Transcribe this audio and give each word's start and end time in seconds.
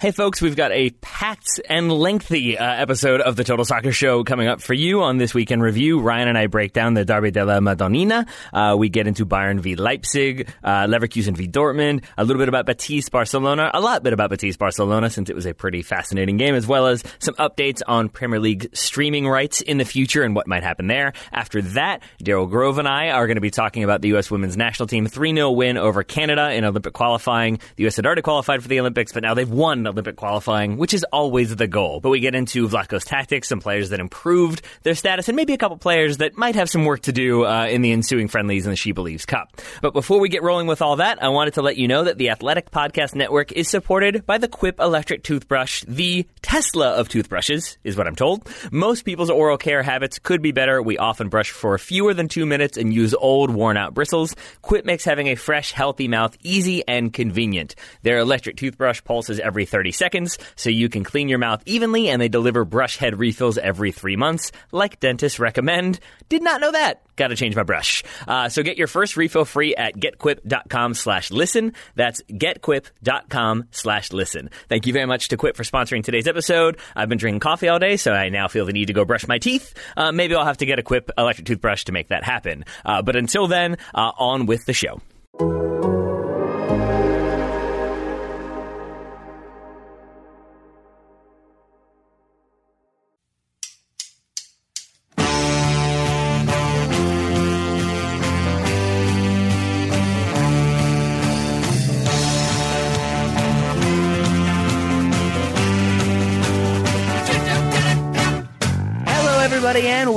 Hey, 0.00 0.12
folks, 0.12 0.40
we've 0.40 0.56
got 0.56 0.72
a 0.72 0.88
packed 1.02 1.60
and 1.68 1.92
lengthy 1.92 2.56
uh, 2.56 2.64
episode 2.64 3.20
of 3.20 3.36
the 3.36 3.44
Total 3.44 3.66
Soccer 3.66 3.92
Show 3.92 4.24
coming 4.24 4.48
up 4.48 4.62
for 4.62 4.72
you 4.72 5.02
on 5.02 5.18
this 5.18 5.34
weekend 5.34 5.62
review. 5.62 6.00
Ryan 6.00 6.28
and 6.28 6.38
I 6.38 6.46
break 6.46 6.72
down 6.72 6.94
the 6.94 7.04
Derby 7.04 7.30
della 7.30 7.60
Madonnina. 7.60 8.26
Uh, 8.50 8.76
we 8.78 8.88
get 8.88 9.06
into 9.06 9.26
Bayern 9.26 9.60
v 9.60 9.76
Leipzig, 9.76 10.50
uh, 10.64 10.86
Leverkusen 10.86 11.36
v 11.36 11.46
Dortmund, 11.46 12.04
a 12.16 12.24
little 12.24 12.40
bit 12.40 12.48
about 12.48 12.64
Betis 12.64 13.10
Barcelona, 13.10 13.70
a 13.74 13.80
lot 13.82 14.02
bit 14.02 14.14
about 14.14 14.30
Betis 14.30 14.56
Barcelona 14.56 15.10
since 15.10 15.28
it 15.28 15.36
was 15.36 15.44
a 15.44 15.52
pretty 15.52 15.82
fascinating 15.82 16.38
game, 16.38 16.54
as 16.54 16.66
well 16.66 16.86
as 16.86 17.04
some 17.18 17.34
updates 17.34 17.82
on 17.86 18.08
Premier 18.08 18.40
League 18.40 18.74
streaming 18.74 19.28
rights 19.28 19.60
in 19.60 19.76
the 19.76 19.84
future 19.84 20.22
and 20.22 20.34
what 20.34 20.46
might 20.46 20.62
happen 20.62 20.86
there. 20.86 21.12
After 21.30 21.60
that, 21.60 22.02
Daryl 22.24 22.48
Grove 22.48 22.78
and 22.78 22.88
I 22.88 23.10
are 23.10 23.26
going 23.26 23.34
to 23.34 23.42
be 23.42 23.50
talking 23.50 23.84
about 23.84 24.00
the 24.00 24.08
U.S. 24.08 24.30
women's 24.30 24.56
national 24.56 24.86
team 24.86 25.06
3 25.06 25.34
0 25.34 25.50
win 25.50 25.76
over 25.76 26.02
Canada 26.04 26.54
in 26.54 26.64
Olympic 26.64 26.94
qualifying. 26.94 27.58
The 27.76 27.82
U.S. 27.82 27.96
had 27.96 28.06
already 28.06 28.22
qualified 28.22 28.62
for 28.62 28.68
the 28.68 28.80
Olympics, 28.80 29.12
but 29.12 29.22
now 29.22 29.34
they've 29.34 29.46
won 29.46 29.89
Olympic 29.90 30.16
qualifying, 30.16 30.76
which 30.76 30.94
is 30.94 31.04
always 31.12 31.54
the 31.54 31.66
goal. 31.66 32.00
But 32.00 32.10
we 32.10 32.20
get 32.20 32.34
into 32.34 32.68
Vlatko's 32.68 33.04
tactics, 33.04 33.48
some 33.48 33.60
players 33.60 33.90
that 33.90 34.00
improved 34.00 34.62
their 34.82 34.94
status, 34.94 35.28
and 35.28 35.36
maybe 35.36 35.52
a 35.52 35.58
couple 35.58 35.76
players 35.76 36.18
that 36.18 36.36
might 36.36 36.54
have 36.54 36.70
some 36.70 36.84
work 36.84 37.02
to 37.02 37.12
do 37.12 37.44
uh, 37.44 37.66
in 37.66 37.82
the 37.82 37.92
ensuing 37.92 38.28
friendlies 38.28 38.66
in 38.66 38.70
the 38.70 38.76
She 38.76 38.92
Believes 38.92 39.26
Cup. 39.26 39.60
But 39.82 39.92
before 39.92 40.20
we 40.20 40.28
get 40.28 40.42
rolling 40.42 40.66
with 40.66 40.82
all 40.82 40.96
that, 40.96 41.22
I 41.22 41.28
wanted 41.28 41.54
to 41.54 41.62
let 41.62 41.76
you 41.76 41.88
know 41.88 42.04
that 42.04 42.18
the 42.18 42.30
Athletic 42.30 42.70
Podcast 42.70 43.14
Network 43.14 43.52
is 43.52 43.68
supported 43.68 44.26
by 44.26 44.38
the 44.38 44.48
Quip 44.48 44.78
electric 44.80 45.22
toothbrush, 45.22 45.84
the 45.86 46.26
Tesla 46.42 46.90
of 46.90 47.08
toothbrushes, 47.08 47.78
is 47.84 47.96
what 47.96 48.06
I'm 48.06 48.16
told. 48.16 48.48
Most 48.70 49.04
people's 49.04 49.30
oral 49.30 49.56
care 49.56 49.82
habits 49.82 50.18
could 50.18 50.42
be 50.42 50.52
better. 50.52 50.82
We 50.82 50.98
often 50.98 51.28
brush 51.28 51.50
for 51.50 51.76
fewer 51.78 52.14
than 52.14 52.28
two 52.28 52.46
minutes 52.46 52.76
and 52.76 52.92
use 52.92 53.14
old, 53.14 53.50
worn 53.50 53.76
out 53.76 53.94
bristles. 53.94 54.36
Quip 54.62 54.84
makes 54.84 55.04
having 55.04 55.28
a 55.28 55.34
fresh, 55.34 55.72
healthy 55.72 56.08
mouth 56.08 56.36
easy 56.42 56.86
and 56.86 57.12
convenient. 57.12 57.74
Their 58.02 58.18
electric 58.18 58.56
toothbrush 58.56 59.02
pulses 59.02 59.40
every 59.40 59.64
30 59.64 59.79
seconds, 59.90 60.38
so 60.54 60.68
you 60.68 60.90
can 60.90 61.02
clean 61.02 61.30
your 61.30 61.38
mouth 61.38 61.62
evenly, 61.64 62.10
and 62.10 62.20
they 62.20 62.28
deliver 62.28 62.66
brush 62.66 62.98
head 62.98 63.18
refills 63.18 63.56
every 63.56 63.90
three 63.90 64.16
months, 64.16 64.52
like 64.70 65.00
dentists 65.00 65.38
recommend. 65.38 65.98
Did 66.28 66.42
not 66.42 66.60
know 66.60 66.72
that. 66.72 67.02
Got 67.16 67.28
to 67.28 67.36
change 67.36 67.56
my 67.56 67.62
brush. 67.62 68.04
Uh, 68.28 68.48
so 68.48 68.62
get 68.62 68.76
your 68.78 68.86
first 68.86 69.16
refill 69.16 69.44
free 69.44 69.74
at 69.74 69.96
getquip.com 69.96 70.94
slash 70.94 71.30
listen. 71.30 71.72
That's 71.94 72.22
getquip.com 72.22 73.64
slash 73.70 74.12
listen. 74.12 74.50
Thank 74.68 74.86
you 74.86 74.92
very 74.92 75.06
much 75.06 75.28
to 75.28 75.36
Quip 75.36 75.56
for 75.56 75.64
sponsoring 75.64 76.04
today's 76.04 76.28
episode. 76.28 76.78
I've 76.94 77.08
been 77.08 77.18
drinking 77.18 77.40
coffee 77.40 77.68
all 77.68 77.78
day, 77.78 77.96
so 77.96 78.12
I 78.12 78.28
now 78.28 78.48
feel 78.48 78.66
the 78.66 78.72
need 78.72 78.86
to 78.86 78.92
go 78.92 79.04
brush 79.04 79.26
my 79.26 79.38
teeth. 79.38 79.74
Uh, 79.96 80.12
maybe 80.12 80.34
I'll 80.34 80.46
have 80.46 80.58
to 80.58 80.66
get 80.66 80.78
a 80.78 80.82
Quip 80.82 81.10
electric 81.16 81.46
toothbrush 81.46 81.84
to 81.84 81.92
make 81.92 82.08
that 82.08 82.24
happen. 82.24 82.64
Uh, 82.84 83.02
but 83.02 83.16
until 83.16 83.46
then, 83.46 83.76
uh, 83.94 84.12
on 84.18 84.46
with 84.46 84.64
the 84.66 84.72
show. 84.72 85.00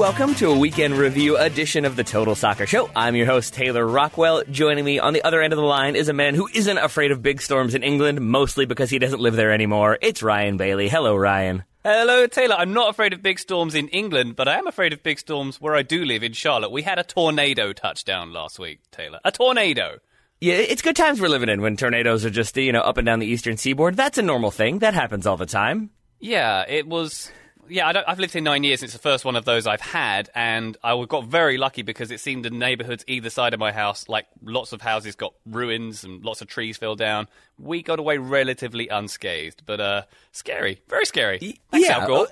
Welcome 0.03 0.35
to 0.35 0.49
a 0.49 0.59
weekend 0.59 0.93
review 0.95 1.37
edition 1.37 1.85
of 1.85 1.95
the 1.95 2.03
Total 2.03 2.35
Soccer 2.35 2.67
Show. 2.67 2.89
I'm 2.93 3.15
your 3.15 3.25
host, 3.25 3.53
Taylor 3.53 3.87
Rockwell. 3.87 4.43
Joining 4.51 4.83
me 4.83 4.99
on 4.99 5.13
the 5.13 5.23
other 5.23 5.41
end 5.41 5.53
of 5.53 5.57
the 5.57 5.63
line 5.63 5.95
is 5.95 6.09
a 6.09 6.13
man 6.13 6.35
who 6.35 6.49
isn't 6.53 6.77
afraid 6.77 7.11
of 7.11 7.21
big 7.21 7.41
storms 7.41 7.73
in 7.73 7.83
England, 7.83 8.19
mostly 8.19 8.65
because 8.65 8.89
he 8.89 8.99
doesn't 8.99 9.21
live 9.21 9.37
there 9.37 9.53
anymore. 9.53 9.97
It's 10.01 10.21
Ryan 10.21 10.57
Bailey. 10.57 10.89
Hello, 10.89 11.15
Ryan. 11.15 11.63
Hello, 11.85 12.27
Taylor. 12.27 12.55
I'm 12.57 12.73
not 12.73 12.89
afraid 12.89 13.13
of 13.13 13.21
big 13.21 13.39
storms 13.39 13.75
in 13.75 13.87
England, 13.87 14.35
but 14.35 14.49
I 14.49 14.57
am 14.57 14.67
afraid 14.67 14.91
of 14.91 15.03
big 15.03 15.19
storms 15.19 15.61
where 15.61 15.73
I 15.73 15.83
do 15.83 16.03
live 16.03 16.21
in 16.21 16.33
Charlotte. 16.33 16.73
We 16.73 16.81
had 16.81 16.99
a 16.99 17.03
tornado 17.03 17.71
touchdown 17.71 18.33
last 18.33 18.59
week, 18.59 18.81
Taylor. 18.91 19.21
A 19.23 19.31
tornado. 19.31 19.99
Yeah, 20.41 20.55
it's 20.55 20.81
good 20.81 20.97
times 20.97 21.21
we're 21.21 21.29
living 21.29 21.47
in 21.47 21.61
when 21.61 21.77
tornadoes 21.77 22.25
are 22.25 22.29
just, 22.29 22.57
you 22.57 22.73
know, 22.73 22.81
up 22.81 22.97
and 22.97 23.05
down 23.05 23.19
the 23.19 23.27
eastern 23.27 23.55
seaboard. 23.55 23.95
That's 23.95 24.17
a 24.17 24.21
normal 24.21 24.51
thing. 24.51 24.79
That 24.79 24.95
happens 24.95 25.25
all 25.25 25.37
the 25.37 25.45
time. 25.45 25.91
Yeah, 26.19 26.65
it 26.67 26.89
was. 26.89 27.31
Yeah, 27.73 27.87
I 27.87 27.91
don't, 27.91 28.07
I've 28.07 28.19
lived 28.19 28.33
here 28.33 28.41
nine 28.43 28.63
years. 28.63 28.83
It's 28.83 28.93
the 28.93 28.99
first 28.99 29.25
one 29.25 29.35
of 29.35 29.45
those 29.45 29.65
I've 29.65 29.81
had, 29.81 30.29
and 30.35 30.77
I 30.83 31.03
got 31.05 31.25
very 31.25 31.57
lucky 31.57 31.81
because 31.81 32.11
it 32.11 32.19
seemed 32.19 32.45
the 32.45 32.51
neighbourhoods 32.51 33.03
either 33.07 33.31
side 33.31 33.55
of 33.55 33.59
my 33.59 33.71
house, 33.71 34.07
like 34.07 34.27
lots 34.43 34.73
of 34.73 34.81
houses 34.81 35.15
got 35.15 35.33
ruins 35.47 36.03
and 36.03 36.23
lots 36.23 36.41
of 36.41 36.47
trees 36.47 36.77
fell 36.77 36.95
down. 36.95 37.27
We 37.57 37.81
got 37.81 37.97
away 37.97 38.19
relatively 38.19 38.89
unscathed, 38.89 39.63
but 39.65 39.81
uh, 39.81 40.03
scary, 40.31 40.83
very 40.87 41.07
scary. 41.07 41.39
Thanks, 41.71 41.87
yeah, 41.87 41.97
Al 41.97 42.27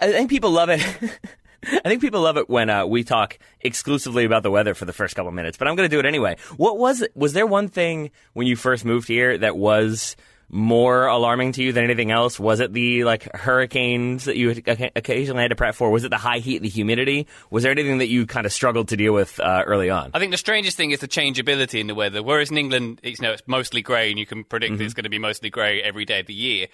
I 0.00 0.10
think 0.10 0.28
people 0.28 0.50
love 0.50 0.70
it. 0.70 0.80
I 1.62 1.88
think 1.88 2.00
people 2.00 2.22
love 2.22 2.36
it 2.36 2.50
when 2.50 2.68
uh, 2.68 2.84
we 2.84 3.04
talk 3.04 3.38
exclusively 3.60 4.24
about 4.24 4.42
the 4.42 4.50
weather 4.50 4.74
for 4.74 4.86
the 4.86 4.92
first 4.92 5.14
couple 5.14 5.30
minutes, 5.30 5.56
but 5.56 5.68
I'm 5.68 5.76
going 5.76 5.88
to 5.88 5.94
do 5.94 6.00
it 6.00 6.06
anyway. 6.06 6.36
What 6.56 6.78
was 6.78 7.00
it? 7.02 7.12
Was 7.14 7.32
there 7.32 7.46
one 7.46 7.68
thing 7.68 8.10
when 8.32 8.48
you 8.48 8.56
first 8.56 8.84
moved 8.84 9.06
here 9.06 9.38
that 9.38 9.56
was 9.56 10.16
more 10.50 11.06
alarming 11.06 11.52
to 11.52 11.62
you 11.62 11.72
than 11.72 11.84
anything 11.84 12.10
else? 12.10 12.38
Was 12.40 12.60
it 12.60 12.72
the 12.72 13.04
like 13.04 13.32
hurricanes 13.34 14.24
that 14.24 14.36
you 14.36 14.50
occasionally 14.96 15.42
had 15.42 15.50
to 15.50 15.56
prep 15.56 15.74
for? 15.74 15.90
Was 15.90 16.04
it 16.04 16.08
the 16.10 16.16
high 16.16 16.38
heat, 16.38 16.62
the 16.62 16.68
humidity? 16.68 17.26
Was 17.50 17.62
there 17.62 17.72
anything 17.72 17.98
that 17.98 18.08
you 18.08 18.26
kind 18.26 18.46
of 18.46 18.52
struggled 18.52 18.88
to 18.88 18.96
deal 18.96 19.12
with 19.12 19.38
uh, 19.40 19.62
early 19.66 19.90
on? 19.90 20.10
I 20.12 20.18
think 20.18 20.32
the 20.32 20.36
strangest 20.38 20.76
thing 20.76 20.90
is 20.90 21.00
the 21.00 21.08
changeability 21.08 21.80
in 21.80 21.86
the 21.86 21.94
weather. 21.94 22.22
Whereas 22.22 22.50
in 22.50 22.58
England, 22.58 23.00
it's, 23.02 23.20
you 23.20 23.26
know, 23.26 23.32
it's 23.32 23.42
mostly 23.46 23.82
grey, 23.82 24.10
and 24.10 24.18
you 24.18 24.26
can 24.26 24.44
predict 24.44 24.72
Mm-hmm. 24.74 24.82
it's 24.82 24.94
going 24.94 25.04
to 25.04 25.10
be 25.10 25.18
mostly 25.18 25.50
grey 25.50 25.82
every 25.82 26.04
day 26.04 26.20
of 26.20 26.26
the 26.26 26.34
year. 26.34 26.66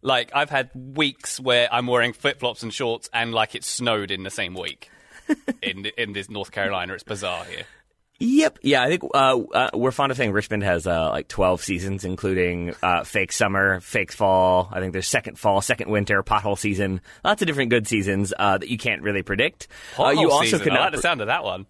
Like 0.00 0.30
I've 0.34 0.50
had 0.50 0.70
weeks 0.74 1.38
where 1.40 1.68
I'm 1.72 1.86
wearing 1.86 2.12
flip 2.12 2.38
flops 2.40 2.62
and 2.62 2.72
shorts, 2.72 3.10
and 3.12 3.32
like 3.34 3.54
it 3.54 3.64
snowed 3.64 4.10
in 4.10 4.22
the 4.22 4.30
same 4.30 4.54
week 4.54 4.90
in 5.62 5.86
in 5.98 6.12
this 6.12 6.30
North 6.30 6.50
Carolina. 6.52 6.94
It's 6.94 7.02
bizarre 7.02 7.44
here. 7.44 7.64
Yep. 8.20 8.58
Yeah, 8.62 8.82
I 8.82 8.88
think 8.88 9.02
uh, 9.14 9.38
uh, 9.38 9.70
we're 9.74 9.92
fond 9.92 10.10
of 10.10 10.18
saying 10.18 10.32
Richmond 10.32 10.64
has 10.64 10.86
uh, 10.88 11.10
like 11.10 11.28
12 11.28 11.62
seasons, 11.62 12.04
including 12.04 12.74
uh, 12.82 13.04
fake 13.04 13.32
summer, 13.32 13.78
fake 13.80 14.10
fall. 14.10 14.68
I 14.72 14.80
think 14.80 14.92
there's 14.92 15.06
second 15.06 15.38
fall, 15.38 15.60
second 15.60 15.88
winter, 15.90 16.22
pothole 16.24 16.58
season. 16.58 17.00
Lots 17.24 17.42
of 17.42 17.46
different 17.46 17.70
good 17.70 17.86
seasons 17.86 18.34
uh, 18.36 18.58
that 18.58 18.68
you 18.68 18.76
can't 18.78 19.02
really 19.02 19.22
predict. 19.22 19.68
Uh, 19.96 20.02
Pothole 20.02 20.20
you 20.20 20.30
also 20.32 20.44
season. 20.44 20.60
I 20.62 20.64
cannot. 20.64 20.80
like 20.80 20.92
the 20.92 21.00
sound 21.02 21.20
of 21.20 21.28
that 21.28 21.44
one. 21.44 21.66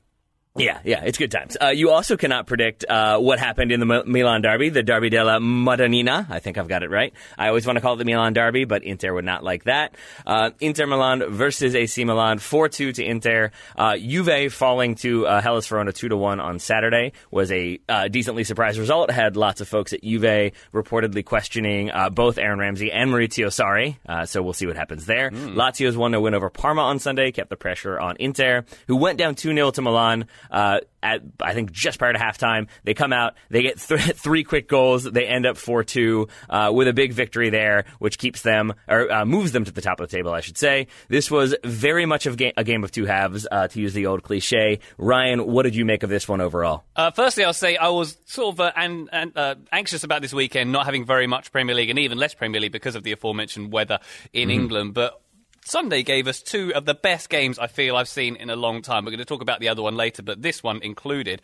Yeah, 0.58 0.80
yeah, 0.84 1.02
it's 1.04 1.19
good 1.19 1.30
times. 1.30 1.56
Uh, 1.60 1.69
you 1.69 1.91
also 1.91 2.16
cannot 2.16 2.46
predict 2.46 2.84
uh, 2.88 3.19
what 3.19 3.38
happened 3.38 3.70
in 3.72 3.80
the 3.80 3.86
M- 3.94 4.10
Milan 4.10 4.42
Derby, 4.42 4.69
the 4.70 4.82
Derby 4.82 5.08
della 5.08 5.38
Madonnina. 5.41 6.26
I 6.28 6.41
think 6.41 6.58
I've 6.58 6.69
got 6.69 6.82
it 6.82 6.91
right. 6.91 7.12
I 7.36 7.48
always 7.48 7.66
want 7.66 7.76
to 7.76 7.80
call 7.80 7.94
it 7.94 7.98
the 7.98 8.04
Milan 8.04 8.32
Derby, 8.32 8.64
but 8.64 8.82
Inter 8.82 9.14
would 9.14 9.24
not 9.24 9.44
like 9.44 9.64
that. 9.64 9.94
Uh, 10.26 10.50
Inter 10.60 10.86
Milan 10.86 11.22
versus 11.30 11.74
AC 11.74 12.04
Milan, 12.04 12.38
4-2 12.38 12.94
to 12.94 13.04
Inter. 13.04 13.50
Uh, 13.76 13.97
Juve 13.97 14.52
falling 14.52 14.94
to 14.97 15.26
uh, 15.26 15.41
Hellas 15.41 15.66
Verona 15.66 15.92
2-1 15.92 16.42
on 16.42 16.58
Saturday 16.58 17.12
was 17.30 17.52
a 17.52 17.78
uh, 17.88 18.08
decently 18.08 18.44
surprised 18.44 18.78
result. 18.78 19.10
Had 19.10 19.36
lots 19.36 19.60
of 19.60 19.68
folks 19.68 19.92
at 19.92 20.02
Juve 20.02 20.52
reportedly 20.74 21.24
questioning 21.24 21.91
uh, 21.91 22.10
both 22.10 22.38
Aaron 22.38 22.58
Ramsey 22.58 22.91
and 22.91 23.10
Maurizio 23.10 23.47
Sarri, 23.48 23.97
uh, 24.08 24.26
so 24.26 24.42
we'll 24.42 24.52
see 24.52 24.66
what 24.66 24.76
happens 24.76 25.06
there. 25.06 25.30
Lazio's 25.30 25.97
won 25.97 26.14
a 26.14 26.20
win 26.20 26.34
over 26.34 26.50
Parma 26.50 26.82
on 26.82 26.98
Sunday, 26.98 27.30
kept 27.32 27.50
the 27.50 27.56
pressure 27.56 27.98
on 27.98 28.16
Inter, 28.18 28.64
who 28.86 28.97
went 28.97 29.18
down 29.18 29.34
2-0 29.34 29.72
to 29.74 29.82
Milan 29.82 30.26
uh, 30.50 30.81
at 31.03 31.22
I 31.41 31.54
think 31.54 31.72
just 31.72 31.98
prior 31.98 32.12
to 32.12 32.19
halftime. 32.19 32.69
They 32.84 32.94
come 32.94 33.12
out, 33.12 33.34
they 33.50 33.62
get 33.62 33.78
th- 33.78 34.00
three 34.16 34.44
quick 34.44 34.69
goals. 34.69 35.04
They 35.04 35.26
end 35.26 35.47
up 35.47 35.56
four 35.56 35.84
two 35.84 36.28
uh, 36.48 36.70
with 36.75 36.88
a 36.88 36.92
big 36.92 37.12
victory 37.12 37.50
there, 37.50 37.84
which 37.98 38.19
keeps 38.19 38.42
them 38.42 38.75
or 38.88 39.10
uh, 39.10 39.25
moves 39.25 39.53
them 39.53 39.64
to 39.64 39.72
the 39.72 39.81
top 39.81 40.00
of 40.00 40.09
the 40.09 40.16
table, 40.16 40.32
I 40.32 40.41
should 40.41 40.59
say. 40.59 40.88
This 41.09 41.31
was 41.31 41.54
very 41.64 42.06
much 42.06 42.26
of 42.26 42.36
ga- 42.36 42.54
a 42.56 42.64
game 42.64 42.84
of 42.84 42.91
two 42.91 43.06
halves, 43.06 43.47
uh, 43.50 43.69
to 43.69 43.81
use 43.81 43.94
the 43.94 44.06
old 44.06 44.22
cliche. 44.22 44.81
Ryan, 44.97 45.47
what 45.47 45.62
did 45.62 45.75
you 45.75 45.84
make 45.84 46.03
of 46.03 46.10
this 46.10 46.28
one 46.28 46.41
overall? 46.41 46.84
Uh, 46.97 47.10
firstly, 47.10 47.44
I'll 47.44 47.53
say 47.53 47.76
I 47.76 47.88
was 47.88 48.16
sort 48.26 48.54
of 48.54 48.60
uh, 48.60 48.72
an, 48.76 49.09
an, 49.12 49.32
uh, 49.36 49.54
anxious 49.72 50.04
about 50.04 50.22
this 50.22 50.32
weekend, 50.32 50.72
not 50.72 50.84
having 50.84 51.04
very 51.04 51.26
much 51.26 51.53
Premier 51.53 51.75
League 51.75 51.91
and 51.91 51.98
even 51.98 52.19
less 52.19 52.34
Premier 52.34 52.60
League 52.60 52.72
because 52.72 52.94
of 52.94 53.03
the 53.03 53.12
aforementioned 53.12 53.72
weather 53.72 54.00
in 54.33 54.50
England. 54.50 54.95
But 54.95 55.21
Sunday 55.68 56.03
gave 56.03 56.26
us 56.26 56.41
two 56.41 56.74
of 56.74 56.86
the 56.86 56.94
best 56.94 57.28
games 57.28 57.59
I 57.59 57.66
feel 57.66 57.94
I've 57.94 58.09
seen 58.09 58.36
in 58.36 58.48
a 58.48 58.56
long 58.56 58.80
time. 58.80 59.04
We're 59.04 59.10
going 59.10 59.18
to 59.18 59.26
talk 59.26 59.42
about 59.42 59.60
the 59.60 59.68
other 59.68 59.82
one 59.82 59.97
later, 59.97 60.22
but 60.22 60.41
this 60.41 60.62
one 60.62 60.80
included. 60.82 61.42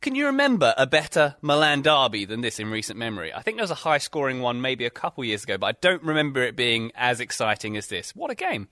Can 0.00 0.14
you 0.14 0.26
remember 0.26 0.72
a 0.78 0.86
better 0.86 1.34
Milan 1.42 1.82
derby 1.82 2.26
than 2.26 2.42
this 2.42 2.60
in 2.60 2.70
recent 2.70 2.96
memory? 2.96 3.34
I 3.34 3.42
think 3.42 3.56
there 3.56 3.64
was 3.64 3.72
a 3.72 3.74
high 3.74 3.98
scoring 3.98 4.40
one 4.40 4.60
maybe 4.60 4.84
a 4.84 4.90
couple 4.90 5.24
years 5.24 5.42
ago, 5.42 5.58
but 5.58 5.66
I 5.66 5.72
don't 5.80 6.04
remember 6.04 6.44
it 6.44 6.54
being 6.54 6.92
as 6.94 7.18
exciting 7.18 7.76
as 7.76 7.88
this. 7.88 8.14
What 8.14 8.30
a 8.30 8.36
game! 8.36 8.68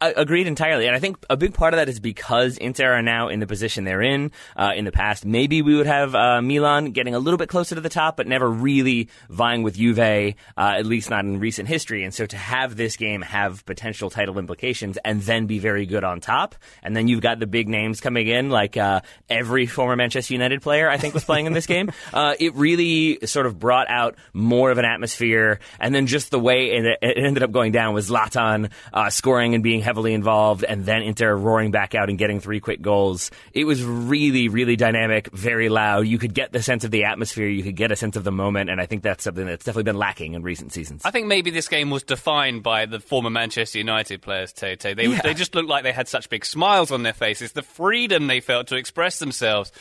I 0.00 0.12
agreed 0.16 0.46
entirely, 0.46 0.86
and 0.86 0.94
I 0.94 0.98
think 0.98 1.16
a 1.28 1.36
big 1.36 1.54
part 1.54 1.74
of 1.74 1.78
that 1.78 1.88
is 1.88 2.00
because 2.00 2.56
Inter 2.58 2.92
are 2.92 3.02
now 3.02 3.28
in 3.28 3.40
the 3.40 3.46
position 3.46 3.84
they're 3.84 4.02
in. 4.02 4.30
Uh, 4.56 4.72
in 4.74 4.84
the 4.84 4.92
past, 4.92 5.24
maybe 5.24 5.62
we 5.62 5.74
would 5.74 5.86
have 5.86 6.14
uh, 6.14 6.40
Milan 6.40 6.92
getting 6.92 7.14
a 7.14 7.18
little 7.18 7.38
bit 7.38 7.48
closer 7.48 7.74
to 7.74 7.80
the 7.80 7.88
top, 7.88 8.16
but 8.16 8.26
never 8.26 8.48
really 8.48 9.08
vying 9.28 9.62
with 9.62 9.76
Juve, 9.76 9.98
uh, 9.98 10.32
at 10.56 10.86
least 10.86 11.10
not 11.10 11.24
in 11.24 11.40
recent 11.40 11.68
history. 11.68 12.04
And 12.04 12.14
so 12.14 12.26
to 12.26 12.36
have 12.36 12.76
this 12.76 12.96
game 12.96 13.22
have 13.22 13.64
potential 13.66 14.10
title 14.10 14.38
implications 14.38 14.98
and 15.04 15.20
then 15.22 15.46
be 15.46 15.58
very 15.58 15.86
good 15.86 16.04
on 16.04 16.20
top, 16.20 16.54
and 16.82 16.96
then 16.96 17.08
you've 17.08 17.20
got 17.20 17.38
the 17.38 17.46
big 17.46 17.68
names 17.68 18.00
coming 18.00 18.28
in, 18.28 18.50
like 18.50 18.76
uh, 18.76 19.00
every 19.28 19.66
former 19.66 19.96
Manchester 19.96 20.34
United 20.34 20.62
player 20.62 20.88
I 20.88 20.96
think 20.96 21.14
was 21.14 21.24
playing 21.24 21.46
in 21.46 21.52
this 21.52 21.66
game. 21.66 21.90
Uh, 22.12 22.34
it 22.38 22.54
really 22.54 23.18
sort 23.24 23.46
of 23.46 23.58
brought 23.58 23.88
out 23.88 24.16
more 24.34 24.70
of 24.70 24.78
an 24.78 24.84
atmosphere, 24.84 25.60
and 25.80 25.94
then 25.94 26.06
just 26.06 26.30
the 26.30 26.38
way 26.38 26.70
it, 26.72 26.98
ended 27.02 27.42
up 27.42 27.52
going 27.52 27.72
down 27.72 27.94
was 27.94 28.10
Zlatan 28.10 28.70
uh, 28.92 29.08
scoring 29.08 29.54
and 29.54 29.62
being 29.62 29.71
being 29.72 29.82
heavily 29.82 30.12
involved 30.12 30.64
and 30.64 30.84
then 30.84 31.00
Inter 31.00 31.34
roaring 31.34 31.70
back 31.70 31.94
out 31.94 32.10
and 32.10 32.18
getting 32.18 32.40
three 32.40 32.60
quick 32.60 32.82
goals. 32.82 33.30
It 33.54 33.64
was 33.64 33.82
really, 33.82 34.48
really 34.48 34.76
dynamic, 34.76 35.30
very 35.32 35.70
loud. 35.70 36.06
You 36.06 36.18
could 36.18 36.34
get 36.34 36.52
the 36.52 36.62
sense 36.62 36.84
of 36.84 36.90
the 36.90 37.04
atmosphere, 37.04 37.48
you 37.48 37.62
could 37.62 37.74
get 37.74 37.90
a 37.90 37.96
sense 37.96 38.16
of 38.16 38.22
the 38.22 38.30
moment, 38.30 38.68
and 38.68 38.82
I 38.82 38.84
think 38.84 39.02
that's 39.02 39.24
something 39.24 39.46
that's 39.46 39.64
definitely 39.64 39.84
been 39.84 39.96
lacking 39.96 40.34
in 40.34 40.42
recent 40.42 40.74
seasons. 40.74 41.00
I 41.06 41.10
think 41.10 41.26
maybe 41.26 41.50
this 41.50 41.68
game 41.68 41.88
was 41.88 42.02
defined 42.02 42.62
by 42.62 42.84
the 42.84 43.00
former 43.00 43.30
Manchester 43.30 43.78
United 43.78 44.20
players, 44.20 44.52
Tete. 44.52 44.94
They, 44.94 45.06
yeah. 45.06 45.22
they 45.22 45.32
just 45.32 45.54
looked 45.54 45.70
like 45.70 45.84
they 45.84 45.92
had 45.92 46.06
such 46.06 46.28
big 46.28 46.44
smiles 46.44 46.90
on 46.90 47.02
their 47.02 47.14
faces, 47.14 47.52
the 47.52 47.62
freedom 47.62 48.26
they 48.26 48.40
felt 48.40 48.66
to 48.66 48.76
express 48.76 49.18
themselves. 49.20 49.72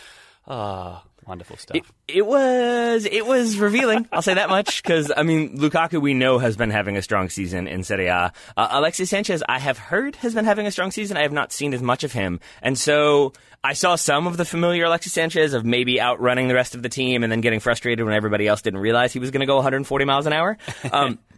Ah, 0.47 1.03
oh, 1.03 1.10
Wonderful 1.27 1.57
stuff. 1.57 1.77
It, 1.77 1.83
it, 2.07 2.25
was 2.25 3.05
it 3.05 3.25
was 3.25 3.57
revealing. 3.57 4.07
I'll 4.11 4.23
say 4.23 4.33
that 4.33 4.49
much 4.49 4.81
because 4.81 5.11
I 5.15 5.23
mean 5.23 5.57
Lukaku 5.57 6.01
we 6.01 6.13
know 6.13 6.39
has 6.39 6.57
been 6.57 6.71
having 6.71 6.97
a 6.97 7.01
strong 7.01 7.29
season 7.29 7.67
in 7.67 7.83
Serie 7.83 8.07
A. 8.07 8.33
Uh, 8.57 8.67
Alexis 8.71 9.09
Sanchez 9.09 9.43
I 9.47 9.59
have 9.59 9.77
heard 9.77 10.15
has 10.17 10.33
been 10.33 10.45
having 10.45 10.65
a 10.65 10.71
strong 10.71 10.91
season. 10.91 11.17
I 11.17 11.21
have 11.21 11.31
not 11.31 11.51
seen 11.51 11.73
as 11.73 11.81
much 11.81 12.03
of 12.03 12.11
him, 12.11 12.39
and 12.61 12.77
so 12.77 13.33
I 13.63 13.73
saw 13.73 13.95
some 13.95 14.25
of 14.25 14.37
the 14.37 14.45
familiar 14.45 14.85
Alexis 14.85 15.13
Sanchez 15.13 15.53
of 15.53 15.63
maybe 15.63 16.01
outrunning 16.01 16.47
the 16.47 16.55
rest 16.55 16.73
of 16.73 16.81
the 16.81 16.89
team 16.89 17.21
and 17.21 17.31
then 17.31 17.41
getting 17.41 17.59
frustrated 17.59 18.03
when 18.03 18.15
everybody 18.15 18.47
else 18.47 18.63
didn't 18.63 18.79
realize 18.79 19.13
he 19.13 19.19
was 19.19 19.29
going 19.29 19.41
to 19.41 19.45
go 19.45 19.55
140 19.55 20.05
miles 20.05 20.25
an 20.25 20.33
hour. 20.33 20.57
Um, 20.91 21.19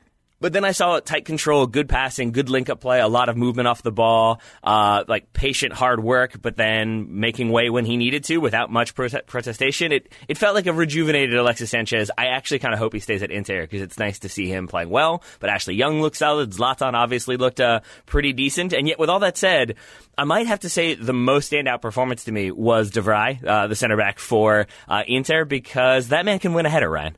but 0.43 0.51
then 0.51 0.65
I 0.65 0.73
saw 0.73 0.99
tight 0.99 1.23
control, 1.23 1.67
good 1.67 1.87
passing, 1.87 2.33
good 2.33 2.49
link 2.49 2.69
up 2.69 2.81
play, 2.81 2.99
a 2.99 3.07
lot 3.07 3.29
of 3.29 3.37
movement 3.37 3.69
off 3.69 3.81
the 3.81 3.93
ball, 3.93 4.41
uh, 4.61 5.05
like 5.07 5.31
patient 5.31 5.71
hard 5.71 6.03
work, 6.03 6.41
but 6.41 6.57
then 6.57 7.21
making 7.21 7.49
way 7.49 7.69
when 7.69 7.85
he 7.85 7.95
needed 7.95 8.25
to 8.25 8.39
without 8.39 8.69
much 8.69 8.93
prote- 8.93 9.25
protestation. 9.25 9.93
It 9.93 10.11
it 10.27 10.37
felt 10.37 10.53
like 10.53 10.67
a 10.67 10.73
rejuvenated 10.73 11.33
Alexis 11.33 11.69
Sanchez. 11.69 12.11
I 12.17 12.25
actually 12.25 12.59
kind 12.59 12.73
of 12.73 12.79
hope 12.81 12.91
he 12.91 12.99
stays 12.99 13.23
at 13.23 13.31
Inter 13.31 13.61
because 13.61 13.81
it's 13.81 13.97
nice 13.97 14.19
to 14.19 14.27
see 14.27 14.47
him 14.47 14.67
playing 14.67 14.89
well. 14.89 15.23
But 15.39 15.49
Ashley 15.49 15.75
Young 15.75 16.01
looked 16.01 16.17
solid. 16.17 16.51
Zlatan 16.51 16.93
obviously 16.93 17.37
looked 17.37 17.61
uh, 17.61 17.79
pretty 18.05 18.33
decent. 18.33 18.73
And 18.73 18.85
yet, 18.85 18.99
with 18.99 19.09
all 19.09 19.19
that 19.19 19.37
said, 19.37 19.75
I 20.17 20.25
might 20.25 20.47
have 20.47 20.59
to 20.59 20.69
say 20.69 20.95
the 20.95 21.13
most 21.13 21.53
standout 21.53 21.81
performance 21.81 22.25
to 22.25 22.33
me 22.33 22.51
was 22.51 22.91
De 22.91 23.01
Vrij, 23.01 23.47
uh, 23.47 23.67
the 23.67 23.77
center 23.77 23.95
back 23.95 24.19
for 24.19 24.67
uh, 24.89 25.03
Inter, 25.07 25.45
because 25.45 26.09
that 26.09 26.25
man 26.25 26.39
can 26.39 26.53
win 26.53 26.65
a 26.65 26.69
header, 26.69 26.89
Ryan 26.89 27.15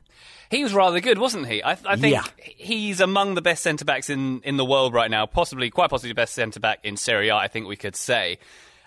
he 0.50 0.62
was 0.62 0.74
rather 0.74 1.00
good, 1.00 1.18
wasn't 1.18 1.46
he? 1.46 1.62
I, 1.62 1.72
I 1.72 1.96
think 1.96 2.14
yeah. 2.14 2.24
he's 2.38 3.00
among 3.00 3.34
the 3.34 3.42
best 3.42 3.62
centre 3.62 3.84
backs 3.84 4.10
in, 4.10 4.40
in 4.42 4.56
the 4.56 4.64
world 4.64 4.94
right 4.94 5.10
now, 5.10 5.26
possibly, 5.26 5.70
quite 5.70 5.90
possibly 5.90 6.10
the 6.10 6.14
best 6.14 6.34
centre 6.34 6.60
back 6.60 6.80
in 6.84 6.96
Serie 6.96 7.28
A, 7.28 7.36
I 7.36 7.48
think 7.48 7.66
we 7.66 7.76
could 7.76 7.96
say. 7.96 8.38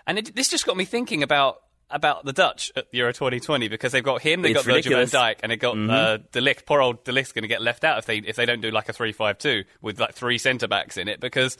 And 0.06 0.18
it, 0.18 0.34
this 0.34 0.48
just 0.48 0.66
got 0.66 0.76
me 0.76 0.84
thinking 0.84 1.22
about 1.22 1.62
about 1.92 2.24
the 2.24 2.32
Dutch 2.32 2.70
at 2.76 2.86
Euro 2.92 3.12
2020 3.12 3.68
because 3.68 3.90
they've 3.92 4.04
got 4.04 4.22
him, 4.22 4.42
they've 4.42 4.54
it's 4.54 4.64
got. 4.64 4.74
Virgil 4.74 4.96
van 4.96 5.06
Dijk, 5.06 5.36
and 5.42 5.50
they've 5.50 5.58
got 5.58 5.74
mm-hmm. 5.74 5.90
uh. 5.90 6.52
Poor 6.66 6.80
old 6.80 7.04
De 7.04 7.12
Ligt's 7.12 7.32
going 7.32 7.42
to 7.42 7.48
get 7.48 7.60
left 7.60 7.84
out 7.84 7.98
if 7.98 8.06
they 8.06 8.18
if 8.18 8.36
they 8.36 8.46
don't 8.46 8.60
do 8.60 8.70
like 8.70 8.88
a 8.88 8.92
three-five-two 8.92 9.64
with 9.82 9.98
like 9.98 10.14
three 10.14 10.38
centre 10.38 10.68
backs 10.68 10.96
in 10.96 11.08
it 11.08 11.20
because 11.20 11.58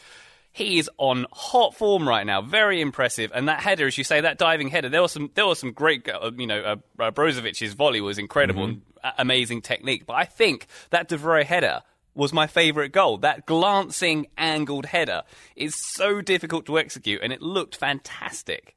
he 0.52 0.78
is 0.78 0.90
on 0.98 1.26
hot 1.32 1.74
form 1.74 2.08
right 2.08 2.26
now, 2.26 2.42
very 2.42 2.80
impressive. 2.80 3.30
And 3.34 3.48
that 3.48 3.60
header, 3.60 3.86
as 3.86 3.96
you 3.96 4.04
say, 4.04 4.20
that 4.20 4.38
diving 4.38 4.68
header, 4.68 4.88
there 4.88 5.02
was 5.02 5.12
some 5.12 5.30
there 5.34 5.46
was 5.46 5.58
some 5.58 5.72
great, 5.72 6.08
uh, 6.08 6.30
you 6.36 6.46
know, 6.46 6.60
uh, 6.60 7.02
uh, 7.02 7.10
Brozovic's 7.10 7.72
volley 7.74 8.00
was 8.00 8.18
incredible, 8.18 8.66
mm-hmm. 8.66 8.80
and, 9.04 9.14
amazing 9.18 9.62
technique. 9.62 10.06
But 10.06 10.14
I 10.14 10.24
think 10.24 10.66
that 10.90 11.08
De 11.08 11.16
Vrij 11.16 11.44
header 11.44 11.82
was 12.14 12.32
my 12.32 12.46
favourite 12.46 12.92
goal. 12.92 13.18
That 13.18 13.46
glancing 13.46 14.26
angled 14.36 14.86
header 14.86 15.22
is 15.56 15.74
so 15.94 16.20
difficult 16.20 16.66
to 16.66 16.78
execute, 16.78 17.22
and 17.22 17.32
it 17.32 17.40
looked 17.40 17.76
fantastic. 17.76 18.76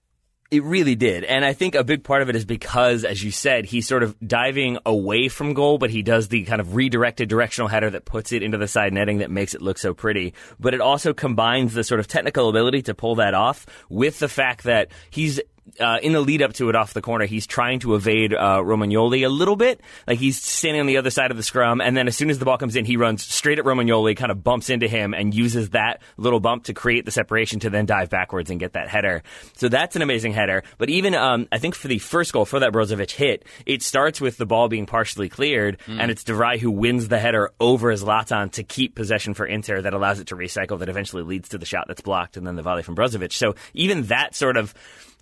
It 0.53 0.61
really 0.61 0.93
did. 0.93 1.23
And 1.23 1.43
I 1.43 1.53
think 1.53 1.73
a 1.73 1.83
big 1.83 2.03
part 2.03 2.21
of 2.21 2.29
it 2.29 2.35
is 2.35 2.45
because, 2.45 3.03
as 3.03 3.23
you 3.23 3.31
said, 3.31 3.65
he's 3.65 3.87
sort 3.87 4.03
of 4.03 4.15
diving 4.19 4.77
away 4.85 5.27
from 5.27 5.55
goal, 5.55 5.79
but 5.79 5.89
he 5.89 6.03
does 6.03 6.27
the 6.27 6.43
kind 6.43 6.61
of 6.61 6.75
redirected 6.75 7.27
directional 7.27 7.69
header 7.69 7.89
that 7.89 8.05
puts 8.05 8.31
it 8.31 8.43
into 8.43 8.59
the 8.59 8.67
side 8.67 8.93
netting 8.93 9.17
that 9.17 9.31
makes 9.31 9.55
it 9.55 9.63
look 9.63 9.79
so 9.79 9.95
pretty. 9.95 10.35
But 10.59 10.75
it 10.75 10.79
also 10.79 11.11
combines 11.11 11.73
the 11.73 11.83
sort 11.83 11.99
of 11.99 12.07
technical 12.07 12.49
ability 12.49 12.83
to 12.83 12.93
pull 12.93 13.15
that 13.15 13.33
off 13.33 13.65
with 13.89 14.19
the 14.19 14.29
fact 14.29 14.65
that 14.65 14.91
he's 15.09 15.41
uh, 15.79 15.99
in 16.01 16.13
the 16.13 16.21
lead 16.21 16.41
up 16.41 16.53
to 16.53 16.69
it 16.69 16.75
off 16.75 16.93
the 16.93 17.01
corner, 17.01 17.25
he's 17.25 17.47
trying 17.47 17.79
to 17.79 17.95
evade 17.95 18.33
uh, 18.33 18.59
Romagnoli 18.59 19.25
a 19.25 19.29
little 19.29 19.55
bit. 19.55 19.81
Like 20.07 20.19
he's 20.19 20.41
standing 20.41 20.81
on 20.81 20.87
the 20.87 20.97
other 20.97 21.09
side 21.09 21.31
of 21.31 21.37
the 21.37 21.43
scrum, 21.43 21.81
and 21.81 21.95
then 21.95 22.07
as 22.07 22.15
soon 22.15 22.29
as 22.29 22.39
the 22.39 22.45
ball 22.45 22.57
comes 22.57 22.75
in, 22.75 22.85
he 22.85 22.97
runs 22.97 23.23
straight 23.23 23.59
at 23.59 23.65
Romagnoli, 23.65 24.15
kind 24.15 24.31
of 24.31 24.43
bumps 24.43 24.69
into 24.69 24.87
him, 24.87 25.13
and 25.13 25.33
uses 25.33 25.71
that 25.71 26.01
little 26.17 26.39
bump 26.39 26.65
to 26.65 26.73
create 26.73 27.05
the 27.05 27.11
separation 27.11 27.59
to 27.61 27.69
then 27.69 27.85
dive 27.85 28.09
backwards 28.09 28.49
and 28.49 28.59
get 28.59 28.73
that 28.73 28.87
header. 28.87 29.23
So 29.55 29.69
that's 29.69 29.95
an 29.95 30.01
amazing 30.01 30.33
header. 30.33 30.63
But 30.77 30.89
even 30.89 31.15
um, 31.15 31.47
I 31.51 31.57
think 31.57 31.75
for 31.75 31.87
the 31.87 31.99
first 31.99 32.33
goal, 32.33 32.45
for 32.45 32.59
that 32.59 32.71
Brozovic 32.71 33.11
hit, 33.11 33.45
it 33.65 33.81
starts 33.81 34.21
with 34.21 34.37
the 34.37 34.45
ball 34.45 34.67
being 34.67 34.85
partially 34.85 35.29
cleared, 35.29 35.79
mm. 35.87 35.99
and 35.99 36.11
it's 36.11 36.23
De 36.23 36.33
Vrij 36.33 36.59
who 36.59 36.71
wins 36.71 37.07
the 37.07 37.19
header 37.19 37.51
over 37.59 37.93
Zlatan 37.93 38.51
to 38.51 38.63
keep 38.63 38.95
possession 38.95 39.33
for 39.33 39.45
Inter 39.45 39.81
that 39.81 39.93
allows 39.93 40.19
it 40.19 40.27
to 40.27 40.35
recycle, 40.35 40.79
that 40.79 40.89
eventually 40.89 41.23
leads 41.23 41.49
to 41.49 41.57
the 41.57 41.65
shot 41.65 41.85
that's 41.87 42.01
blocked, 42.01 42.37
and 42.37 42.45
then 42.45 42.55
the 42.55 42.61
volley 42.61 42.83
from 42.83 42.95
Brozovic. 42.95 43.33
So 43.33 43.55
even 43.73 44.03
that 44.03 44.35
sort 44.35 44.57
of 44.57 44.73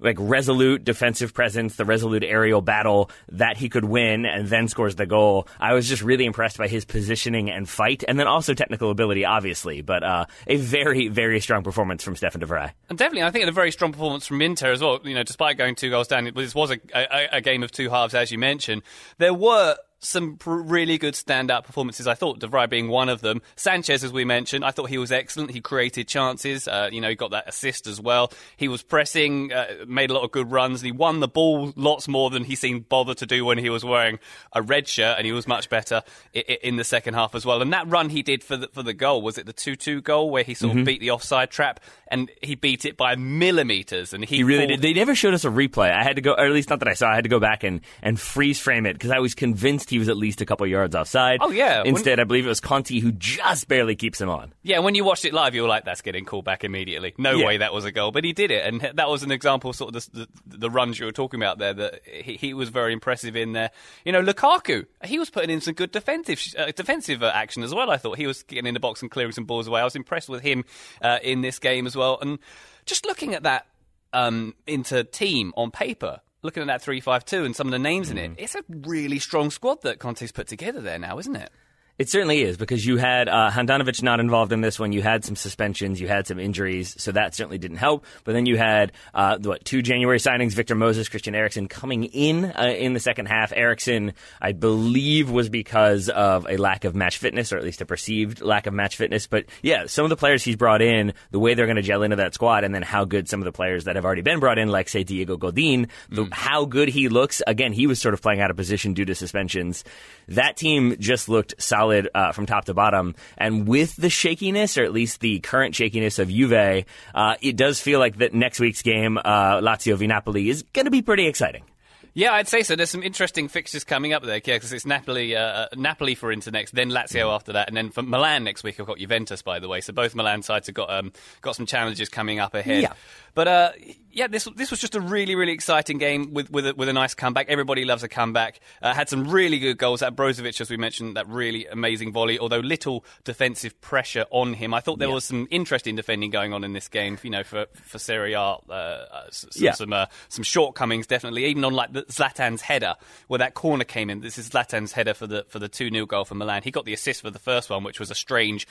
like 0.02 0.18
resolute 0.20 0.84
defensive 0.84 1.34
presence, 1.34 1.76
the 1.76 1.86
resolute 1.86 2.24
aerial 2.24 2.62
battle 2.62 3.10
that 3.30 3.58
he 3.58 3.70
could 3.70 3.86
win 3.86 4.26
and 4.26 4.48
then 4.48 4.68
scores 4.68 4.96
the 4.96 5.06
goal. 5.06 5.48
I 5.60 5.74
was 5.74 5.88
just 5.88 6.02
really 6.02 6.26
impressed 6.26 6.58
by 6.58 6.68
his 6.68 6.86
positioning 6.86 7.50
and 7.50 7.70
fight, 7.70 8.04
and 8.08 8.20
then 8.20 8.28
also 8.28 8.54
technical 8.54 8.92
ability, 8.92 9.26
obviously, 9.26 9.82
but 9.82 10.04
uh, 10.04 10.26
a 10.48 10.58
very, 10.58 11.08
very 11.08 11.40
strong 11.40 11.64
performance 11.64 12.04
from 12.04 12.16
Stefan 12.16 12.42
de 12.42 12.48
Vrij. 12.48 12.72
And 12.90 12.98
definitely, 12.98 13.24
I 13.24 13.32
think 13.32 13.48
a 13.48 13.52
very 13.52 13.72
strong 13.72 13.92
performance 13.92 14.28
from 14.28 14.42
Inter 14.42 14.72
as 14.72 14.82
well. 14.82 15.00
You 15.04 15.14
know, 15.14 15.24
despite 15.24 15.58
going 15.58 15.76
two 15.76 15.90
goals 15.90 16.08
down, 16.08 16.30
this 16.36 16.56
was 16.56 16.72
a, 16.72 16.80
a, 16.94 17.38
a 17.38 17.42
game 17.42 17.64
of 17.64 17.72
two 17.72 17.90
halves, 17.90 18.14
as 18.14 18.32
you 18.32 18.38
mentioned. 18.38 18.82
There 19.18 19.34
were 19.34 19.78
some 20.02 20.38
really 20.46 20.98
good 20.98 21.14
standout 21.14 21.64
performances. 21.64 22.08
I 22.08 22.16
thought 22.16 22.40
De 22.40 22.48
Vrij 22.48 22.70
being 22.70 22.90
one 22.90 23.08
of 23.08 23.22
them. 23.22 23.42
Sanchez, 23.56 24.04
as 24.04 24.12
we 24.12 24.26
mentioned, 24.26 24.66
I 24.66 24.72
thought 24.72 24.90
he 24.90 24.98
was 24.98 25.12
excellent. 25.12 25.52
He 25.52 25.62
created 25.62 26.08
chances. 26.08 26.68
Uh, 26.68 26.90
you 26.92 27.00
know, 27.00 27.10
he 27.10 27.16
got 27.16 27.32
that 27.32 27.48
assist 27.48 27.86
as 27.86 28.02
well. 28.02 28.32
He 28.58 28.68
was 28.68 28.82
pressing, 28.82 29.54
uh, 29.54 29.86
made 29.88 30.10
a 30.10 30.14
lot 30.14 30.24
of 30.24 30.32
good 30.32 30.52
runs, 30.52 30.82
and 30.82 30.88
he 30.88 30.92
won 30.92 31.20
the 31.20 31.28
ball 31.28 31.72
lots 31.76 32.08
more 32.08 32.32
than 32.32 32.44
he 32.44 32.56
seemed 32.56 32.90
bothered 32.90 33.18
to 33.18 33.28
do 33.28 33.46
when 33.46 33.60
he 33.60 33.70
was 33.70 33.86
wearing 33.86 34.18
a 34.54 34.62
red 34.62 34.88
shirt, 34.88 35.18
and 35.18 35.26
he 35.26 35.32
was 35.32 35.48
much 35.48 35.70
better 35.70 36.02
in, 36.34 36.42
in 36.64 36.76
the 36.78 36.84
second 36.84 37.14
half 37.14 37.36
as 37.36 37.46
well. 37.46 37.62
And 37.62 37.72
that 37.72 37.88
run 37.88 38.10
he 38.10 38.24
did 38.24 38.44
for 38.44 38.58
the, 38.58 38.70
for 38.70 38.82
the 38.82 38.94
goal 38.94 39.22
was 39.22 39.38
it 39.38 39.46
the 39.46 39.54
two-two 39.54 40.02
goal 40.02 40.32
where 40.32 40.44
he 40.44 40.56
sort 40.56 40.72
mm-hmm. 40.72 40.80
of 40.80 40.86
beat 40.86 41.00
the 41.00 41.12
offside 41.12 41.52
trap, 41.52 41.80
and 42.08 42.32
he 42.42 42.56
beat 42.56 42.86
it 42.86 42.98
by 42.98 43.16
millimeters. 43.16 44.14
And 44.14 44.26
he, 44.26 44.38
he 44.38 44.44
really 44.44 44.66
did. 44.66 44.82
They 44.82 44.94
never 44.94 45.14
showed 45.14 45.36
us 45.36 45.46
a 45.46 45.50
replay. 45.50 45.92
I 45.92 46.04
had 46.04 46.16
to 46.16 46.22
go, 46.22 46.34
or 46.34 46.46
at 46.46 46.52
least 46.52 46.72
not 46.72 46.80
that 46.80 46.88
I 46.88 46.94
saw. 46.94 47.12
I 47.12 47.16
had 47.16 47.24
to 47.26 47.30
go 47.30 47.40
back 47.40 47.64
and 47.64 47.82
and 48.02 48.20
freeze 48.20 48.60
frame 48.60 48.88
it 48.88 48.94
because 48.94 49.12
I 49.12 49.20
was 49.20 49.36
convinced 49.36 49.91
he 49.92 50.00
was 50.00 50.10
at 50.10 50.18
least 50.18 50.42
a 50.42 50.46
couple 50.46 50.66
yards 50.66 50.96
offside. 50.96 51.40
Oh 51.42 51.52
yeah. 51.52 51.84
Instead, 51.86 52.18
when... 52.18 52.22
I 52.22 52.24
believe 52.24 52.46
it 52.46 52.50
was 52.50 52.60
Conti 52.60 53.00
who 53.00 53.12
just 53.12 53.68
barely 53.68 53.96
keeps 53.96 54.20
him 54.20 54.30
on. 54.30 54.54
Yeah, 54.64 54.80
when 54.80 54.96
you 54.96 55.04
watched 55.04 55.26
it 55.26 55.34
live, 55.34 55.54
you 55.54 55.62
were 55.62 55.68
like, 55.68 55.86
"That's 55.86 56.02
getting 56.02 56.26
called 56.26 56.46
back 56.46 56.64
immediately." 56.64 57.14
No 57.18 57.34
yeah. 57.34 57.46
way 57.46 57.58
that 57.58 57.74
was 57.74 57.86
a 57.86 57.92
goal, 57.92 58.12
but 58.12 58.24
he 58.24 58.34
did 58.34 58.50
it, 58.50 58.66
and 58.66 58.82
that 58.96 59.10
was 59.10 59.22
an 59.24 59.32
example, 59.32 59.74
sort 59.74 59.96
of 59.96 60.12
the, 60.12 60.28
the, 60.48 60.58
the 60.58 60.70
runs 60.70 61.00
you 61.00 61.06
were 61.06 61.12
talking 61.12 61.40
about 61.40 61.60
there. 61.60 61.74
That 61.74 62.02
he, 62.06 62.38
he, 62.38 62.54
was 62.54 62.70
very 62.70 62.94
impressive 62.94 63.36
in 63.36 63.54
there. 63.54 63.72
You 64.06 64.12
know, 64.12 64.24
Lukaku, 64.24 64.88
he 65.04 65.20
was 65.20 65.30
putting 65.30 65.50
in 65.50 65.62
some 65.62 65.74
good 65.74 65.92
defensive 65.92 66.42
uh, 66.58 66.72
defensive 66.76 67.22
uh, 67.22 67.32
action 67.34 67.62
as 67.62 67.74
well. 67.74 67.92
I 67.92 67.98
thought 67.98 68.18
he 68.18 68.28
was 68.28 68.44
getting 68.44 68.66
in 68.66 68.74
the 68.74 68.80
box 68.80 69.02
and 69.02 69.12
clearing 69.12 69.34
some 69.34 69.46
balls 69.46 69.68
away. 69.68 69.82
I 69.82 69.84
was 69.84 69.96
impressed 69.96 70.30
with 70.30 70.42
him 70.42 70.66
uh, 71.02 71.20
in 71.22 71.42
this 71.42 71.60
game 71.60 71.86
as 71.86 71.96
well, 71.96 72.18
and 72.22 72.40
just 72.86 73.06
looking 73.06 73.34
at 73.34 73.44
that 73.44 73.68
um, 74.14 74.56
Inter 74.68 75.04
team 75.04 75.54
on 75.56 75.72
paper 75.72 76.22
looking 76.44 76.62
at 76.62 76.68
that 76.68 76.82
352 76.82 77.46
and 77.46 77.56
some 77.56 77.68
of 77.68 77.72
the 77.72 77.80
names 77.80 78.08
mm. 78.08 78.12
in 78.12 78.18
it, 78.18 78.32
mm. 78.32 78.36
it's 78.38 78.56
a 78.56 78.64
really 78.70 79.20
strong 79.20 79.52
squad 79.52 79.82
that 79.84 80.00
Conte's 80.00 80.32
put 80.32 80.48
together 80.48 80.82
there 80.82 81.00
now, 81.00 81.20
isn't 81.20 81.36
it? 81.36 81.52
It 81.98 82.10
certainly 82.10 82.42
is 82.42 82.58
because 82.58 82.84
you 82.84 82.98
had 82.98 83.30
uh, 83.30 83.52
Handanovic 83.52 84.02
not 84.02 84.20
involved 84.20 84.52
in 84.52 84.62
this 84.62 84.80
one. 84.80 84.92
You 84.92 85.04
had 85.04 85.24
some 85.24 85.36
suspensions, 85.36 86.02
you 86.02 86.08
had 86.08 86.26
some 86.26 86.40
injuries, 86.40 86.96
so 86.98 87.12
that 87.12 87.36
certainly 87.36 87.60
didn't 87.60 87.78
help. 87.78 88.06
But 88.24 88.34
then 88.34 88.48
you 88.48 88.58
had 88.58 88.94
uh, 89.14 89.38
what 89.40 89.64
two 89.66 89.82
January 89.82 90.18
signings: 90.18 90.54
Victor 90.54 90.74
Moses, 90.74 91.10
Christian 91.10 91.36
Eriksen 91.36 91.68
coming 91.68 92.06
in 92.06 92.46
uh, 92.46 92.74
in 92.76 92.94
the 92.94 93.00
second 93.00 93.28
half. 93.28 93.54
Eriksen, 93.56 94.14
I 94.42 94.54
believe, 94.54 95.30
was 95.30 95.50
because 95.50 96.10
of 96.10 96.48
a 96.50 96.58
lack 96.58 96.86
of 96.86 96.96
match 96.96 97.20
fitness, 97.20 97.54
or 97.54 97.58
at 97.58 97.64
least 97.64 97.82
a 97.82 97.86
perceived 97.86 98.42
lack 98.42 98.66
of 98.66 98.74
match 98.74 98.96
fitness. 98.96 99.28
But 99.28 99.46
yeah, 99.62 99.86
some 99.86 100.04
of 100.06 100.10
the 100.10 100.18
players 100.18 100.44
he's 100.44 100.56
brought 100.56 100.82
in, 100.82 101.14
the 101.30 101.40
way 101.40 101.54
they're 101.54 101.68
going 101.68 101.76
to 101.76 101.84
gel 101.84 102.02
into 102.02 102.16
that 102.16 102.34
squad, 102.34 102.64
and 102.64 102.74
then 102.74 102.82
how 102.82 103.06
good 103.06 103.30
some 103.30 103.42
of 103.42 103.46
the 103.46 103.52
players 103.52 103.84
that 103.84 103.96
have 103.96 104.06
already 104.06 104.24
been 104.24 104.40
brought 104.40 104.58
in, 104.58 104.70
like 104.70 104.90
say 104.90 105.04
Diego 105.04 105.38
Godin, 105.38 105.88
the, 106.10 106.26
mm. 106.26 106.34
how 106.34 106.66
good 106.66 106.90
he 106.90 107.10
looks. 107.10 107.44
Again, 107.46 107.74
he 107.74 107.86
was 107.86 108.02
sort 108.02 108.16
of 108.16 108.24
playing 108.24 108.42
out 108.42 108.50
of 108.50 108.58
position 108.58 108.96
due 108.96 109.06
to 109.06 109.14
suspensions. 109.14 109.84
That 110.30 110.58
team 110.58 110.96
just 110.98 111.30
looked 111.30 111.62
solid 111.62 111.81
solid 111.82 112.10
uh, 112.14 112.32
from 112.32 112.46
top 112.46 112.66
to 112.66 112.74
bottom. 112.74 113.16
And 113.38 113.68
with 113.68 113.96
the 113.96 114.10
shakiness, 114.10 114.78
or 114.78 114.84
at 114.84 114.94
least 114.94 115.20
the 115.20 115.40
current 115.40 115.74
shakiness 115.76 116.20
of 116.20 116.30
Juve, 116.30 116.86
uh, 117.16 117.36
it 117.42 117.56
does 117.56 117.80
feel 117.80 118.00
like 118.00 118.18
that 118.18 118.34
next 118.34 118.60
week's 118.60 118.84
game, 118.84 119.18
uh, 119.18 119.62
Lazio 119.62 119.98
v 119.98 120.06
Napoli, 120.08 120.50
is 120.50 120.64
going 120.74 120.86
to 120.86 120.92
be 120.92 121.02
pretty 121.02 121.28
exciting. 121.28 121.64
Yeah, 122.14 122.34
I'd 122.34 122.48
say 122.48 122.64
so. 122.64 122.76
There's 122.76 122.90
some 122.90 123.04
interesting 123.04 123.48
fixtures 123.48 123.86
coming 123.86 124.12
up 124.12 124.24
there, 124.24 124.36
yeah, 124.44 124.56
because 124.56 124.74
it's 124.74 124.86
Napoli, 124.86 125.36
uh, 125.36 125.68
Napoli 125.76 126.14
for 126.16 126.32
Inter 126.32 126.52
next, 126.52 126.72
then 126.72 126.90
Lazio 126.90 127.28
mm. 127.28 127.36
after 127.36 127.54
that, 127.54 127.70
and 127.70 127.78
then 127.78 127.90
for 127.90 128.02
Milan 128.02 128.44
next 128.44 128.64
week. 128.64 128.80
I've 128.80 128.86
got 128.86 128.98
Juventus, 128.98 129.42
by 129.42 129.60
the 129.60 129.70
way. 129.70 129.80
So 129.80 129.94
both 129.94 130.14
Milan 130.14 130.42
sides 130.42 130.68
have 130.68 130.76
got 130.76 130.90
um, 130.90 131.14
got 131.42 131.56
some 131.56 131.66
challenges 131.66 132.10
coming 132.10 132.40
up 132.40 132.54
ahead. 132.54 132.82
Yeah. 132.82 132.94
But 133.34 133.48
uh, 133.48 133.72
yeah, 134.12 134.28
this 134.28 134.46
this 134.58 134.72
was 134.72 134.82
just 134.82 134.94
a 134.96 135.00
really 135.00 135.36
really 135.36 135.54
exciting 135.54 135.98
game 135.98 136.34
with 136.34 136.52
with 136.52 136.68
a, 136.68 136.76
with 136.76 136.90
a 136.90 136.94
nice 136.94 137.14
comeback. 137.14 137.48
Everybody 137.48 137.86
loves 137.86 138.04
a 138.04 138.10
comeback. 138.10 138.60
Uh, 138.82 138.94
had 138.94 139.08
some 139.08 139.30
really 139.30 139.58
good 139.60 139.78
goals. 139.78 140.02
That 140.02 140.18
Brozovic, 140.18 140.60
as 140.60 140.70
we 140.70 140.76
mentioned, 140.76 141.16
that 141.16 141.30
really 141.30 141.66
amazing 141.68 142.12
volley. 142.12 142.38
Although 142.38 142.60
little 142.60 143.06
defensive 143.24 143.80
pressure 143.80 144.26
on 144.32 144.54
him, 144.54 144.74
I 144.74 144.82
thought 144.82 145.00
there 145.00 145.08
yeah. 145.08 145.14
was 145.14 145.24
some 145.24 145.48
interesting 145.50 145.96
defending 145.96 146.30
going 146.30 146.52
on 146.52 146.66
in 146.66 146.74
this 146.74 146.90
game. 146.90 147.18
You 147.24 147.30
know, 147.30 147.44
for 147.44 147.68
for 147.74 148.00
Serie 148.00 148.34
A, 148.34 148.42
uh, 148.42 148.58
uh 148.70 149.24
some 149.32 149.50
yeah. 149.56 149.72
some, 149.72 149.94
uh, 149.94 150.08
some 150.28 150.44
shortcomings 150.44 151.08
definitely. 151.08 151.46
Even 151.46 151.64
on 151.64 151.74
like 151.74 151.94
the 151.94 152.01
Zlatan's 152.10 152.62
header, 152.62 152.96
where 153.28 153.40
that 153.40 153.54
corner 153.54 153.84
came 153.84 154.10
in. 154.10 154.22
This 154.22 154.38
is 154.38 154.50
Zlatan's 154.50 154.92
header 154.92 155.14
for 155.14 155.28
the 155.28 155.46
for 155.50 155.60
the 155.60 155.70
two 155.70 155.90
0 155.90 156.06
goal 156.06 156.26
for 156.26 156.36
Milan. 156.36 156.64
He 156.64 156.72
got 156.72 156.86
the 156.86 156.94
assist 156.94 157.22
for 157.22 157.30
the 157.30 157.40
first 157.40 157.70
one, 157.70 157.84
which 157.84 158.00
was 158.00 158.12
a 158.12 158.16
strange 158.16 158.68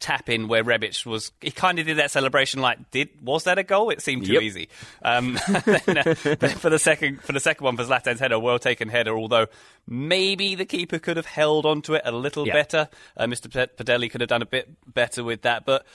tap 0.00 0.28
in 0.28 0.48
where 0.48 0.64
Rebic 0.64 1.06
was. 1.06 1.30
He 1.40 1.50
kind 1.50 1.78
of 1.78 1.86
did 1.86 1.98
that 1.98 2.10
celebration 2.10 2.60
like, 2.60 2.90
did 2.90 3.10
was 3.22 3.44
that 3.44 3.58
a 3.58 3.62
goal? 3.62 3.90
It 3.90 4.02
seemed 4.02 4.26
too 4.26 4.32
yep. 4.32 4.42
easy. 4.42 4.68
Um, 5.02 5.38
then, 5.64 5.98
uh, 5.98 6.14
for 6.14 6.70
the 6.70 6.78
second 6.78 7.22
for 7.22 7.32
the 7.32 7.40
second 7.40 7.64
one 7.64 7.76
for 7.76 7.84
Zlatan's 7.84 8.20
header, 8.20 8.38
well 8.38 8.58
taken 8.58 8.88
header. 8.88 9.16
Although 9.16 9.46
maybe 9.86 10.54
the 10.54 10.64
keeper 10.64 10.98
could 10.98 11.16
have 11.16 11.26
held 11.26 11.66
onto 11.66 11.94
it 11.94 12.02
a 12.04 12.12
little 12.12 12.46
yep. 12.46 12.54
better. 12.54 12.88
Uh, 13.16 13.26
Mr. 13.26 13.68
Padelli 13.76 14.10
could 14.10 14.22
have 14.22 14.28
done 14.28 14.42
a 14.42 14.46
bit 14.46 14.68
better 14.92 15.22
with 15.22 15.42
that, 15.42 15.64
but 15.64 15.86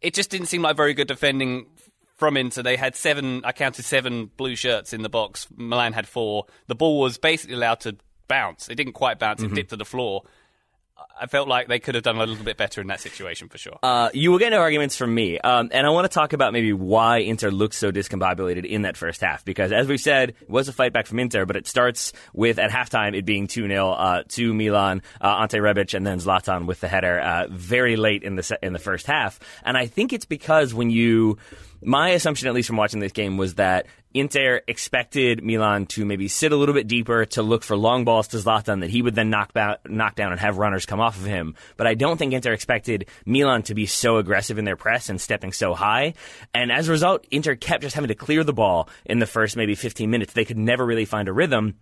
it 0.00 0.14
just 0.14 0.30
didn't 0.30 0.46
seem 0.46 0.62
like 0.62 0.76
very 0.76 0.94
good 0.94 1.08
defending 1.08 1.66
from 2.18 2.36
Inter. 2.36 2.62
They 2.62 2.76
had 2.76 2.94
seven. 2.94 3.42
I 3.44 3.52
counted 3.52 3.84
seven 3.84 4.30
blue 4.36 4.56
shirts 4.56 4.92
in 4.92 5.02
the 5.02 5.08
box. 5.08 5.46
Milan 5.56 5.94
had 5.94 6.06
four. 6.06 6.44
The 6.66 6.74
ball 6.74 7.00
was 7.00 7.16
basically 7.16 7.54
allowed 7.54 7.80
to 7.80 7.96
bounce. 8.26 8.68
It 8.68 8.74
didn't 8.74 8.92
quite 8.92 9.18
bounce. 9.18 9.40
It 9.40 9.46
mm-hmm. 9.46 9.54
dipped 9.54 9.70
to 9.70 9.76
the 9.76 9.86
floor. 9.86 10.24
I 11.20 11.26
felt 11.26 11.48
like 11.48 11.68
they 11.68 11.78
could 11.78 11.94
have 11.94 12.04
done 12.04 12.16
a 12.16 12.24
little 12.24 12.44
bit 12.44 12.56
better 12.56 12.80
in 12.80 12.86
that 12.88 13.00
situation 13.00 13.48
for 13.48 13.58
sure. 13.58 13.78
Uh, 13.82 14.10
you 14.14 14.30
will 14.30 14.38
get 14.38 14.50
no 14.50 14.60
arguments 14.60 14.96
from 14.96 15.14
me, 15.14 15.38
um, 15.38 15.68
and 15.72 15.86
I 15.86 15.90
want 15.90 16.04
to 16.04 16.14
talk 16.14 16.32
about 16.32 16.52
maybe 16.52 16.72
why 16.72 17.18
Inter 17.18 17.50
looks 17.50 17.76
so 17.76 17.90
discombobulated 17.90 18.64
in 18.64 18.82
that 18.82 18.96
first 18.96 19.20
half. 19.20 19.44
Because 19.44 19.72
as 19.72 19.88
we've 19.88 20.00
said, 20.00 20.30
it 20.40 20.50
was 20.50 20.68
a 20.68 20.72
fight 20.72 20.92
back 20.92 21.06
from 21.06 21.18
Inter, 21.18 21.44
but 21.44 21.56
it 21.56 21.66
starts 21.66 22.12
with 22.32 22.58
at 22.58 22.70
halftime 22.70 23.16
it 23.16 23.24
being 23.24 23.46
two 23.46 23.66
0 23.66 23.90
uh, 23.90 24.22
to 24.28 24.54
Milan, 24.54 25.02
uh, 25.20 25.38
Ante 25.40 25.58
Rebic, 25.58 25.94
and 25.94 26.06
then 26.06 26.18
Zlatan 26.18 26.66
with 26.66 26.80
the 26.80 26.88
header 26.88 27.18
uh, 27.18 27.46
very 27.50 27.96
late 27.96 28.22
in 28.22 28.36
the 28.36 28.42
se- 28.42 28.58
in 28.62 28.72
the 28.72 28.78
first 28.78 29.06
half. 29.06 29.40
And 29.64 29.76
I 29.76 29.86
think 29.86 30.12
it's 30.12 30.26
because 30.26 30.72
when 30.72 30.90
you 30.90 31.38
my 31.82 32.10
assumption, 32.10 32.48
at 32.48 32.54
least 32.54 32.68
from 32.68 32.76
watching 32.76 33.00
this 33.00 33.12
game, 33.12 33.36
was 33.36 33.54
that 33.54 33.86
Inter 34.18 34.62
expected 34.66 35.44
Milan 35.44 35.86
to 35.86 36.04
maybe 36.04 36.28
sit 36.28 36.52
a 36.52 36.56
little 36.56 36.74
bit 36.74 36.88
deeper 36.88 37.24
to 37.26 37.42
look 37.42 37.62
for 37.62 37.76
long 37.76 38.04
balls 38.04 38.28
to 38.28 38.38
Zlatan 38.38 38.80
that 38.80 38.90
he 38.90 39.02
would 39.02 39.14
then 39.14 39.30
knock, 39.30 39.52
ba- 39.52 39.78
knock 39.86 40.16
down 40.16 40.32
and 40.32 40.40
have 40.40 40.58
runners 40.58 40.86
come 40.86 41.00
off 41.00 41.16
of 41.16 41.24
him. 41.24 41.54
But 41.76 41.86
I 41.86 41.94
don't 41.94 42.16
think 42.16 42.32
Inter 42.32 42.52
expected 42.52 43.06
Milan 43.24 43.62
to 43.64 43.74
be 43.74 43.86
so 43.86 44.16
aggressive 44.16 44.58
in 44.58 44.64
their 44.64 44.76
press 44.76 45.08
and 45.08 45.20
stepping 45.20 45.52
so 45.52 45.74
high. 45.74 46.14
And 46.52 46.72
as 46.72 46.88
a 46.88 46.92
result, 46.92 47.26
Inter 47.30 47.54
kept 47.54 47.82
just 47.82 47.94
having 47.94 48.08
to 48.08 48.14
clear 48.14 48.44
the 48.44 48.52
ball 48.52 48.88
in 49.04 49.18
the 49.18 49.26
first 49.26 49.56
maybe 49.56 49.74
15 49.74 50.10
minutes. 50.10 50.32
They 50.32 50.44
could 50.44 50.58
never 50.58 50.84
really 50.84 51.04
find 51.04 51.28
a 51.28 51.32
rhythm. 51.32 51.76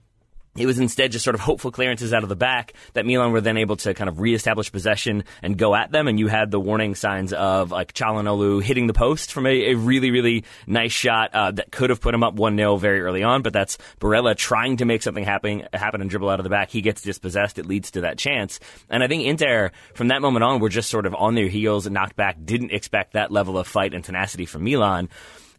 It 0.57 0.65
was 0.65 0.79
instead 0.79 1.13
just 1.13 1.25
sort 1.25 1.35
of 1.35 1.41
hopeful 1.41 1.71
clearances 1.71 2.15
out 2.15 2.23
of 2.23 2.29
the 2.29 2.37
back 2.37 2.73
that 2.95 3.05
Milan 3.05 3.33
were 3.33 3.43
then 3.43 3.59
able 3.59 3.77
to 3.77 3.93
kind 3.93 4.09
of 4.09 4.21
reestablish 4.21 4.73
possession 4.73 5.25
and 5.43 5.59
go 5.59 5.75
at 5.75 5.93
them. 5.93 6.09
And 6.09 6.19
you 6.19 6.29
had 6.29 6.51
the 6.51 6.59
warning 6.59 6.95
signs 6.95 7.33
of 7.33 7.71
like 7.71 7.93
Calhanoglu 7.93 8.63
hitting 8.63 8.87
the 8.87 8.95
post 8.95 9.33
from 9.33 9.47
a, 9.47 9.73
a 9.73 9.75
really, 9.75 10.11
really 10.11 10.45
nice 10.67 10.93
shot 10.93 11.35
uh, 11.35 11.51
that 11.51 11.71
could 11.71 11.91
have 11.91 12.01
put 12.01 12.15
him 12.15 12.23
up 12.23 12.35
1 12.35 12.57
0 12.57 12.77
very 12.77 13.03
early 13.03 13.23
on. 13.23 13.43
But 13.43 13.53
that's 13.53 13.77
Barella 14.01 14.35
trying 14.35 14.79
to 14.79 14.87
make 14.87 15.03
something 15.03 15.25
happen, 15.25 15.69
happen 15.73 16.01
and 16.01 16.09
dribble 16.09 16.31
out 16.31 16.41
of 16.41 16.45
the 16.45 16.51
back. 16.51 16.71
He 16.71 16.81
gets 16.81 17.03
dispossessed. 17.03 17.59
It 17.59 17.67
leads 17.67 17.91
to 17.93 18.03
that 18.03 18.17
chance. 18.17 18.59
And 18.89 19.03
I 19.03 19.09
think 19.09 19.25
Inter, 19.25 19.73
from 19.95 20.09
that 20.09 20.23
moment 20.23 20.45
on, 20.45 20.61
were 20.61 20.71
just 20.71 20.89
sort 20.89 21.07
of 21.07 21.15
on 21.15 21.35
their 21.35 21.49
heels 21.49 21.89
knocked 21.89 22.17
back, 22.17 22.37
didn't 22.43 22.73
expect 22.73 23.13
that 23.13 23.31
level 23.31 23.59
of 23.59 23.67
fight 23.67 23.93
and 23.93 24.03
tenacity 24.03 24.47
from 24.47 24.65
Milan. 24.65 25.11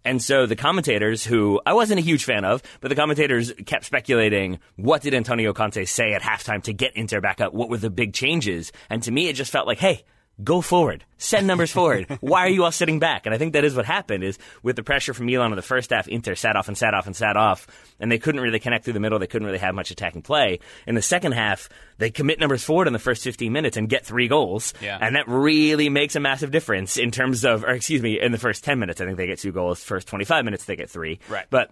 And 0.06 0.22
so 0.22 0.46
the 0.46 0.56
commentators, 0.56 1.24
who 1.24 1.60
I 1.66 1.74
wasn't 1.74 2.00
a 2.00 2.04
huge 2.04 2.26
fan 2.26 2.46
of, 2.46 2.62
but 2.82 2.90
the 2.90 2.96
commentators 2.96 3.54
kept 3.66 3.86
speculating 3.86 4.60
what 4.76 5.02
did 5.02 5.14
Antonio 5.14 5.54
Conte 5.54 5.84
say 5.86 6.14
at 6.14 6.22
halftime 6.22 6.64
to 6.64 6.74
get 6.74 6.96
Inter 6.96 7.22
back 7.22 7.42
up? 7.42 7.54
What 7.54 7.70
were 7.70 7.78
the 7.78 7.90
big 7.90 8.14
changes? 8.14 8.72
And 8.90 9.04
to 9.04 9.12
me, 9.12 9.28
it 9.28 9.34
just 9.34 9.52
felt 9.52 9.68
like, 9.68 9.80
hey, 9.80 10.04
go 10.44 10.62
forward, 10.62 11.04
send 11.18 11.48
numbers 11.48 11.72
forward. 11.72 12.18
Why 12.22 12.42
are 12.42 12.50
you 12.50 12.64
all 12.64 12.72
sitting 12.72 13.00
back? 13.00 13.26
And 13.26 13.34
I 13.34 13.38
think 13.38 13.54
that 13.54 13.64
is 13.64 13.76
what 13.76 13.86
happened 13.86 14.24
is 14.24 14.38
with 14.62 14.76
the 14.76 14.84
pressure 14.84 15.14
from 15.14 15.26
Milan 15.26 15.52
in 15.52 15.56
the 15.56 15.62
first 15.62 15.90
half, 15.90 16.08
Inter 16.08 16.36
sat 16.36 16.56
off 16.56 16.68
and 16.68 16.78
sat 16.78 16.94
off 16.94 17.08
and 17.08 17.16
sat 17.16 17.36
off, 17.36 17.68
and 18.00 18.12
they 18.12 18.20
couldn't 18.20 18.42
really 18.42 18.60
connect 18.60 18.84
through 18.84 18.94
the 18.94 19.00
middle. 19.00 19.20
They 19.20 19.28
couldn't 19.28 19.46
really 19.46 19.58
have 19.60 19.74
much 19.74 19.92
attacking 19.92 20.22
play. 20.22 20.60
In 20.86 20.96
the 20.96 21.02
second 21.02 21.32
half, 21.32 21.70
they 21.98 22.12
commit 22.12 22.40
numbers 22.40 22.64
forward 22.64 22.88
in 22.88 22.94
the 22.94 23.00
first 23.00 23.24
15 23.24 23.52
minutes 23.52 23.78
and 23.78 23.90
get 23.90 24.06
three 24.06 24.28
goals. 24.28 24.74
Yeah. 24.82 24.98
And 25.00 25.16
that 25.16 25.28
really 25.28 25.90
makes 25.90 26.16
a 26.16 26.20
massive 26.20 26.52
difference 26.52 26.98
in 26.98 27.12
terms 27.12 27.44
of, 27.44 27.64
or 27.64 27.72
excuse 27.72 28.02
me, 28.02 28.20
in 28.20 28.32
the 28.32 28.38
first 28.38 28.64
10 28.64 28.80
minutes, 28.80 29.02
I 29.02 29.06
think 29.06 29.18
they 29.18 29.28
get 29.28 29.40
two 29.40 29.52
goals. 29.52 29.84
First 29.84 30.08
25 30.08 30.46
minutes, 30.46 30.66
they 30.66 30.76
get 30.76 30.90
three. 30.90 31.20
Right. 31.30 31.46
But 31.50 31.72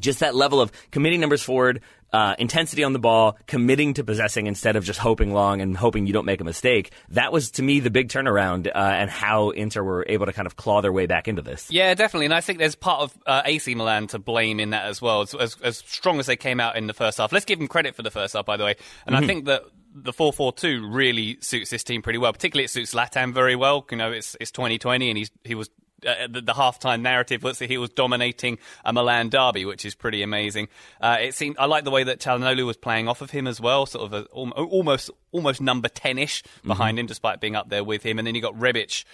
just 0.00 0.20
that 0.20 0.34
level 0.34 0.60
of 0.60 0.72
committing 0.90 1.20
numbers 1.20 1.42
forward, 1.42 1.80
uh, 2.12 2.34
intensity 2.38 2.84
on 2.84 2.92
the 2.92 2.98
ball, 2.98 3.36
committing 3.46 3.94
to 3.94 4.04
possessing 4.04 4.46
instead 4.46 4.76
of 4.76 4.84
just 4.84 4.98
hoping 4.98 5.32
long 5.32 5.60
and 5.60 5.76
hoping 5.76 6.06
you 6.06 6.12
don't 6.12 6.24
make 6.24 6.40
a 6.40 6.44
mistake. 6.44 6.92
That 7.10 7.32
was 7.32 7.50
to 7.52 7.62
me 7.62 7.80
the 7.80 7.90
big 7.90 8.08
turnaround 8.08 8.68
uh, 8.68 8.70
and 8.74 9.10
how 9.10 9.50
Inter 9.50 9.82
were 9.82 10.04
able 10.08 10.26
to 10.26 10.32
kind 10.32 10.46
of 10.46 10.56
claw 10.56 10.80
their 10.80 10.92
way 10.92 11.06
back 11.06 11.28
into 11.28 11.42
this. 11.42 11.70
Yeah, 11.70 11.94
definitely, 11.94 12.26
and 12.26 12.34
I 12.34 12.40
think 12.40 12.58
there's 12.58 12.74
part 12.74 13.02
of 13.02 13.18
uh, 13.26 13.42
AC 13.44 13.74
Milan 13.74 14.06
to 14.08 14.18
blame 14.18 14.60
in 14.60 14.70
that 14.70 14.86
as 14.86 15.02
well. 15.02 15.22
As, 15.22 15.34
as, 15.34 15.56
as, 15.62 15.78
strong 15.78 16.18
as 16.18 16.26
they 16.26 16.36
came 16.36 16.60
out 16.60 16.76
in 16.76 16.86
the 16.86 16.94
first 16.94 17.18
half, 17.18 17.32
let's 17.32 17.44
give 17.44 17.58
them 17.58 17.68
credit 17.68 17.94
for 17.94 18.02
the 18.02 18.10
first 18.10 18.34
half, 18.34 18.46
by 18.46 18.56
the 18.56 18.64
way. 18.64 18.76
And 19.06 19.14
mm-hmm. 19.14 19.24
I 19.24 19.26
think 19.26 19.44
that 19.46 19.62
the 19.94 20.12
4-4-2 20.12 20.94
really 20.94 21.38
suits 21.40 21.70
this 21.70 21.82
team 21.82 22.02
pretty 22.02 22.18
well. 22.18 22.32
Particularly, 22.32 22.64
it 22.64 22.70
suits 22.70 22.94
Zlatan 22.94 23.32
very 23.32 23.56
well. 23.56 23.86
You 23.90 23.96
know, 23.96 24.12
it's 24.12 24.36
it's 24.40 24.50
2020, 24.50 25.08
and 25.08 25.18
he's 25.18 25.30
he 25.44 25.54
was 25.54 25.70
uh, 26.06 26.26
the, 26.28 26.40
the 26.40 26.52
halftime 26.52 27.00
narrative 27.00 27.42
was 27.42 27.58
that 27.58 27.70
he 27.70 27.78
was 27.78 27.90
dominating 27.90 28.58
a 28.84 28.92
Milan 28.92 29.28
derby, 29.28 29.64
which 29.64 29.84
is 29.84 29.94
pretty 29.94 30.22
amazing. 30.22 30.68
Uh, 31.00 31.18
it 31.20 31.34
seemed 31.34 31.56
I 31.58 31.66
like 31.66 31.84
the 31.84 31.90
way 31.90 32.04
that 32.04 32.20
Calhanoglu 32.20 32.66
was 32.66 32.76
playing 32.76 33.08
off 33.08 33.22
of 33.22 33.30
him 33.30 33.46
as 33.46 33.60
well, 33.60 33.86
sort 33.86 34.12
of 34.12 34.12
a, 34.12 34.24
almost 34.32 35.10
almost 35.32 35.60
number 35.60 35.88
ten 35.88 36.18
ish 36.18 36.42
behind 36.64 36.96
mm-hmm. 36.96 37.00
him, 37.00 37.06
despite 37.06 37.40
being 37.40 37.56
up 37.56 37.68
there 37.68 37.84
with 37.84 38.02
him. 38.02 38.18
And 38.18 38.26
then 38.26 38.34
you 38.34 38.42
got 38.42 38.54
Rebic. 38.54 39.04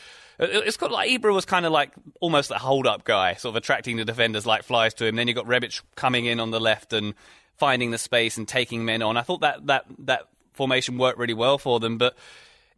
Uh, 0.41 0.47
it's 0.51 0.77
got 0.77 0.91
like 0.91 1.11
Ibra 1.11 1.33
was 1.33 1.45
kind 1.45 1.67
of 1.67 1.73
like 1.73 1.93
almost 2.21 2.51
a 2.51 2.59
hold 2.59 2.87
up 2.87 3.05
guy, 3.05 3.35
sort 3.35 3.53
of 3.53 3.57
attracting 3.57 3.97
the 3.97 4.05
defenders 4.05 4.47
like 4.47 4.65
flies 4.65 4.95
to 4.95 5.07
him. 5.07 5.17
Then 5.17 5.29
you 5.29 5.35
got 5.35 5.47
Rebic 5.47 5.83
coming 5.95 6.27
in 6.27 6.41
on 6.41 6.51
the 6.51 6.61
left 6.61 6.93
and 6.93 7.15
finding 7.57 7.91
the 7.91 7.99
space 7.99 8.39
and 8.39 8.49
taking 8.49 8.85
men 8.85 9.03
on. 9.03 9.17
I 9.17 9.23
thought 9.23 9.43
that 9.43 9.67
that 9.67 9.85
that 10.01 10.23
formation 10.53 10.99
worked 10.99 11.19
really 11.19 11.35
well 11.35 11.59
for 11.59 11.81
them, 11.81 11.99
but 11.99 12.17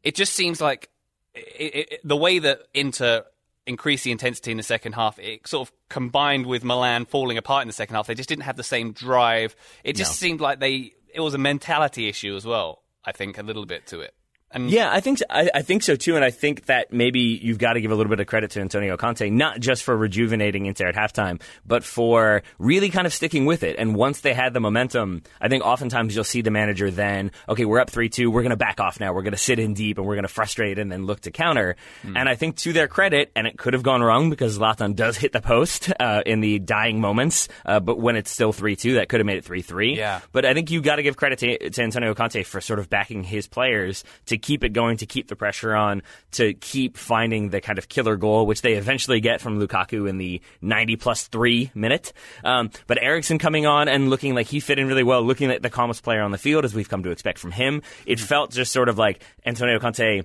it 0.03 0.15
just 0.15 0.35
seems 0.35 0.61
like 0.61 0.91
it, 1.35 1.89
it, 1.91 2.01
the 2.05 2.17
way 2.17 2.39
that 2.39 2.63
Inter 2.75 3.25
increase 3.67 4.03
the 4.03 4.13
intensity 4.13 4.51
in 4.51 4.57
the 4.57 4.63
second 4.63 4.93
half. 4.93 5.19
It 5.19 5.47
sort 5.47 5.69
of 5.69 5.75
combined 5.89 6.47
with 6.47 6.65
Milan 6.65 7.07
falling 7.07 7.39
apart 7.39 7.63
in 7.63 7.69
the 7.69 7.73
second 7.73 7.97
half. 7.97 8.07
They 8.07 8.15
just 8.15 8.29
didn't 8.29 8.45
have 8.45 8.57
the 8.57 8.63
same 8.63 8.93
drive. 8.93 9.57
It 9.83 9.97
just 9.97 10.13
no. 10.13 10.27
seemed 10.27 10.41
like 10.41 10.61
they 10.61 10.93
it 11.13 11.21
was 11.21 11.35
a 11.35 11.39
mentality 11.39 12.09
issue 12.09 12.37
as 12.37 12.45
well. 12.45 12.83
I 13.05 13.13
think 13.13 13.39
a 13.39 13.43
little 13.43 13.67
bit 13.67 13.87
to 13.89 14.01
it. 14.01 14.15
And 14.55 14.71
yeah, 14.71 14.91
I 14.91 15.01
think 15.01 15.19
so, 15.19 15.25
I, 15.29 15.51
I, 15.53 15.63
think 15.63 15.83
so 15.83 15.97
too, 15.97 16.15
and 16.15 16.25
I 16.25 16.31
think 16.31 16.67
that 16.67 16.93
maybe 16.93 17.21
you've 17.21 17.59
got 17.59 17.73
to 17.73 17.81
give 17.81 17.91
a 17.91 17.95
little 17.95 18.11
bit 18.11 18.21
of 18.21 18.27
credit 18.29 18.53
to 18.53 18.61
Antonio 18.61 18.97
Conte, 18.97 19.29
not 19.29 19.59
just 19.59 19.83
for 19.83 19.97
rejuvenating 19.97 20.67
Inter 20.67 20.87
at 20.87 20.95
halftime, 20.95 21.43
but 21.67 21.83
for 21.83 22.43
really 22.59 22.89
kind 22.89 23.07
of 23.07 23.13
sticking 23.13 23.47
with 23.47 23.65
it. 23.65 23.77
And 23.79 23.97
once 23.97 24.21
they 24.21 24.33
had 24.33 24.55
the 24.55 24.61
momentum, 24.61 25.23
I 25.41 25.49
think 25.49 25.65
oftentimes 25.65 26.15
you'll 26.15 26.23
see 26.23 26.41
the 26.41 26.53
manager 26.53 26.91
then, 26.91 27.33
okay, 27.49 27.65
we're 27.65 27.81
up 27.81 27.91
three 27.91 28.09
two, 28.09 28.31
we're 28.31 28.43
going 28.43 28.51
to 28.51 28.57
back 28.57 28.79
off 28.79 29.01
now, 29.01 29.13
we're 29.13 29.23
going 29.23 29.33
to 29.33 29.39
sit 29.39 29.59
in 29.59 29.75
deep, 29.75 29.99
and 29.99 30.07
we're 30.07 30.15
going 30.15 30.23
to 30.23 30.33
frustrate 30.33 30.79
and 30.79 30.91
then 30.91 31.05
look 31.05 31.21
to 31.23 31.33
counter. 31.33 31.75
Mm. 32.05 32.17
And 32.17 32.29
I 32.29 32.37
think 32.37 32.57
to 32.59 32.73
their 32.73 32.87
credit, 32.87 33.33
and 33.35 33.49
it 33.49 33.59
could 33.59 33.75
have 33.75 33.83
gone 33.83 34.03
wrong 34.03 34.31
because 34.31 34.59
Zlatan 34.59 34.95
does 34.95 35.17
hit 35.17 35.33
the 35.33 35.41
post 35.41 35.93
uh, 35.99 36.23
in 36.25 36.41
the 36.41 36.61
dying 36.61 37.01
moments, 37.01 37.49
uh, 37.67 37.81
but 37.81 37.99
when 37.99 38.15
it's 38.15 38.31
still 38.31 38.53
three 38.53 38.77
two, 38.77 38.95
that 38.95 39.09
could 39.09 39.19
have 39.19 39.27
made 39.27 39.39
it 39.39 39.45
three 39.45 39.63
three. 39.63 39.97
Yeah. 39.97 40.21
But 40.31 40.45
I 40.45 40.55
think 40.55 40.71
you 40.71 40.81
got 40.81 40.97
to 40.97 41.03
give 41.03 41.17
credit 41.17 41.41
to, 41.41 41.71
to 41.71 41.83
Antonio 41.83 42.15
Conte 42.15 42.45
for 42.45 42.61
sort 42.61 42.79
of 42.79 42.89
backing 42.89 43.25
his 43.25 43.49
players 43.49 44.05
to 44.27 44.39
keep 44.45 44.63
it 44.63 44.75
going, 44.75 44.99
to 44.99 45.07
keep 45.07 45.27
the 45.29 45.35
pressure 45.37 45.75
on, 45.75 46.03
to 46.33 46.53
keep 46.55 46.97
finding 46.97 47.49
the 47.49 47.61
kind 47.61 47.79
of 47.79 47.89
killer 47.89 48.17
goal, 48.17 48.47
which 48.47 48.63
they 48.63 48.75
eventually 48.75 49.21
get 49.21 49.41
from 49.41 49.59
Lukaku 49.59 50.09
in 50.09 50.19
the 50.19 50.41
90 50.61 50.97
plus 50.97 51.27
three 51.27 51.71
minute. 51.75 52.13
Um, 52.45 52.71
but 52.87 53.03
Eriksen 53.03 53.39
coming 53.39 53.67
on 53.67 53.89
and 53.89 54.11
looking 54.11 54.35
like 54.35 54.47
he 54.47 54.61
fit 54.61 54.79
in 54.79 54.87
really 54.87 55.03
well, 55.03 55.23
looking 55.23 55.49
like 55.49 55.63
the 55.63 55.71
calmest 55.71 56.03
player 56.03 56.21
on 56.21 56.31
the 56.31 56.39
field, 56.39 56.65
as 56.65 56.75
we've 56.75 56.89
come 56.89 57.03
to 57.05 57.11
expect 57.11 57.39
from 57.39 57.53
him. 57.53 57.83
It 58.07 58.21
felt 58.21 58.53
just 58.53 58.71
sort 58.71 58.89
of 58.89 58.99
like 58.99 59.23
Antonio 59.47 59.79
Conte 59.79 60.23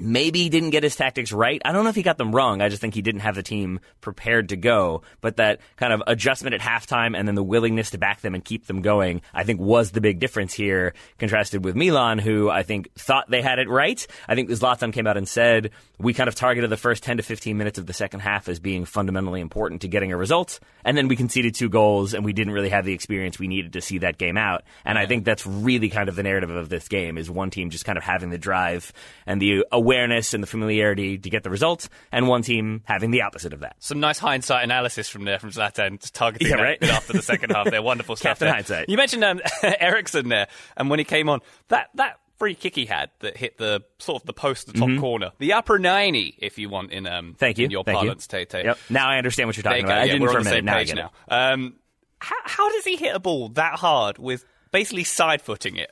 maybe 0.00 0.42
he 0.42 0.48
didn't 0.48 0.70
get 0.70 0.82
his 0.82 0.96
tactics 0.96 1.32
right. 1.32 1.60
I 1.64 1.72
don't 1.72 1.84
know 1.84 1.90
if 1.90 1.96
he 1.96 2.02
got 2.02 2.18
them 2.18 2.34
wrong. 2.34 2.60
I 2.60 2.68
just 2.68 2.80
think 2.80 2.94
he 2.94 3.02
didn't 3.02 3.20
have 3.20 3.34
the 3.34 3.42
team 3.42 3.80
prepared 4.00 4.50
to 4.50 4.56
go. 4.56 5.02
But 5.20 5.36
that 5.36 5.60
kind 5.76 5.92
of 5.92 6.02
adjustment 6.06 6.54
at 6.54 6.60
halftime 6.60 7.16
and 7.16 7.26
then 7.26 7.34
the 7.34 7.42
willingness 7.42 7.90
to 7.90 7.98
back 7.98 8.20
them 8.20 8.34
and 8.34 8.44
keep 8.44 8.66
them 8.66 8.82
going, 8.82 9.22
I 9.34 9.44
think 9.44 9.60
was 9.60 9.90
the 9.90 10.00
big 10.00 10.18
difference 10.18 10.54
here, 10.54 10.94
contrasted 11.18 11.64
with 11.64 11.76
Milan, 11.76 12.18
who 12.18 12.50
I 12.50 12.62
think 12.62 12.92
thought 12.94 13.30
they 13.30 13.42
had 13.42 13.58
it 13.58 13.68
right. 13.68 14.04
I 14.28 14.34
think 14.34 14.50
Zlatan 14.50 14.92
came 14.92 15.06
out 15.06 15.16
and 15.16 15.28
said, 15.28 15.70
we 15.98 16.14
kind 16.14 16.28
of 16.28 16.34
targeted 16.34 16.70
the 16.70 16.76
first 16.76 17.02
10 17.02 17.18
to 17.18 17.22
15 17.22 17.56
minutes 17.56 17.78
of 17.78 17.86
the 17.86 17.92
second 17.92 18.20
half 18.20 18.48
as 18.48 18.58
being 18.58 18.84
fundamentally 18.84 19.40
important 19.40 19.82
to 19.82 19.88
getting 19.88 20.12
a 20.12 20.16
result. 20.16 20.60
And 20.84 20.96
then 20.96 21.08
we 21.08 21.16
conceded 21.16 21.54
two 21.54 21.68
goals 21.68 22.14
and 22.14 22.24
we 22.24 22.32
didn't 22.32 22.54
really 22.54 22.70
have 22.70 22.84
the 22.84 22.92
experience 22.92 23.38
we 23.38 23.48
needed 23.48 23.74
to 23.74 23.80
see 23.80 23.98
that 23.98 24.18
game 24.18 24.36
out. 24.36 24.62
And 24.84 24.98
I 24.98 25.06
think 25.06 25.24
that's 25.24 25.46
really 25.46 25.90
kind 25.90 26.08
of 26.08 26.16
the 26.16 26.22
narrative 26.22 26.50
of 26.50 26.68
this 26.68 26.88
game 26.88 27.18
is 27.18 27.30
one 27.30 27.50
team 27.50 27.70
just 27.70 27.84
kind 27.84 27.98
of 27.98 28.04
having 28.04 28.30
the 28.30 28.38
drive 28.38 28.92
and 29.26 29.40
the 29.40 29.64
awareness 29.90 30.34
and 30.34 30.42
the 30.42 30.46
familiarity 30.46 31.18
to 31.18 31.30
get 31.30 31.42
the 31.42 31.50
result, 31.50 31.88
and 32.12 32.28
one 32.28 32.42
team 32.42 32.82
having 32.84 33.10
the 33.10 33.22
opposite 33.22 33.52
of 33.52 33.60
that. 33.60 33.76
Some 33.80 33.98
nice 34.00 34.18
hindsight 34.18 34.64
analysis 34.64 35.08
from 35.08 35.24
there 35.24 35.38
from 35.38 35.50
Zlatan, 35.50 36.00
just 36.00 36.14
targeting 36.14 36.48
Yeah, 36.48 36.54
right? 36.62 36.82
after 36.82 37.12
the 37.12 37.22
second 37.22 37.50
half. 37.50 37.70
There, 37.70 37.82
wonderful 37.82 38.16
stuff. 38.16 38.30
Captain 38.38 38.46
there. 38.46 38.54
hindsight. 38.54 38.88
You 38.88 38.96
mentioned 38.96 39.24
um, 39.24 39.40
Eriksen 39.62 40.28
there, 40.28 40.46
and 40.76 40.88
when 40.90 40.98
he 40.98 41.04
came 41.04 41.28
on, 41.28 41.40
that 41.68 41.90
that 41.96 42.20
free 42.38 42.54
kick 42.54 42.74
he 42.76 42.86
had 42.86 43.10
that 43.18 43.36
hit 43.36 43.58
the 43.58 43.82
sort 43.98 44.22
of 44.22 44.26
the 44.26 44.32
post, 44.32 44.66
the 44.66 44.72
top 44.72 44.98
corner, 45.00 45.32
the 45.38 45.52
upper 45.54 45.78
ninety, 45.78 46.36
if 46.38 46.56
you 46.58 46.68
want 46.68 46.92
in 46.92 47.06
um 47.06 47.26
Mm-hmm. 47.26 47.32
Thank 47.36 47.58
you. 47.58 47.64
in 47.66 47.70
your 47.70 47.84
Thank 47.84 47.98
parlance, 47.98 48.26
Tay. 48.26 48.46
Yep. 48.52 48.78
Now 48.90 49.08
I 49.10 49.18
understand 49.18 49.48
what 49.48 49.56
you're 49.56 49.62
talking 49.64 49.80
you 49.80 49.84
about. 49.86 49.98
I 49.98 50.06
didn't 50.06 50.22
we're 50.22 50.28
for 50.32 50.38
on 50.38 50.46
a 50.46 50.62
minute. 50.62 50.64
Now 50.94 51.10
now. 51.28 51.52
Um, 51.52 51.74
how, 52.20 52.36
how 52.44 52.70
does 52.70 52.84
he 52.84 52.96
hit 52.96 53.14
a 53.14 53.18
ball 53.20 53.48
that 53.50 53.74
hard 53.78 54.18
with 54.18 54.44
basically 54.72 55.04
side 55.04 55.42
footing 55.42 55.76
it? 55.76 55.90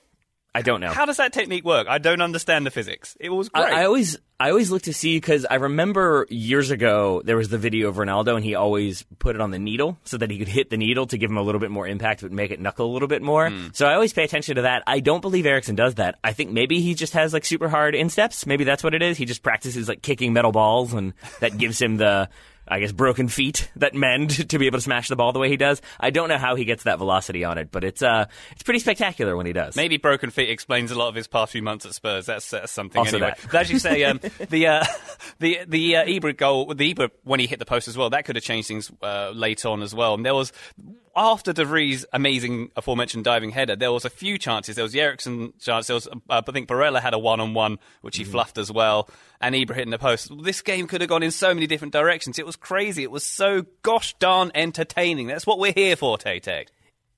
I 0.54 0.62
don't 0.62 0.80
know. 0.80 0.90
How 0.90 1.04
does 1.04 1.18
that 1.18 1.32
technique 1.32 1.64
work? 1.64 1.86
I 1.88 1.98
don't 1.98 2.20
understand 2.20 2.66
the 2.66 2.70
physics. 2.70 3.16
It 3.20 3.28
was 3.28 3.48
great. 3.48 3.66
I, 3.66 3.82
I 3.82 3.84
always 3.84 4.18
I 4.40 4.50
always 4.50 4.70
look 4.70 4.82
to 4.82 4.94
see 4.94 5.16
because 5.16 5.44
I 5.44 5.56
remember 5.56 6.26
years 6.30 6.70
ago 6.70 7.22
there 7.24 7.36
was 7.36 7.48
the 7.48 7.58
video 7.58 7.88
of 7.88 7.96
Ronaldo 7.96 8.34
and 8.34 8.44
he 8.44 8.54
always 8.54 9.04
put 9.18 9.34
it 9.34 9.42
on 9.42 9.50
the 9.50 9.58
needle 9.58 9.98
so 10.04 10.16
that 10.16 10.30
he 10.30 10.38
could 10.38 10.48
hit 10.48 10.70
the 10.70 10.76
needle 10.76 11.06
to 11.08 11.18
give 11.18 11.30
him 11.30 11.36
a 11.36 11.42
little 11.42 11.60
bit 11.60 11.70
more 11.70 11.86
impact 11.86 12.22
but 12.22 12.32
make 12.32 12.50
it 12.50 12.60
knuckle 12.60 12.86
a 12.86 12.92
little 12.92 13.08
bit 13.08 13.20
more. 13.20 13.50
Hmm. 13.50 13.68
So 13.72 13.86
I 13.86 13.94
always 13.94 14.12
pay 14.12 14.24
attention 14.24 14.56
to 14.56 14.62
that. 14.62 14.82
I 14.86 15.00
don't 15.00 15.20
believe 15.20 15.44
Eriksen 15.44 15.74
does 15.74 15.96
that. 15.96 16.18
I 16.24 16.32
think 16.32 16.50
maybe 16.50 16.80
he 16.80 16.94
just 16.94 17.12
has 17.12 17.32
like 17.32 17.44
super 17.44 17.68
hard 17.68 17.94
insteps. 17.94 18.46
Maybe 18.46 18.64
that's 18.64 18.82
what 18.82 18.94
it 18.94 19.02
is. 19.02 19.18
He 19.18 19.26
just 19.26 19.42
practices 19.42 19.88
like 19.88 20.02
kicking 20.02 20.32
metal 20.32 20.52
balls 20.52 20.94
and 20.94 21.12
that 21.40 21.58
gives 21.58 21.80
him 21.80 21.98
the 21.98 22.30
I 22.70 22.80
guess 22.80 22.92
broken 22.92 23.28
feet 23.28 23.70
that 23.76 23.94
mend 23.94 24.30
to 24.50 24.58
be 24.58 24.66
able 24.66 24.78
to 24.78 24.82
smash 24.82 25.08
the 25.08 25.16
ball 25.16 25.32
the 25.32 25.38
way 25.38 25.48
he 25.48 25.56
does. 25.56 25.80
I 25.98 26.10
don't 26.10 26.28
know 26.28 26.38
how 26.38 26.54
he 26.54 26.64
gets 26.64 26.84
that 26.84 26.98
velocity 26.98 27.44
on 27.44 27.58
it, 27.58 27.70
but 27.70 27.84
it's 27.84 28.02
uh 28.02 28.26
it's 28.52 28.62
pretty 28.62 28.80
spectacular 28.80 29.36
when 29.36 29.46
he 29.46 29.52
does. 29.52 29.76
Maybe 29.76 29.96
broken 29.96 30.30
feet 30.30 30.50
explains 30.50 30.90
a 30.90 30.94
lot 30.98 31.08
of 31.08 31.14
his 31.14 31.26
past 31.26 31.52
few 31.52 31.62
months 31.62 31.86
at 31.86 31.94
Spurs. 31.94 32.26
That's, 32.26 32.50
that's 32.50 32.72
something 32.72 32.98
Also 32.98 33.16
anyway. 33.16 33.34
that. 33.36 33.50
But 33.50 33.60
as 33.62 33.70
you 33.70 33.78
say, 33.78 34.04
um, 34.04 34.20
the 34.50 34.66
uh, 34.66 34.84
the 35.38 35.60
the 35.66 35.96
uh, 35.96 36.04
Ibra 36.04 36.36
goal, 36.36 36.74
the 36.74 36.94
Ibra 36.94 37.10
when 37.24 37.40
he 37.40 37.46
hit 37.46 37.58
the 37.58 37.66
post 37.66 37.88
as 37.88 37.96
well, 37.96 38.10
that 38.10 38.24
could 38.24 38.36
have 38.36 38.44
changed 38.44 38.68
things 38.68 38.90
uh, 39.02 39.30
late 39.30 39.64
on 39.64 39.82
as 39.82 39.94
well. 39.94 40.14
And 40.14 40.24
there 40.24 40.34
was 40.34 40.52
after 41.14 41.52
De 41.52 41.64
Vrij's 41.64 42.04
amazing 42.12 42.70
aforementioned 42.76 43.24
diving 43.24 43.50
header, 43.50 43.76
there 43.76 43.92
was 43.92 44.04
a 44.04 44.10
few 44.10 44.38
chances. 44.38 44.76
There 44.76 44.82
was 44.82 44.92
the 44.92 45.00
Eriksen 45.00 45.52
chance. 45.60 45.86
There 45.86 45.94
was, 45.94 46.06
uh, 46.06 46.16
I 46.30 46.40
think, 46.40 46.68
Barella 46.68 47.00
had 47.00 47.14
a 47.14 47.18
one-on-one 47.18 47.78
which 48.00 48.16
he 48.16 48.24
fluffed 48.24 48.58
as 48.58 48.70
well, 48.70 49.08
and 49.40 49.54
Ibra 49.54 49.74
hitting 49.74 49.90
the 49.90 49.98
post. 49.98 50.30
This 50.42 50.62
game 50.62 50.86
could 50.86 51.00
have 51.00 51.10
gone 51.10 51.22
in 51.22 51.30
so 51.30 51.54
many 51.54 51.66
different 51.66 51.92
directions. 51.92 52.38
It 52.38 52.46
was 52.46 52.56
crazy. 52.56 53.02
It 53.02 53.10
was 53.10 53.24
so 53.24 53.64
gosh 53.82 54.14
darn 54.18 54.50
entertaining. 54.54 55.26
That's 55.26 55.46
what 55.46 55.58
we're 55.58 55.72
here 55.72 55.96
for, 55.96 56.18
Tay 56.18 56.40
Tay. 56.40 56.66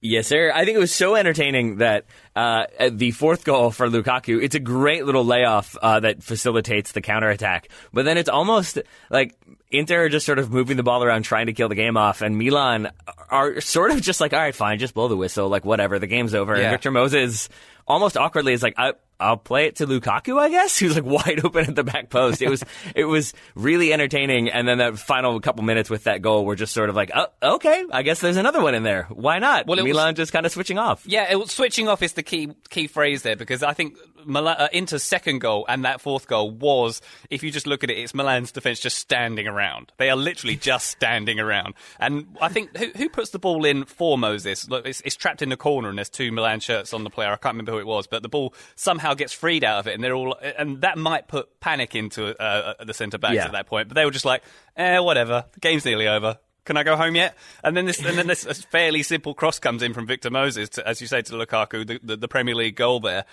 Yes, 0.03 0.29
sir. 0.29 0.51
I 0.55 0.65
think 0.65 0.77
it 0.77 0.81
was 0.81 0.95
so 0.95 1.15
entertaining 1.15 1.77
that 1.77 2.07
uh, 2.35 2.65
the 2.91 3.11
fourth 3.11 3.45
goal 3.45 3.71
for 3.71 3.87
Lukaku, 3.87 4.43
it's 4.43 4.55
a 4.55 4.61
great 4.61 5.05
little 5.05 5.27
layoff 5.27 5.77
uh, 5.77 6.01
that 6.01 6.23
facilitates 6.23 6.93
the 6.93 7.03
counterattack. 7.03 7.69
But 7.93 8.07
then 8.07 8.17
it's 8.17 8.31
almost 8.31 8.79
like 9.11 9.37
Inter 9.71 10.05
are 10.05 10.09
just 10.09 10.27
sort 10.27 10.39
of 10.39 10.53
moving 10.53 10.77
the 10.77 10.83
ball 10.83 11.05
around 11.05 11.23
trying 11.23 11.47
to 11.47 11.53
kill 11.53 11.69
the 11.69 11.75
game 11.75 11.97
off, 11.97 12.23
and 12.23 12.37
Milan 12.37 12.91
are 13.29 13.61
sort 13.61 13.93
of 13.93 14.01
just 14.01 14.21
like, 14.21 14.33
all 14.33 14.41
right, 14.41 14.55
fine, 14.55 14.79
just 14.79 14.95
blow 14.95 15.09
the 15.09 15.17
whistle, 15.17 15.49
like 15.49 15.65
whatever, 15.65 15.99
the 15.99 16.09
game's 16.09 16.35
over. 16.35 16.57
Yeah. 16.57 16.63
And 16.63 16.71
Victor 16.73 16.91
Moses 16.91 17.49
almost 17.87 18.17
awkwardly 18.17 18.53
is 18.53 18.63
like, 18.63 18.75
I, 18.77 18.95
I'll 19.21 19.37
play 19.37 19.67
it 19.67 19.77
to 19.77 19.87
Lukaku, 19.87 20.39
I 20.41 20.49
guess. 20.49 20.79
Who's 20.81 20.95
like 20.97 21.05
wide 21.05 21.45
open 21.45 21.67
at 21.69 21.75
the 21.75 21.85
back 21.85 22.11
post. 22.11 22.43
It 22.43 22.49
was 22.49 22.65
it 22.97 23.05
was 23.05 23.33
really 23.55 23.93
entertaining. 23.93 24.49
And 24.51 24.67
then 24.67 24.79
that 24.79 24.99
final 24.99 25.39
couple 25.41 25.63
minutes 25.63 25.91
with 25.91 26.05
that 26.05 26.23
goal 26.23 26.45
were 26.45 26.57
just 26.57 26.73
sort 26.73 26.89
of 26.89 26.97
like, 26.97 27.11
oh, 27.15 27.27
okay, 27.43 27.85
I 27.93 28.03
guess 28.03 28.21
there's 28.21 28.37
another 28.37 28.63
one 28.63 28.75
in 28.75 28.83
there. 28.83 29.05
Why 29.11 29.39
not? 29.39 29.67
Well, 29.67 29.79
it 29.79 29.83
was- 29.83 29.91
Milan 29.93 30.15
just 30.15 30.33
kind 30.33 30.47
of 30.47 30.53
switching 30.53 30.79
off. 30.79 31.03
Yeah, 31.07 31.31
it, 31.31 31.37
was- 31.39 31.51
switching 31.51 31.89
off 31.89 32.03
is 32.03 32.15
the 32.15 32.23
key 32.23 32.51
key 32.71 32.87
phrase 32.87 33.23
there 33.23 33.37
because 33.37 33.63
I 33.63 33.73
think 33.73 33.97
Milan, 34.25 34.57
uh, 34.59 34.69
Inter's 34.73 35.03
second 35.03 35.39
goal 35.41 35.65
and 35.69 35.85
that 35.85 36.01
fourth 36.01 36.27
goal 36.27 36.51
was, 36.51 37.01
if 37.31 37.43
you 37.43 37.51
just 37.51 37.67
look 37.67 37.83
at 37.85 37.91
it, 37.91 37.99
it's 37.99 38.15
Milan's 38.15 38.53
defense 38.53 38.79
just 38.81 38.99
standing 38.99 39.47
around. 39.47 39.93
They 39.99 40.11
are 40.11 40.17
literally 40.17 40.57
just 40.71 40.89
standing 40.89 41.41
around. 41.41 41.75
And 41.99 42.37
I 42.41 42.49
think 42.49 42.77
who, 42.77 42.87
who 42.97 43.09
puts 43.09 43.31
the 43.31 43.39
ball 43.39 43.65
in 43.65 43.85
for 43.85 44.19
Moses? 44.19 44.69
Look, 44.69 44.87
it's, 44.87 45.01
it's 45.03 45.17
trapped 45.17 45.43
in 45.43 45.49
the 45.49 45.57
corner 45.57 45.89
and 45.89 45.99
there's 45.99 46.11
two 46.11 46.33
Milan 46.33 46.61
shirts 46.61 46.93
on 46.93 47.05
the 47.05 47.11
player. 47.11 47.29
I 47.29 47.37
can't 47.37 47.55
remember 47.55 47.73
who 47.73 47.79
it 47.79 47.87
was, 47.87 48.07
but 48.07 48.23
the 48.23 48.29
ball 48.29 48.55
somehow 48.77 49.10
gets 49.15 49.33
freed 49.33 49.65
out 49.65 49.79
of 49.81 49.87
it, 49.87 49.95
and 49.95 50.03
they're 50.05 50.15
all, 50.15 50.37
and 50.59 50.81
that 50.83 50.99
might 50.99 51.29
put 51.29 51.61
panic 51.61 51.95
into 51.95 52.37
uh, 52.41 52.75
uh, 52.79 52.85
the 52.85 52.95
centre 52.95 53.19
backs 53.19 53.35
Yeah. 53.37 53.47
at 53.47 53.53
that 53.53 53.67
point. 53.67 53.89
But 53.89 53.95
they 53.97 54.05
were 54.05 54.11
just 54.11 54.25
like, 54.25 54.43
eh, 54.77 54.99
whatever, 54.99 55.45
the 55.53 55.61
game's 55.61 55.85
nearly 55.85 56.09
over. 56.09 56.39
Can 56.65 56.77
I 56.77 56.83
go 56.83 56.95
home 56.97 57.17
yet? 57.17 57.37
And 57.65 57.77
then 57.77 57.87
this, 57.87 58.05
and 58.05 58.17
then 58.19 58.27
this 58.27 58.45
this 58.45 58.63
fairly 58.65 59.03
simple 59.03 59.35
cross 59.35 59.59
comes 59.59 59.83
in 59.83 59.95
from 59.95 60.07
Victor 60.07 60.31
Moses, 60.31 60.69
to, 60.71 60.87
as 60.87 61.01
you 61.01 61.07
say, 61.07 61.23
to 61.23 61.33
Lukaku, 61.33 61.87
the, 61.87 61.99
the, 62.03 62.17
the 62.17 62.29
Premier 62.29 62.55
League 62.55 62.77
goal 62.77 63.01
there, 63.01 63.25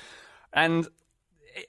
and 0.54 0.88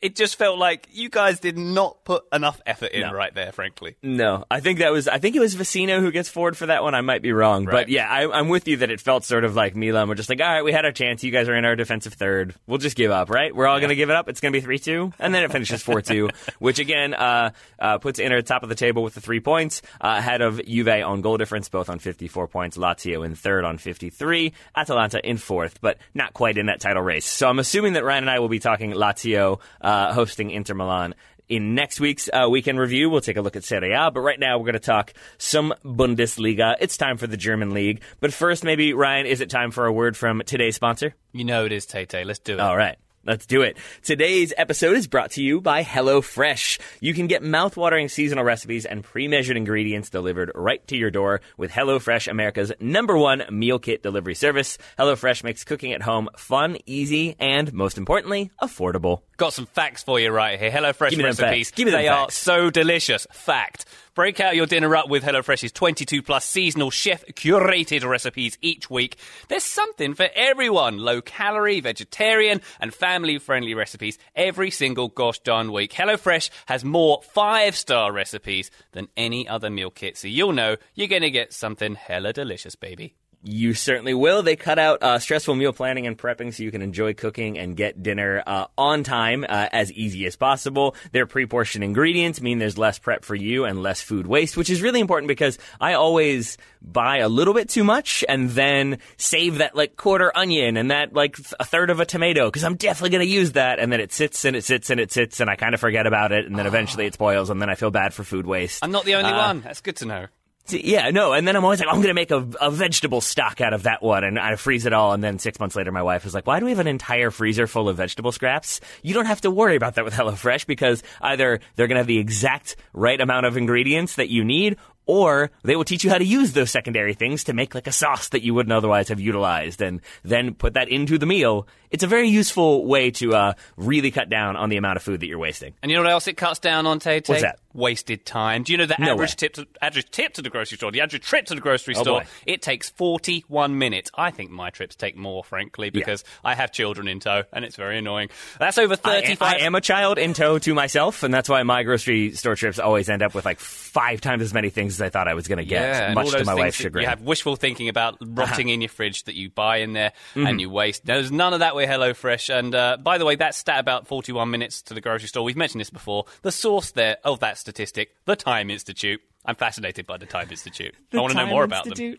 it- 0.02 0.16
just 0.18 0.36
felt 0.36 0.58
like 0.58 0.88
you 0.92 1.08
guys 1.08 1.38
did 1.38 1.56
not 1.56 2.02
put 2.04 2.24
enough 2.32 2.60
effort 2.66 2.90
in 2.92 3.02
No. 3.02 3.12
right 3.12 3.32
there, 3.32 3.52
frankly. 3.52 3.94
No, 4.02 4.44
I 4.50 4.58
think 4.60 4.80
that 4.80 4.90
was 4.90 5.06
I 5.06 5.18
think 5.18 5.36
it 5.36 5.40
was 5.40 5.54
Vecino 5.54 6.00
who 6.00 6.10
gets 6.10 6.28
forward 6.28 6.56
for 6.56 6.66
that 6.66 6.82
one. 6.82 6.94
I 6.94 7.02
might 7.02 7.22
be 7.22 7.32
wrong, 7.32 7.64
Right. 7.66 7.72
but 7.72 7.88
yeah, 7.88 8.08
I, 8.10 8.28
I'm 8.28 8.48
with 8.48 8.66
you 8.66 8.78
that 8.78 8.90
it 8.90 9.00
felt 9.00 9.24
sort 9.24 9.44
of 9.44 9.54
like 9.54 9.76
Milan 9.76 10.08
were 10.08 10.14
just 10.16 10.28
like, 10.28 10.40
all 10.40 10.46
right, 10.46 10.64
we 10.64 10.72
had 10.72 10.84
our 10.84 10.90
chance. 10.92 11.22
You 11.22 11.30
guys 11.30 11.48
are 11.48 11.54
in 11.54 11.64
our 11.64 11.76
defensive 11.76 12.14
third. 12.14 12.54
We'll 12.66 12.78
just 12.78 12.96
give 12.96 13.10
up, 13.12 13.30
right? 13.30 13.54
We're 13.54 13.66
all 13.68 13.78
going 13.78 13.90
to 13.90 13.94
give 13.96 14.10
it 14.10 14.16
up. 14.16 14.28
It's 14.28 14.40
going 14.40 14.52
to 14.52 14.56
be 14.58 14.64
three 14.64 14.78
two, 14.80 15.12
and 15.20 15.32
then 15.34 15.44
it 15.44 15.52
finishes 15.52 15.82
four 15.82 16.02
two, 16.02 16.30
which 16.58 16.78
again 16.80 17.14
uh, 17.14 17.50
uh, 17.78 17.98
puts 17.98 18.18
Inter 18.18 18.38
at 18.38 18.44
the 18.46 18.48
top 18.48 18.62
of 18.64 18.68
the 18.68 18.74
table 18.74 19.02
with 19.04 19.14
the 19.14 19.20
three 19.20 19.40
points 19.40 19.82
uh, 20.00 20.16
ahead 20.18 20.40
of 20.40 20.60
Juve 20.66 20.88
on 20.88 21.20
goal 21.20 21.36
difference, 21.36 21.68
both 21.68 21.88
on 21.88 21.98
54 22.00 22.48
points. 22.48 22.76
Lazio 22.76 23.24
in 23.24 23.34
third 23.36 23.64
on 23.64 23.78
53. 23.78 24.52
Atalanta 24.76 25.20
in 25.28 25.36
fourth, 25.38 25.80
but 25.80 25.98
not 26.14 26.34
quite 26.34 26.58
in 26.58 26.66
that 26.66 26.80
title 26.80 27.02
race. 27.02 27.26
So 27.26 27.48
I'm 27.48 27.58
assuming 27.58 27.92
that 27.92 28.04
Ryan 28.04 28.24
and 28.24 28.30
I 28.30 28.38
will 28.40 28.48
be 28.48 28.58
talking 28.58 28.92
Lazio 28.92 29.60
uh, 29.80 30.12
hosting 30.12 30.50
Inter 30.50 30.74
Milan 30.74 31.14
in 31.48 31.74
next 31.74 32.00
week's 32.00 32.28
uh, 32.32 32.46
weekend 32.50 32.78
review, 32.78 33.08
we'll 33.10 33.20
take 33.20 33.36
a 33.36 33.42
look 33.42 33.56
at 33.56 33.64
Serie 33.64 33.92
A, 33.92 34.10
but 34.10 34.20
right 34.20 34.38
now 34.38 34.58
we're 34.58 34.64
going 34.64 34.74
to 34.74 34.80
talk 34.80 35.14
some 35.38 35.74
Bundesliga. 35.84 36.76
It's 36.80 36.96
time 36.96 37.16
for 37.16 37.26
the 37.26 37.36
German 37.36 37.72
league. 37.72 38.02
But 38.20 38.32
first, 38.32 38.64
maybe, 38.64 38.92
Ryan, 38.92 39.26
is 39.26 39.40
it 39.40 39.50
time 39.50 39.70
for 39.70 39.86
a 39.86 39.92
word 39.92 40.16
from 40.16 40.42
today's 40.44 40.76
sponsor? 40.76 41.14
You 41.32 41.44
know 41.44 41.64
it 41.64 41.72
is, 41.72 41.86
Tay 41.86 42.04
Tay. 42.04 42.24
Let's 42.24 42.38
do 42.38 42.54
it. 42.54 42.60
All 42.60 42.76
right. 42.76 42.96
Let's 43.24 43.46
do 43.46 43.60
it. 43.62 43.76
Today's 44.02 44.54
episode 44.56 44.96
is 44.96 45.06
brought 45.06 45.32
to 45.32 45.42
you 45.42 45.60
by 45.60 45.84
HelloFresh. 45.84 46.80
You 47.00 47.12
can 47.12 47.26
get 47.26 47.42
mouthwatering 47.42 48.10
seasonal 48.10 48.44
recipes 48.44 48.86
and 48.86 49.04
pre-measured 49.04 49.56
ingredients 49.56 50.08
delivered 50.08 50.52
right 50.54 50.86
to 50.86 50.96
your 50.96 51.10
door 51.10 51.42
with 51.58 51.70
HelloFresh, 51.70 52.28
America's 52.28 52.72
number 52.80 53.18
one 53.18 53.44
meal 53.50 53.80
kit 53.80 54.02
delivery 54.02 54.34
service. 54.34 54.78
HelloFresh 54.98 55.44
makes 55.44 55.64
cooking 55.64 55.92
at 55.92 56.00
home 56.00 56.30
fun, 56.38 56.78
easy, 56.86 57.36
and 57.38 57.70
most 57.74 57.98
importantly, 57.98 58.50
affordable. 58.62 59.22
Got 59.38 59.52
some 59.52 59.66
facts 59.66 60.02
for 60.02 60.18
you 60.18 60.32
right 60.32 60.58
here. 60.58 60.68
HelloFresh 60.68 61.22
recipes. 61.22 61.70
Give 61.70 61.86
me 61.86 61.92
They 61.92 62.08
are 62.08 62.28
so 62.28 62.70
delicious. 62.70 63.24
Fact. 63.30 63.84
Break 64.16 64.40
out 64.40 64.56
your 64.56 64.66
dinner 64.66 64.96
up 64.96 65.08
with 65.08 65.22
HelloFresh's 65.22 65.70
22 65.70 66.22
plus 66.22 66.44
seasonal 66.44 66.90
chef 66.90 67.24
curated 67.26 68.04
recipes 68.04 68.58
each 68.60 68.90
week. 68.90 69.16
There's 69.46 69.62
something 69.62 70.14
for 70.14 70.28
everyone. 70.34 70.98
Low 70.98 71.20
calorie, 71.22 71.78
vegetarian, 71.78 72.60
and 72.80 72.92
family 72.92 73.38
friendly 73.38 73.74
recipes 73.74 74.18
every 74.34 74.72
single 74.72 75.06
gosh 75.06 75.38
darn 75.38 75.70
week. 75.70 75.92
HelloFresh 75.92 76.50
has 76.66 76.84
more 76.84 77.22
five 77.22 77.76
star 77.76 78.12
recipes 78.12 78.72
than 78.90 79.06
any 79.16 79.46
other 79.46 79.70
meal 79.70 79.90
kit. 79.90 80.16
So 80.16 80.26
you'll 80.26 80.52
know 80.52 80.78
you're 80.96 81.06
going 81.06 81.22
to 81.22 81.30
get 81.30 81.52
something 81.52 81.94
hella 81.94 82.32
delicious, 82.32 82.74
baby. 82.74 83.14
You 83.42 83.72
certainly 83.72 84.14
will. 84.14 84.42
They 84.42 84.56
cut 84.56 84.80
out 84.80 85.00
uh, 85.02 85.20
stressful 85.20 85.54
meal 85.54 85.72
planning 85.72 86.08
and 86.08 86.18
prepping 86.18 86.52
so 86.52 86.64
you 86.64 86.72
can 86.72 86.82
enjoy 86.82 87.14
cooking 87.14 87.56
and 87.56 87.76
get 87.76 88.02
dinner 88.02 88.42
uh, 88.44 88.66
on 88.76 89.04
time 89.04 89.44
uh, 89.48 89.68
as 89.72 89.92
easy 89.92 90.26
as 90.26 90.34
possible. 90.34 90.96
Their 91.12 91.24
pre-portioned 91.24 91.84
ingredients 91.84 92.40
mean 92.40 92.58
there's 92.58 92.76
less 92.76 92.98
prep 92.98 93.24
for 93.24 93.36
you 93.36 93.64
and 93.64 93.80
less 93.80 94.00
food 94.02 94.26
waste, 94.26 94.56
which 94.56 94.70
is 94.70 94.82
really 94.82 94.98
important 94.98 95.28
because 95.28 95.56
I 95.80 95.92
always 95.94 96.58
buy 96.82 97.18
a 97.18 97.28
little 97.28 97.54
bit 97.54 97.68
too 97.68 97.84
much 97.84 98.24
and 98.28 98.50
then 98.50 98.98
save 99.18 99.58
that 99.58 99.76
like 99.76 99.96
quarter 99.96 100.36
onion 100.36 100.76
and 100.76 100.90
that 100.90 101.12
like 101.14 101.36
a 101.60 101.64
third 101.64 101.90
of 101.90 102.00
a 102.00 102.04
tomato 102.04 102.46
because 102.48 102.64
I'm 102.64 102.74
definitely 102.76 103.10
going 103.10 103.26
to 103.26 103.32
use 103.32 103.52
that. 103.52 103.78
And 103.78 103.92
then 103.92 104.00
it 104.00 104.12
sits 104.12 104.44
and 104.44 104.56
it 104.56 104.64
sits 104.64 104.90
and 104.90 104.98
it 104.98 105.12
sits 105.12 105.38
and 105.38 105.48
I 105.48 105.54
kind 105.54 105.74
of 105.74 105.80
forget 105.80 106.08
about 106.08 106.32
it 106.32 106.46
and 106.46 106.58
then 106.58 106.66
eventually 106.66 107.06
it 107.06 107.14
spoils 107.14 107.50
and 107.50 107.62
then 107.62 107.70
I 107.70 107.76
feel 107.76 107.92
bad 107.92 108.12
for 108.14 108.24
food 108.24 108.46
waste. 108.46 108.84
I'm 108.84 108.90
not 108.90 109.04
the 109.04 109.14
only 109.14 109.30
Uh, 109.30 109.38
one. 109.46 109.60
That's 109.60 109.80
good 109.80 109.96
to 109.96 110.06
know. 110.06 110.26
Yeah, 110.70 111.10
no, 111.10 111.32
and 111.32 111.48
then 111.48 111.56
I'm 111.56 111.64
always 111.64 111.80
like, 111.80 111.88
oh, 111.88 111.92
I'm 111.92 111.96
going 111.96 112.08
to 112.08 112.14
make 112.14 112.30
a, 112.30 112.46
a 112.60 112.70
vegetable 112.70 113.20
stock 113.20 113.60
out 113.60 113.72
of 113.72 113.84
that 113.84 114.02
one, 114.02 114.24
and 114.24 114.38
I 114.38 114.56
freeze 114.56 114.86
it 114.86 114.92
all, 114.92 115.12
and 115.12 115.24
then 115.24 115.38
six 115.38 115.58
months 115.58 115.76
later, 115.76 115.92
my 115.92 116.02
wife 116.02 116.26
is 116.26 116.34
like, 116.34 116.46
why 116.46 116.58
do 116.60 116.66
we 116.66 116.70
have 116.72 116.78
an 116.78 116.86
entire 116.86 117.30
freezer 117.30 117.66
full 117.66 117.88
of 117.88 117.96
vegetable 117.96 118.32
scraps? 118.32 118.80
You 119.02 119.14
don't 119.14 119.26
have 119.26 119.40
to 119.42 119.50
worry 119.50 119.76
about 119.76 119.94
that 119.94 120.04
with 120.04 120.14
HelloFresh 120.14 120.66
because 120.66 121.02
either 121.20 121.60
they're 121.76 121.86
going 121.86 121.96
to 121.96 122.00
have 122.00 122.06
the 122.06 122.18
exact 122.18 122.76
right 122.92 123.20
amount 123.20 123.46
of 123.46 123.56
ingredients 123.56 124.16
that 124.16 124.28
you 124.28 124.44
need, 124.44 124.76
or 125.08 125.50
they 125.64 125.74
will 125.74 125.84
teach 125.84 126.04
you 126.04 126.10
how 126.10 126.18
to 126.18 126.24
use 126.24 126.52
those 126.52 126.70
secondary 126.70 127.14
things 127.14 127.42
to 127.44 127.52
make 127.54 127.74
like 127.74 127.86
a 127.88 127.92
sauce 127.92 128.28
that 128.28 128.42
you 128.42 128.54
wouldn't 128.54 128.72
otherwise 128.72 129.08
have 129.08 129.18
utilized 129.18 129.80
and 129.82 130.00
then 130.22 130.54
put 130.54 130.74
that 130.74 130.88
into 130.88 131.18
the 131.18 131.26
meal. 131.26 131.66
It's 131.90 132.04
a 132.04 132.06
very 132.06 132.28
useful 132.28 132.84
way 132.84 133.10
to 133.12 133.34
uh, 133.34 133.52
really 133.78 134.10
cut 134.10 134.28
down 134.28 134.56
on 134.56 134.68
the 134.68 134.76
amount 134.76 134.98
of 134.98 135.02
food 135.02 135.20
that 135.20 135.26
you're 135.26 135.38
wasting. 135.38 135.72
And 135.82 135.90
you 135.90 135.96
know 135.96 136.02
what 136.02 136.12
else 136.12 136.28
it 136.28 136.36
cuts 136.36 136.58
down 136.58 136.86
on, 136.86 136.98
Tay 137.00 137.22
What's 137.24 137.40
that? 137.40 137.58
Wasted 137.72 138.26
time. 138.26 138.62
Do 138.64 138.72
you 138.72 138.78
know 138.78 138.84
the 138.86 138.96
No 138.98 139.12
average 139.12 139.30
way. 139.30 139.34
tip 139.38 139.54
to 139.54 139.66
average 139.80 140.10
tip 140.10 140.34
to 140.34 140.42
the 140.42 140.50
grocery 140.50 140.76
store, 140.76 140.90
the 140.92 141.00
average 141.00 141.22
trip 141.24 141.46
to 141.46 141.54
the 141.54 141.60
grocery 141.62 141.94
Oh, 141.96 142.02
store, 142.02 142.20
boy. 142.20 142.26
it 142.46 142.60
takes 142.60 142.90
41 142.90 143.78
minutes. 143.78 144.10
I 144.14 144.30
think 144.30 144.50
my 144.50 144.68
trips 144.68 144.96
take 144.96 145.16
more, 145.16 145.42
frankly, 145.44 145.88
because 145.88 146.24
I 146.44 146.54
have 146.54 146.72
children 146.72 147.08
in 147.08 147.20
tow, 147.20 147.44
and 147.52 147.64
it's 147.64 147.76
very 147.76 147.98
annoying. 147.98 148.28
That's 148.58 148.76
over 148.76 148.94
I, 148.94 149.22
35. 149.22 149.40
I 149.54 149.56
am 149.64 149.74
a 149.74 149.80
child 149.80 150.18
in 150.18 150.34
tow 150.34 150.58
to 150.58 150.74
myself, 150.74 151.22
and 151.22 151.32
that's 151.32 151.48
why 151.48 151.62
my 151.62 151.84
grocery 151.84 152.32
store 152.32 152.54
trips 152.56 152.78
always 152.78 153.08
end 153.08 153.22
up 153.22 153.34
with 153.34 153.46
like 153.46 153.60
five 153.60 154.20
times 154.20 154.42
as 154.42 154.52
many 154.52 154.68
things 154.68 154.97
as 154.98 155.02
I 155.02 155.08
thought 155.10 155.28
I 155.28 155.34
was 155.34 155.48
going 155.48 155.58
to 155.58 155.64
get, 155.64 155.82
Yeah, 155.82 156.14
much 156.14 156.30
to 156.30 156.44
my 156.44 156.54
wife's 156.54 156.76
that 156.78 156.82
chagrin. 156.84 157.02
You 157.02 157.08
have 157.08 157.22
wishful 157.22 157.56
thinking 157.56 157.88
about 157.88 158.16
rotting 158.20 158.68
in 158.68 158.80
your 158.80 158.88
fridge 158.88 159.24
that 159.24 159.34
you 159.34 159.50
buy 159.50 159.78
in 159.78 159.92
there 159.92 160.12
Mm-hmm. 160.34 160.46
and 160.46 160.60
you 160.60 160.70
waste. 160.70 161.04
There's 161.06 161.30
none 161.32 161.52
of 161.54 161.60
that 161.60 161.74
with 161.74 161.88
HelloFresh. 161.88 162.52
And 162.54 162.74
uh, 162.74 162.96
by 163.02 163.18
the 163.18 163.24
way, 163.24 163.36
that 163.36 163.54
stat 163.54 163.78
about 163.80 164.06
41 164.06 164.50
minutes 164.50 164.82
to 164.82 164.94
the 164.94 165.00
grocery 165.00 165.28
store, 165.28 165.44
we've 165.44 165.56
mentioned 165.56 165.80
this 165.80 165.90
before. 165.90 166.24
The 166.42 166.52
source 166.52 166.90
there 166.92 167.18
of 167.24 167.40
that 167.40 167.58
statistic, 167.58 168.14
the 168.24 168.36
Time 168.36 168.70
Institute. 168.70 169.20
I'm 169.44 169.54
fascinated 169.56 170.06
by 170.06 170.16
the 170.18 170.26
Time 170.26 170.48
Institute. 170.50 170.94
I 171.12 171.18
want 171.18 171.32
to 171.32 171.36
know 171.38 171.46
more 171.46 171.64
about 171.64 171.84
them. 171.84 172.16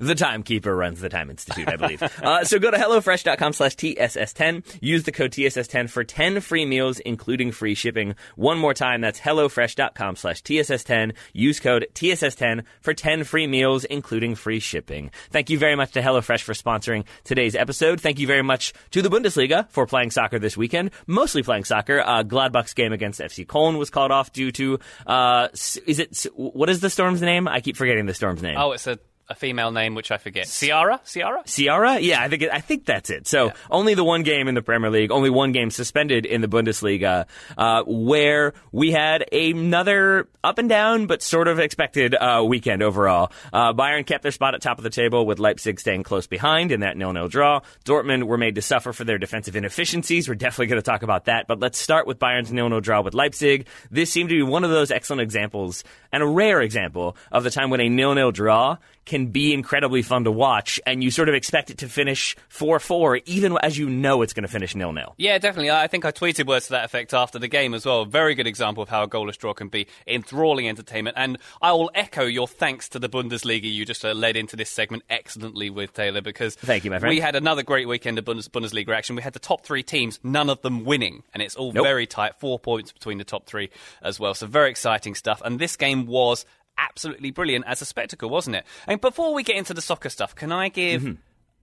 The 0.00 0.14
Timekeeper 0.14 0.74
runs 0.74 1.00
the 1.00 1.08
Time 1.08 1.30
Institute, 1.30 1.68
I 1.68 1.76
believe. 1.76 2.02
uh, 2.22 2.44
so 2.44 2.58
go 2.58 2.70
to 2.70 2.76
HelloFresh.com 2.76 3.52
slash 3.52 3.76
TSS10. 3.76 4.78
Use 4.80 5.04
the 5.04 5.12
code 5.12 5.32
TSS10 5.32 5.90
for 5.90 6.04
10 6.04 6.40
free 6.40 6.64
meals, 6.64 6.98
including 7.00 7.52
free 7.52 7.74
shipping. 7.74 8.14
One 8.36 8.58
more 8.58 8.74
time, 8.74 9.00
that's 9.00 9.20
HelloFresh.com 9.20 10.16
slash 10.16 10.42
TSS10. 10.42 11.14
Use 11.32 11.60
code 11.60 11.86
TSS10 11.94 12.64
for 12.80 12.94
10 12.94 13.24
free 13.24 13.46
meals, 13.46 13.84
including 13.84 14.34
free 14.34 14.60
shipping. 14.60 15.10
Thank 15.30 15.50
you 15.50 15.58
very 15.58 15.76
much 15.76 15.92
to 15.92 16.02
HelloFresh 16.02 16.42
for 16.42 16.54
sponsoring 16.54 17.04
today's 17.24 17.54
episode. 17.54 18.00
Thank 18.00 18.18
you 18.18 18.26
very 18.26 18.42
much 18.42 18.72
to 18.90 19.02
the 19.02 19.08
Bundesliga 19.08 19.68
for 19.70 19.86
playing 19.86 20.10
soccer 20.10 20.38
this 20.38 20.56
weekend. 20.56 20.90
Mostly 21.06 21.42
playing 21.42 21.64
soccer. 21.64 22.00
Uh, 22.00 22.22
Gladbach's 22.22 22.74
game 22.74 22.92
against 22.92 23.20
FC 23.20 23.46
Köln 23.46 23.78
was 23.78 23.90
called 23.90 24.10
off 24.10 24.32
due 24.32 24.52
to, 24.52 24.78
uh, 25.06 25.48
is 25.52 25.98
it, 25.98 26.26
what 26.34 26.68
is 26.68 26.80
the 26.80 26.90
Storm's 26.90 27.22
name? 27.22 27.48
I 27.48 27.60
keep 27.60 27.76
forgetting 27.76 28.06
the 28.06 28.14
Storm's 28.14 28.42
name. 28.42 28.56
Oh, 28.58 28.72
it's 28.72 28.86
a, 28.86 28.98
a 29.30 29.34
female 29.34 29.70
name 29.70 29.94
which 29.94 30.10
I 30.10 30.18
forget. 30.18 30.48
Ciara? 30.48 31.00
Ciara? 31.06 31.44
Ciara? 31.46 32.00
Yeah, 32.00 32.20
I 32.20 32.28
think 32.28 32.42
it, 32.42 32.50
I 32.52 32.60
think 32.60 32.84
that's 32.84 33.10
it. 33.10 33.28
So 33.28 33.52
only 33.70 33.94
the 33.94 34.04
one 34.04 34.24
game 34.24 34.48
in 34.48 34.54
the 34.54 34.62
Premier 34.62 34.90
League, 34.90 35.12
only 35.12 35.30
one 35.30 35.52
game 35.52 35.70
suspended 35.70 36.26
in 36.26 36.40
the 36.40 36.48
Bundesliga, 36.48 37.26
uh, 37.56 37.84
where 37.86 38.52
we 38.72 38.90
had 38.90 39.32
another 39.32 40.28
up 40.42 40.58
and 40.58 40.68
down 40.68 41.06
but 41.06 41.22
sort 41.22 41.46
of 41.46 41.60
expected 41.60 42.14
uh, 42.14 42.44
weekend 42.46 42.82
overall. 42.82 43.30
Uh, 43.52 43.72
Bayern 43.72 44.04
kept 44.04 44.22
their 44.22 44.32
spot 44.32 44.54
at 44.54 44.62
top 44.62 44.78
of 44.78 44.84
the 44.84 44.90
table 44.90 45.24
with 45.24 45.38
Leipzig 45.38 45.78
staying 45.78 46.02
close 46.02 46.26
behind 46.26 46.72
in 46.72 46.80
that 46.80 46.96
nil-nil 46.96 47.28
draw. 47.28 47.60
Dortmund 47.84 48.24
were 48.24 48.38
made 48.38 48.56
to 48.56 48.62
suffer 48.62 48.92
for 48.92 49.04
their 49.04 49.18
defensive 49.18 49.54
inefficiencies. 49.54 50.28
We're 50.28 50.34
definitely 50.34 50.66
going 50.66 50.82
to 50.82 50.90
talk 50.90 51.02
about 51.02 51.26
that. 51.26 51.46
But 51.46 51.60
let's 51.60 51.78
start 51.78 52.06
with 52.06 52.18
Bayern's 52.18 52.52
nil-nil 52.52 52.80
draw 52.80 53.00
with 53.02 53.14
Leipzig. 53.14 53.68
This 53.90 54.10
seemed 54.10 54.30
to 54.30 54.34
be 54.34 54.42
one 54.42 54.64
of 54.64 54.70
those 54.70 54.90
excellent 54.90 55.22
examples 55.22 55.84
and 56.10 56.22
a 56.22 56.26
rare 56.26 56.60
example 56.60 57.16
of 57.30 57.44
the 57.44 57.50
time 57.50 57.70
when 57.70 57.80
a 57.80 57.88
nil-nil 57.88 58.32
draw 58.32 58.78
can 59.06 59.19
be 59.28 59.52
incredibly 59.52 60.02
fun 60.02 60.24
to 60.24 60.30
watch, 60.30 60.80
and 60.86 61.02
you 61.04 61.10
sort 61.10 61.28
of 61.28 61.34
expect 61.34 61.70
it 61.70 61.78
to 61.78 61.88
finish 61.88 62.36
4 62.48 62.78
4, 62.80 63.16
even 63.26 63.56
as 63.62 63.78
you 63.78 63.88
know 63.88 64.22
it's 64.22 64.32
going 64.32 64.42
to 64.42 64.48
finish 64.48 64.74
nil 64.74 64.92
nil. 64.92 65.14
Yeah, 65.18 65.38
definitely. 65.38 65.70
I 65.70 65.86
think 65.86 66.04
I 66.04 66.12
tweeted 66.12 66.46
words 66.46 66.66
to 66.66 66.72
that 66.72 66.84
effect 66.84 67.12
after 67.14 67.38
the 67.38 67.48
game 67.48 67.74
as 67.74 67.84
well. 67.86 68.04
Very 68.04 68.34
good 68.34 68.46
example 68.46 68.82
of 68.82 68.88
how 68.88 69.02
a 69.02 69.08
goalless 69.08 69.36
draw 69.38 69.54
can 69.54 69.68
be 69.68 69.86
enthralling 70.06 70.68
entertainment. 70.68 71.16
And 71.18 71.38
I 71.62 71.72
will 71.72 71.90
echo 71.94 72.24
your 72.24 72.48
thanks 72.48 72.88
to 72.90 72.98
the 72.98 73.08
Bundesliga. 73.08 73.70
You 73.72 73.84
just 73.84 74.04
uh, 74.04 74.12
led 74.12 74.36
into 74.36 74.56
this 74.56 74.70
segment 74.70 75.02
excellently 75.10 75.70
with 75.70 75.92
Taylor 75.92 76.20
because 76.20 76.54
Thank 76.56 76.84
you, 76.84 76.90
my 76.90 76.98
friend. 76.98 77.10
we 77.14 77.20
had 77.20 77.36
another 77.36 77.62
great 77.62 77.86
weekend 77.88 78.18
of 78.18 78.24
Bundes- 78.24 78.48
Bundesliga 78.48 78.94
action. 78.96 79.16
We 79.16 79.22
had 79.22 79.32
the 79.32 79.38
top 79.38 79.64
three 79.64 79.82
teams, 79.82 80.18
none 80.22 80.50
of 80.50 80.62
them 80.62 80.84
winning, 80.84 81.22
and 81.34 81.42
it's 81.42 81.56
all 81.56 81.72
Nope. 81.72 81.84
very 81.84 82.06
tight. 82.06 82.36
Four 82.38 82.58
points 82.58 82.92
between 82.92 83.18
the 83.18 83.24
top 83.24 83.46
three 83.46 83.70
as 84.02 84.18
well. 84.18 84.34
So 84.34 84.46
very 84.46 84.70
exciting 84.70 85.14
stuff. 85.14 85.42
And 85.44 85.58
this 85.58 85.76
game 85.76 86.06
was 86.06 86.44
absolutely 86.80 87.30
brilliant 87.30 87.64
as 87.66 87.82
a 87.82 87.84
spectacle, 87.84 88.28
wasn't 88.30 88.56
it? 88.56 88.64
And 88.86 89.00
before 89.00 89.34
we 89.34 89.42
get 89.42 89.56
into 89.56 89.74
the 89.74 89.82
soccer 89.82 90.08
stuff, 90.08 90.34
can 90.34 90.52
I 90.52 90.68
give 90.68 91.02
Mm-hmm. 91.02 91.20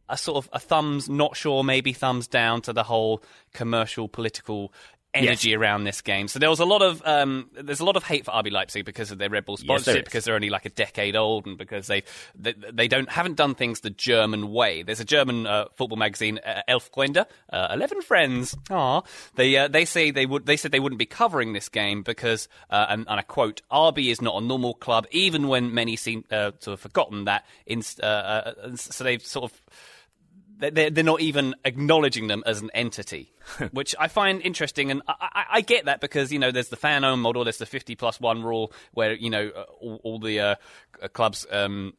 a 0.10 0.18
sort 0.18 0.38
of 0.38 0.50
a 0.54 0.60
thumbs, 0.60 1.10
not 1.10 1.36
sure, 1.36 1.64
maybe 1.64 1.92
thumbs 1.94 2.28
down 2.28 2.62
to 2.62 2.74
the 2.74 2.84
whole 2.84 3.22
commercial, 3.54 4.08
political 4.08 4.72
energy 5.14 5.56
around 5.56 5.84
this 5.84 6.02
game. 6.02 6.28
So 6.28 6.40
there 6.40 6.50
was 6.50 6.60
a 6.60 6.66
lot 6.66 6.82
of 6.82 7.02
um, 7.06 7.50
there's 7.54 7.80
a 7.80 7.86
lot 7.86 7.96
of 7.96 8.04
hate 8.04 8.26
for 8.26 8.32
RB 8.32 8.52
Leipzig 8.52 8.86
because 8.86 9.12
of 9.12 9.18
their 9.18 9.30
Red 9.30 9.46
Bull 9.46 9.58
sponsorship, 9.58 10.04
is. 10.04 10.06
because 10.06 10.26
they're 10.26 10.36
only 10.36 10.50
like 10.50 10.66
a 10.66 10.70
decade 10.70 11.16
old, 11.16 11.46
and 11.46 11.58
because 11.58 11.88
they 11.88 12.04
they, 12.36 12.54
they 12.72 12.88
don't 12.88 13.10
haven't 13.10 13.36
done 13.36 13.56
things 13.56 13.82
the 13.82 13.90
German 13.90 14.52
way. 14.52 14.84
There's 14.84 15.00
a 15.00 15.06
German 15.06 15.48
uh, 15.48 15.66
football 15.76 15.98
magazine, 15.98 16.40
uh, 16.46 16.62
uh, 16.68 17.68
Eleven 17.72 18.02
Friends. 18.02 18.56
Ah, 18.70 19.04
they 19.36 19.56
uh, 19.58 19.68
they 19.68 19.86
say 19.86 20.12
they 20.12 20.26
would 20.26 20.46
they 20.46 20.58
said 20.58 20.72
they 20.72 20.80
wouldn't 20.80 21.00
be 21.00 21.06
covering 21.06 21.54
this 21.54 21.70
game 21.70 22.04
because, 22.04 22.48
uh, 22.70 22.88
and, 22.90 23.06
and 23.08 23.20
I 23.20 23.24
quote, 23.24 23.62
RB 23.72 24.12
is 24.12 24.22
not 24.22 24.42
a 24.42 24.46
normal 24.46 24.74
club, 24.74 25.08
even 25.12 25.48
when 25.48 25.74
many 25.74 25.96
seem 25.96 26.24
uh, 26.32 26.52
to 26.62 26.72
have 26.72 26.80
forgotten 26.80 27.26
that. 27.26 27.46
In, 27.66 27.82
uh, 28.02 28.76
so 28.76 29.04
they've 29.04 29.26
sort 29.26 29.52
of 29.52 29.62
they're, 30.58 30.90
they're 30.90 31.04
not 31.04 31.22
even 31.22 31.56
acknowledging 31.66 32.28
them 32.28 32.44
as 32.46 32.62
an 32.62 32.70
entity, 32.74 33.32
which 33.72 33.96
I 34.00 34.08
find 34.08 34.42
interesting. 34.42 34.92
And 34.92 35.02
I, 35.08 35.14
I, 35.20 35.46
I 35.54 35.62
get 35.62 35.86
that 35.86 36.02
because, 36.02 36.32
you 36.32 36.40
know, 36.40 36.52
there's 36.52 36.70
the 36.70 36.76
fan 36.76 37.04
owned 37.04 37.22
model, 37.22 37.44
there's 37.44 37.58
the 37.58 37.66
50 37.66 37.96
plus 37.96 38.20
one 38.20 38.44
rule 38.44 38.72
where, 38.94 39.14
you 39.14 39.30
know, 39.30 39.52
uh, 39.56 39.64
all, 39.80 40.02
all 40.04 40.20
the 40.20 40.40
uh, 40.40 40.56
uh, 41.02 41.08
clubs. 41.10 41.46
Um, 41.52 41.94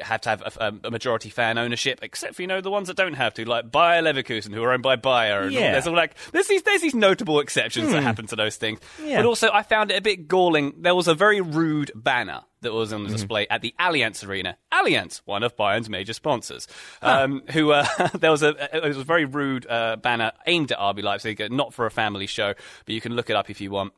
have 0.00 0.20
to 0.22 0.28
have 0.28 0.42
a, 0.60 0.74
a 0.84 0.90
majority 0.90 1.30
fan 1.30 1.58
ownership, 1.58 2.00
except 2.02 2.34
for 2.36 2.42
you 2.42 2.48
know 2.48 2.60
the 2.60 2.70
ones 2.70 2.88
that 2.88 2.96
don't 2.96 3.14
have 3.14 3.34
to, 3.34 3.44
like 3.48 3.70
Bayer 3.70 4.02
Leverkusen, 4.02 4.52
who 4.54 4.62
are 4.62 4.72
owned 4.72 4.82
by 4.82 4.96
Bayer. 4.96 5.42
And 5.42 5.54
all- 5.54 5.62
Yeah. 5.62 5.72
there's 5.72 5.86
all 5.86 5.94
like 5.96 6.14
there's 6.32 6.48
these 6.48 6.62
there's 6.62 6.80
these 6.82 6.94
notable 6.94 7.40
exceptions 7.40 7.90
that 7.92 8.02
happen 8.02 8.26
to 8.28 8.36
those 8.36 8.56
things. 8.56 8.80
Yeah. 9.02 9.18
But 9.18 9.26
also, 9.26 9.50
I 9.52 9.62
found 9.62 9.90
it 9.90 9.98
a 9.98 10.02
bit 10.02 10.28
galling. 10.28 10.74
There 10.78 10.94
was 10.94 11.08
a 11.08 11.14
very 11.14 11.40
rude 11.40 11.90
banner 11.94 12.40
that 12.62 12.72
was 12.72 12.92
on 12.92 13.06
display 13.08 13.46
at 13.48 13.60
the 13.60 13.74
Allianz 13.80 14.24
Arena. 14.26 14.56
Allianz, 14.72 15.20
one 15.24 15.42
of 15.42 15.56
Bayern's 15.56 15.88
major 15.90 16.12
sponsors, 16.12 16.68
um, 17.02 17.42
who 17.50 17.72
uh, 17.72 17.84
there 18.14 18.30
was 18.30 18.42
a 18.44 18.76
it 18.76 18.82
was 18.84 18.98
a 18.98 19.04
very 19.04 19.24
rude 19.24 19.66
uh, 19.68 19.96
banner 19.96 20.30
aimed 20.46 20.70
at 20.70 20.78
RB 20.78 21.02
Leipzig, 21.02 21.40
uh, 21.40 21.48
not 21.50 21.74
for 21.74 21.86
a 21.86 21.90
family 21.90 22.26
show, 22.26 22.54
but 22.86 22.94
you 22.94 23.00
can 23.00 23.14
look 23.14 23.30
it 23.30 23.36
up 23.36 23.50
if 23.50 23.60
you 23.60 23.70
want 23.72 23.92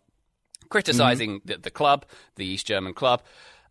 criticizing 0.71 1.41
the, 1.45 1.57
the 1.59 1.71
club, 1.71 2.05
the 2.37 2.45
East 2.47 2.67
German 2.67 2.95
club. 2.95 3.23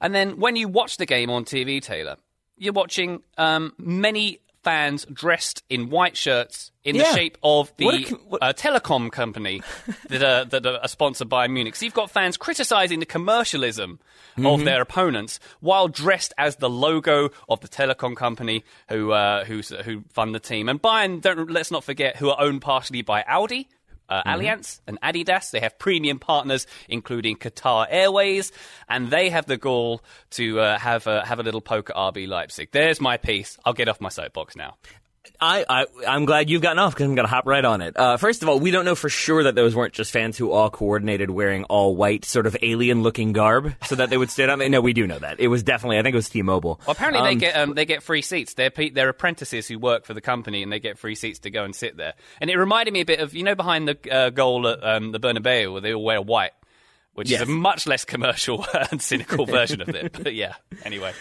And 0.04 0.14
then 0.14 0.38
when 0.40 0.56
you 0.56 0.68
watch 0.68 0.98
the 0.98 1.06
game 1.08 1.32
on 1.32 1.46
TV, 1.46 1.82
Taylor, 1.82 2.18
you're 2.58 2.74
watching 2.74 3.24
um, 3.40 3.74
many 3.80 4.40
fans 4.64 5.06
dressed 5.12 5.62
in 5.70 5.90
white 5.90 6.16
shirts 6.16 6.72
in 6.86 6.96
Yeah. 6.96 7.04
the 7.12 7.16
shape 7.18 7.38
of 7.44 7.74
the 7.78 7.86
What 7.86 7.96
a 7.96 8.16
what- 8.30 8.44
uh, 8.44 8.54
telecom 8.54 9.12
company 9.12 9.62
that 10.10 10.24
are, 10.24 10.46
that 10.46 10.66
are 10.66 10.88
sponsored 10.88 11.28
by 11.28 11.48
Munich. 11.48 11.76
So 11.76 11.84
you've 11.86 11.94
got 11.94 12.12
fans 12.12 12.38
criticizing 12.38 13.00
the 13.00 13.06
commercialism 13.06 14.00
Mm-hmm. 14.36 14.48
of 14.48 14.66
their 14.66 14.82
opponents 14.82 15.40
while 15.60 15.88
dressed 15.88 16.34
as 16.40 16.56
the 16.56 16.68
logo 16.68 17.30
of 17.48 17.60
the 17.60 17.68
telecom 17.68 18.16
company 18.16 18.64
who 18.90 19.12
uh, 19.12 19.46
who 19.46 19.62
fund 20.10 20.34
the 20.34 20.40
team. 20.40 20.70
And 20.70 20.82
Bayern, 20.82 21.22
don't, 21.22 21.52
let's 21.52 21.70
not 21.70 21.84
forget, 21.84 22.16
who 22.18 22.32
are 22.32 22.42
owned 22.42 22.64
partially 22.64 23.04
by 23.04 23.22
Audi. 23.28 23.70
Uh, 24.14 24.24
Allianz 24.28 24.80
and 24.86 25.00
Adidas. 25.02 25.50
They 25.50 25.60
have 25.60 25.80
premium 25.80 26.20
partners, 26.20 26.68
including 26.88 27.38
Qatar 27.38 27.88
Airways, 27.90 28.52
and 28.88 29.10
they 29.10 29.30
have 29.30 29.48
the 29.48 29.58
goal 29.58 30.04
to 30.32 30.60
uh, 30.60 30.78
have 30.78 31.08
a, 31.08 31.26
have 31.26 31.40
a 31.40 31.44
little 31.44 31.62
poke 31.62 31.90
at 31.90 31.96
RB 31.96 32.28
Leipzig. 32.28 32.70
There's 32.72 33.02
my 33.02 33.18
piece. 33.18 33.58
I'll 33.66 33.74
get 33.74 33.90
off 33.90 34.00
my 34.00 34.10
soapbox 34.10 34.56
now. 34.56 34.76
I, 35.40 35.66
I, 35.70 35.86
I'm 36.08 36.26
glad 36.26 36.50
you've 36.50 36.62
gotten 36.62 36.80
off 36.80 36.94
because 36.94 37.06
I'm 37.06 37.16
going 37.16 37.26
to 37.28 37.30
hop 37.34 37.46
right 37.46 37.64
on 37.64 37.82
it. 37.82 37.98
Uh, 37.98 38.18
first 38.18 38.44
of 38.44 38.50
all, 38.50 38.60
we 38.60 38.72
don't 38.72 38.86
know 38.86 38.96
for 38.96 39.10
sure 39.10 39.44
that 39.44 39.56
those 39.56 39.76
weren't 39.76 39.94
just 39.94 40.12
fans 40.12 40.38
who 40.38 40.52
all 40.52 40.70
coordinated 40.70 41.30
wearing 41.30 41.64
all 41.66 41.96
white, 41.96 42.26
sort 42.26 42.46
of 42.46 42.58
alien 42.62 43.04
looking 43.04 43.32
garb 43.34 43.74
so 43.86 43.96
that 43.96 44.10
they 44.10 44.18
would 44.18 44.30
stand 44.30 44.52
on. 44.52 44.72
No, 44.72 44.82
we 44.82 44.94
do 44.94 45.08
know 45.08 45.20
that. 45.20 45.40
It 45.40 45.48
was 45.48 45.64
definitely, 45.64 45.98
I 45.98 46.02
think 46.04 46.14
it 46.14 46.18
was 46.18 46.30
T 46.30 46.42
Mobile. 46.42 46.80
Well, 46.86 46.92
apparently 46.94 47.24
they 47.24 47.36
get 47.36 47.56
um, 47.58 47.74
they 47.74 47.86
get 47.86 48.04
free 48.04 48.22
seats. 48.22 48.54
They're 48.54 48.70
pe- 48.70 48.90
they're 48.90 49.10
apprentices 49.10 49.68
who 49.68 49.80
work 49.80 50.06
for 50.06 50.14
the 50.14 50.22
company, 50.22 50.62
and 50.64 50.72
they 50.72 50.80
get 50.80 50.98
free 50.98 51.16
seats 51.16 51.40
to 51.40 51.50
go 51.50 51.64
and 51.64 51.74
sit 51.76 51.96
there. 51.98 52.14
And 52.42 52.50
it 52.50 52.58
reminded 52.58 52.94
me 52.94 53.02
a 53.02 53.06
bit 53.06 53.20
of 53.20 53.34
you 53.34 53.44
know 53.44 53.56
behind 53.56 53.88
the 53.88 54.12
uh, 54.14 54.30
goal 54.30 54.68
at 54.68 54.84
um, 54.84 55.12
the 55.14 55.20
Bernabeu 55.20 55.72
where 55.72 55.82
they 55.82 55.94
all 55.94 56.04
wear 56.04 56.22
white, 56.22 56.52
which 57.14 57.30
Yes. 57.30 57.42
is 57.44 57.48
a 57.48 57.52
much 57.52 57.88
less 57.88 58.04
commercial 58.06 58.66
and 58.92 59.02
cynical 59.02 59.46
version 59.48 59.82
of 59.82 59.90
it. 59.90 60.12
But 60.22 60.34
yeah, 60.36 60.56
anyway. 60.84 61.14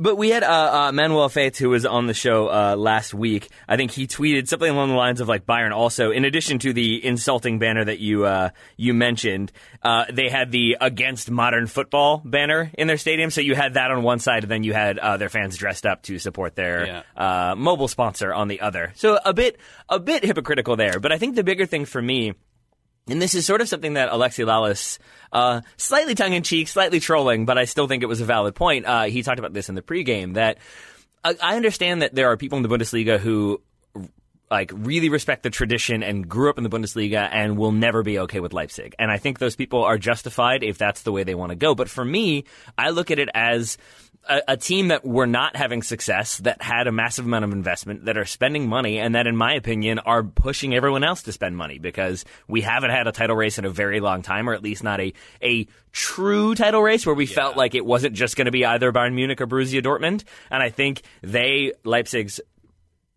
But 0.00 0.16
we 0.16 0.30
had 0.30 0.42
uh, 0.42 0.88
uh, 0.88 0.92
Manuel 0.92 1.28
Veth, 1.28 1.58
who 1.58 1.68
was 1.68 1.84
on 1.84 2.06
the 2.06 2.14
show 2.14 2.48
uh, 2.48 2.74
last 2.74 3.12
week. 3.12 3.50
I 3.68 3.76
think 3.76 3.90
he 3.90 4.06
tweeted 4.06 4.48
something 4.48 4.70
along 4.70 4.88
the 4.88 4.94
lines 4.94 5.20
of 5.20 5.28
like 5.28 5.44
Bayern 5.44 5.72
also, 5.72 6.10
in 6.10 6.24
addition 6.24 6.58
to 6.60 6.72
the 6.72 7.04
insulting 7.04 7.58
banner 7.58 7.84
that 7.84 7.98
you 7.98 8.24
uh, 8.24 8.50
you 8.78 8.94
mentioned, 8.94 9.52
uh, 9.82 10.06
they 10.10 10.30
had 10.30 10.50
the 10.50 10.78
against 10.80 11.30
modern 11.30 11.66
football 11.66 12.22
banner 12.24 12.70
in 12.78 12.86
their 12.86 12.96
stadium. 12.96 13.30
So 13.30 13.42
you 13.42 13.54
had 13.54 13.74
that 13.74 13.90
on 13.90 14.02
one 14.02 14.20
side, 14.20 14.44
and 14.44 14.50
then 14.50 14.64
you 14.64 14.72
had 14.72 14.98
uh, 14.98 15.18
their 15.18 15.28
fans 15.28 15.58
dressed 15.58 15.84
up 15.84 16.02
to 16.04 16.18
support 16.18 16.56
their 16.56 17.04
mobile 17.56 17.88
sponsor 17.88 18.32
on 18.32 18.48
the 18.48 18.62
other. 18.62 18.92
So 18.96 19.18
a 19.22 19.34
bit 19.34 19.58
a 19.90 19.98
bit 19.98 20.24
hypocritical 20.24 20.76
there. 20.76 20.98
But 20.98 21.12
I 21.12 21.18
think 21.18 21.36
the 21.36 21.44
bigger 21.44 21.66
thing 21.66 21.84
for 21.84 22.00
me 22.00 22.34
and 23.10 23.20
this 23.20 23.34
is 23.34 23.46
sort 23.46 23.60
of 23.60 23.68
something 23.68 23.94
that 23.94 24.10
Alexi 24.10 24.44
Lalas, 24.44 24.98
uh, 25.32 25.60
slightly 25.76 26.14
tongue 26.14 26.32
in 26.32 26.42
cheek, 26.42 26.68
slightly 26.68 27.00
trolling, 27.00 27.46
but 27.46 27.58
I 27.58 27.64
still 27.64 27.86
think 27.86 28.02
it 28.02 28.06
was 28.06 28.20
a 28.20 28.24
valid 28.24 28.54
point. 28.54 28.86
Uh, 28.86 29.04
he 29.04 29.22
talked 29.22 29.38
about 29.38 29.52
this 29.52 29.68
in 29.68 29.74
the 29.74 29.82
pregame 29.82 30.34
that 30.34 30.58
uh, 31.24 31.34
I 31.42 31.56
understand 31.56 32.02
that 32.02 32.14
there 32.14 32.30
are 32.30 32.36
people 32.36 32.56
in 32.56 32.62
the 32.62 32.68
Bundesliga 32.68 33.18
who 33.18 33.60
like 34.50 34.72
really 34.74 35.08
respect 35.08 35.44
the 35.44 35.50
tradition 35.50 36.02
and 36.02 36.28
grew 36.28 36.50
up 36.50 36.58
in 36.58 36.64
the 36.64 36.70
Bundesliga 36.70 37.28
and 37.30 37.56
will 37.56 37.70
never 37.70 38.02
be 38.02 38.18
okay 38.20 38.40
with 38.40 38.52
Leipzig. 38.52 38.96
And 38.98 39.10
I 39.10 39.16
think 39.16 39.38
those 39.38 39.54
people 39.54 39.84
are 39.84 39.96
justified 39.96 40.64
if 40.64 40.76
that's 40.76 41.02
the 41.02 41.12
way 41.12 41.22
they 41.22 41.36
want 41.36 41.50
to 41.50 41.56
go. 41.56 41.74
But 41.76 41.88
for 41.88 42.04
me, 42.04 42.44
I 42.76 42.90
look 42.90 43.12
at 43.12 43.20
it 43.20 43.28
as 43.32 43.78
a, 44.28 44.42
a, 44.48 44.56
team 44.56 44.88
that 44.88 45.04
were 45.04 45.26
not 45.26 45.56
having 45.56 45.82
success, 45.82 46.38
that 46.38 46.62
had 46.62 46.86
a 46.86 46.92
massive 46.92 47.24
amount 47.24 47.44
of 47.44 47.52
investment, 47.52 48.04
that 48.04 48.16
are 48.16 48.24
spending 48.24 48.68
money, 48.68 48.98
and 48.98 49.14
that, 49.14 49.26
in 49.26 49.36
my 49.36 49.54
opinion, 49.54 49.98
are 50.00 50.22
pushing 50.22 50.74
everyone 50.74 51.04
else 51.04 51.22
to 51.22 51.32
spend 51.32 51.56
money 51.56 51.78
because 51.78 52.24
we 52.46 52.60
haven't 52.60 52.90
had 52.90 53.06
a 53.06 53.12
title 53.12 53.36
race 53.36 53.58
in 53.58 53.64
a 53.64 53.70
very 53.70 54.00
long 54.00 54.22
time, 54.22 54.48
or 54.48 54.54
at 54.54 54.62
least 54.62 54.84
not 54.84 55.00
a 55.00 55.12
a 55.42 55.66
true 55.92 56.54
title 56.54 56.82
race 56.82 57.04
where 57.04 57.14
we 57.14 57.26
yeah. 57.26 57.34
felt 57.34 57.56
like 57.56 57.74
it 57.74 57.84
wasn't 57.84 58.14
just 58.14 58.36
going 58.36 58.44
to 58.46 58.50
be 58.50 58.64
either 58.64 58.92
Bayern 58.92 59.14
Munich 59.14 59.40
or 59.40 59.46
Borussia 59.46 59.82
Dortmund. 59.82 60.24
And 60.50 60.62
I 60.62 60.70
think 60.70 61.02
they, 61.22 61.72
Leipzig's 61.84 62.40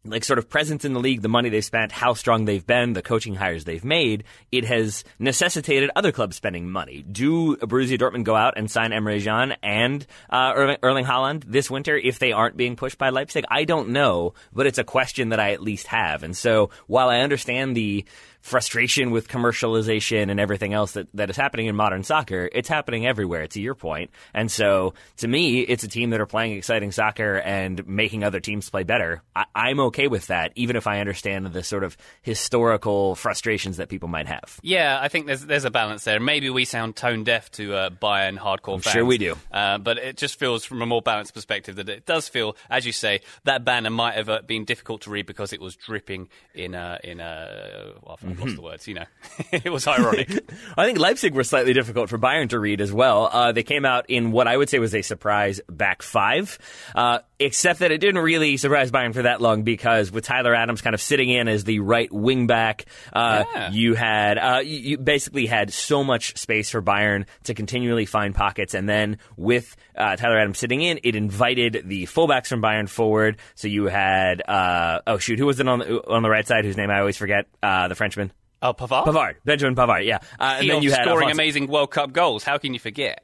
like 0.06 0.24
sort 0.26 0.38
of 0.38 0.50
presence 0.50 0.84
in 0.84 0.94
the 0.94 1.00
league, 1.00 1.22
the 1.22 1.30
money 1.30 1.50
they've 1.50 1.63
spent, 1.63 1.92
how 1.92 2.13
strong 2.13 2.44
they've 2.44 2.66
been, 2.66 2.94
the 2.94 3.02
coaching 3.02 3.36
hires 3.36 3.63
they've 3.63 3.86
made, 3.86 4.26
it 4.52 4.66
has 4.66 5.06
necessitated 5.18 5.89
other 5.96 6.12
clubs 6.12 6.36
spending 6.36 6.70
money. 6.70 7.04
Do 7.10 7.56
Borussia 7.56 7.98
Dortmund 7.98 8.26
go 8.26 8.36
out 8.36 8.58
and 8.58 8.70
sign 8.70 8.92
Emre 8.92 9.24
Can 9.24 9.56
and 9.63 10.06
uh, 10.30 10.52
Erling, 10.56 10.78
Erling 10.84 11.06
Haaland 11.06 11.46
this 11.46 11.72
winter 11.72 11.96
if 11.98 12.20
they 12.20 12.34
aren't 12.34 12.58
being 12.58 12.76
pushed 12.76 12.98
by 12.98 13.10
Leipzig? 13.10 13.46
I 13.50 13.63
don't 13.63 13.89
know, 13.89 14.34
but 14.52 14.68
it's 14.68 14.78
a 14.78 14.84
question 14.84 15.30
that 15.30 15.39
I 15.39 15.54
at 15.54 15.62
least 15.62 15.88
have. 15.88 16.24
And 16.24 16.36
so 16.36 16.70
while 16.88 17.10
I 17.10 17.20
understand 17.20 17.78
the 17.78 18.04
frustration 18.43 19.12
with 19.12 19.29
commercialization 19.29 20.29
and 20.29 20.38
everything 20.38 20.73
else 20.73 20.91
that, 20.91 21.08
that 21.13 21.29
is 21.29 21.38
happening 21.38 21.67
in 21.67 21.75
modern 21.75 22.03
soccer, 22.03 22.49
it's 22.51 22.67
happening 22.67 23.08
everywhere, 23.08 23.47
to 23.47 23.62
your 23.62 23.73
point. 23.73 24.12
And 24.34 24.51
so, 24.51 24.93
to 25.17 25.27
me, 25.29 25.62
it's 25.62 25.84
a 25.84 25.88
team 25.88 26.10
that 26.10 26.19
are 26.19 26.25
playing 26.25 26.58
exciting 26.58 26.91
soccer 26.91 27.38
and 27.38 27.88
making 27.88 28.23
other 28.23 28.41
teams 28.41 28.69
play 28.69 28.84
better. 28.84 29.23
I, 29.34 29.45
I'm 29.56 29.79
okay 29.79 30.10
with 30.10 30.27
that, 30.27 30.51
even 30.56 30.75
if 30.75 30.88
I 30.88 30.99
understand 30.99 31.47
the 31.47 31.63
sort 31.63 31.86
of 31.86 31.95
historical 32.21 33.15
frustrations 33.15 33.77
that 33.77 33.88
people 33.88 34.10
might 34.10 34.27
have. 34.27 34.60
Yeah, 34.62 34.99
I 35.01 35.08
think 35.08 35.25
there's 35.25 35.45
there's 35.45 35.65
a 35.65 35.71
balance 35.71 36.03
there. 36.03 36.19
Maybe 36.19 36.49
we 36.49 36.65
sound 36.65 36.97
tone 36.97 37.23
deaf 37.23 37.49
to 37.51 37.73
uh, 37.73 37.89
Bayern 37.91 38.38
hardcore 38.38 38.75
I'm 38.75 38.82
fans. 38.82 38.93
Sure, 38.93 39.06
we 39.06 39.17
do. 39.17 39.38
Uh, 39.53 39.77
but 39.77 39.97
it 39.97 40.17
just 40.17 40.38
feels, 40.38 40.65
from 40.65 40.82
a 40.82 40.86
more 40.86 41.01
balanced 41.01 41.34
perspective, 41.34 41.77
that 41.77 41.88
it 41.88 42.06
does 42.06 42.27
feel, 42.27 42.58
as 42.69 42.86
you 42.86 42.91
say, 42.91 43.21
that 43.45 43.63
banner 43.63 43.89
might 43.89 44.15
have 44.15 44.27
uh, 44.27 44.41
been 44.45 44.65
difficult 44.65 45.03
to 45.03 45.10
read 45.10 45.25
because 45.25 45.53
it 45.53 45.62
was 45.62 45.77
dripping 45.77 46.27
in 46.53 46.75
a 46.75 46.99
in 47.06 47.21
a. 47.21 47.93
Well, 48.03 48.17
I've 48.34 48.39
lost 48.39 48.56
the 48.56 48.62
words, 48.62 48.88
you 48.88 48.96
know. 48.96 49.06
it 49.52 49.72
was 49.72 49.88
ironic. 49.88 50.30
I 50.78 50.86
think 50.86 51.00
Leipzig 51.00 51.34
were 51.34 51.43
slightly 51.43 51.74
difficult 51.74 52.10
for 52.10 52.17
Bayern 52.17 52.50
to 52.50 52.60
read 52.60 52.82
as 52.82 52.91
well. 52.91 53.30
Uh, 53.32 53.52
they 53.52 53.63
came 53.63 53.86
out 53.86 54.10
in 54.10 54.32
what 54.32 54.48
I 54.48 54.58
would 54.58 54.69
say 54.69 54.80
was 54.80 54.96
a 54.96 55.02
surprise 55.02 55.62
back 55.69 56.02
five, 56.02 56.58
uh, 56.96 57.19
except 57.43 57.79
that 57.79 57.91
it 57.91 57.99
didn't 57.99 58.21
really 58.21 58.58
surprise 58.58 58.91
Bayern 58.91 59.13
for 59.13 59.23
that 59.23 59.41
long 59.41 59.63
because 59.63 60.12
with 60.12 60.25
Tyler 60.25 60.56
Adams 60.56 60.82
kind 60.82 60.93
of 60.93 61.01
sitting 61.01 61.29
in 61.29 61.47
as 61.47 61.63
the 61.63 61.79
right 61.79 62.12
wing 62.12 62.47
back, 62.47 62.86
uh, 63.12 63.43
yeah. 63.53 63.71
you 63.71 63.93
had 63.95 64.38
uh, 64.38 64.62
you 64.63 64.97
basically 64.97 65.45
had 65.45 65.71
so 65.71 66.03
much 66.03 66.38
space 66.38 66.69
for 66.69 66.82
Bayern 66.82 67.25
to 67.43 67.53
continually 67.53 68.06
find 68.06 68.34
pockets, 68.34 68.73
and 68.73 68.88
then 68.88 69.17
with 69.38 69.75
uh, 69.95 70.15
Tyler 70.15 70.39
Adams 70.39 70.60
sitting 70.60 70.82
in, 70.82 70.99
it 71.03 71.15
invited 71.15 71.84
the 71.86 72.06
fullbacks 72.06 72.47
from 72.47 72.62
Bayern 72.62 72.89
forward. 72.89 73.38
So 73.56 73.67
you 73.67 73.86
had 73.86 74.41
uh, 74.47 75.01
oh 75.08 75.17
shoot, 75.17 75.39
who 75.39 75.45
was 75.45 75.60
it 75.60 75.67
on 75.67 75.79
the 75.79 76.08
on 76.08 76.23
the 76.23 76.29
right 76.29 76.47
side? 76.47 76.65
Whose 76.65 76.77
name 76.77 76.89
I 76.89 76.99
always 76.99 77.17
forget? 77.17 77.47
the 77.62 77.95
Frenchman. 77.95 78.32
Oh, 78.63 78.73
Pavard? 78.73 79.03
Pavard. 79.06 79.36
Benjamin 79.43 79.75
Pavard, 79.75 80.06
yeah. 80.06 80.19
Uh, 80.39 80.56
and 80.60 80.69
then 80.69 80.82
you 80.82 80.91
had 80.91 81.03
scoring 81.03 81.29
amazing 81.29 81.67
World 81.67 81.91
Cup 81.91 82.13
goals. 82.13 82.45
How 82.45 82.58
can 82.58 82.73
you 82.73 82.79
forget? 82.79 83.22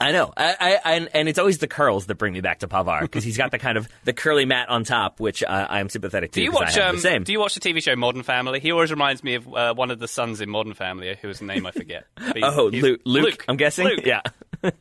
I 0.00 0.12
know, 0.12 0.32
I, 0.36 0.56
I, 0.60 0.94
I, 0.94 1.08
and 1.14 1.28
it's 1.28 1.38
always 1.38 1.58
the 1.58 1.66
curls 1.66 2.06
that 2.06 2.14
bring 2.16 2.32
me 2.32 2.40
back 2.40 2.60
to 2.60 2.68
Pavard 2.68 3.02
because 3.02 3.24
he's 3.24 3.36
got 3.36 3.50
the 3.50 3.58
kind 3.58 3.76
of 3.76 3.88
the 4.04 4.12
curly 4.12 4.44
mat 4.44 4.68
on 4.68 4.84
top, 4.84 5.20
which 5.20 5.42
uh, 5.42 5.66
I 5.68 5.80
am 5.80 5.88
sympathetic 5.88 6.32
to. 6.32 6.40
Do 6.40 6.44
you 6.44 6.52
watch? 6.52 6.76
Um, 6.78 6.96
the 6.96 7.02
same. 7.02 7.24
Do 7.24 7.32
you 7.32 7.40
watch 7.40 7.54
the 7.54 7.60
TV 7.60 7.82
show 7.82 7.96
Modern 7.96 8.22
Family? 8.22 8.60
He 8.60 8.70
always 8.70 8.90
reminds 8.90 9.24
me 9.24 9.34
of 9.34 9.52
uh, 9.52 9.74
one 9.74 9.90
of 9.90 9.98
the 9.98 10.08
sons 10.08 10.40
in 10.40 10.48
Modern 10.48 10.74
Family, 10.74 11.16
whose 11.20 11.42
name 11.42 11.66
I 11.66 11.72
forget. 11.72 12.06
oh, 12.42 12.70
Luke, 12.72 12.82
Luke, 12.82 13.00
Luke, 13.04 13.44
I'm 13.48 13.56
guessing. 13.56 13.86
Luke. 13.86 14.06
Yeah. 14.06 14.22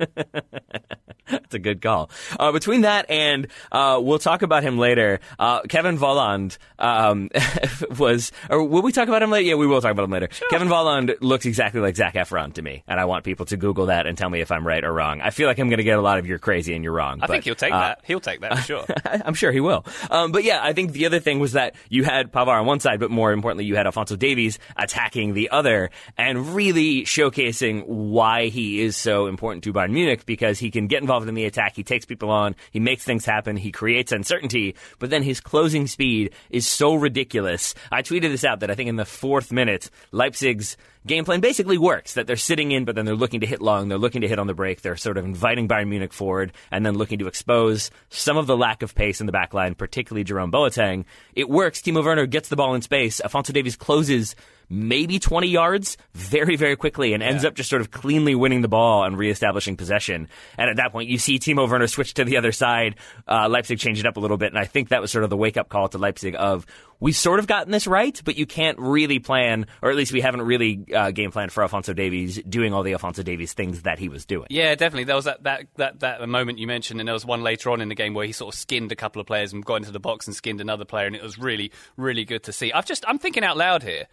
That's 1.32 1.56
a 1.56 1.60
good 1.60 1.82
call. 1.82 2.10
Uh, 2.40 2.52
between 2.52 2.82
that 2.82 3.10
and 3.10 3.48
uh, 3.72 4.00
we'll 4.02 4.20
talk 4.20 4.42
about 4.42 4.64
him 4.64 4.78
later. 4.78 5.20
Uh, 5.38 5.62
Kevin 5.62 5.98
Volland 5.98 6.58
um, 6.80 7.30
was, 7.98 8.32
or 8.50 8.64
will 8.64 8.82
we 8.82 8.92
talk 8.92 9.08
about 9.08 9.22
him 9.22 9.32
later? 9.32 9.48
Yeah, 9.48 9.56
we 9.56 9.68
will 9.68 9.82
talk 9.82 9.92
about 9.92 10.04
him 10.04 10.12
later. 10.12 10.30
Sure. 10.32 10.48
Kevin 10.50 10.68
Volland 10.68 11.16
looks 11.22 11.46
exactly 11.46 11.82
like 11.82 11.96
Zac 11.96 12.14
Efron 12.14 12.54
to 12.54 12.62
me, 12.62 12.84
and 12.88 13.00
I 13.00 13.06
want 13.06 13.24
people 13.26 13.46
to 13.48 13.58
Google 13.58 13.88
that 13.88 14.08
and 14.08 14.18
tell 14.18 14.30
me 14.30 14.42
if 14.42 14.52
I'm 14.52 14.66
right 14.66 14.84
or 14.84 14.94
wrong. 14.94 15.22
I 15.22 15.32
feel 15.32 15.48
like 15.48 15.60
I'm 15.60 15.70
going 15.70 15.78
to 15.78 15.84
get 15.84 15.98
a 15.98 16.02
lot 16.02 16.20
of 16.20 16.28
you're 16.28 16.40
crazy 16.40 16.74
and 16.74 16.84
you're 16.84 16.94
wrong. 16.94 17.20
I 17.22 17.28
but, 17.28 17.34
think 17.34 17.44
he'll 17.46 17.56
take 17.56 17.74
uh, 17.74 17.80
that. 17.80 18.02
He'll 18.06 18.20
take 18.20 18.42
that 18.42 18.58
for 18.58 18.64
sure. 18.64 18.86
I'm 19.06 19.34
sure 19.34 19.52
he 19.52 19.60
will. 19.60 19.86
Um, 20.10 20.32
but 20.32 20.44
yeah, 20.44 20.60
I 20.62 20.74
think 20.74 20.94
the 20.94 21.06
other 21.06 21.20
thing 21.20 21.40
was 21.40 21.54
that 21.54 21.76
you 21.90 22.04
had 22.04 22.32
Pavard 22.32 22.60
on 22.60 22.66
one 22.66 22.80
side, 22.80 23.00
but 23.00 23.12
more 23.12 23.32
importantly, 23.32 23.66
you 23.66 23.76
had 23.76 23.86
Alphonso 23.86 24.16
Davies 24.16 24.60
attacking 24.76 25.34
the 25.34 25.50
other 25.50 25.90
and 26.18 26.56
really 26.56 27.04
showcasing 27.04 27.86
why 27.88 28.48
he 28.48 28.82
is 28.82 28.96
so 28.96 29.28
important 29.28 29.64
to 29.66 29.74
Bayern 29.74 29.92
Munich 29.92 30.26
because 30.26 30.60
he 30.60 30.72
can 30.72 30.88
get 30.88 31.02
involved 31.02 31.17
in 31.26 31.36
the 31.36 31.46
attack. 31.46 31.76
He 31.76 31.84
takes 31.84 32.06
people 32.06 32.30
on. 32.30 32.56
He 32.72 32.80
makes 32.80 33.04
things 33.04 33.26
happen. 33.26 33.58
He 33.58 33.72
creates 33.72 34.12
uncertainty. 34.12 34.76
But 35.00 35.10
then 35.10 35.24
his 35.24 35.40
closing 35.40 35.88
speed 35.88 36.34
is 36.50 36.68
so 36.68 36.96
ridiculous. 36.96 37.74
I 37.92 38.02
tweeted 38.02 38.30
this 38.32 38.44
out 38.44 38.60
that 38.60 38.72
I 38.72 38.76
think 38.76 38.90
in 38.90 38.96
the 38.96 39.06
fourth 39.06 39.52
minute, 39.52 39.90
Leipzig's 40.12 40.78
game 41.06 41.26
plan 41.26 41.40
basically 41.40 41.78
works. 41.78 42.14
That 42.14 42.28
they're 42.28 42.36
sitting 42.36 42.72
in, 42.72 42.86
but 42.86 42.96
then 42.96 43.06
they're 43.06 43.16
looking 43.16 43.40
to 43.40 43.48
hit 43.48 43.62
long. 43.62 43.88
They're 43.88 43.98
looking 43.98 44.22
to 44.22 44.28
hit 44.28 44.40
on 44.40 44.48
the 44.48 44.54
break. 44.54 44.82
They're 44.82 44.98
sort 44.98 45.18
of 45.18 45.26
inviting 45.26 45.68
Bayern 45.68 45.88
Munich 45.88 46.14
forward 46.14 46.52
and 46.72 46.86
then 46.86 46.96
looking 46.96 47.20
to 47.20 47.28
expose 47.28 47.90
some 48.10 48.38
of 48.38 48.48
the 48.48 48.58
lack 48.58 48.82
of 48.82 48.94
pace 48.94 49.20
in 49.20 49.26
the 49.26 49.32
back 49.32 49.54
line, 49.54 49.76
particularly 49.76 50.24
Jerome 50.24 50.52
Boateng. 50.52 51.06
It 51.34 51.50
works. 51.50 51.82
Timo 51.82 52.04
Werner 52.04 52.26
gets 52.26 52.50
the 52.50 52.56
ball 52.56 52.76
in 52.76 52.82
space. 52.82 53.22
Alphonso 53.22 53.54
Davies 53.54 53.76
closes 53.76 54.36
maybe 54.70 55.20
20 55.20 55.48
yards 55.48 55.98
very, 56.14 56.56
very 56.56 56.76
quickly 56.76 57.14
and 57.14 57.24
ends 57.24 57.46
up 57.46 57.54
just 57.54 57.70
sort 57.70 57.82
of 57.82 57.92
cleanly 57.92 58.36
winning 58.36 58.62
the 58.62 58.68
ball 58.68 59.04
and 59.04 59.18
reestablishing 59.18 59.78
possession. 59.78 60.28
And 60.58 60.70
at 60.70 60.78
that 60.78 60.92
point, 60.92 61.10
you 61.10 61.18
see 61.18 61.40
Timo 61.40 61.70
Werner 61.70 61.88
switch 61.88 62.14
to 62.16 62.24
the 62.24 62.38
other 62.38 62.52
side. 62.52 62.96
Uh, 63.28 63.48
Leipzig 63.50 63.80
change 63.80 64.00
it 64.00 64.06
up 64.06 64.18
a 64.18 64.20
little 64.20 64.38
bit. 64.38 64.50
And 64.50 64.60
I 64.60 64.66
think 64.66 64.90
that 64.90 65.02
was 65.02 65.12
sort 65.12 65.24
of 65.24 65.30
the 65.30 65.38
wake 65.38 65.58
up 65.58 65.70
call 65.70 65.88
to 65.90 65.98
Leipzig 65.98 66.36
of 66.38 66.66
we've 67.00 67.16
sort 67.16 67.40
of 67.40 67.48
gotten 67.48 67.72
this 67.72 67.88
right, 67.88 68.20
but 68.26 68.38
you 68.38 68.46
can't 68.46 68.78
really 68.80 69.20
plan, 69.20 69.68
or 69.82 69.90
at 69.90 69.96
least 69.96 70.12
we 70.12 70.22
haven't 70.22 70.42
really 70.42 70.86
uh, 70.94 71.12
game 71.12 71.32
planned 71.32 71.52
for 71.52 71.62
Alphonso 71.64 71.94
Davies 71.94 72.42
doing 72.44 72.74
all 72.74 72.84
the 72.84 72.94
Alphonso 72.94 73.24
Davies 73.24 73.54
things 73.54 73.84
that 73.84 74.00
he 74.00 74.10
was 74.10 74.26
doing. 74.26 74.48
Yeah, 74.50 74.76
definitely. 74.76 75.06
There 75.06 75.16
was 75.16 75.26
that, 75.26 75.44
that, 75.44 75.68
that, 75.76 76.00
that 76.00 76.28
moment 76.28 76.60
you 76.60 76.68
mentioned, 76.68 77.00
and 77.00 77.08
there 77.08 77.14
was 77.14 77.26
one 77.26 77.42
later 77.42 77.70
on 77.70 77.82
in 77.82 77.90
the 77.90 77.96
game 77.96 78.14
where 78.14 78.26
he 78.26 78.32
sort 78.32 78.54
of 78.54 78.60
skinned 78.60 78.92
a 78.92 78.96
couple 78.96 79.20
of 79.20 79.28
players 79.28 79.54
and 79.54 79.64
got 79.64 79.76
into 79.76 79.92
the 79.92 80.00
box 80.00 80.28
and 80.28 80.36
skinned 80.36 80.62
another 80.62 80.86
player, 80.86 81.06
and 81.06 81.16
it 81.16 81.24
was 81.24 81.38
really, 81.38 81.72
really 81.96 82.26
good 82.26 82.44
to 82.44 82.54
see. 82.54 82.72
I've 82.72 82.86
just, 82.86 83.06
I'm 83.08 83.20
thinking 83.20 83.44
out 83.44 83.58
loud 83.58 83.84
here. 83.84 84.08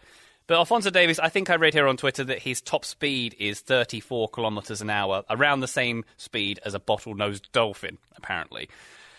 But 0.47 0.57
Alphonso 0.57 0.91
Davies, 0.91 1.19
I 1.19 1.29
think 1.29 1.49
I 1.49 1.55
read 1.55 1.73
here 1.73 1.87
on 1.87 1.97
Twitter 1.97 2.23
that 2.25 2.39
his 2.39 2.61
top 2.61 2.85
speed 2.85 3.35
is 3.39 3.61
34 3.61 4.29
kilometres 4.29 4.81
an 4.81 4.89
hour, 4.89 5.23
around 5.29 5.61
the 5.61 5.67
same 5.67 6.05
speed 6.17 6.59
as 6.63 6.75
a 6.75 6.79
bottlenose 6.79 7.41
dolphin, 7.51 7.97
apparently. 8.15 8.69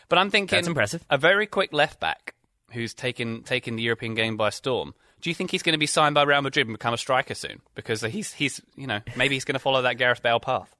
But 0.08 0.18
I'm 0.18 0.30
thinking 0.30 0.56
That's 0.56 0.68
impressive. 0.68 1.04
a 1.10 1.18
very 1.18 1.46
quick 1.46 1.72
left 1.72 1.98
back 1.98 2.34
who's 2.70 2.94
taken 2.94 3.42
taken 3.42 3.76
the 3.76 3.82
European 3.82 4.14
game 4.14 4.36
by 4.36 4.50
storm. 4.50 4.94
Do 5.20 5.30
you 5.30 5.34
think 5.34 5.50
he's 5.50 5.62
going 5.62 5.72
to 5.72 5.78
be 5.78 5.86
signed 5.86 6.14
by 6.14 6.22
Real 6.22 6.42
Madrid 6.42 6.68
and 6.68 6.74
become 6.74 6.94
a 6.94 6.98
striker 6.98 7.34
soon? 7.34 7.60
Because 7.74 8.02
he's 8.02 8.32
he's 8.32 8.60
you 8.76 8.86
know 8.86 9.00
maybe 9.16 9.34
he's 9.34 9.44
going 9.44 9.54
to 9.54 9.60
follow 9.60 9.82
that 9.82 9.98
Gareth 9.98 10.22
Bale 10.22 10.38
path. 10.38 10.72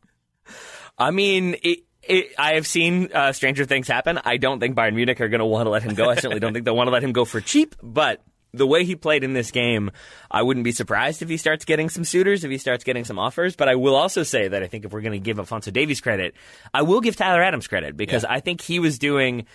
I 0.99 1.11
mean, 1.11 1.57
it, 1.63 1.81
it, 2.03 2.35
I 2.39 2.55
have 2.55 2.67
seen 2.67 3.11
uh, 3.13 3.33
stranger 3.33 3.65
things 3.65 3.89
happen. 3.89 4.21
I 4.25 4.37
don't 4.37 4.61
think 4.61 4.77
Bayern 4.77 4.95
Munich 4.95 5.21
are 5.21 5.29
going 5.29 5.41
to 5.41 5.45
want 5.47 5.67
to 5.67 5.71
let 5.71 5.83
him 5.83 5.95
go. 5.95 6.09
I 6.09 6.15
certainly 6.15 6.39
don't 6.39 6.53
think 6.53 6.65
they'll 6.65 6.77
want 6.77 6.87
to 6.87 6.93
let 6.93 7.03
him 7.03 7.13
go 7.13 7.25
for 7.25 7.41
cheap. 7.41 7.75
But 7.83 8.23
the 8.53 8.67
way 8.67 8.85
he 8.85 8.97
played 8.97 9.25
in 9.25 9.33
this 9.33 9.51
game, 9.51 9.91
I 10.31 10.43
wouldn't 10.43 10.65
be 10.65 10.73
surprised 10.73 11.23
if 11.23 11.29
he 11.29 11.37
starts 11.37 11.65
getting 11.65 11.89
some 11.89 12.05
suitors, 12.05 12.45
if 12.45 12.51
he 12.51 12.59
starts 12.59 12.85
getting 12.85 13.05
some 13.05 13.19
offers. 13.19 13.57
But 13.57 13.69
I 13.69 13.75
will 13.75 13.95
also 13.95 14.23
say 14.23 14.49
that 14.49 14.63
I 14.63 14.67
think 14.67 14.85
if 14.85 14.93
we're 14.93 15.03
going 15.03 15.13
to 15.13 15.19
give 15.19 15.39
Alphonso 15.39 15.71
Davies 15.71 16.01
credit, 16.01 16.35
I 16.73 16.83
will 16.83 17.01
give 17.01 17.17
Tyler 17.17 17.43
Adams 17.43 17.67
credit 17.67 17.97
because 17.97 18.23
yeah. 18.23 18.33
I 18.33 18.41
think 18.41 18.61
he 18.61 18.79
was 18.79 18.99
doing. 18.99 19.47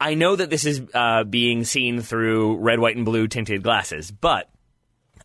I 0.00 0.14
know 0.14 0.36
that 0.36 0.50
this 0.50 0.64
is 0.64 0.82
uh, 0.92 1.24
being 1.24 1.64
seen 1.64 2.00
through 2.00 2.58
red, 2.58 2.78
white, 2.78 2.96
and 2.96 3.04
blue 3.04 3.28
tinted 3.28 3.62
glasses, 3.62 4.10
but 4.10 4.50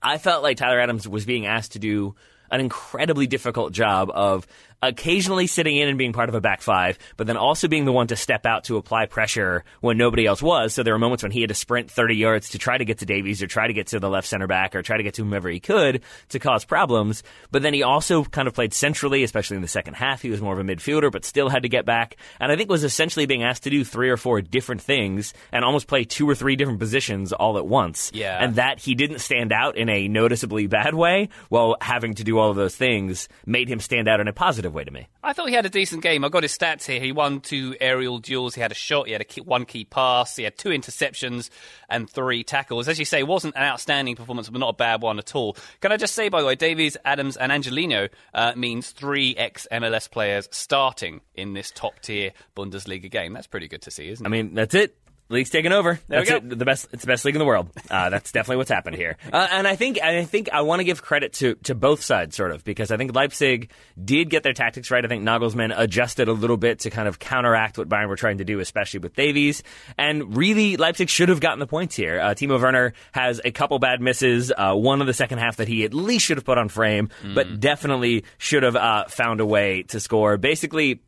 I 0.01 0.17
felt 0.17 0.43
like 0.43 0.57
Tyler 0.57 0.79
Adams 0.79 1.07
was 1.07 1.25
being 1.25 1.45
asked 1.45 1.73
to 1.73 1.79
do 1.79 2.15
an 2.51 2.61
incredibly 2.61 3.27
difficult 3.27 3.73
job 3.73 4.09
of 4.13 4.47
occasionally 4.81 5.47
sitting 5.47 5.75
in 5.75 5.89
and 5.89 5.97
being 5.97 6.13
part 6.13 6.29
of 6.29 6.35
a 6.35 6.41
back 6.41 6.61
five, 6.61 6.97
but 7.17 7.27
then 7.27 7.37
also 7.37 7.67
being 7.67 7.85
the 7.85 7.91
one 7.91 8.07
to 8.07 8.15
step 8.15 8.45
out 8.45 8.63
to 8.65 8.77
apply 8.77 9.05
pressure 9.05 9.63
when 9.81 9.97
nobody 9.97 10.25
else 10.25 10.41
was. 10.41 10.73
So 10.73 10.83
there 10.83 10.93
were 10.93 10.99
moments 10.99 11.23
when 11.23 11.31
he 11.31 11.41
had 11.41 11.49
to 11.49 11.55
sprint 11.55 11.91
30 11.91 12.15
yards 12.15 12.49
to 12.51 12.57
try 12.57 12.77
to 12.77 12.85
get 12.85 12.99
to 12.99 13.05
Davies 13.05 13.43
or 13.43 13.47
try 13.47 13.67
to 13.67 13.73
get 13.73 13.87
to 13.87 13.99
the 13.99 14.09
left 14.09 14.27
center 14.27 14.47
back 14.47 14.75
or 14.75 14.81
try 14.81 14.97
to 14.97 15.03
get 15.03 15.15
to 15.15 15.23
whomever 15.23 15.49
he 15.49 15.59
could 15.59 16.01
to 16.29 16.39
cause 16.39 16.63
problems. 16.63 17.23
But 17.51 17.61
then 17.61 17.73
he 17.73 17.83
also 17.83 18.23
kind 18.23 18.47
of 18.47 18.53
played 18.53 18.73
centrally, 18.73 19.23
especially 19.23 19.57
in 19.57 19.61
the 19.61 19.67
second 19.67 19.95
half. 19.95 20.21
He 20.21 20.29
was 20.29 20.41
more 20.41 20.53
of 20.53 20.59
a 20.59 20.63
midfielder, 20.63 21.11
but 21.11 21.25
still 21.25 21.49
had 21.49 21.63
to 21.63 21.69
get 21.69 21.85
back. 21.85 22.15
And 22.39 22.51
I 22.51 22.55
think 22.55 22.69
was 22.69 22.83
essentially 22.83 23.25
being 23.25 23.43
asked 23.43 23.63
to 23.63 23.69
do 23.69 23.83
three 23.83 24.09
or 24.09 24.17
four 24.17 24.41
different 24.41 24.81
things 24.81 25.33
and 25.51 25.65
almost 25.65 25.87
play 25.87 26.05
two 26.05 26.29
or 26.29 26.35
three 26.35 26.55
different 26.55 26.79
positions 26.79 27.33
all 27.33 27.57
at 27.57 27.67
once. 27.67 28.11
Yeah. 28.13 28.37
And 28.41 28.55
that 28.55 28.79
he 28.79 28.95
didn't 28.95 29.19
stand 29.19 29.51
out 29.51 29.77
in 29.77 29.89
a 29.89 30.07
noticeably 30.07 30.67
bad 30.67 30.93
way 30.93 31.29
while 31.49 31.75
having 31.81 32.13
to 32.15 32.23
do 32.23 32.37
all 32.37 32.49
of 32.49 32.55
those 32.55 32.75
things 32.75 33.27
made 33.45 33.69
him 33.69 33.79
stand 33.79 34.07
out 34.07 34.19
in 34.19 34.27
a 34.27 34.33
positive 34.33 34.68
way 34.73 34.83
to 34.83 34.91
me. 34.91 35.07
I 35.23 35.33
thought 35.33 35.49
he 35.49 35.55
had 35.55 35.65
a 35.65 35.69
decent 35.69 36.03
game. 36.03 36.23
I 36.23 36.29
got 36.29 36.43
his 36.43 36.57
stats 36.57 36.85
here. 36.85 36.99
He 36.99 37.11
won 37.11 37.41
two 37.41 37.75
aerial 37.79 38.19
duels. 38.19 38.55
He 38.55 38.61
had 38.61 38.71
a 38.71 38.75
shot. 38.75 39.07
He 39.07 39.13
had 39.13 39.21
a 39.21 39.25
key, 39.25 39.41
one 39.41 39.65
key 39.65 39.85
pass. 39.85 40.35
He 40.35 40.43
had 40.43 40.57
two 40.57 40.69
interceptions 40.69 41.49
and 41.89 42.09
three 42.09 42.43
tackles. 42.43 42.87
As 42.87 42.99
you 42.99 43.05
say, 43.05 43.19
it 43.19 43.27
wasn't 43.27 43.55
an 43.55 43.63
outstanding 43.63 44.15
performance, 44.15 44.49
but 44.49 44.59
not 44.59 44.69
a 44.69 44.73
bad 44.73 45.01
one 45.01 45.19
at 45.19 45.35
all. 45.35 45.57
Can 45.81 45.91
I 45.91 45.97
just 45.97 46.15
say, 46.15 46.29
by 46.29 46.41
the 46.41 46.47
way, 46.47 46.55
Davies, 46.55 46.97
Adams, 47.05 47.37
and 47.37 47.51
Angelino 47.51 48.09
uh, 48.33 48.53
means 48.55 48.91
three 48.91 49.35
ex 49.35 49.67
MLS 49.71 50.09
players 50.09 50.47
starting 50.51 51.21
in 51.35 51.53
this 51.53 51.71
top 51.71 51.99
tier 52.01 52.31
Bundesliga 52.55 53.09
game. 53.09 53.33
That's 53.33 53.47
pretty 53.47 53.67
good 53.67 53.81
to 53.83 53.91
see, 53.91 54.09
isn't 54.09 54.25
it? 54.25 54.29
I 54.29 54.31
mean, 54.31 54.53
that's 54.53 54.75
it. 54.75 54.95
League's 55.31 55.51
taking 55.51 55.71
over. 55.71 55.99
There 56.07 56.25
That's 56.25 56.31
it. 56.31 56.57
The 56.57 56.65
best. 56.65 56.87
It's 56.91 57.03
the 57.03 57.07
best 57.07 57.23
league 57.23 57.35
in 57.35 57.39
the 57.39 57.45
world. 57.45 57.69
Uh, 57.89 58.09
that's 58.09 58.31
definitely 58.31 58.57
what's 58.57 58.71
happened 58.71 58.95
here. 58.95 59.17
Uh, 59.31 59.47
and 59.51 59.67
I 59.67 59.75
think 59.75 60.01
I 60.01 60.23
think 60.25 60.49
I 60.51 60.61
want 60.61 60.79
to 60.79 60.83
give 60.83 61.03
credit 61.03 61.33
to 61.33 61.55
to 61.63 61.75
both 61.75 62.01
sides, 62.01 62.35
sort 62.35 62.51
of, 62.51 62.63
because 62.63 62.89
I 62.89 62.97
think 62.97 63.13
Leipzig 63.13 63.71
did 64.03 64.31
get 64.31 64.41
their 64.41 64.53
tactics 64.53 64.89
right. 64.89 65.05
I 65.05 65.07
think 65.07 65.23
Nagelsmann 65.23 65.71
adjusted 65.77 66.29
a 66.29 66.33
little 66.33 66.57
bit 66.57 66.79
to 66.79 66.89
kind 66.89 67.07
of 67.07 67.19
counteract 67.19 67.77
what 67.77 67.87
Bayern 67.87 68.09
were 68.09 68.15
trying 68.15 68.39
to 68.39 68.45
do, 68.45 68.59
especially 68.59 69.01
with 69.01 69.15
Davies. 69.15 69.61
And 69.99 70.35
really, 70.35 70.77
Leipzig 70.77 71.09
should 71.09 71.29
have 71.29 71.39
gotten 71.39 71.59
the 71.59 71.67
points 71.67 71.95
here. 71.95 72.19
Uh, 72.19 72.29
Timo 72.29 72.59
Werner 72.59 72.93
has 73.11 73.39
a 73.45 73.51
couple 73.51 73.77
bad 73.77 74.01
misses. 74.01 74.51
Uh, 74.55 74.73
one 74.73 74.99
of 74.99 75.05
the 75.05 75.13
second 75.13 75.37
half 75.37 75.57
that 75.57 75.67
he 75.67 75.83
at 75.83 75.93
least 75.93 76.25
should 76.25 76.37
have 76.37 76.45
put 76.45 76.57
on 76.57 76.69
frame, 76.69 77.09
but 77.35 77.59
definitely 77.59 78.23
should 78.39 78.63
have 78.63 78.75
uh, 78.75 79.05
found 79.05 79.41
a 79.41 79.45
way 79.45 79.83
to 79.83 79.99
score. 79.99 80.37
Basically 80.37 81.01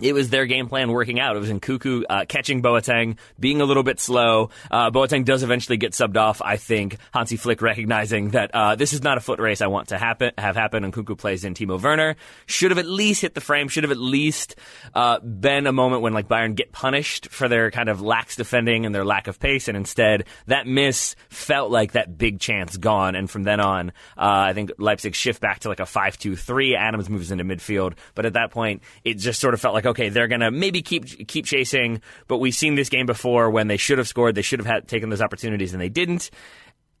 it 0.00 0.12
was 0.12 0.30
their 0.30 0.46
game 0.46 0.68
plan 0.68 0.90
working 0.90 1.20
out. 1.20 1.36
It 1.36 1.40
was 1.40 1.50
Nkunku 1.50 2.04
uh, 2.08 2.24
catching 2.28 2.62
Boateng, 2.62 3.16
being 3.38 3.60
a 3.60 3.64
little 3.64 3.82
bit 3.82 4.00
slow. 4.00 4.50
Uh, 4.70 4.90
Boateng 4.90 5.24
does 5.24 5.42
eventually 5.42 5.76
get 5.76 5.92
subbed 5.92 6.16
off. 6.16 6.40
I 6.42 6.56
think 6.56 6.98
Hansi 7.12 7.36
Flick 7.36 7.62
recognizing 7.62 8.30
that 8.30 8.54
uh, 8.54 8.74
this 8.76 8.92
is 8.92 9.02
not 9.02 9.18
a 9.18 9.20
foot 9.20 9.40
race 9.40 9.60
I 9.60 9.66
want 9.66 9.88
to 9.88 9.98
happen 9.98 10.32
have 10.38 10.56
happen. 10.56 10.84
And 10.84 10.92
Nkunku 10.92 11.18
plays 11.18 11.44
in 11.44 11.54
Timo 11.54 11.80
Werner. 11.82 12.16
Should 12.46 12.70
have 12.70 12.78
at 12.78 12.86
least 12.86 13.22
hit 13.22 13.34
the 13.34 13.40
frame. 13.40 13.68
Should 13.68 13.84
have 13.84 13.90
at 13.90 13.98
least 13.98 14.56
uh, 14.94 15.18
been 15.20 15.66
a 15.66 15.72
moment 15.72 16.02
when 16.02 16.12
like 16.12 16.28
Bayern 16.28 16.54
get 16.54 16.72
punished 16.72 17.28
for 17.30 17.48
their 17.48 17.70
kind 17.70 17.88
of 17.88 18.00
lax 18.00 18.36
defending 18.36 18.86
and 18.86 18.94
their 18.94 19.04
lack 19.04 19.26
of 19.26 19.40
pace. 19.40 19.68
And 19.68 19.76
instead, 19.76 20.24
that 20.46 20.66
miss 20.66 21.16
felt 21.28 21.70
like 21.70 21.92
that 21.92 22.16
big 22.16 22.40
chance 22.40 22.76
gone. 22.76 23.14
And 23.14 23.28
from 23.28 23.42
then 23.42 23.60
on, 23.60 23.90
uh, 24.16 24.46
I 24.48 24.52
think 24.52 24.72
Leipzig 24.78 25.14
shift 25.14 25.40
back 25.40 25.60
to 25.60 25.68
like 25.68 25.80
a 25.80 25.86
five-two-three. 25.86 26.76
Adams 26.76 27.10
moves 27.10 27.30
into 27.30 27.44
midfield, 27.44 27.94
but 28.14 28.26
at 28.26 28.34
that 28.34 28.50
point, 28.50 28.82
it 29.04 29.14
just 29.14 29.40
sort 29.40 29.54
of 29.54 29.60
felt 29.60 29.74
like 29.74 29.86
okay, 29.88 30.08
they're 30.08 30.28
gonna 30.28 30.50
maybe 30.50 30.82
keep 30.82 31.28
keep 31.28 31.44
chasing. 31.44 32.00
But 32.26 32.38
we've 32.38 32.54
seen 32.54 32.74
this 32.74 32.88
game 32.88 33.06
before 33.06 33.50
when 33.50 33.68
they 33.68 33.76
should 33.76 33.98
have 33.98 34.08
scored, 34.08 34.34
they 34.34 34.42
should 34.42 34.60
have 34.60 34.66
had 34.66 34.88
taken 34.88 35.10
those 35.10 35.22
opportunities, 35.22 35.72
and 35.72 35.80
they 35.80 35.88
didn't. 35.88 36.30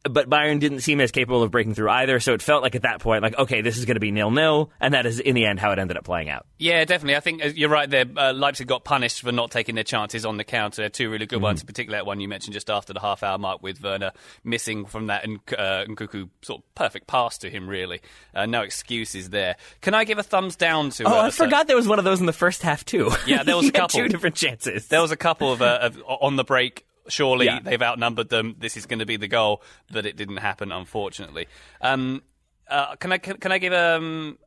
But 0.08 0.28
Bayern 0.28 0.60
didn't 0.60 0.80
seem 0.80 1.00
as 1.00 1.10
capable 1.10 1.42
of 1.42 1.50
breaking 1.50 1.74
through 1.74 1.90
either, 1.90 2.20
so 2.20 2.34
it 2.34 2.42
felt 2.42 2.62
like 2.62 2.74
at 2.74 2.82
that 2.82 3.00
point, 3.00 3.22
like 3.22 3.36
okay, 3.38 3.60
this 3.60 3.76
is 3.78 3.84
going 3.84 3.96
to 3.96 4.00
be 4.00 4.10
nil 4.10 4.30
nil, 4.30 4.70
and 4.80 4.94
that 4.94 5.06
is 5.06 5.20
in 5.20 5.34
the 5.34 5.44
end 5.46 5.60
how 5.60 5.70
it 5.72 5.78
ended 5.78 5.96
up 5.96 6.04
playing 6.04 6.28
out. 6.28 6.46
Yeah, 6.58 6.84
definitely. 6.84 7.16
I 7.16 7.20
think 7.20 7.44
uh, 7.44 7.48
you're 7.48 7.68
right 7.68 7.88
there. 7.88 8.04
Uh, 8.16 8.32
Leipzig 8.32 8.66
got 8.66 8.84
punished 8.84 9.20
for 9.22 9.32
not 9.32 9.50
taking 9.50 9.74
their 9.74 9.84
chances 9.84 10.24
on 10.26 10.36
the 10.36 10.44
counter. 10.44 10.82
They're 10.82 10.88
two 10.88 11.10
really 11.10 11.26
good 11.26 11.42
ones, 11.42 11.62
particularly 11.62 12.00
that 12.00 12.06
one 12.06 12.20
you 12.20 12.28
mentioned 12.28 12.54
just 12.54 12.70
after 12.70 12.92
the 12.92 13.00
half 13.00 13.22
hour 13.22 13.38
mark 13.38 13.62
with 13.62 13.82
Werner 13.82 14.12
missing 14.44 14.86
from 14.86 15.06
that 15.06 15.24
and 15.24 15.38
uh, 15.56 15.84
Nkunku 15.88 16.28
sort 16.42 16.60
of 16.60 16.74
perfect 16.74 17.06
pass 17.06 17.38
to 17.38 17.50
him, 17.50 17.68
really. 17.68 18.00
Uh, 18.34 18.46
no 18.46 18.62
excuses 18.62 19.30
there. 19.30 19.56
Can 19.80 19.94
I 19.94 20.04
give 20.04 20.18
a 20.18 20.22
thumbs 20.22 20.56
down 20.56 20.90
to 20.90 21.04
Oh, 21.04 21.18
uh, 21.18 21.22
I 21.26 21.30
forgot 21.30 21.66
there 21.66 21.76
was 21.76 21.88
one 21.88 21.98
of 21.98 22.04
those 22.04 22.20
in 22.20 22.26
the 22.26 22.32
first 22.32 22.62
half 22.62 22.84
too. 22.84 23.10
Yeah, 23.26 23.42
there 23.42 23.56
was 23.56 23.68
a 23.68 23.72
couple. 23.72 24.00
two 24.00 24.08
different 24.08 24.36
chances. 24.36 24.88
There 24.88 25.00
was 25.00 25.10
a 25.10 25.16
couple 25.16 25.52
of, 25.52 25.62
uh, 25.62 25.78
of 25.82 26.02
on 26.06 26.36
the 26.36 26.44
break. 26.44 26.84
Surely 27.08 27.46
Yeah. 27.46 27.60
they've 27.62 27.80
outnumbered 27.82 28.28
them. 28.28 28.54
This 28.58 28.76
is 28.76 28.86
going 28.86 28.98
to 29.00 29.06
be 29.06 29.16
the 29.16 29.28
goal, 29.28 29.62
but 29.90 30.06
it 30.06 30.16
didn't 30.16 30.38
happen, 30.38 30.70
unfortunately. 30.72 31.46
Um, 31.80 32.22
uh, 32.68 32.96
can 32.96 33.12
I 33.12 33.18
can, 33.18 33.36
can 33.38 33.52
I 33.52 33.58
give 33.58 33.72
um? 33.72 34.38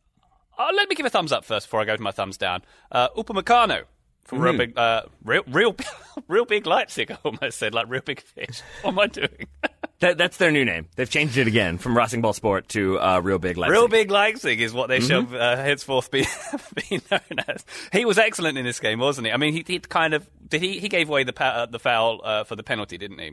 Uh, 0.57 0.69
let 0.75 0.87
me 0.89 0.95
give 0.95 1.05
a 1.05 1.09
thumbs 1.09 1.31
up 1.31 1.43
first 1.45 1.67
before 1.67 1.79
I 1.81 1.85
go 1.85 1.95
to 1.95 2.01
my 2.03 2.11
thumbs 2.11 2.37
down. 2.37 2.61
Uh, 2.91 3.09
Upamecano 3.17 3.83
from 4.25 4.39
real 4.39 4.55
big, 4.57 4.77
uh, 4.77 5.03
real 5.23 5.43
real 5.47 5.75
real 6.27 6.45
big 6.45 6.65
Leipzig. 6.67 7.09
I 7.11 7.17
almost 7.23 7.57
said 7.57 7.73
like 7.73 7.87
real 7.89 8.01
big 8.01 8.21
fish. 8.21 8.61
What 8.83 8.91
am 8.91 8.99
I 8.99 9.07
doing? 9.07 9.47
That, 10.01 10.17
that's 10.17 10.37
their 10.37 10.51
new 10.51 10.65
name. 10.65 10.87
They've 10.95 11.09
changed 11.09 11.37
it 11.37 11.47
again 11.47 11.77
from 11.77 11.93
RasenBallsport 11.95 12.67
to 12.69 12.99
uh, 12.99 13.19
Real 13.19 13.39
Big 13.39 13.55
Leipzig. 13.57 13.71
Real 13.71 13.87
big 13.87 14.11
Leipzig 14.11 14.59
is 14.59 14.73
what 14.73 14.89
they 14.89 14.99
shall 14.99 15.27
uh, 15.35 15.55
henceforth 15.55 16.11
be, 16.11 16.25
be 16.89 16.99
known 17.09 17.39
as. 17.47 17.63
He 17.93 18.03
was 18.05 18.17
excellent 18.17 18.57
in 18.57 18.65
this 18.65 18.79
game, 18.79 18.99
wasn't 18.99 19.27
he? 19.27 19.33
I 19.33 19.37
mean, 19.37 19.53
he, 19.53 19.63
he 19.65 19.79
kind 19.79 20.13
of 20.13 20.27
did 20.49 20.61
he 20.61 20.79
he 20.79 20.89
gave 20.89 21.07
away 21.07 21.23
the 21.23 21.41
uh, 21.43 21.67
the 21.67 21.79
foul 21.79 22.19
uh, 22.23 22.43
for 22.43 22.55
the 22.55 22.63
penalty, 22.63 22.97
didn't 22.97 23.19
he? 23.19 23.31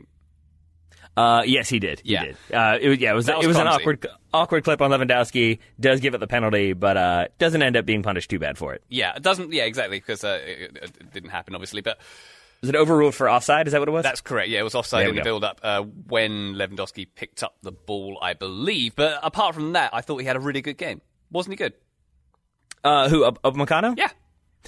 Uh, 1.17 1.41
yes, 1.45 1.67
he 1.67 1.79
did. 1.79 1.99
He 2.01 2.13
Yeah. 2.13 2.25
did. 2.25 2.37
Uh, 2.53 2.77
it, 2.79 2.87
was- 2.89 2.99
yeah, 2.99 3.11
it 3.11 3.15
was, 3.15 3.27
was 3.27 3.43
it 3.43 3.47
was 3.47 3.57
an 3.57 3.67
awkward 3.67 4.05
awkward 4.33 4.63
clip 4.63 4.81
on 4.81 4.91
Lewandowski. 4.91 5.59
Does 5.79 5.99
give 5.99 6.13
it 6.13 6.19
the 6.19 6.27
penalty, 6.27 6.73
but 6.73 6.95
uh, 6.97 7.25
doesn't 7.39 7.61
end 7.61 7.75
up 7.77 7.85
being 7.85 8.03
punished 8.03 8.29
too 8.29 8.39
bad 8.39 8.57
for 8.57 8.73
it. 8.73 8.83
Yeah, 8.89 9.15
it 9.15 9.23
doesn't. 9.23 9.51
Yeah, 9.51 9.63
exactly, 9.63 9.97
because 9.99 10.23
uh, 10.23 10.39
it, 10.45 10.77
it 10.81 11.13
didn't 11.13 11.31
happen, 11.31 11.55
obviously. 11.55 11.81
But 11.81 11.97
Was 12.61 12.69
it 12.69 12.75
overruled 12.75 13.15
for 13.15 13.29
offside? 13.29 13.67
Is 13.67 13.71
that 13.73 13.79
what 13.79 13.87
it 13.87 13.91
was? 13.91 14.03
that's 14.03 14.21
correct. 14.21 14.49
Yeah, 14.49 14.59
it 14.59 14.63
was 14.63 14.75
offside 14.75 15.07
in 15.07 15.15
the 15.15 15.21
go. 15.21 15.23
build-up 15.23 15.61
uh, 15.63 15.81
when 15.83 16.55
Lewandowski 16.55 17.07
picked 17.15 17.41
up 17.41 17.55
the 17.61 17.71
ball, 17.71 18.17
I 18.21 18.33
believe. 18.33 18.95
But 18.95 19.19
apart 19.23 19.55
from 19.55 19.73
that, 19.73 19.91
I 19.93 20.01
thought 20.01 20.17
he 20.17 20.25
had 20.25 20.35
a 20.35 20.39
really 20.41 20.61
good 20.61 20.77
game. 20.77 21.01
Wasn't 21.31 21.53
he 21.53 21.55
good? 21.55 21.73
uh, 22.83 23.07
who? 23.09 23.23
Up, 23.23 23.41
Upamecano? 23.43 23.97
Yeah. 23.97 24.09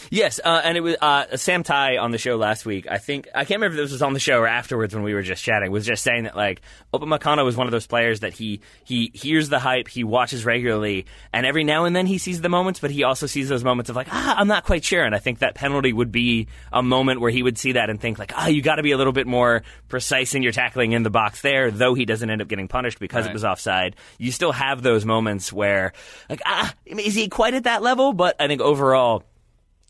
Yes, 0.10 0.40
uh, 0.44 0.62
and 0.64 0.78
it 0.78 0.82
was 0.82 0.96
uh, 1.02 1.38
Sam 1.38 1.64
Ty 1.64 1.98
on 1.98 2.12
the 2.12 2.18
show 2.18 2.36
last 2.36 2.66
week. 2.66 2.88
I 2.90 2.98
think 2.98 3.28
I 3.36 3.46
can't 3.46 3.62
remember 3.62 3.76
if 3.78 3.86
this 3.86 3.92
was 3.92 4.02
on 4.02 4.14
the 4.14 4.20
show 4.20 4.40
or 4.40 4.48
afterwards 4.48 4.96
when 4.96 5.04
we 5.04 5.14
were 5.14 5.22
just 5.22 5.44
chatting. 5.44 5.72
Was 5.72 5.86
just 5.86 6.04
saying 6.04 6.24
that 6.24 6.36
like 6.36 6.62
Upamecano 6.94 7.44
was 7.44 7.56
one 7.56 7.68
of 7.68 7.72
those 7.72 7.88
players 7.88 8.22
that 8.22 8.34
he 8.34 8.62
he 8.84 9.12
hears 9.14 9.50
the 9.50 9.60
hype, 9.60 9.88
he 9.88 10.04
watches 10.04 10.46
regularly, 10.46 11.06
and 11.34 11.46
every 11.46 11.64
now 11.64 11.86
and 11.86 11.96
then 11.96 12.08
he 12.08 12.18
sees 12.18 12.42
the 12.42 12.50
moments, 12.50 12.80
but 12.80 12.90
he 12.92 13.04
also 13.04 13.28
sees 13.28 13.50
those 13.50 13.64
moments 13.64 13.90
of 13.90 13.96
like 13.96 14.08
ah, 14.12 14.36
I'm 14.38 14.48
not 14.48 14.64
quite 14.64 14.84
sure. 14.84 15.04
And 15.04 15.14
I 15.14 15.20
think 15.20 15.40
that 15.40 15.56
penalty 15.56 15.94
would 15.94 16.12
be 16.12 16.48
a 16.72 16.82
moment 16.82 17.20
where 17.22 17.32
he 17.32 17.44
would 17.44 17.58
see 17.58 17.74
that 17.74 17.90
and 17.90 18.00
think 18.00 18.18
like 18.18 18.34
ah, 18.36 18.48
you 18.48 18.62
got 18.62 18.76
to 18.76 18.84
be 18.84 18.92
a 18.92 18.98
little 18.98 19.14
bit 19.14 19.28
more 19.28 19.62
precise 19.90 20.34
in 20.34 20.42
your 20.42 20.54
tackling 20.54 20.94
in 20.94 21.04
the 21.04 21.10
box 21.10 21.42
there. 21.42 21.70
Though 21.70 21.94
he 21.94 22.06
doesn't 22.06 22.30
end 22.30 22.42
up 22.42 22.48
getting 22.48 22.70
punished 22.70 23.00
because 23.00 23.28
it 23.28 23.34
was 23.34 23.44
offside, 23.44 23.98
you 24.18 24.32
still 24.32 24.54
have 24.54 24.82
those 24.82 25.06
moments 25.06 25.52
where 25.52 25.94
like 26.30 26.42
ah, 26.46 26.74
is 26.86 27.14
he 27.14 27.28
quite 27.28 27.54
at 27.54 27.66
that 27.66 27.82
level? 27.82 28.14
But 28.14 28.38
I 28.40 28.48
think 28.48 28.62
overall 28.62 29.24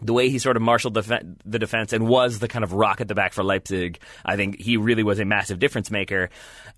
the 0.01 0.13
way 0.13 0.29
he 0.29 0.39
sort 0.39 0.55
of 0.55 0.61
marshaled 0.61 0.93
the, 0.93 1.35
the 1.45 1.59
defense 1.59 1.93
and 1.93 2.07
was 2.07 2.39
the 2.39 2.47
kind 2.47 2.63
of 2.63 2.73
rock 2.73 3.01
at 3.01 3.07
the 3.07 3.15
back 3.15 3.33
for 3.33 3.43
Leipzig, 3.43 3.99
I 4.25 4.35
think 4.35 4.59
he 4.59 4.77
really 4.77 5.03
was 5.03 5.19
a 5.19 5.25
massive 5.25 5.59
difference 5.59 5.91
maker. 5.91 6.29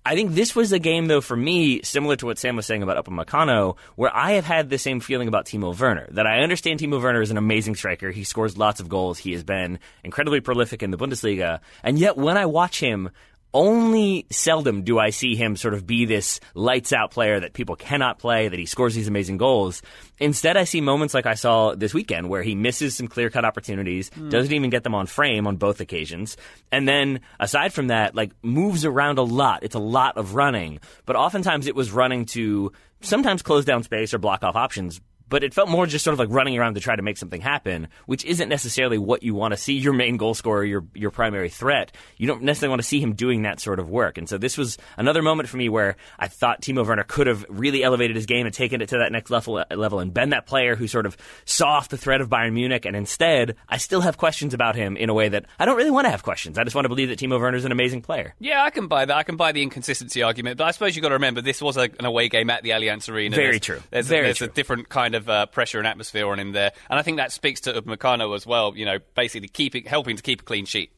I 0.04 0.14
think 0.14 0.32
this 0.32 0.54
was 0.54 0.72
a 0.72 0.78
game, 0.78 1.06
though, 1.06 1.22
for 1.22 1.36
me, 1.36 1.82
similar 1.82 2.16
to 2.16 2.26
what 2.26 2.38
Sam 2.38 2.56
was 2.56 2.66
saying 2.66 2.82
about 2.82 3.02
Upamecano, 3.02 3.76
where 3.96 4.14
I 4.14 4.32
have 4.32 4.44
had 4.44 4.68
the 4.68 4.78
same 4.78 5.00
feeling 5.00 5.28
about 5.28 5.46
Timo 5.46 5.78
Werner. 5.78 6.06
That 6.10 6.26
I 6.26 6.40
understand 6.40 6.80
Timo 6.80 7.02
Werner 7.02 7.22
is 7.22 7.30
an 7.30 7.38
amazing 7.38 7.76
striker. 7.76 8.10
He 8.10 8.24
scores 8.24 8.58
lots 8.58 8.80
of 8.80 8.88
goals. 8.88 9.18
He 9.18 9.32
has 9.32 9.42
been 9.42 9.78
incredibly 10.02 10.40
prolific 10.40 10.82
in 10.82 10.90
the 10.90 10.98
Bundesliga. 10.98 11.60
And 11.82 11.98
yet, 11.98 12.18
when 12.18 12.36
I 12.36 12.46
watch 12.46 12.80
him, 12.80 13.10
only 13.54 14.26
seldom 14.30 14.82
do 14.82 14.98
I 14.98 15.10
see 15.10 15.36
him 15.36 15.56
sort 15.56 15.74
of 15.74 15.86
be 15.86 16.04
this 16.04 16.40
lights 16.54 16.92
out 16.92 17.12
player 17.12 17.38
that 17.40 17.52
people 17.52 17.76
cannot 17.76 18.18
play, 18.18 18.48
that 18.48 18.58
he 18.58 18.66
scores 18.66 18.94
these 18.94 19.08
amazing 19.08 19.38
goals. 19.38 19.80
Instead, 20.18 20.56
I 20.56 20.64
see 20.64 20.80
moments 20.80 21.14
like 21.14 21.24
I 21.24 21.34
saw 21.34 21.74
this 21.74 21.94
weekend 21.94 22.28
where 22.28 22.42
he 22.42 22.56
misses 22.56 22.96
some 22.96 23.06
clear 23.06 23.30
cut 23.30 23.44
opportunities, 23.44 24.10
hmm. 24.12 24.28
doesn't 24.28 24.52
even 24.52 24.70
get 24.70 24.82
them 24.82 24.94
on 24.94 25.06
frame 25.06 25.46
on 25.46 25.56
both 25.56 25.80
occasions. 25.80 26.36
And 26.72 26.88
then, 26.88 27.20
aside 27.38 27.72
from 27.72 27.86
that, 27.86 28.14
like 28.14 28.32
moves 28.42 28.84
around 28.84 29.18
a 29.18 29.22
lot. 29.22 29.62
It's 29.62 29.76
a 29.76 29.80
lot 29.80 30.16
of 30.18 30.34
running, 30.34 30.80
but 31.06 31.16
oftentimes 31.16 31.68
it 31.68 31.76
was 31.76 31.92
running 31.92 32.26
to 32.26 32.72
sometimes 33.00 33.42
close 33.42 33.64
down 33.64 33.84
space 33.84 34.12
or 34.12 34.18
block 34.18 34.42
off 34.42 34.56
options. 34.56 35.00
But 35.34 35.42
it 35.42 35.52
felt 35.52 35.68
more 35.68 35.84
just 35.84 36.04
sort 36.04 36.12
of 36.12 36.20
like 36.20 36.28
running 36.30 36.56
around 36.56 36.74
to 36.74 36.80
try 36.80 36.94
to 36.94 37.02
make 37.02 37.16
something 37.16 37.40
happen, 37.40 37.88
which 38.06 38.24
isn't 38.24 38.48
necessarily 38.48 38.98
what 38.98 39.24
you 39.24 39.34
want 39.34 39.50
to 39.50 39.56
see 39.56 39.72
your 39.72 39.92
main 39.92 40.16
goal 40.16 40.32
scorer, 40.32 40.62
your 40.62 40.84
your 40.94 41.10
primary 41.10 41.48
threat. 41.48 41.90
You 42.16 42.28
don't 42.28 42.42
necessarily 42.42 42.70
want 42.70 42.82
to 42.82 42.86
see 42.86 43.00
him 43.00 43.14
doing 43.14 43.42
that 43.42 43.58
sort 43.58 43.80
of 43.80 43.90
work. 43.90 44.16
And 44.16 44.28
so 44.28 44.38
this 44.38 44.56
was 44.56 44.78
another 44.96 45.22
moment 45.22 45.48
for 45.48 45.56
me 45.56 45.68
where 45.68 45.96
I 46.20 46.28
thought 46.28 46.62
Timo 46.62 46.86
Werner 46.86 47.02
could 47.02 47.26
have 47.26 47.44
really 47.48 47.82
elevated 47.82 48.14
his 48.14 48.26
game 48.26 48.46
and 48.46 48.54
taken 48.54 48.80
it 48.80 48.90
to 48.90 48.98
that 48.98 49.10
next 49.10 49.28
level 49.28 49.64
level 49.72 49.98
and 49.98 50.14
been 50.14 50.30
that 50.30 50.46
player 50.46 50.76
who 50.76 50.86
sort 50.86 51.04
of 51.04 51.16
saw 51.44 51.70
off 51.70 51.88
the 51.88 51.96
threat 51.96 52.20
of 52.20 52.28
Bayern 52.28 52.52
Munich. 52.52 52.84
And 52.84 52.94
instead, 52.94 53.56
I 53.68 53.78
still 53.78 54.02
have 54.02 54.16
questions 54.16 54.54
about 54.54 54.76
him 54.76 54.96
in 54.96 55.08
a 55.10 55.14
way 55.14 55.30
that 55.30 55.46
I 55.58 55.64
don't 55.64 55.76
really 55.76 55.90
want 55.90 56.04
to 56.04 56.12
have 56.12 56.22
questions. 56.22 56.58
I 56.58 56.62
just 56.62 56.76
want 56.76 56.84
to 56.84 56.90
believe 56.90 57.08
that 57.08 57.18
Timo 57.18 57.40
Werner 57.40 57.56
is 57.56 57.64
an 57.64 57.72
amazing 57.72 58.02
player. 58.02 58.36
Yeah, 58.38 58.62
I 58.62 58.70
can 58.70 58.86
buy 58.86 59.04
that. 59.04 59.16
I 59.16 59.24
can 59.24 59.36
buy 59.36 59.50
the 59.50 59.64
inconsistency 59.64 60.22
argument, 60.22 60.58
but 60.58 60.68
I 60.68 60.70
suppose 60.70 60.94
you've 60.94 61.02
got 61.02 61.08
to 61.08 61.16
remember 61.16 61.40
this 61.40 61.60
was 61.60 61.76
a, 61.76 61.90
an 61.98 62.04
away 62.04 62.28
game 62.28 62.50
at 62.50 62.62
the 62.62 62.70
Allianz 62.70 63.12
Arena. 63.12 63.34
Very 63.34 63.54
there's, 63.54 63.60
true. 63.62 63.82
There's, 63.90 64.06
Very 64.06 64.26
there's 64.26 64.38
true. 64.38 64.46
a 64.46 64.50
different 64.50 64.88
kind 64.88 65.16
of 65.16 65.23
uh, 65.28 65.46
pressure 65.46 65.78
and 65.78 65.86
atmosphere 65.86 66.28
on 66.28 66.38
him 66.38 66.52
there, 66.52 66.72
and 66.90 66.98
I 66.98 67.02
think 67.02 67.16
that 67.18 67.32
speaks 67.32 67.60
to 67.62 67.72
Upamecano 67.72 68.34
as 68.34 68.46
well. 68.46 68.76
You 68.76 68.84
know, 68.86 68.98
basically 69.14 69.48
keeping 69.48 69.84
helping 69.84 70.16
to 70.16 70.22
keep 70.22 70.40
a 70.42 70.44
clean 70.44 70.64
sheet. 70.66 70.92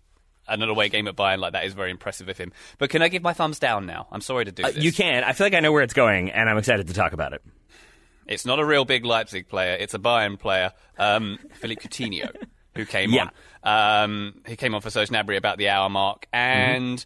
another 0.48 0.70
an 0.70 0.76
away 0.76 0.88
game 0.88 1.08
at 1.08 1.16
Bayern 1.16 1.38
like 1.38 1.52
that 1.54 1.64
is 1.64 1.74
very 1.74 1.90
impressive 1.90 2.28
of 2.28 2.38
him. 2.38 2.52
But 2.78 2.88
can 2.90 3.02
I 3.02 3.08
give 3.08 3.22
my 3.22 3.32
thumbs 3.32 3.58
down 3.58 3.84
now? 3.86 4.06
I'm 4.12 4.20
sorry 4.20 4.44
to 4.44 4.52
do 4.52 4.62
Uh, 4.62 4.70
this. 4.70 4.84
you 4.84 4.92
can. 4.92 5.24
I 5.24 5.32
feel 5.32 5.46
like 5.46 5.54
I 5.54 5.60
know 5.60 5.72
where 5.72 5.82
it's 5.82 5.94
going, 5.94 6.30
and 6.30 6.48
I'm 6.48 6.56
excited 6.58 6.86
to 6.86 6.94
talk 6.94 7.12
about 7.12 7.32
it. 7.32 7.42
It's 8.28 8.44
not 8.46 8.58
a 8.60 8.64
real 8.64 8.84
big 8.84 9.04
Leipzig 9.04 9.48
player. 9.48 9.74
It's 9.78 9.94
a 9.94 9.98
Bayern 9.98 10.38
player, 10.38 10.72
um, 10.98 11.38
Philippe 11.54 11.88
Coutinho, 11.88 12.30
who 12.76 12.84
came 12.84 13.12
Yeah. 13.12 13.30
on. 13.64 14.04
Um, 14.04 14.34
he 14.46 14.54
came 14.56 14.74
on 14.74 14.80
for 14.80 14.90
Serge 14.90 15.08
Gnabry 15.10 15.36
about 15.36 15.58
the 15.58 15.68
hour 15.68 15.88
mark, 15.88 16.26
and 16.32 17.04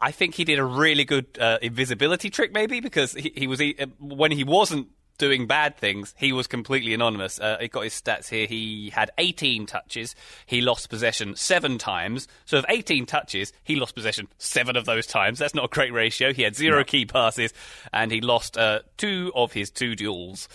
I 0.00 0.12
think 0.12 0.36
he 0.36 0.44
did 0.44 0.60
a 0.60 0.64
really 0.64 1.04
good 1.04 1.26
uh, 1.40 1.58
invisibility 1.60 2.30
trick, 2.30 2.52
maybe 2.52 2.78
because 2.80 3.12
he, 3.12 3.32
he 3.34 3.46
was 3.48 3.58
he, 3.58 3.74
uh, 3.78 3.86
when 3.98 4.30
he 4.30 4.44
wasn't 4.44 4.88
doing 5.18 5.46
bad 5.46 5.76
things, 5.76 6.14
he 6.16 6.32
was 6.32 6.46
completely 6.46 6.94
anonymous. 6.94 7.38
Uh, 7.38 7.58
he 7.60 7.68
got 7.68 7.84
his 7.84 7.92
stats 7.92 8.28
here. 8.28 8.46
He 8.46 8.90
had 8.90 9.10
18 9.18 9.66
touches. 9.66 10.14
He 10.46 10.60
lost 10.60 10.88
possession 10.88 11.36
seven 11.36 11.76
times. 11.76 12.28
So 12.46 12.58
of 12.58 12.66
18 12.68 13.06
touches, 13.06 13.52
he 13.64 13.76
lost 13.76 13.94
possession 13.94 14.28
seven 14.38 14.76
of 14.76 14.84
those 14.86 15.06
times. 15.06 15.38
That's 15.38 15.54
not 15.54 15.64
a 15.64 15.68
great 15.68 15.92
ratio. 15.92 16.32
He 16.32 16.42
had 16.42 16.56
zero 16.56 16.84
key 16.84 17.04
passes, 17.04 17.52
and 17.92 18.10
he 18.10 18.20
lost 18.20 18.56
uh, 18.56 18.80
two 18.96 19.32
of 19.34 19.52
his 19.52 19.70
two 19.70 19.94
duels. 19.94 20.48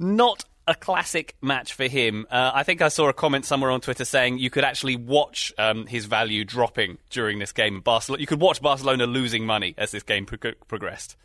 Not 0.00 0.44
a 0.66 0.74
classic 0.74 1.34
match 1.40 1.72
for 1.72 1.86
him. 1.86 2.26
Uh, 2.30 2.50
I 2.54 2.62
think 2.62 2.82
I 2.82 2.88
saw 2.88 3.08
a 3.08 3.14
comment 3.14 3.46
somewhere 3.46 3.70
on 3.70 3.80
Twitter 3.80 4.04
saying 4.04 4.38
you 4.38 4.50
could 4.50 4.64
actually 4.64 4.96
watch 4.96 5.52
um, 5.58 5.86
his 5.86 6.04
value 6.04 6.44
dropping 6.44 6.98
during 7.10 7.38
this 7.38 7.52
game. 7.52 7.80
Barcelona, 7.80 8.20
you 8.20 8.26
could 8.26 8.40
watch 8.40 8.60
Barcelona 8.60 9.06
losing 9.06 9.46
money 9.46 9.74
as 9.78 9.90
this 9.90 10.02
game 10.02 10.26
pro- 10.26 10.52
progressed. 10.68 11.16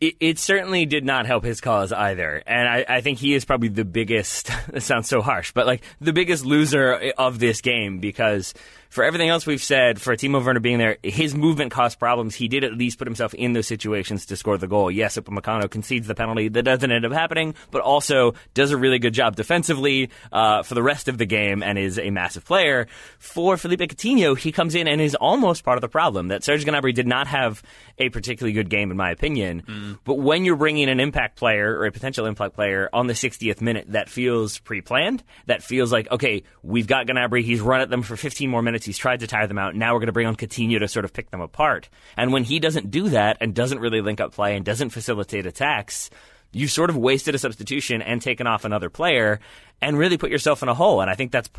It, 0.00 0.16
it 0.20 0.38
certainly 0.38 0.86
did 0.86 1.04
not 1.04 1.26
help 1.26 1.44
his 1.44 1.60
cause 1.60 1.92
either. 1.92 2.42
And 2.46 2.68
I, 2.68 2.84
I 2.88 3.00
think 3.00 3.18
he 3.18 3.34
is 3.34 3.44
probably 3.44 3.68
the 3.68 3.84
biggest, 3.84 4.50
it 4.72 4.82
sounds 4.82 5.08
so 5.08 5.20
harsh, 5.20 5.52
but 5.52 5.66
like 5.66 5.82
the 6.00 6.12
biggest 6.12 6.44
loser 6.44 7.12
of 7.18 7.38
this 7.38 7.60
game 7.60 7.98
because 7.98 8.54
for 8.88 9.04
everything 9.04 9.28
else 9.28 9.46
we've 9.46 9.62
said, 9.62 10.00
for 10.00 10.16
Timo 10.16 10.44
Werner 10.44 10.60
being 10.60 10.78
there, 10.78 10.98
his 11.02 11.34
movement 11.34 11.70
caused 11.72 11.98
problems. 11.98 12.34
He 12.34 12.48
did 12.48 12.64
at 12.64 12.72
least 12.74 12.98
put 12.98 13.06
himself 13.06 13.34
in 13.34 13.52
those 13.52 13.66
situations 13.66 14.26
to 14.26 14.36
score 14.36 14.56
the 14.56 14.66
goal. 14.66 14.90
Yes, 14.90 15.16
Upamecano 15.16 15.70
concedes 15.70 16.06
the 16.06 16.14
penalty 16.14 16.48
that 16.48 16.62
doesn't 16.62 16.90
end 16.90 17.04
up 17.04 17.12
happening, 17.12 17.54
but 17.70 17.82
also 17.82 18.34
does 18.54 18.70
a 18.70 18.76
really 18.76 18.98
good 18.98 19.14
job 19.14 19.36
defensively 19.36 20.10
uh, 20.32 20.62
for 20.62 20.74
the 20.74 20.82
rest 20.82 21.08
of 21.08 21.18
the 21.18 21.26
game 21.26 21.62
and 21.62 21.78
is 21.78 21.98
a 21.98 22.10
massive 22.10 22.44
player. 22.44 22.86
For 23.18 23.56
Felipe 23.56 23.80
Coutinho, 23.80 24.38
he 24.38 24.52
comes 24.52 24.74
in 24.74 24.88
and 24.88 25.00
is 25.00 25.14
almost 25.14 25.64
part 25.64 25.76
of 25.76 25.82
the 25.82 25.88
problem. 25.88 26.28
That 26.28 26.42
Serge 26.42 26.64
Gnabry 26.64 26.94
did 26.94 27.06
not 27.06 27.26
have 27.26 27.62
a 27.98 28.08
particularly 28.08 28.52
good 28.54 28.70
game, 28.70 28.90
in 28.90 28.96
my 28.96 29.10
opinion. 29.10 29.98
But 30.04 30.14
when 30.14 30.44
you're 30.44 30.56
bringing 30.56 30.88
an 30.88 31.00
impact 31.00 31.36
player 31.36 31.76
or 31.78 31.86
a 31.86 31.92
potential 31.92 32.26
impact 32.26 32.54
player 32.54 32.88
on 32.92 33.06
the 33.06 33.12
60th 33.12 33.60
minute, 33.60 33.86
that 33.92 34.08
feels 34.08 34.58
pre-planned. 34.58 35.22
That 35.46 35.62
feels 35.62 35.92
like 35.92 36.10
okay, 36.10 36.44
we've 36.62 36.86
got 36.86 37.06
Gnabry. 37.06 37.42
He's 37.42 37.60
run 37.60 37.80
at 37.80 37.90
them 37.90 38.02
for 38.02 38.16
15 38.16 38.48
more 38.48 38.62
minutes. 38.62 38.77
He's 38.84 38.98
tried 38.98 39.20
to 39.20 39.26
tire 39.26 39.46
them 39.46 39.58
out. 39.58 39.74
Now 39.74 39.92
we're 39.92 40.00
going 40.00 40.06
to 40.06 40.12
bring 40.12 40.26
on 40.26 40.36
Coutinho 40.36 40.78
to 40.78 40.88
sort 40.88 41.04
of 41.04 41.12
pick 41.12 41.30
them 41.30 41.40
apart. 41.40 41.88
And 42.16 42.32
when 42.32 42.44
he 42.44 42.58
doesn't 42.58 42.90
do 42.90 43.10
that 43.10 43.38
and 43.40 43.54
doesn't 43.54 43.80
really 43.80 44.00
link 44.00 44.20
up 44.20 44.32
play 44.32 44.56
and 44.56 44.64
doesn't 44.64 44.90
facilitate 44.90 45.46
attacks, 45.46 46.10
you've 46.52 46.70
sort 46.70 46.90
of 46.90 46.96
wasted 46.96 47.34
a 47.34 47.38
substitution 47.38 48.02
and 48.02 48.22
taken 48.22 48.46
off 48.46 48.64
another 48.64 48.90
player 48.90 49.40
and 49.80 49.98
really 49.98 50.18
put 50.18 50.30
yourself 50.30 50.62
in 50.62 50.68
a 50.68 50.74
hole. 50.74 51.00
And 51.00 51.10
I 51.10 51.14
think 51.14 51.32
that's 51.32 51.50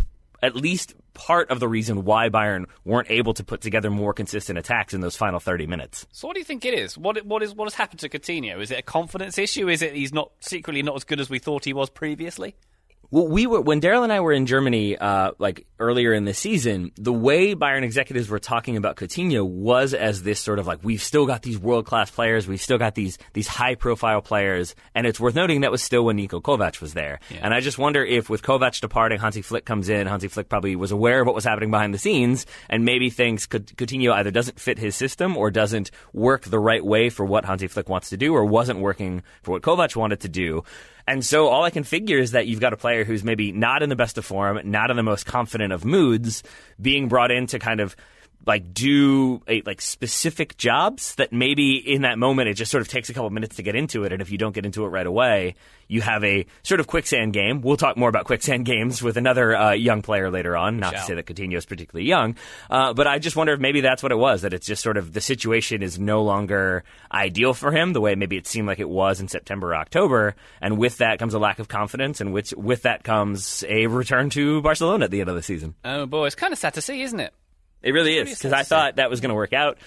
at 0.41 0.55
least 0.55 0.95
part 1.13 1.49
of 1.49 1.59
the 1.59 1.67
reason 1.67 2.05
why 2.05 2.29
Bayern 2.29 2.65
weren't 2.85 3.11
able 3.11 3.33
to 3.33 3.43
put 3.43 3.61
together 3.61 3.89
more 3.89 4.13
consistent 4.13 4.57
attacks 4.57 4.93
in 4.93 5.01
those 5.01 5.15
final 5.15 5.39
30 5.39 5.67
minutes. 5.67 6.07
So 6.11 6.27
what 6.27 6.33
do 6.33 6.39
you 6.39 6.45
think 6.45 6.65
it 6.65 6.73
is? 6.73 6.97
What 6.97 7.25
what 7.25 7.43
is 7.43 7.53
what 7.53 7.65
has 7.65 7.73
happened 7.73 7.99
to 8.01 8.09
Coutinho? 8.09 8.61
Is 8.61 8.71
it 8.71 8.79
a 8.79 8.83
confidence 8.83 9.37
issue? 9.37 9.67
Is 9.69 9.81
it 9.81 9.93
he's 9.93 10.13
not 10.13 10.31
secretly 10.39 10.81
not 10.81 10.95
as 10.95 11.03
good 11.03 11.19
as 11.19 11.29
we 11.29 11.39
thought 11.39 11.65
he 11.65 11.73
was 11.73 11.89
previously? 11.89 12.55
Well, 13.11 13.27
we 13.27 13.47
were 13.47 13.59
when 13.61 13.81
Daryl 13.81 14.03
and 14.03 14.13
I 14.13 14.19
were 14.19 14.33
in 14.33 14.45
Germany, 14.45 14.95
uh, 14.95 15.31
like 15.39 15.65
earlier 15.79 16.13
in 16.13 16.25
the 16.25 16.33
season. 16.33 16.91
The 16.95 17.11
way 17.13 17.55
Bayern 17.55 17.81
executives 17.81 18.29
were 18.29 18.37
talking 18.37 18.77
about 18.77 18.97
Coutinho 18.97 19.43
was 19.47 19.95
as 19.95 20.21
this 20.21 20.39
sort 20.39 20.59
of 20.59 20.67
like 20.67 20.83
we've 20.83 21.01
still 21.01 21.25
got 21.25 21.41
these 21.41 21.57
world 21.57 21.87
class 21.87 22.11
players, 22.11 22.47
we've 22.47 22.61
still 22.61 22.77
got 22.77 22.93
these 22.93 23.17
these 23.33 23.47
high 23.47 23.73
profile 23.73 24.21
players, 24.21 24.75
and 24.93 25.07
it's 25.07 25.19
worth 25.19 25.33
noting 25.33 25.61
that 25.61 25.71
was 25.71 25.81
still 25.81 26.05
when 26.05 26.17
Nico 26.17 26.39
Kovac 26.39 26.81
was 26.81 26.93
there. 26.93 27.19
And 27.41 27.51
I 27.51 27.61
just 27.61 27.79
wonder 27.79 28.05
if 28.05 28.29
with 28.29 28.43
Kovac 28.43 28.79
departing, 28.79 29.19
Hansi 29.19 29.41
Flick 29.41 29.65
comes 29.65 29.89
in. 29.89 30.05
Hansi 30.05 30.27
Flick 30.27 30.47
probably 30.47 30.75
was 30.75 30.91
aware 30.91 31.21
of 31.21 31.25
what 31.25 31.33
was 31.33 31.45
happening 31.45 31.71
behind 31.71 31.95
the 31.95 31.97
scenes, 31.97 32.45
and 32.69 32.85
maybe 32.85 33.09
thinks 33.09 33.47
Cout- 33.47 33.65
Coutinho 33.75 34.13
either 34.13 34.29
doesn't 34.29 34.59
fit 34.59 34.77
his 34.77 34.95
system 34.95 35.35
or 35.35 35.49
doesn't 35.49 35.89
work 36.13 36.43
the 36.43 36.59
right 36.59 36.85
way 36.85 37.09
for 37.09 37.25
what 37.25 37.45
Hansi 37.45 37.67
Flick 37.67 37.89
wants 37.89 38.09
to 38.09 38.17
do, 38.17 38.35
or 38.35 38.45
wasn't 38.45 38.77
working 38.77 39.23
for 39.41 39.51
what 39.51 39.63
Kovac 39.63 39.95
wanted 39.95 40.19
to 40.19 40.29
do. 40.29 40.63
And 41.09 41.25
so 41.25 41.47
all 41.47 41.63
I 41.63 41.71
can 41.71 41.83
figure 41.83 42.19
is 42.19 42.33
that 42.33 42.45
you've 42.45 42.59
got 42.59 42.71
a 42.71 42.77
player 42.77 43.03
who's 43.03 43.23
maybe 43.23 43.51
not 43.51 43.81
in 43.81 43.89
the 43.89 43.95
best 43.95 44.19
of 44.19 44.25
form, 44.25 44.59
not 44.65 44.91
in 44.91 44.95
the 44.95 45.01
most 45.01 45.25
confident 45.25 45.73
of 45.73 45.83
moods, 45.83 46.43
being 46.79 47.07
brought 47.07 47.31
in 47.31 47.47
to 47.47 47.57
kind 47.57 47.79
of 47.79 47.95
like 48.45 48.73
do 48.73 49.41
a, 49.47 49.61
like 49.65 49.81
specific 49.81 50.57
jobs 50.57 51.15
that 51.15 51.31
maybe 51.31 51.75
in 51.75 52.03
that 52.03 52.17
moment 52.17 52.49
it 52.49 52.53
just 52.55 52.71
sort 52.71 52.81
of 52.81 52.87
takes 52.87 53.09
a 53.09 53.13
couple 53.13 53.29
minutes 53.29 53.57
to 53.57 53.63
get 53.63 53.75
into 53.75 54.03
it. 54.03 54.13
And 54.13 54.21
if 54.21 54.31
you 54.31 54.37
don't 54.37 54.53
get 54.53 54.65
into 54.65 54.85
it 54.85 54.89
right 54.89 55.05
away 55.05 55.55
you 55.89 56.01
have 56.01 56.23
a 56.23 56.45
sort 56.63 56.79
of 56.79 56.87
quicksand 56.87 57.33
game. 57.33 57.61
We'll 57.61 57.75
talk 57.75 57.97
more 57.97 58.07
about 58.07 58.25
quicksand 58.25 58.65
games 58.65 59.03
with 59.03 59.17
another 59.17 59.55
uh, 59.55 59.71
young 59.71 60.01
player 60.01 60.29
later 60.31 60.55
on. 60.55 60.77
Not 60.77 60.93
to 60.93 61.01
say 61.01 61.15
that 61.15 61.25
Coutinho 61.25 61.57
is 61.57 61.65
particularly 61.65 62.07
young. 62.07 62.37
Uh, 62.69 62.93
but 62.93 63.07
I 63.07 63.19
just 63.19 63.35
wonder 63.35 63.53
if 63.53 63.59
maybe 63.59 63.81
that's 63.81 64.01
what 64.01 64.11
it 64.11 64.17
was 64.17 64.43
that 64.43 64.53
it's 64.53 64.67
just 64.67 64.83
sort 64.83 64.97
of 64.97 65.11
the 65.11 65.19
situation 65.19 65.83
is 65.83 65.99
no 65.99 66.21
longer 66.21 66.83
ideal 67.11 67.53
for 67.53 67.71
him 67.71 67.91
the 67.91 67.99
way 67.99 68.15
maybe 68.15 68.37
it 68.37 68.47
seemed 68.47 68.67
like 68.67 68.79
it 68.79 68.87
was 68.87 69.19
in 69.19 69.27
September 69.27 69.71
or 69.71 69.75
October. 69.75 70.35
And 70.61 70.77
with 70.77 70.99
that 70.99 71.17
comes 71.17 71.33
a 71.33 71.39
lack 71.39 71.59
of 71.59 71.67
confidence 71.67 72.21
and 72.21 72.31
which 72.31 72.53
with 72.53 72.83
that 72.83 73.03
comes 73.03 73.65
a 73.67 73.87
return 73.87 74.29
to 74.31 74.61
Barcelona 74.61 75.05
at 75.05 75.11
the 75.11 75.21
end 75.21 75.29
of 75.29 75.35
the 75.35 75.43
season. 75.43 75.73
Oh 75.83 76.05
boy, 76.05 76.27
it's 76.27 76.35
kind 76.35 76.53
of 76.53 76.59
sad 76.59 76.75
to 76.75 76.81
see, 76.81 77.01
isn't 77.01 77.19
it? 77.19 77.33
It 77.81 77.91
really 77.91 78.17
is 78.17 78.29
because 78.29 78.53
I 78.53 78.63
thought 78.63 78.97
that 78.97 79.09
was 79.09 79.21
going 79.21 79.29
to 79.29 79.35
work 79.35 79.53
out. 79.53 79.77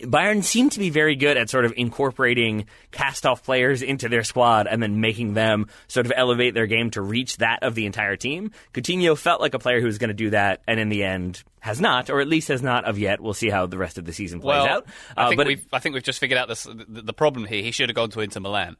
Bayern 0.00 0.42
seemed 0.42 0.72
to 0.72 0.80
be 0.80 0.90
very 0.90 1.14
good 1.14 1.36
at 1.36 1.48
sort 1.48 1.64
of 1.64 1.74
incorporating 1.76 2.66
cast-off 2.90 3.44
players 3.44 3.82
into 3.82 4.08
their 4.08 4.24
squad 4.24 4.66
and 4.66 4.82
then 4.82 5.00
making 5.00 5.34
them 5.34 5.68
sort 5.86 6.06
of 6.06 6.12
elevate 6.16 6.54
their 6.54 6.66
game 6.66 6.90
to 6.92 7.02
reach 7.02 7.36
that 7.36 7.62
of 7.62 7.76
the 7.76 7.86
entire 7.86 8.16
team. 8.16 8.50
Coutinho 8.74 9.16
felt 9.16 9.40
like 9.40 9.54
a 9.54 9.60
player 9.60 9.78
who 9.80 9.86
was 9.86 9.98
going 9.98 10.08
to 10.08 10.14
do 10.14 10.30
that, 10.30 10.62
and 10.66 10.80
in 10.80 10.88
the 10.88 11.04
end 11.04 11.44
has 11.60 11.80
not, 11.80 12.10
or 12.10 12.20
at 12.20 12.26
least 12.26 12.48
has 12.48 12.62
not 12.62 12.84
of 12.84 12.98
yet. 12.98 13.20
We'll 13.20 13.34
see 13.34 13.48
how 13.50 13.66
the 13.66 13.78
rest 13.78 13.96
of 13.96 14.04
the 14.04 14.12
season 14.12 14.40
plays 14.40 14.48
Well, 14.64 14.66
out. 14.66 14.86
I 15.16 15.24
Uh, 15.24 15.28
think 15.28 15.36
but 15.38 15.46
we've 15.46 15.66
I 15.72 15.78
think 15.78 15.92
we've 15.94 16.02
just 16.02 16.18
figured 16.18 16.38
out 16.38 16.48
this, 16.48 16.64
the, 16.64 17.02
the 17.02 17.12
problem 17.12 17.44
here. 17.44 17.62
He 17.62 17.70
should 17.70 17.88
have 17.88 17.94
gone 17.94 18.10
to 18.10 18.20
Inter 18.22 18.40
Milan. 18.40 18.76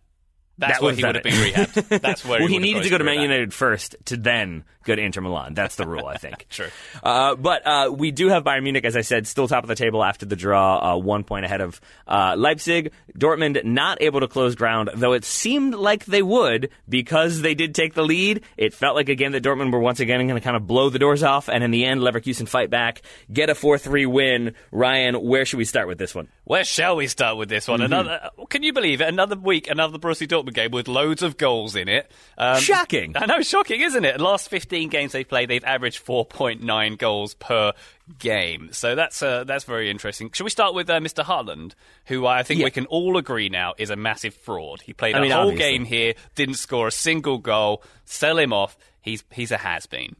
That's 0.62 0.78
That 0.78 0.84
where 0.84 0.94
he 0.94 1.04
would 1.04 1.16
have 1.16 1.24
been 1.24 1.32
rehabbed. 1.32 2.00
That's 2.00 2.24
where 2.24 2.38
well, 2.38 2.46
he, 2.46 2.54
he 2.54 2.60
would 2.60 2.62
have 2.62 2.62
needed 2.62 2.82
to 2.84 2.90
go 2.90 2.98
to 2.98 3.04
Man. 3.04 3.20
United 3.20 3.52
first 3.52 3.96
to 4.06 4.16
then 4.16 4.62
go 4.84 4.94
to 4.94 5.02
Inter 5.02 5.20
Milan. 5.20 5.54
That's 5.54 5.74
the 5.74 5.86
rule, 5.88 6.06
I 6.06 6.18
think. 6.18 6.46
True. 6.50 6.68
Uh, 7.02 7.34
but 7.34 7.66
uh, 7.66 7.90
we 7.92 8.12
do 8.12 8.28
have 8.28 8.44
Bayern 8.44 8.62
Munich, 8.62 8.84
as 8.84 8.96
I 8.96 9.00
said, 9.00 9.26
still 9.26 9.48
top 9.48 9.64
of 9.64 9.68
the 9.68 9.74
table 9.74 10.04
after 10.04 10.24
the 10.24 10.36
draw, 10.36 10.94
uh, 10.94 10.98
one 10.98 11.24
point 11.24 11.44
ahead 11.44 11.60
of 11.60 11.80
uh, 12.06 12.36
Leipzig. 12.38 12.92
Dortmund 13.18 13.64
not 13.64 14.00
able 14.00 14.20
to 14.20 14.28
close 14.28 14.54
ground, 14.54 14.90
though 14.94 15.14
it 15.14 15.24
seemed 15.24 15.74
like 15.74 16.04
they 16.04 16.22
would 16.22 16.70
because 16.88 17.40
they 17.40 17.54
did 17.54 17.74
take 17.74 17.94
the 17.94 18.04
lead. 18.04 18.42
It 18.56 18.72
felt 18.72 18.94
like 18.94 19.08
again 19.08 19.32
that 19.32 19.42
Dortmund 19.42 19.72
were 19.72 19.80
once 19.80 19.98
again 19.98 20.24
going 20.28 20.40
to 20.40 20.44
kind 20.44 20.56
of 20.56 20.66
blow 20.68 20.90
the 20.90 21.00
doors 21.00 21.24
off, 21.24 21.48
and 21.48 21.64
in 21.64 21.72
the 21.72 21.84
end, 21.84 22.02
Leverkusen 22.02 22.48
fight 22.48 22.70
back, 22.70 23.02
get 23.32 23.50
a 23.50 23.56
four-three 23.56 24.06
win. 24.06 24.54
Ryan, 24.70 25.16
where 25.16 25.44
should 25.44 25.58
we 25.58 25.64
start 25.64 25.88
with 25.88 25.98
this 25.98 26.14
one? 26.14 26.28
Where 26.44 26.64
shall 26.64 26.96
we 26.96 27.06
start 27.06 27.36
with 27.36 27.48
this 27.48 27.68
one? 27.68 27.78
Mm-hmm. 27.78 27.92
Another? 27.92 28.30
Can 28.50 28.64
you 28.64 28.72
believe 28.72 29.00
it? 29.00 29.06
Another 29.08 29.36
week, 29.36 29.70
another 29.70 29.96
Borussia 29.96 30.26
Dortmund 30.26 30.54
game 30.54 30.72
with 30.72 30.88
loads 30.88 31.22
of 31.22 31.36
goals 31.36 31.76
in 31.76 31.88
it. 31.88 32.10
Um, 32.36 32.58
Shocking. 32.60 33.12
I 33.16 33.26
know, 33.26 33.42
shocking, 33.42 33.80
isn't 33.80 34.04
it? 34.04 34.20
Last 34.20 34.48
15 34.50 34.88
games 34.88 35.12
they've 35.12 35.28
played, 35.28 35.48
they've 35.50 35.62
averaged 35.64 36.04
4.9 36.04 36.98
goals 36.98 37.34
per 37.34 37.72
game. 38.18 38.70
So 38.72 38.96
that's 38.96 39.22
uh, 39.22 39.44
that's 39.44 39.62
very 39.64 39.88
interesting. 39.88 40.30
Should 40.32 40.42
we 40.44 40.50
start 40.50 40.74
with 40.74 40.90
uh, 40.90 40.98
Mr. 40.98 41.24
Haaland, 41.24 41.74
who 42.06 42.26
I 42.26 42.42
think 42.42 42.58
Yeah. 42.58 42.64
we 42.64 42.70
can 42.72 42.86
all 42.86 43.16
agree 43.18 43.48
now 43.48 43.74
is 43.78 43.90
a 43.90 43.96
massive 43.96 44.34
fraud. 44.34 44.80
He 44.82 44.92
played 44.92 45.14
I 45.14 45.18
a 45.18 45.22
mean, 45.22 45.30
whole 45.30 45.50
obviously. 45.52 45.72
game 45.72 45.84
here, 45.84 46.14
didn't 46.34 46.54
score 46.56 46.88
a 46.88 46.92
single 46.92 47.38
goal. 47.38 47.84
Sell 48.04 48.36
him 48.38 48.52
off. 48.52 48.76
He's 49.00 49.22
he's 49.30 49.52
a 49.52 49.58
has 49.58 49.86
been. 49.86 50.16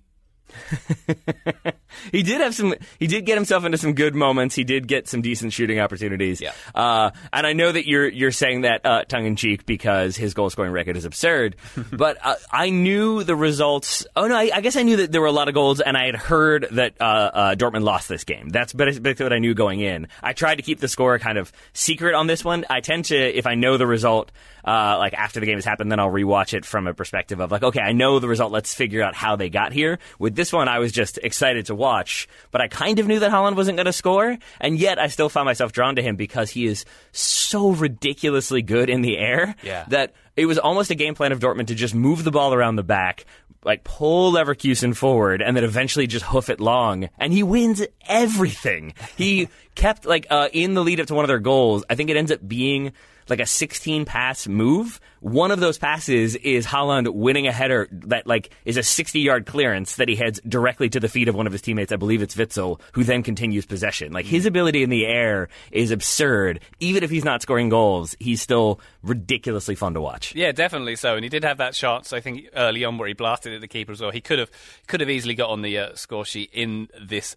he 2.13 2.23
did 2.23 2.41
have 2.41 2.55
some. 2.55 2.75
He 2.99 3.07
did 3.07 3.27
get 3.27 3.37
himself 3.37 3.65
into 3.65 3.79
some 3.79 3.95
good 3.95 4.15
moments. 4.15 4.55
He 4.55 4.65
did 4.65 4.89
get 4.89 5.09
some 5.09 5.23
decent 5.23 5.53
shooting 5.53 5.81
opportunities. 5.81 6.41
Yeah. 6.41 6.53
Uh, 6.75 7.11
and 7.33 7.47
I 7.47 7.53
know 7.53 7.71
that 7.71 7.87
you're 7.87 8.09
you're 8.09 8.33
saying 8.33 8.63
that 8.63 8.85
uh, 8.85 9.05
tongue 9.05 9.27
in 9.27 9.37
cheek 9.37 9.67
because 9.67 10.17
his 10.17 10.35
goal 10.35 10.51
scoring 10.51 10.73
record 10.73 10.97
is 10.97 11.05
absurd. 11.05 11.57
but 11.93 12.19
uh, 12.23 12.35
I 12.51 12.71
knew 12.71 13.25
the 13.25 13.37
results. 13.37 14.07
Oh 14.17 14.27
no, 14.27 14.37
I, 14.37 14.51
I, 14.55 14.61
guess 14.61 14.77
I 14.77 14.83
knew 14.83 14.97
that 14.97 15.13
there 15.13 15.21
were 15.21 15.27
a 15.27 15.33
lot 15.33 15.49
of 15.49 15.55
goals, 15.55 15.81
and 15.81 15.97
I 15.97 16.07
had 16.07 16.17
heard 16.17 16.69
that 16.73 16.95
uh, 17.01 17.05
uh, 17.05 17.55
Dortmund 17.55 17.85
lost 17.85 18.09
this 18.09 18.25
game. 18.25 18.49
That's 18.49 18.73
basically 18.73 19.25
what 19.25 19.33
I 19.33 19.39
knew 19.39 19.55
going 19.55 19.81
in. 19.81 20.09
I 20.23 20.33
tried 20.33 20.57
to 20.57 20.63
keep 20.63 20.81
the 20.81 20.89
score 20.89 21.19
kind 21.19 21.39
of 21.39 21.53
secret 21.73 22.15
on 22.15 22.27
this 22.27 22.45
one. 22.45 22.65
I 22.71 22.81
tend 22.81 23.07
to, 23.07 23.17
if 23.17 23.47
I 23.47 23.55
know 23.55 23.77
the 23.77 23.87
result, 23.87 24.33
uh, 24.65 24.97
like 24.99 25.15
after 25.15 25.41
the 25.41 25.47
game 25.47 25.57
has 25.57 25.65
happened, 25.65 25.91
then 25.91 25.99
I'll 25.99 26.11
rewatch 26.11 26.55
it 26.55 26.65
from 26.65 26.87
a 26.87 26.95
perspective 26.95 27.41
of 27.41 27.51
like, 27.51 27.63
okay, 27.63 27.81
I 27.81 27.93
know 27.93 28.19
the 28.19 28.29
result. 28.29 28.53
Let's 28.53 28.75
figure 28.75 29.03
out 29.03 29.15
how 29.15 29.37
they 29.37 29.51
got 29.51 29.73
here. 29.73 29.99
With 30.19 30.35
this 30.35 30.42
one, 30.51 30.67
I 30.67 30.79
was 30.79 30.93
just 30.93 31.19
excited 31.19 31.67
to 31.67 31.75
watch, 31.75 32.27
but 32.51 32.63
I 32.63 32.69
kind 32.69 32.99
of 32.99 33.07
knew 33.07 33.19
that 33.19 33.31
Haaland 33.31 33.55
wasn't 33.55 33.77
going 33.77 33.87
to 33.87 33.93
score, 33.93 34.39
and 34.63 34.79
yet 34.79 34.99
I 34.99 35.09
still 35.09 35.29
found 35.29 35.45
myself 35.45 35.73
drawn 35.73 35.97
to 35.97 36.03
him 36.03 36.17
because 36.17 36.49
he 36.49 36.65
is 36.65 36.87
so 37.13 37.73
ridiculously 37.73 38.63
good 38.63 38.89
in 38.89 39.03
the 39.03 39.19
air 39.19 39.55
yeah. 39.63 39.85
that 39.89 40.15
it 40.35 40.47
was 40.47 40.59
almost 40.59 40.91
a 40.91 40.95
game 40.95 41.15
plan 41.15 41.33
of 41.33 41.41
Dortmund 41.41 41.67
to 41.67 41.75
just 41.75 41.95
move 41.95 42.25
the 42.25 42.31
ball 42.31 42.55
around 42.55 42.77
the 42.77 42.83
back, 42.83 43.27
like 43.63 43.85
pull 43.85 44.33
Leverkusen 44.33 44.97
forward, 44.97 45.43
and 45.43 45.55
then 45.55 45.65
eventually 45.65 46.07
just 46.07 46.25
hoof 46.25 46.49
it 46.49 46.61
long, 46.61 47.11
and 47.19 47.33
he 47.33 47.43
wins 47.43 47.83
everything. 48.09 48.95
He 49.17 49.49
kept 49.75 50.07
like 50.07 50.27
uh, 50.31 50.49
in 50.53 50.73
the 50.73 50.83
lead 50.83 51.01
up 51.01 51.09
to 51.09 51.15
one 51.15 51.25
of 51.25 51.29
their 51.29 51.39
goals. 51.39 51.85
I 51.91 51.95
think 51.95 52.09
it 52.09 52.17
ends 52.17 52.33
up 52.33 52.47
being 52.47 52.93
like 53.29 53.41
a 53.41 53.47
16 53.47 54.05
pass 54.05 54.47
move. 54.47 55.01
One 55.21 55.51
of 55.51 55.61
those 55.61 55.79
passes 55.79 56.35
is 56.37 56.67
Haaland 56.67 57.09
winning 57.15 57.47
a 57.47 57.53
header 57.53 57.89
that 57.93 58.27
like 58.27 58.51
is 58.65 58.77
a 58.77 58.83
60 58.83 59.21
yard 59.21 59.47
clearance 59.47 59.97
that 59.97 60.09
he 60.09 60.17
heads 60.17 60.41
directly 60.47 60.89
to 60.91 61.01
the 61.01 61.09
feet 61.09 61.29
of 61.29 61.35
one 61.35 61.47
of 61.47 61.53
his 61.53 61.63
teammates. 61.63 61.93
I 61.93 61.97
believe 61.97 62.23
it's 62.23 62.35
Witsel, 62.35 62.81
who 62.93 63.05
then 63.05 63.23
continues 63.23 63.67
possession. 63.67 64.13
Like 64.13 64.27
his 64.27 64.47
ability 64.47 64.83
in 64.83 64.91
the 64.91 65.07
air 65.07 65.49
is 65.71 65.91
absurd. 65.91 66.61
Even 66.81 67.05
if 67.05 67.11
he's 67.11 67.25
not 67.25 67.43
scoring 67.43 67.69
goals, 67.69 68.17
he's 68.19 68.43
still 68.43 68.81
ridiculously 69.03 69.75
fun 69.75 69.95
to 69.95 70.01
watch. 70.01 70.35
Yeah, 70.35 70.53
definitely 70.53 70.97
so. 70.97 71.15
And 71.15 71.25
he 71.25 71.29
did 71.29 71.45
have 71.45 71.59
that 71.59 71.75
chance, 71.75 72.13
I 72.13 72.21
think, 72.21 72.49
early 72.55 72.85
on 72.85 72.99
where 72.99 73.09
he 73.09 73.15
blasted 73.15 73.53
at 73.53 73.61
the 73.61 73.69
keeper 73.69 73.93
as 73.93 74.01
well. 74.01 74.11
He 74.11 74.21
could 74.21 74.39
have 74.39 74.51
could 74.87 75.01
have 75.01 75.11
easily 75.11 75.35
got 75.35 75.51
on 75.51 75.63
the 75.63 75.79
uh, 75.79 75.95
score 75.95 76.25
sheet 76.25 76.51
in 76.53 76.89
this 77.01 77.37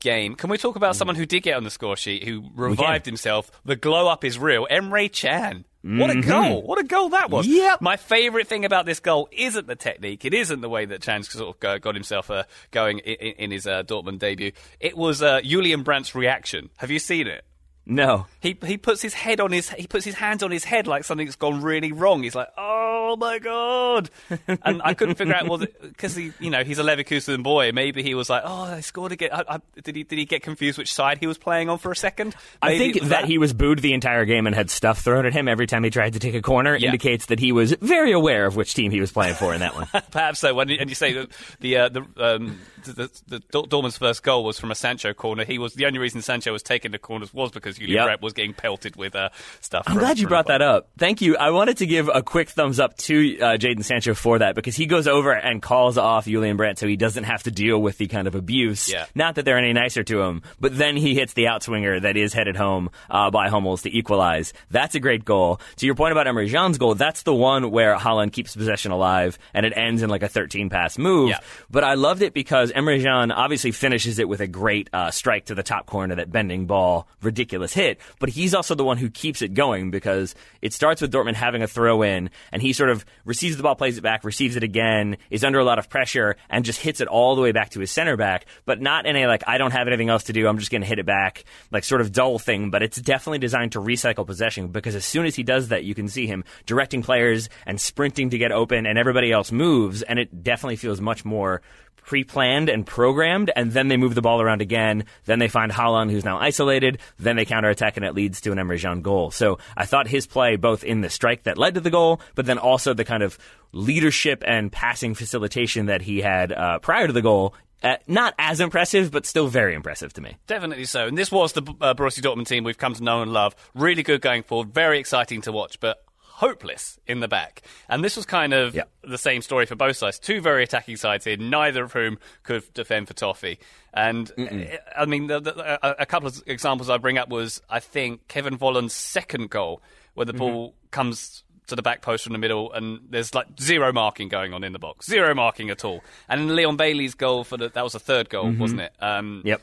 game. 0.00 0.34
Can 0.34 0.50
we 0.50 0.58
talk 0.58 0.76
about 0.76 0.94
mm. 0.94 0.98
someone 0.98 1.16
who 1.16 1.26
did 1.26 1.42
get 1.42 1.56
on 1.56 1.64
the 1.64 1.70
score 1.70 1.96
sheet, 1.96 2.24
who 2.24 2.44
revived 2.54 3.06
himself? 3.06 3.50
The 3.64 3.76
glow 3.76 4.08
up 4.08 4.24
is 4.24 4.38
real. 4.38 4.66
Emre 4.70 5.10
Can. 5.12 5.64
What 5.86 6.10
a 6.10 6.14
mm-hmm. 6.14 6.28
goal! 6.28 6.62
What 6.62 6.80
a 6.80 6.82
goal 6.82 7.10
that 7.10 7.30
was! 7.30 7.46
Yep. 7.46 7.80
My 7.80 7.96
favourite 7.96 8.48
thing 8.48 8.64
about 8.64 8.86
this 8.86 8.98
goal 8.98 9.28
isn't 9.30 9.68
the 9.68 9.76
technique. 9.76 10.24
It 10.24 10.34
isn't 10.34 10.60
the 10.60 10.68
way 10.68 10.84
that 10.84 11.00
Can 11.00 11.22
sort 11.22 11.64
of 11.64 11.80
got 11.80 11.94
himself 11.94 12.28
uh, 12.28 12.42
going 12.72 12.98
in, 12.98 13.34
in 13.34 13.50
his 13.52 13.68
uh, 13.68 13.84
Dortmund 13.84 14.18
debut. 14.18 14.50
It 14.80 14.96
was 14.96 15.22
uh, 15.22 15.42
Julian 15.42 15.84
Brandt's 15.84 16.12
reaction. 16.16 16.70
Have 16.78 16.90
you 16.90 16.98
seen 16.98 17.28
it? 17.28 17.44
No. 17.88 18.26
He 18.40 18.58
he 18.66 18.76
puts 18.76 19.00
his 19.00 19.14
head 19.14 19.38
on 19.38 19.52
his 19.52 19.70
he 19.70 19.86
puts 19.86 20.04
his 20.04 20.16
hands 20.16 20.42
on 20.42 20.50
his 20.50 20.64
head 20.64 20.88
like 20.88 21.04
something's 21.04 21.36
gone 21.36 21.62
really 21.62 21.92
wrong. 21.92 22.24
He's 22.24 22.34
like, 22.34 22.48
"Oh 22.58 23.16
my 23.16 23.38
god!" 23.38 24.10
and 24.64 24.82
I 24.84 24.92
couldn't 24.94 25.14
figure 25.14 25.34
out 25.34 25.48
was 25.48 25.66
because 25.80 26.16
he 26.16 26.32
you 26.40 26.50
know 26.50 26.64
he's 26.64 26.80
a 26.80 26.82
Leverkusen 26.82 27.44
boy. 27.44 27.70
Maybe 27.70 28.02
he 28.02 28.14
was 28.14 28.28
like, 28.28 28.42
"Oh, 28.44 28.64
I 28.64 28.80
scored 28.80 29.12
again." 29.12 29.30
I, 29.32 29.44
I, 29.48 29.60
did 29.84 29.94
he 29.94 30.02
did 30.02 30.18
he 30.18 30.24
get 30.24 30.42
confused 30.42 30.78
which 30.78 30.92
side 30.92 31.18
he 31.18 31.28
was 31.28 31.38
playing 31.38 31.68
on 31.68 31.78
for 31.78 31.92
a 31.92 31.96
second? 31.96 32.34
Maybe 32.60 32.74
I 32.74 32.78
think 32.78 32.94
that, 33.02 33.08
that, 33.08 33.24
he 33.26 33.38
was 33.38 33.52
booed 33.52 33.78
the 33.78 33.92
entire 33.92 34.24
game 34.24 34.48
and 34.48 34.56
had 34.56 34.68
stuff 34.68 34.98
thrown 34.98 35.24
at 35.24 35.32
him 35.32 35.46
every 35.46 35.68
time 35.68 35.84
he 35.84 35.90
tried 35.90 36.14
to 36.14 36.18
take 36.18 36.34
a 36.34 36.42
corner. 36.42 36.74
Yeah. 36.74 36.86
Indicates 36.86 37.26
that 37.26 37.38
he 37.38 37.52
was 37.52 37.72
very 37.80 38.10
aware 38.10 38.46
of 38.46 38.56
which 38.56 38.74
team 38.74 38.90
he 38.90 39.00
was 39.00 39.12
playing 39.12 39.36
for 39.36 39.54
in 39.54 39.60
that 39.60 39.76
one. 39.76 39.86
Perhaps 40.10 40.40
so. 40.40 40.52
When 40.54 40.70
and 40.70 40.90
you 40.90 40.96
say 40.96 41.12
that 41.12 41.28
the 41.60 41.76
uh, 41.76 41.88
the 41.88 42.06
um, 42.16 42.58
the, 42.84 42.92
the, 42.92 43.10
the 43.28 43.40
Dortmund's 43.68 43.98
first 43.98 44.24
goal 44.24 44.44
was 44.44 44.58
from 44.58 44.72
a 44.72 44.74
Sancho 44.74 45.12
corner. 45.12 45.44
He 45.44 45.58
was 45.58 45.74
the 45.74 45.86
only 45.86 46.00
reason 46.00 46.22
Sancho 46.22 46.52
was 46.52 46.64
taking 46.64 46.90
the 46.90 46.98
corners 46.98 47.32
was 47.32 47.50
because 47.50 47.75
Julian 47.78 48.06
yep. 48.06 48.22
was 48.22 48.32
getting 48.32 48.54
pelted 48.54 48.96
with 48.96 49.14
uh, 49.14 49.30
stuff. 49.60 49.84
I'm 49.86 49.98
glad 49.98 50.18
you 50.18 50.28
brought 50.28 50.46
that 50.46 50.62
up. 50.62 50.88
Thank 50.98 51.20
you. 51.20 51.36
I 51.36 51.50
wanted 51.50 51.78
to 51.78 51.86
give 51.86 52.08
a 52.12 52.22
quick 52.22 52.50
thumbs 52.50 52.80
up 52.80 52.96
to 52.98 53.38
uh, 53.38 53.56
Jadon 53.56 53.84
Sancho 53.84 54.14
for 54.14 54.38
that 54.38 54.54
because 54.54 54.76
he 54.76 54.86
goes 54.86 55.06
over 55.06 55.32
and 55.32 55.62
calls 55.62 55.98
off 55.98 56.24
Julian 56.26 56.56
Brandt 56.56 56.78
so 56.78 56.86
he 56.86 56.96
doesn't 56.96 57.24
have 57.24 57.42
to 57.44 57.50
deal 57.50 57.78
with 57.80 57.98
the 57.98 58.06
kind 58.06 58.26
of 58.28 58.34
abuse. 58.34 58.90
Yeah. 58.90 59.06
Not 59.14 59.36
that 59.36 59.44
they're 59.44 59.58
any 59.58 59.72
nicer 59.72 60.02
to 60.04 60.22
him, 60.22 60.42
but 60.60 60.76
then 60.76 60.96
he 60.96 61.14
hits 61.14 61.34
the 61.34 61.44
outswinger 61.44 62.02
that 62.02 62.16
is 62.16 62.32
headed 62.32 62.56
home 62.56 62.90
uh, 63.10 63.30
by 63.30 63.48
Hummels 63.48 63.82
to 63.82 63.96
equalize. 63.96 64.52
That's 64.70 64.94
a 64.94 65.00
great 65.00 65.24
goal. 65.24 65.60
To 65.76 65.86
your 65.86 65.94
point 65.94 66.12
about 66.12 66.26
Emre 66.26 66.50
Can's 66.50 66.78
goal, 66.78 66.94
that's 66.94 67.22
the 67.22 67.34
one 67.34 67.70
where 67.70 67.96
Haaland 67.96 68.32
keeps 68.32 68.56
possession 68.56 68.92
alive 68.92 69.38
and 69.54 69.66
it 69.66 69.72
ends 69.76 70.02
in 70.02 70.10
like 70.10 70.22
a 70.22 70.28
13 70.28 70.70
pass 70.70 70.98
move. 70.98 71.30
Yeah. 71.30 71.40
But 71.70 71.84
I 71.84 71.94
loved 71.94 72.22
it 72.22 72.34
because 72.34 72.72
Emre 72.72 73.02
Can 73.02 73.30
obviously 73.32 73.72
finishes 73.72 74.18
it 74.18 74.28
with 74.28 74.40
a 74.40 74.46
great 74.46 74.90
uh, 74.92 75.10
strike 75.10 75.46
to 75.46 75.54
the 75.54 75.62
top 75.62 75.86
corner, 75.86 76.14
that 76.16 76.30
bending 76.30 76.66
ball, 76.66 77.08
ridiculous 77.22 77.65
hit. 77.72 78.00
But 78.18 78.30
he's 78.30 78.54
also 78.54 78.74
the 78.74 78.84
one 78.84 78.98
who 78.98 79.10
keeps 79.10 79.42
it 79.42 79.54
going 79.54 79.90
because 79.90 80.34
it 80.62 80.72
starts 80.72 81.00
with 81.00 81.12
Dortmund 81.12 81.34
having 81.34 81.62
a 81.62 81.66
throw 81.66 82.02
in, 82.02 82.30
and 82.52 82.62
he 82.62 82.72
sort 82.72 82.90
of 82.90 83.04
receives 83.24 83.56
the 83.56 83.62
ball, 83.62 83.74
plays 83.74 83.98
it 83.98 84.02
back, 84.02 84.24
receives 84.24 84.56
it 84.56 84.62
again, 84.62 85.16
is 85.30 85.44
under 85.44 85.58
a 85.58 85.64
lot 85.64 85.78
of 85.78 85.88
pressure, 85.88 86.36
and 86.48 86.64
just 86.64 86.80
hits 86.80 87.00
it 87.00 87.08
all 87.08 87.36
the 87.36 87.42
way 87.42 87.52
back 87.52 87.70
to 87.70 87.80
his 87.80 87.90
center 87.90 88.16
back. 88.16 88.46
But 88.64 88.80
not 88.80 89.06
in 89.06 89.16
a 89.16 89.26
like 89.26 89.44
I 89.46 89.58
don't 89.58 89.72
have 89.72 89.86
anything 89.86 90.08
else 90.08 90.24
to 90.24 90.32
do, 90.32 90.46
I'm 90.46 90.58
just 90.58 90.70
going 90.70 90.82
to 90.82 90.86
hit 90.88 90.98
it 90.98 91.06
back, 91.06 91.44
like 91.70 91.84
sort 91.84 92.00
of 92.00 92.12
dull 92.12 92.38
thing. 92.38 92.70
But 92.70 92.82
it's 92.82 93.00
definitely 93.00 93.38
designed 93.38 93.72
to 93.72 93.80
recycle 93.80 94.26
possession 94.26 94.68
because 94.68 94.94
as 94.94 95.04
soon 95.04 95.26
as 95.26 95.34
he 95.34 95.42
does 95.42 95.68
that, 95.68 95.84
you 95.84 95.94
can 95.94 96.08
see 96.08 96.26
him 96.26 96.44
directing 96.66 97.02
players 97.02 97.48
and 97.66 97.80
sprinting 97.80 98.30
to 98.30 98.38
get 98.38 98.52
open, 98.52 98.86
and 98.86 98.98
everybody 98.98 99.32
else 99.32 99.52
moves, 99.52 100.02
and 100.02 100.18
it 100.18 100.42
definitely 100.42 100.76
feels 100.76 101.00
much 101.00 101.24
more 101.24 101.62
pre-planned 102.06 102.70
and 102.70 102.86
programmed, 102.86 103.50
and 103.54 103.72
then 103.72 103.88
they 103.88 103.98
move 103.98 104.14
the 104.14 104.22
ball 104.22 104.40
around 104.40 104.62
again. 104.62 105.04
Then 105.26 105.38
they 105.38 105.48
find 105.48 105.70
Haaland, 105.70 106.10
who's 106.10 106.24
now 106.24 106.38
isolated. 106.38 106.98
Then 107.18 107.36
they 107.36 107.44
counterattack, 107.44 107.96
and 107.96 108.06
it 108.06 108.14
leads 108.14 108.40
to 108.42 108.52
an 108.52 108.58
Emre 108.58 108.80
Can 108.80 109.02
goal. 109.02 109.30
So 109.30 109.58
I 109.76 109.84
thought 109.84 110.08
his 110.08 110.26
play, 110.26 110.56
both 110.56 110.84
in 110.84 111.02
the 111.02 111.10
strike 111.10 111.42
that 111.42 111.58
led 111.58 111.74
to 111.74 111.80
the 111.80 111.90
goal, 111.90 112.20
but 112.34 112.46
then 112.46 112.58
also 112.58 112.94
the 112.94 113.04
kind 113.04 113.22
of 113.22 113.38
leadership 113.72 114.42
and 114.46 114.72
passing 114.72 115.14
facilitation 115.14 115.86
that 115.86 116.00
he 116.00 116.20
had 116.22 116.52
uh, 116.52 116.78
prior 116.78 117.06
to 117.06 117.12
the 117.12 117.22
goal, 117.22 117.54
uh, 117.82 117.96
not 118.06 118.34
as 118.38 118.60
impressive, 118.60 119.10
but 119.10 119.26
still 119.26 119.48
very 119.48 119.74
impressive 119.74 120.12
to 120.14 120.20
me. 120.20 120.36
Definitely 120.46 120.86
so. 120.86 121.06
And 121.06 121.18
this 121.18 121.30
was 121.30 121.52
the 121.52 121.62
uh, 121.80 121.94
Borussia 121.94 122.20
Dortmund 122.20 122.46
team 122.46 122.64
we've 122.64 122.78
come 122.78 122.94
to 122.94 123.02
know 123.02 123.22
and 123.22 123.32
love. 123.32 123.54
Really 123.74 124.02
good 124.02 124.20
going 124.20 124.44
forward. 124.44 124.72
Very 124.72 124.98
exciting 124.98 125.42
to 125.42 125.52
watch. 125.52 125.78
But 125.80 126.02
hopeless 126.36 126.98
in 127.06 127.20
the 127.20 127.28
back. 127.28 127.62
And 127.88 128.04
this 128.04 128.14
was 128.14 128.26
kind 128.26 128.52
of 128.52 128.78
the 129.02 129.16
same 129.16 129.40
story 129.40 129.64
for 129.64 129.74
both 129.74 129.96
sides. 129.96 130.18
Two 130.18 130.42
very 130.42 130.62
attacking 130.62 130.96
sides 130.96 131.24
here, 131.24 131.38
neither 131.38 131.84
of 131.84 131.94
whom 131.94 132.18
could 132.42 132.62
defend 132.74 133.08
for 133.08 133.14
Toffee. 133.14 133.58
And 133.94 134.30
Mm-mm. 134.36 134.78
I 134.94 135.06
mean, 135.06 135.28
the, 135.28 135.40
the, 135.40 135.86
a, 135.86 136.02
a, 136.02 136.06
couple 136.06 136.28
of 136.28 136.42
examples 136.46 136.90
I 136.90 136.98
bring 136.98 137.16
up 137.16 137.30
was 137.30 137.62
I 137.70 137.80
think 137.80 138.28
Kevin 138.28 138.58
Volland's 138.58 138.92
second 138.92 139.48
goal, 139.48 139.80
where 140.12 140.26
the 140.26 140.32
mm-hmm. 140.32 140.38
ball 140.40 140.74
comes 140.90 141.42
to 141.68 141.74
the 141.74 141.80
back 141.82 142.02
post 142.02 142.24
from 142.24 142.34
the 142.34 142.38
middle, 142.38 142.70
and 142.70 143.00
there's 143.08 143.34
like 143.34 143.46
zero 143.58 143.90
marking 143.90 144.28
going 144.28 144.52
on 144.52 144.62
in 144.62 144.74
the 144.74 144.78
box, 144.78 145.06
zero 145.06 145.34
marking 145.34 145.70
at 145.70 145.86
all. 145.86 146.04
And 146.28 146.54
Leon 146.54 146.76
Bailey's 146.76 147.14
goal 147.14 147.44
for 147.44 147.56
the, 147.56 147.70
that 147.70 147.82
was 147.82 147.94
the 147.94 147.98
third 147.98 148.28
goal, 148.28 148.44
mm-hmm. 148.44 148.60
wasn't 148.60 148.82
it? 148.82 148.92
Um, 149.00 149.40
yep 149.42 149.62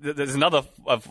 there's 0.00 0.34
another 0.34 0.62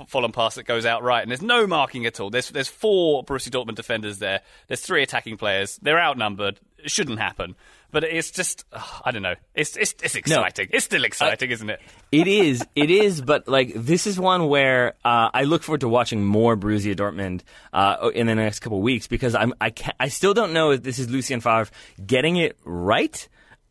fallen 0.08 0.32
pass 0.32 0.56
that 0.56 0.64
goes 0.64 0.86
out 0.86 1.04
right, 1.04 1.22
and 1.22 1.32
there's 1.32 1.42
no 1.42 1.68
marking 1.68 2.06
at 2.06 2.20
all. 2.20 2.30
There's 2.30 2.50
there's 2.50 2.68
four 2.68 3.24
Borussia 3.24 3.50
Dortmund 3.50 3.76
defenders 3.76 4.20
there. 4.20 4.42
There's 4.68 4.82
three 4.82 5.04
attacking 5.04 5.38
players. 5.38 5.78
They're 5.82 6.00
outnumbered. 6.00 6.60
It 6.78 6.92
shouldn't 6.92 7.20
happen, 7.20 7.56
but 7.92 8.04
it's 8.04 8.32
just 8.32 8.66
I 8.72 9.12
don't 9.12 9.22
know. 9.22 9.36
It's 9.54 9.76
it's 9.76 9.96
it's 10.04 10.16
exciting. 10.16 10.68
No. 10.72 10.78
It's 10.78 10.86
still 10.86 11.04
exciting, 11.04 11.50
uh, 11.50 11.54
isn't 11.54 11.70
it? 11.70 11.82
it 12.12 12.28
is. 12.28 12.66
It 12.76 12.92
is. 12.92 13.22
But 13.22 13.48
like 13.48 13.74
this 13.76 14.08
is 14.08 14.20
one 14.20 14.48
where 14.48 14.94
uh, 15.04 15.30
I 15.34 15.44
look 15.44 15.64
forward 15.64 15.82
to 15.82 15.90
watching 15.90 16.24
more 16.24 16.56
Borussia 16.56 16.96
Dortmund 16.96 17.42
uh, 17.74 18.12
in 18.14 18.28
the 18.28 18.36
next 18.36 18.60
couple 18.60 18.78
of 18.78 18.84
weeks 18.84 19.08
because 19.08 19.36
I'm 19.36 19.54
I 19.60 19.70
can 19.72 19.94
I 20.00 20.10
still 20.10 20.34
don't 20.34 20.54
know 20.54 20.72
if 20.72 20.84
this 20.84 21.00
is 21.00 21.10
Lucien 21.10 21.42
Favre 21.42 21.70
getting 22.06 22.38
it 22.38 22.58
right 22.64 23.28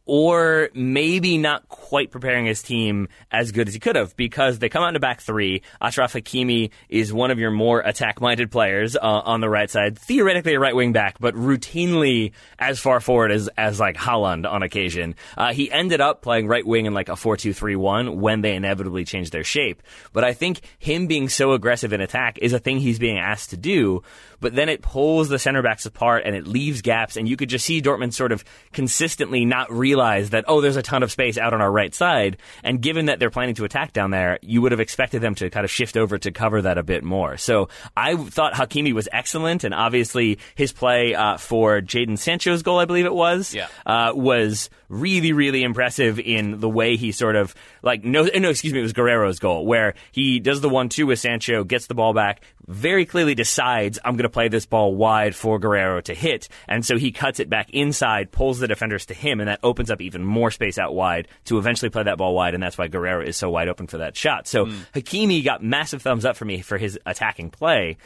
or 0.07 0.69
maybe 0.75 1.39
not 1.39 1.67
quite 1.69 2.11
preparing 2.11 2.45
his 2.45 2.63
team 2.63 3.09
as 3.31 3.53
good 3.53 3.69
as 3.69 3.75
he 3.75 3.81
could 3.81 3.97
have 3.97 4.15
because 4.17 4.59
they 4.59 4.69
come 4.69 4.83
out 4.83 4.91
in 4.91 4.97
a 4.97 5.01
back 5.01 5.21
three. 5.21 5.63
Achraf 5.81 6.21
Hakimi 6.21 6.71
is 6.89 7.13
one 7.13 7.31
of 7.31 7.39
your 7.39 7.51
more 7.51 7.81
attack 7.81 8.21
minded 8.21 8.51
players 8.51 8.97
uh, 8.97 9.01
on 9.01 9.41
the 9.41 9.49
right 9.49 9.71
side, 9.71 9.99
theoretically 9.99 10.55
a 10.55 10.61
right 10.61 10.77
wing 10.77 10.93
back, 10.93 11.17
but 11.21 11.35
routinely 11.35 12.33
as 12.59 12.79
far 12.79 13.01
forward 13.01 13.33
as, 13.33 13.49
as 13.57 13.81
like 13.81 13.97
Haaland 13.97 14.51
on 14.51 14.63
occasion. 14.63 15.15
Uh, 15.37 15.53
he 15.53 15.71
ended 15.73 16.01
up 16.01 16.21
playing 16.21 16.49
right 16.49 16.67
wing 16.67 16.87
in 16.87 16.93
like 16.93 17.09
a 17.09 17.17
4 17.17 17.37
2 17.37 17.55
3 17.55 17.77
1 17.77 18.21
when 18.21 18.43
they 18.43 18.55
inevitably 18.55 19.05
changed 19.05 19.33
their 19.33 19.45
shape. 19.45 19.83
But 20.13 20.25
I 20.25 20.35
think 20.35 20.61
him 20.79 21.07
being 21.07 21.29
so 21.29 21.53
aggressive 21.53 21.93
in 21.93 22.01
attack 22.01 22.39
is 22.39 22.53
a 22.53 22.59
thing 22.59 22.79
he's 22.79 22.99
being 22.99 23.19
asked 23.19 23.51
to 23.51 23.57
do. 23.57 24.03
But 24.45 24.55
then 24.55 24.69
it 24.69 24.83
pulls 24.83 25.29
the 25.31 25.39
center 25.39 25.63
backs 25.63 25.87
apart 25.87 26.23
and 26.27 26.37
it 26.37 26.47
leaves 26.47 26.83
gaps, 26.83 27.17
and 27.17 27.27
you 27.27 27.35
could 27.37 27.49
just 27.49 27.65
see 27.65 27.81
Dortmund 27.81 28.13
sort 28.13 28.31
of 28.31 28.45
consistently 28.75 29.47
not 29.47 29.73
realize 29.73 30.31
that, 30.31 30.45
oh, 30.47 30.61
there's 30.61 30.77
a 30.77 30.83
ton 30.83 31.03
of 31.03 31.11
space 31.11 31.39
out 31.39 31.55
on 31.55 31.63
our 31.63 31.73
right 31.73 31.95
side. 31.95 32.37
And 32.63 32.83
given 32.83 33.07
that 33.07 33.19
they're 33.19 33.31
planning 33.31 33.55
to 33.55 33.65
attack 33.65 33.95
down 33.95 34.11
there, 34.11 34.39
you 34.43 34.61
would 34.61 34.73
have 34.73 34.81
expected 34.81 35.23
them 35.23 35.35
to 35.37 35.49
kind 35.49 35.65
of 35.65 35.71
shift 35.71 35.97
over 35.97 36.19
to 36.19 36.31
cover 36.31 36.61
that 36.63 36.77
a 36.77 36.83
bit 36.83 37.03
more. 37.03 37.39
So 37.39 37.71
I 37.97 38.17
thought 38.17 38.53
Hakimi 38.53 38.93
was 38.93 39.09
excellent, 39.11 39.65
and 39.65 39.73
obviously 39.73 40.39
his 40.55 40.73
play 40.73 41.15
uh, 41.15 41.39
for 41.39 41.81
Jadon 41.81 42.19
Sancho's 42.19 42.63
goal, 42.63 42.79
I 42.79 42.85
believe 42.85 43.07
it 43.07 43.15
was, 43.15 43.55
Yeah. 43.55 43.69
uh, 43.87 44.13
was 44.15 44.69
really, 44.89 45.33
really 45.33 45.63
impressive 45.63 46.19
in 46.19 46.61
the 46.61 46.69
way 46.69 46.97
he 46.97 47.13
sort 47.13 47.37
of 47.37 47.55
like 47.83 48.05
no, 48.05 48.25
eh, 48.25 48.39
no, 48.39 48.51
excuse 48.51 48.73
me, 48.73 48.81
it 48.81 48.83
was 48.83 48.93
Guerrero's 48.93 49.39
goal 49.39 49.67
where 49.67 49.95
he 50.13 50.41
does 50.41 50.61
the 50.61 50.69
one-two 50.69 51.07
with 51.07 51.19
Sancho, 51.19 51.65
gets 51.65 51.87
the 51.87 51.95
ball 51.95 52.13
back, 52.13 52.43
very 52.67 53.05
clearly 53.05 53.35
decides 53.35 53.99
I'm 54.05 54.15
going 54.15 54.25
to 54.25 54.29
play 54.29 54.49
this 54.49 54.67
ball 54.67 54.95
wide 54.95 55.35
for 55.35 55.59
Guerrero 55.59 56.01
to 56.03 56.15
hit, 56.15 56.49
and 56.69 56.85
so 56.85 56.97
he 56.97 57.13
cuts 57.13 57.41
it 57.41 57.51
back 57.51 57.71
inside, 57.71 58.33
pulls 58.33 58.59
the 58.59 58.69
defenders 58.69 59.07
to 59.07 59.15
him, 59.15 59.41
and 59.41 59.49
that 59.49 59.61
opens 59.63 59.91
up 59.91 60.01
even 60.01 60.25
more 60.25 60.51
space 60.51 60.79
out 60.79 60.95
wide 60.95 61.29
to 61.45 61.59
eventually 61.59 61.91
play 61.91 62.03
that 62.03 62.19
ball 62.19 62.35
wide, 62.35 62.55
and 62.55 62.63
that's 62.63 62.79
why 62.79 62.89
Guerrero 62.89 63.25
is 63.25 63.37
so 63.37 63.51
wide 63.51 63.69
open 63.69 63.87
for 63.87 63.99
that 63.99 64.17
shot. 64.17 64.47
So 64.47 64.67
hmm. 64.67 64.81
Hakimi 64.95 65.45
got 65.45 65.63
massive 65.63 66.03
thumbs 66.03 66.25
up 66.25 66.37
for 66.37 66.45
me 66.45 66.61
for 66.61 66.79
his 66.79 66.99
attacking 67.07 67.51
play. 67.51 67.97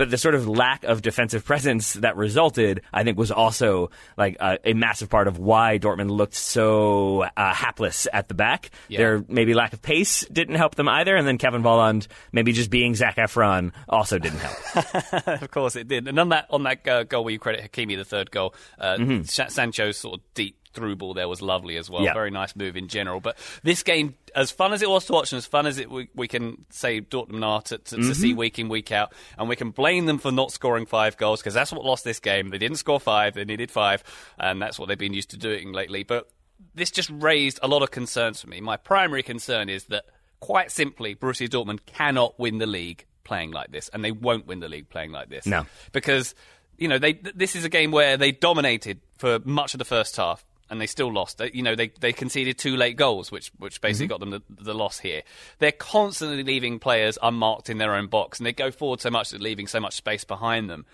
But 0.00 0.10
the 0.10 0.16
sort 0.16 0.34
of 0.34 0.48
lack 0.48 0.84
of 0.84 1.02
defensive 1.02 1.44
presence 1.50 1.92
that 1.92 2.16
resulted, 2.16 2.80
I 2.90 3.04
think, 3.04 3.18
was 3.18 3.30
also 3.30 3.90
like 4.16 4.38
uh, 4.40 4.56
a 4.64 4.72
massive 4.72 5.10
part 5.10 5.28
of 5.28 5.38
why 5.38 5.78
Dortmund 5.78 6.10
looked 6.10 6.32
so 6.32 7.24
uh, 7.36 7.52
hapless 7.52 8.08
at 8.10 8.28
the 8.28 8.32
back. 8.32 8.70
Yeah. 8.88 8.98
Their 8.98 9.24
maybe 9.28 9.52
lack 9.52 9.74
of 9.74 9.82
pace 9.82 10.24
didn't 10.32 10.54
help 10.54 10.74
them 10.74 10.88
either, 10.88 11.14
and 11.16 11.28
then 11.28 11.36
Kevin 11.36 11.62
Volland 11.62 12.06
maybe 12.32 12.52
just 12.52 12.70
being 12.70 12.94
Zac 12.94 13.16
Efron 13.16 13.72
also 13.90 14.18
didn't 14.18 14.38
help. 14.38 15.26
of 15.42 15.50
course 15.50 15.76
it 15.76 15.86
did. 15.86 16.08
And 16.08 16.18
on 16.18 16.30
that 16.30 16.46
on 16.48 16.62
that 16.62 16.88
uh, 16.88 17.04
goal 17.04 17.24
where 17.24 17.32
you 17.32 17.38
credit 17.38 17.70
Hakimi, 17.70 17.98
the 17.98 18.04
third 18.06 18.30
goal, 18.30 18.54
uh, 18.78 18.96
Mm-hmm. 18.96 19.22
Sancho's 19.24 19.98
sort 19.98 20.14
of 20.18 20.20
deep 20.32 20.56
through 20.72 20.96
ball 20.96 21.14
there 21.14 21.28
was 21.28 21.42
lovely 21.42 21.76
as 21.76 21.90
well. 21.90 22.02
Yeah. 22.02 22.14
Very 22.14 22.30
nice 22.30 22.54
move 22.54 22.76
in 22.76 22.88
general. 22.88 23.20
But 23.20 23.36
this 23.62 23.82
game, 23.82 24.14
as 24.34 24.50
fun 24.50 24.72
as 24.72 24.82
it 24.82 24.88
was 24.90 25.04
to 25.06 25.12
watch, 25.12 25.32
and 25.32 25.38
as 25.38 25.46
fun 25.46 25.66
as 25.66 25.78
it 25.78 25.90
we, 25.90 26.08
we 26.14 26.28
can 26.28 26.64
say 26.70 27.00
Dortmund 27.00 27.44
are 27.44 27.62
to, 27.62 27.78
to, 27.78 27.96
to 27.96 28.00
Mm-hmm. 28.00 28.12
see 28.12 28.34
week 28.34 28.58
in 28.58 28.68
week 28.68 28.92
out, 28.92 29.12
and 29.38 29.48
we 29.48 29.56
can 29.56 29.70
blame 29.70 30.06
them 30.06 30.18
for 30.18 30.30
not 30.30 30.52
scoring 30.52 30.86
five 30.86 31.16
goals 31.16 31.40
because 31.40 31.54
that's 31.54 31.72
what 31.72 31.84
lost 31.84 32.04
this 32.04 32.20
game. 32.20 32.50
They 32.50 32.58
didn't 32.58 32.76
score 32.78 33.00
five; 33.00 33.34
they 33.34 33.44
needed 33.44 33.70
five, 33.70 34.04
and 34.38 34.60
that's 34.62 34.78
what 34.78 34.88
they've 34.88 34.96
been 34.98 35.14
used 35.14 35.30
to 35.30 35.36
doing 35.36 35.72
lately. 35.72 36.02
But 36.04 36.30
this 36.74 36.90
just 36.90 37.10
raised 37.12 37.58
a 37.62 37.68
lot 37.68 37.82
of 37.82 37.90
concerns 37.90 38.40
for 38.40 38.48
me. 38.48 38.60
My 38.60 38.76
primary 38.76 39.22
concern 39.22 39.68
is 39.68 39.84
that, 39.86 40.04
quite 40.40 40.70
simply, 40.70 41.14
Borussia 41.16 41.48
Dortmund 41.48 41.80
cannot 41.86 42.38
win 42.38 42.58
the 42.58 42.66
league 42.66 43.06
playing 43.24 43.50
like 43.50 43.72
this, 43.72 43.88
and 43.88 44.04
they 44.04 44.12
won't 44.12 44.46
win 44.46 44.60
the 44.60 44.68
league 44.68 44.88
playing 44.88 45.10
like 45.10 45.28
this. 45.30 45.46
No. 45.46 45.66
because 45.92 46.34
you 46.78 46.88
know 46.88 46.98
they 46.98 47.12
this 47.12 47.56
is 47.56 47.64
a 47.64 47.68
game 47.68 47.90
where 47.90 48.16
they 48.16 48.32
dominated 48.32 49.00
for 49.18 49.38
much 49.44 49.74
of 49.74 49.78
the 49.78 49.84
first 49.84 50.16
half. 50.16 50.44
And 50.70 50.80
they 50.80 50.86
still 50.86 51.12
lost. 51.12 51.38
They, 51.38 51.50
you 51.52 51.62
know, 51.62 51.74
they, 51.74 51.88
they 51.98 52.12
conceded 52.12 52.56
two 52.56 52.76
late 52.76 52.96
goals, 52.96 53.32
which 53.32 53.50
which 53.58 53.80
basically 53.80 54.06
mm-hmm. 54.06 54.10
got 54.10 54.20
them 54.20 54.30
the, 54.30 54.62
the 54.62 54.74
loss 54.74 55.00
here. 55.00 55.22
They're 55.58 55.72
constantly 55.72 56.44
leaving 56.44 56.78
players 56.78 57.18
unmarked 57.20 57.68
in 57.68 57.78
their 57.78 57.94
own 57.96 58.06
box, 58.06 58.38
and 58.38 58.46
they 58.46 58.52
go 58.52 58.70
forward 58.70 59.00
so 59.00 59.10
much 59.10 59.30
that 59.30 59.40
leaving 59.40 59.66
so 59.66 59.80
much 59.80 59.94
space 59.94 60.22
behind 60.22 60.70
them. 60.70 60.86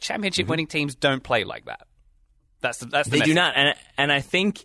Championship 0.00 0.44
mm-hmm. 0.44 0.50
winning 0.50 0.66
teams 0.66 0.94
don't 0.94 1.22
play 1.22 1.44
like 1.44 1.66
that. 1.66 1.86
That's 2.62 2.78
the, 2.78 2.86
that's 2.86 3.10
the 3.10 3.18
They 3.18 3.24
do 3.26 3.34
not, 3.34 3.54
and 3.54 3.74
and 3.98 4.10
I 4.10 4.20
think 4.20 4.64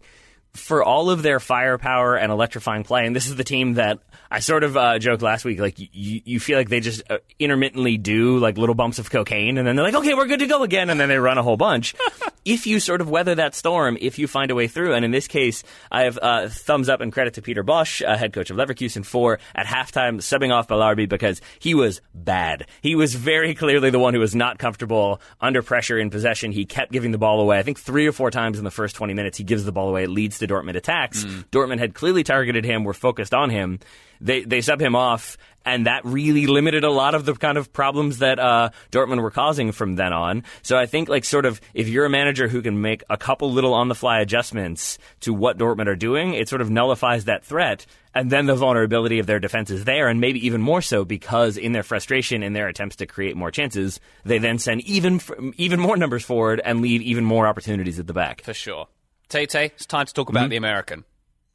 for 0.53 0.83
all 0.83 1.09
of 1.09 1.21
their 1.21 1.39
firepower 1.39 2.15
and 2.15 2.31
electrifying 2.31 2.83
play, 2.83 3.05
and 3.05 3.15
this 3.15 3.27
is 3.27 3.35
the 3.35 3.43
team 3.43 3.75
that 3.75 3.99
I 4.31 4.39
sort 4.39 4.63
of 4.63 4.77
uh, 4.77 4.99
joked 4.99 5.21
last 5.21 5.45
week. 5.45 5.59
Like 5.59 5.79
you, 5.79 6.21
you 6.23 6.39
feel 6.39 6.57
like 6.57 6.69
they 6.69 6.79
just 6.79 7.03
uh, 7.09 7.17
intermittently 7.39 7.97
do 7.97 8.37
like 8.37 8.57
little 8.57 8.75
bumps 8.75 8.99
of 8.99 9.09
cocaine, 9.09 9.57
and 9.57 9.67
then 9.67 9.75
they're 9.75 9.85
like, 9.85 9.95
okay, 9.95 10.13
we're 10.13 10.27
good 10.27 10.39
to 10.39 10.47
go 10.47 10.63
again, 10.63 10.89
and 10.89 10.99
then 10.99 11.09
they 11.09 11.17
run 11.17 11.37
a 11.37 11.43
whole 11.43 11.57
bunch. 11.57 11.95
if 12.45 12.67
you 12.67 12.79
sort 12.79 13.01
of 13.01 13.09
weather 13.09 13.35
that 13.35 13.55
storm, 13.55 13.97
if 14.01 14.17
you 14.17 14.27
find 14.27 14.51
a 14.51 14.55
way 14.55 14.67
through, 14.67 14.93
and 14.93 15.05
in 15.05 15.11
this 15.11 15.27
case, 15.27 15.63
I 15.91 16.03
have 16.03 16.19
uh, 16.21 16.49
thumbs 16.49 16.89
up 16.89 17.01
and 17.01 17.13
credit 17.13 17.35
to 17.35 17.41
Peter 17.41 17.63
Bosz, 17.63 18.05
uh, 18.05 18.17
head 18.17 18.33
coach 18.33 18.49
of 18.49 18.57
Leverkusen, 18.57 19.05
for 19.05 19.39
at 19.55 19.65
halftime 19.65 20.17
subbing 20.17 20.53
off 20.53 20.67
Ballarby 20.67 21.07
because 21.07 21.41
he 21.59 21.73
was 21.73 22.01
bad. 22.13 22.65
He 22.81 22.95
was 22.95 23.15
very 23.15 23.55
clearly 23.55 23.89
the 23.89 23.99
one 23.99 24.13
who 24.13 24.19
was 24.19 24.35
not 24.35 24.57
comfortable 24.57 25.21
under 25.39 25.61
pressure 25.61 25.97
in 25.97 26.09
possession. 26.09 26.51
He 26.51 26.65
kept 26.65 26.91
giving 26.91 27.11
the 27.11 27.17
ball 27.17 27.39
away. 27.39 27.59
I 27.59 27.63
think 27.63 27.79
three 27.79 28.07
or 28.07 28.11
four 28.11 28.31
times 28.31 28.57
in 28.57 28.63
the 28.63 28.71
first 28.71 28.95
20 28.95 29.13
minutes, 29.13 29.37
he 29.37 29.43
gives 29.43 29.65
the 29.65 29.71
ball 29.71 29.89
away. 29.89 30.03
It 30.03 30.09
leads 30.09 30.38
to 30.39 30.47
Dortmund 30.47 30.75
attacks. 30.75 31.23
Dortmund 31.51 31.79
had 31.79 31.93
clearly 31.93 32.23
targeted 32.23 32.65
him, 32.65 32.83
were 32.83 32.93
focused 32.93 33.33
on 33.33 33.49
him. 33.49 33.79
They, 34.21 34.43
they 34.43 34.59
sub 34.59 34.81
him 34.81 34.95
off, 34.95 35.37
and 35.65 35.85
that 35.85 36.03
really 36.03 36.45
limited 36.45 36.83
a 36.83 36.91
lot 36.91 37.15
of 37.15 37.23
the 37.25 37.33
kind 37.35 37.57
of 37.57 37.71
problems 37.71 38.17
that 38.17 38.37
uh, 38.37 38.71
Dortmund 38.91 39.21
were 39.21 39.31
causing 39.31 39.71
from 39.71 39.95
then 39.95 40.11
on. 40.11 40.43
So 40.61 40.77
I 40.77 40.87
think, 40.87 41.07
like, 41.07 41.23
sort 41.23 41.45
of, 41.45 41.61
if 41.73 41.87
you're 41.87 42.05
a 42.05 42.09
manager 42.09 42.49
who 42.49 42.61
can 42.61 42.81
make 42.81 43.03
a 43.09 43.15
couple 43.15 43.51
little 43.51 43.73
on 43.73 43.87
the 43.87 43.95
fly 43.95 44.19
adjustments 44.19 44.97
to 45.21 45.33
what 45.33 45.57
Dortmund 45.57 45.87
are 45.87 45.95
doing, 45.95 46.33
it 46.33 46.49
sort 46.49 46.61
of 46.61 46.69
nullifies 46.69 47.25
that 47.25 47.45
threat. 47.45 47.85
And 48.13 48.31
then 48.31 48.47
the 48.47 48.55
vulnerability 48.55 49.19
of 49.19 49.27
their 49.27 49.39
defense 49.39 49.69
is 49.69 49.85
there, 49.85 50.09
and 50.09 50.19
maybe 50.19 50.45
even 50.47 50.61
more 50.61 50.81
so 50.81 51.05
because 51.05 51.55
in 51.57 51.71
their 51.71 51.83
frustration, 51.83 52.41
in 52.41 52.53
their 52.53 52.67
attempts 52.67 52.97
to 52.97 53.05
create 53.05 53.37
more 53.37 53.51
chances, 53.51 53.99
they 54.25 54.39
then 54.39 54.57
send 54.57 54.81
even 54.81 55.21
even 55.57 55.79
more 55.79 55.95
numbers 55.95 56.25
forward 56.25 56.59
and 56.65 56.81
leave 56.81 57.03
even 57.03 57.23
more 57.23 57.47
opportunities 57.47 57.99
at 57.99 58.07
the 58.07 58.13
back. 58.13 58.41
for 58.41 58.53
sure. 58.53 58.87
Tay 59.29 59.45
Tay, 59.45 59.65
it's 59.65 59.85
time 59.85 60.05
to 60.07 60.13
talk 60.13 60.29
about 60.29 60.49
the 60.49 60.57
American. 60.57 61.05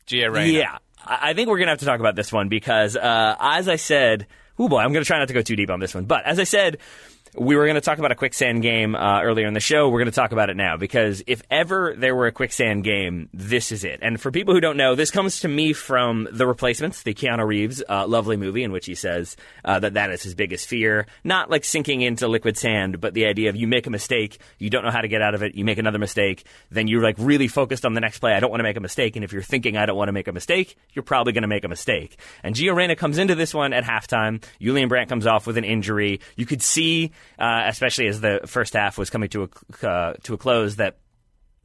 Gio 0.06 0.32
Reyna. 0.32 0.46
Mm-hmm. 0.46 0.56
Yeah, 0.56 0.78
I 1.04 1.30
I 1.30 1.34
think 1.34 1.48
we're 1.48 1.58
gonna 1.58 1.72
have 1.72 1.80
to 1.80 1.84
talk 1.84 2.00
about 2.00 2.14
this 2.14 2.32
one 2.32 2.48
because, 2.48 2.96
uh, 2.96 3.36
as 3.40 3.68
I 3.68 3.76
said, 3.76 4.26
oh 4.58 4.68
boy, 4.68 4.78
I'm 4.78 4.92
gonna 4.92 5.04
try 5.04 5.18
not 5.18 5.28
to 5.28 5.34
go 5.34 5.42
too 5.42 5.56
deep 5.56 5.70
on 5.70 5.80
this 5.80 5.94
one. 5.94 6.04
But 6.04 6.24
as 6.24 6.38
I 6.38 6.44
said, 6.44 6.78
we 7.36 7.56
were 7.56 7.66
gonna 7.66 7.80
talk 7.80 7.98
about 7.98 8.12
a 8.12 8.14
quicksand 8.14 8.62
game 8.62 8.94
uh, 8.94 9.22
earlier 9.22 9.46
in 9.46 9.54
the 9.54 9.60
show. 9.60 9.88
We're 9.88 10.00
gonna 10.00 10.10
talk 10.10 10.32
about 10.32 10.50
it 10.50 10.56
now 10.56 10.76
because 10.76 11.22
if 11.26 11.42
ever 11.50 11.94
there 11.96 12.14
were 12.14 12.26
a 12.26 12.32
quicksand 12.32 12.84
game, 12.84 13.28
this 13.32 13.72
is 13.72 13.84
it. 13.84 14.00
And 14.02 14.20
for 14.20 14.30
people 14.30 14.54
who 14.54 14.60
don't 14.60 14.76
know, 14.76 14.94
this 14.94 15.10
comes 15.10 15.40
to 15.40 15.48
me 15.48 15.72
from 15.72 16.28
The 16.30 16.46
Replacements, 16.46 17.02
the 17.02 17.14
Keanu 17.14 17.46
Reeves 17.46 17.82
uh, 17.88 18.06
lovely 18.06 18.36
movie 18.36 18.62
in 18.62 18.72
which 18.72 18.86
he 18.86 18.94
says 18.94 19.36
uh, 19.64 19.80
that 19.80 19.94
that 19.94 20.10
is 20.10 20.22
his 20.22 20.34
biggest 20.34 20.68
fear, 20.68 21.06
not 21.24 21.50
like 21.50 21.64
sinking 21.64 22.02
into 22.02 22.28
liquid 22.28 22.56
sand, 22.56 23.00
but 23.00 23.14
the 23.14 23.26
idea 23.26 23.48
of 23.48 23.56
you 23.56 23.66
make 23.66 23.86
a 23.86 23.90
mistake, 23.90 24.38
you 24.58 24.70
don't 24.70 24.84
know 24.84 24.90
how 24.90 25.00
to 25.00 25.08
get 25.08 25.22
out 25.22 25.34
of 25.34 25.42
it, 25.42 25.54
you 25.54 25.64
make 25.64 25.78
another 25.78 25.98
mistake, 25.98 26.44
then 26.70 26.88
you're 26.88 27.02
like 27.02 27.16
really 27.18 27.48
focused 27.48 27.84
on 27.84 27.94
the 27.94 28.00
next 28.00 28.18
play. 28.20 28.32
I 28.34 28.40
don't 28.40 28.50
want 28.50 28.60
to 28.60 28.64
make 28.64 28.76
a 28.76 28.80
mistake, 28.80 29.16
and 29.16 29.24
if 29.24 29.32
you're 29.32 29.42
thinking 29.42 29.76
I 29.76 29.86
don't 29.86 29.96
want 29.96 30.08
to 30.08 30.12
make 30.12 30.28
a 30.28 30.32
mistake, 30.32 30.76
you're 30.92 31.02
probably 31.02 31.32
going 31.32 31.42
to 31.42 31.48
make 31.48 31.64
a 31.64 31.68
mistake. 31.68 32.18
And 32.42 32.54
Gio 32.54 32.74
Reyna 32.74 32.96
comes 32.96 33.18
into 33.18 33.34
this 33.34 33.54
one 33.54 33.72
at 33.72 33.84
halftime. 33.84 34.42
Julian 34.60 34.88
Brandt 34.88 35.08
comes 35.08 35.26
off 35.26 35.46
with 35.46 35.58
an 35.58 35.64
injury. 35.64 36.20
You 36.36 36.46
could 36.46 36.62
see, 36.62 37.12
uh, 37.38 37.64
especially 37.66 38.06
as 38.08 38.20
the 38.20 38.40
first 38.46 38.74
half 38.74 38.98
was 38.98 39.10
coming 39.10 39.28
to 39.30 39.44
a 39.44 39.86
uh, 39.86 40.12
to 40.24 40.34
a 40.34 40.38
close, 40.38 40.76
that 40.76 40.96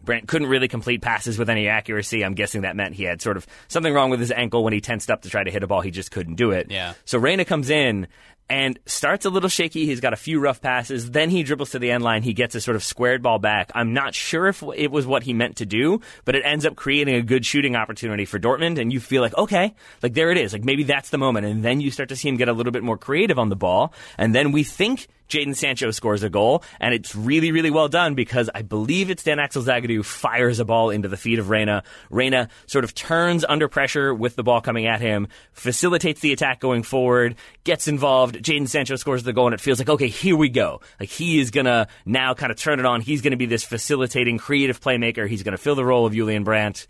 Brandt 0.01 0.27
couldn't 0.27 0.47
really 0.47 0.67
complete 0.67 1.01
passes 1.01 1.37
with 1.37 1.49
any 1.49 1.67
accuracy. 1.67 2.23
I'm 2.23 2.33
guessing 2.33 2.61
that 2.61 2.75
meant 2.75 2.95
he 2.95 3.03
had 3.03 3.21
sort 3.21 3.37
of 3.37 3.45
something 3.67 3.93
wrong 3.93 4.09
with 4.09 4.19
his 4.19 4.31
ankle 4.31 4.63
when 4.63 4.73
he 4.73 4.81
tensed 4.81 5.11
up 5.11 5.23
to 5.23 5.29
try 5.29 5.43
to 5.43 5.51
hit 5.51 5.63
a 5.63 5.67
ball. 5.67 5.81
He 5.81 5.91
just 5.91 6.11
couldn't 6.11 6.35
do 6.35 6.51
it. 6.51 6.67
Yeah. 6.69 6.93
So 7.05 7.17
Reyna 7.17 7.45
comes 7.45 7.69
in 7.69 8.07
and 8.49 8.79
starts 8.85 9.25
a 9.25 9.29
little 9.29 9.49
shaky. 9.49 9.85
He's 9.85 9.99
got 9.99 10.13
a 10.13 10.17
few 10.17 10.39
rough 10.39 10.61
passes. 10.61 11.11
Then 11.11 11.29
he 11.29 11.43
dribbles 11.43 11.71
to 11.71 11.79
the 11.79 11.91
end 11.91 12.03
line. 12.03 12.23
He 12.23 12.33
gets 12.33 12.55
a 12.55 12.61
sort 12.61 12.75
of 12.75 12.83
squared 12.83 13.21
ball 13.21 13.39
back. 13.39 13.71
I'm 13.75 13.93
not 13.93 14.15
sure 14.15 14.47
if 14.47 14.63
it 14.75 14.91
was 14.91 15.05
what 15.05 15.23
he 15.23 15.33
meant 15.33 15.57
to 15.57 15.65
do, 15.65 16.01
but 16.25 16.35
it 16.35 16.43
ends 16.45 16.65
up 16.65 16.75
creating 16.75 17.15
a 17.15 17.21
good 17.21 17.45
shooting 17.45 17.75
opportunity 17.75 18.25
for 18.25 18.39
Dortmund. 18.39 18.79
And 18.79 18.91
you 18.91 18.99
feel 18.99 19.21
like, 19.21 19.37
okay, 19.37 19.75
like 20.01 20.13
there 20.13 20.31
it 20.31 20.37
is. 20.37 20.53
Like 20.53 20.63
maybe 20.63 20.83
that's 20.83 21.09
the 21.09 21.17
moment. 21.17 21.45
And 21.45 21.63
then 21.63 21.81
you 21.81 21.91
start 21.91 22.09
to 22.09 22.15
see 22.15 22.29
him 22.29 22.37
get 22.37 22.49
a 22.49 22.53
little 22.53 22.71
bit 22.71 22.83
more 22.83 22.97
creative 22.97 23.37
on 23.37 23.49
the 23.49 23.55
ball. 23.55 23.93
And 24.17 24.33
then 24.33 24.51
we 24.51 24.63
think 24.63 25.07
Jadon 25.29 25.55
Sancho 25.55 25.91
scores 25.91 26.23
a 26.23 26.29
goal, 26.29 26.63
and 26.79 26.93
it's 26.93 27.15
really, 27.15 27.51
really 27.51 27.69
well 27.69 27.87
done 27.87 28.15
because 28.15 28.49
I 28.53 28.63
believe 28.63 29.11
it's 29.11 29.23
Dan 29.23 29.39
Axel 29.39 29.61
Zagadou 29.61 30.03
fires 30.03 30.59
a 30.59 30.65
ball 30.65 30.89
into 30.89 31.07
the 31.07 31.17
feet 31.17 31.37
of 31.37 31.49
Reyna. 31.49 31.83
Reyna 32.09 32.49
sort 32.65 32.83
of 32.83 32.95
turns 32.95 33.45
under 33.47 33.67
pressure 33.67 34.13
with 34.13 34.35
the 34.35 34.43
ball 34.43 34.59
coming 34.59 34.87
at 34.87 35.01
him, 35.01 35.27
facilitates 35.53 36.21
the 36.21 36.33
attack 36.33 36.59
going 36.59 36.81
forward, 36.81 37.35
gets 37.63 37.87
involved. 37.87 38.38
Jadon 38.41 38.67
Sancho 38.67 38.95
scores 38.95 39.23
the 39.23 39.33
goal, 39.33 39.47
and 39.47 39.53
it 39.53 39.61
feels 39.61 39.79
like, 39.79 39.89
okay, 39.89 40.07
here 40.07 40.35
we 40.35 40.49
go. 40.49 40.81
Like 40.99 41.09
he 41.09 41.39
is 41.39 41.51
gonna 41.51 41.87
now 42.05 42.33
kind 42.33 42.51
of 42.51 42.57
turn 42.57 42.79
it 42.79 42.85
on. 42.85 43.01
He's 43.01 43.21
gonna 43.21 43.37
be 43.37 43.45
this 43.45 43.63
facilitating, 43.63 44.37
creative 44.37 44.79
playmaker. 44.81 45.27
He's 45.27 45.43
gonna 45.43 45.57
fill 45.57 45.75
the 45.75 45.85
role 45.85 46.05
of 46.05 46.13
Julian 46.13 46.43
Brandt. 46.43 46.87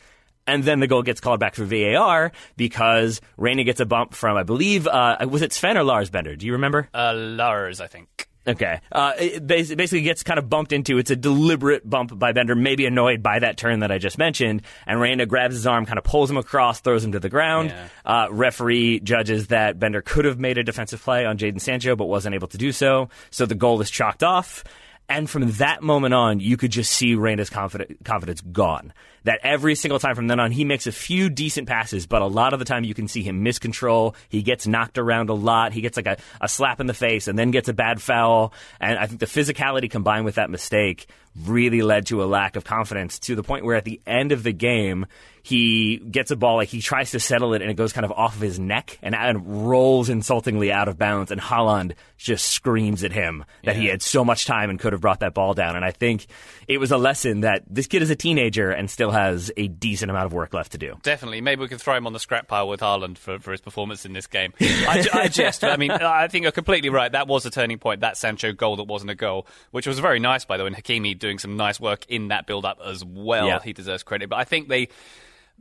And 0.47 0.64
then 0.64 0.80
the 0.80 0.88
goal 0.88 1.04
gets 1.04 1.22
called 1.22 1.39
back 1.39 1.54
for 1.54 1.64
VAR 1.64 2.32
because 2.58 3.22
Reyna 3.38 3.64
gets 3.64 3.80
a 3.80 3.86
bump 3.86 4.16
from, 4.16 4.36
I 4.36 4.41
believe, 4.41 4.88
uh, 4.88 5.18
was 5.30 5.43
it 5.43 5.54
Sven 5.54 5.78
or 5.78 5.84
Lars 5.84 6.10
Bender? 6.10 6.36
Do 6.36 6.47
you 6.47 6.54
remember? 6.54 6.89
Uh, 6.91 7.14
Lars, 7.14 7.80
I 7.80 7.88
think. 7.88 8.28
Okay. 8.47 8.79
Uh, 8.91 9.13
it 9.19 9.45
basically 9.45 10.01
gets 10.01 10.23
kind 10.23 10.39
of 10.39 10.49
bumped 10.49 10.71
into. 10.71 10.97
It's 10.97 11.11
a 11.11 11.15
deliberate 11.15 11.87
bump 11.87 12.17
by 12.17 12.31
Bender, 12.31 12.55
maybe 12.55 12.85
annoyed 12.85 13.21
by 13.21 13.39
that 13.39 13.57
turn 13.57 13.81
that 13.81 13.91
I 13.91 13.97
just 13.97 14.17
mentioned. 14.17 14.63
And 14.87 14.99
Reyna 14.99 15.25
grabs 15.25 15.55
his 15.55 15.67
arm, 15.67 15.85
kind 15.85 15.99
of 15.99 16.03
pulls 16.03 16.31
him 16.31 16.37
across, 16.37 16.79
throws 16.79 17.03
him 17.03 17.11
to 17.11 17.19
the 17.19 17.29
ground. 17.29 17.69
Yeah. 17.69 17.87
Uh, 18.05 18.27
referee 18.31 19.01
judges 19.01 19.47
that 19.47 19.77
Bender 19.77 20.01
could 20.01 20.25
have 20.25 20.39
made 20.39 20.57
a 20.57 20.63
defensive 20.63 21.01
play 21.01 21.25
on 21.25 21.37
Jadon 21.37 21.61
Sancho, 21.61 21.95
but 21.95 22.05
wasn't 22.05 22.33
able 22.33 22.47
to 22.47 22.57
do 22.57 22.71
so. 22.71 23.09
So 23.29 23.45
the 23.45 23.55
goal 23.55 23.81
is 23.81 23.91
chalked 23.91 24.23
off. 24.23 24.63
And 25.09 25.27
from 25.27 25.51
that 25.53 25.81
moment 25.81 26.13
on, 26.13 26.39
you 26.39 26.55
could 26.55 26.71
just 26.71 26.91
see 26.91 27.15
confidence, 27.15 27.97
confidence 28.03 28.41
gone. 28.41 28.93
That 29.24 29.39
every 29.43 29.76
single 29.76 29.99
time 29.99 30.15
from 30.15 30.28
then 30.28 30.39
on, 30.39 30.51
he 30.51 30.65
makes 30.65 30.88
a 30.88 30.91
few 30.91 31.30
decent 31.30 31.67
passes, 31.67 32.07
but 32.07 32.22
a 32.22 32.28
lot 32.28 32.53
of 32.53 32.59
the 32.59 32.65
time 32.65 32.84
you 32.84 32.93
can 32.93 33.07
see 33.07 33.22
him 33.22 33.43
miscontrol. 33.43 34.15
He 34.30 34.41
gets 34.41 34.65
knocked 34.67 34.97
around 34.97 35.30
a 35.30 35.34
lot. 35.34 35.74
He 35.74 35.82
gets 35.82 35.97
like 35.97 36.07
a, 36.07 36.17
a 36.41 36.47
slap 36.47 36.80
in 36.80 36.88
the 36.88 36.93
face 36.93 37.28
and 37.28 37.38
then 37.38 37.51
gets 37.51 37.70
a 37.70 37.74
bad 37.74 38.01
foul. 38.01 38.53
And 38.80 38.97
I 38.97 39.07
think 39.07 39.20
the 39.20 39.26
physicality 39.26 39.89
combined 39.89 40.26
with 40.26 40.36
that 40.36 40.49
mistake 40.49 41.07
really 41.45 41.82
led 41.82 42.07
to 42.07 42.24
a 42.24 42.26
lack 42.26 42.55
of 42.55 42.63
confidence 42.63 43.20
to 43.20 43.36
the 43.36 43.43
point 43.43 43.65
where 43.65 43.76
at 43.76 43.86
the 43.86 44.01
end 44.05 44.32
of 44.32 44.43
the 44.43 44.51
game, 44.51 45.05
he 45.41 45.97
gets 45.97 46.32
a 46.32 46.36
ball, 46.36 46.57
like 46.57 46.67
he 46.67 46.82
tries 46.82 47.11
to 47.11 47.20
settle 47.20 47.53
it, 47.53 47.61
and 47.61 47.72
it 47.72 47.76
goes 47.76 47.93
kind 47.93 48.05
of 48.05 48.11
off 48.11 48.36
of 48.36 48.41
his 48.41 48.59
neck 48.59 48.99
and, 49.01 49.15
and 49.15 49.70
rolls 49.70 50.09
insultingly 50.09 50.72
out 50.72 50.88
of 50.88 50.97
bounds. 50.97 51.32
And 51.32 51.39
Haaland 51.39 51.93
just 52.17 52.45
screams 52.45 53.03
at 53.03 53.11
him 53.11 53.45
that 53.63 53.76
yeah. 53.76 53.82
he 53.82 53.88
had 53.88 54.01
so 54.01 54.26
much 54.26 54.45
time 54.45 54.70
and 54.70 54.80
could 54.80 54.93
have 54.93 55.01
brought 55.01 55.22
that 55.22 55.34
ball 55.34 55.53
down. 55.53 55.76
And 55.76 55.86
I 55.86 55.91
think 55.91 56.28
it 56.67 56.78
was 56.80 56.91
a 56.91 56.97
lesson 56.97 57.41
that 57.41 57.63
this 57.70 57.88
kid 57.88 58.01
is 58.01 58.09
a 58.09 58.15
teenager 58.15 58.70
and 58.70 58.89
still 58.89 59.09
has 59.12 59.51
a 59.57 59.68
decent 59.68 60.12
amount 60.12 60.26
of 60.26 60.34
work 60.34 60.53
left 60.53 60.72
to 60.74 60.78
do. 60.78 60.97
Definitely. 61.01 61.41
Maybe 61.41 61.62
we 61.62 61.68
could 61.68 61.82
throw 61.82 61.95
him 61.95 62.07
on 62.07 62.14
the 62.14 62.20
scrap 62.20 62.47
pile 62.47 62.68
with 62.68 62.82
Haaland 62.82 63.18
for, 63.18 63.39
for 63.39 63.51
his 63.51 63.62
performance 63.62 64.05
in 64.05 64.14
this 64.14 64.28
game. 64.28 64.53
I, 64.62 65.05
I 65.14 65.28
just, 65.28 65.64
I 65.64 65.78
mean, 65.78 65.91
I 65.91 66.28
think 66.28 66.43
you're 66.43 66.51
completely 66.51 66.89
right. 66.89 67.12
That 67.12 67.28
was 67.28 67.45
a 67.45 67.49
turning 67.49 67.80
point, 67.80 68.01
that 68.01 68.18
Sancho 68.18 68.53
goal 68.53 68.78
that 68.78 68.84
wasn't 68.84 69.12
a 69.12 69.16
goal, 69.16 69.47
which 69.72 69.88
was 69.88 69.99
very 69.99 70.20
nice, 70.20 70.45
by 70.45 70.57
the 70.57 70.64
way, 70.64 70.68
and 70.68 70.76
Hakimi 70.76 71.18
doing 71.18 71.39
some 71.39 71.57
nice 71.57 71.80
work 71.80 72.05
in 72.07 72.30
that 72.30 72.45
build 72.45 72.66
up 72.66 72.80
as 72.84 73.03
well. 73.03 73.47
Yeah. 73.47 73.60
He 73.64 73.74
deserves 73.74 74.03
credit. 74.03 74.30
But 74.30 74.38
I 74.38 74.43
think 74.43 74.68
they 74.68 74.89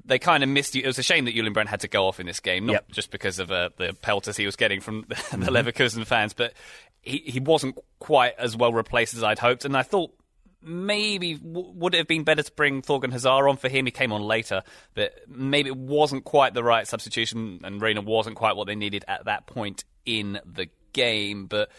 they 0.04 0.18
kind 0.18 0.42
of 0.42 0.48
missed 0.48 0.74
you. 0.74 0.82
It 0.82 0.86
was 0.86 0.98
a 0.98 1.02
shame 1.02 1.24
that 1.24 1.34
Julian 1.34 1.52
Brandt 1.52 1.68
had 1.68 1.80
to 1.80 1.88
go 1.88 2.06
off 2.06 2.20
in 2.20 2.26
this 2.26 2.40
game, 2.40 2.66
not 2.66 2.72
yep. 2.72 2.90
just 2.92 3.10
because 3.10 3.38
of 3.38 3.50
uh, 3.50 3.70
the 3.76 3.94
pelters 4.00 4.36
he 4.36 4.46
was 4.46 4.56
getting 4.56 4.80
from 4.80 5.04
the, 5.08 5.14
mm-hmm. 5.14 5.42
Leverkusen 5.42 6.06
fans, 6.06 6.34
but 6.34 6.52
he, 7.02 7.18
he 7.18 7.40
wasn't 7.40 7.78
quite 7.98 8.34
as 8.38 8.56
well 8.56 8.72
replaced 8.72 9.14
as 9.14 9.22
I'd 9.22 9.38
hoped. 9.38 9.64
And 9.64 9.76
I 9.76 9.82
thought 9.82 10.12
maybe 10.62 11.34
w- 11.34 11.72
would 11.74 11.94
it 11.94 11.98
have 11.98 12.08
been 12.08 12.24
better 12.24 12.42
to 12.42 12.52
bring 12.52 12.82
Thorgan 12.82 13.12
Hazard 13.12 13.48
on 13.48 13.56
for 13.56 13.68
him? 13.68 13.86
He 13.86 13.90
came 13.90 14.12
on 14.12 14.22
later, 14.22 14.62
but 14.94 15.14
maybe 15.28 15.68
it 15.68 15.76
wasn't 15.76 16.24
quite 16.24 16.54
the 16.54 16.64
right 16.64 16.86
substitution, 16.86 17.60
and 17.64 17.80
Reyna 17.80 18.00
wasn't 18.00 18.36
quite 18.36 18.56
what 18.56 18.66
they 18.66 18.74
needed 18.74 19.04
at 19.08 19.26
that 19.26 19.46
point 19.46 19.84
in 20.04 20.40
the 20.44 20.68
game. 20.92 21.46
But 21.46 21.70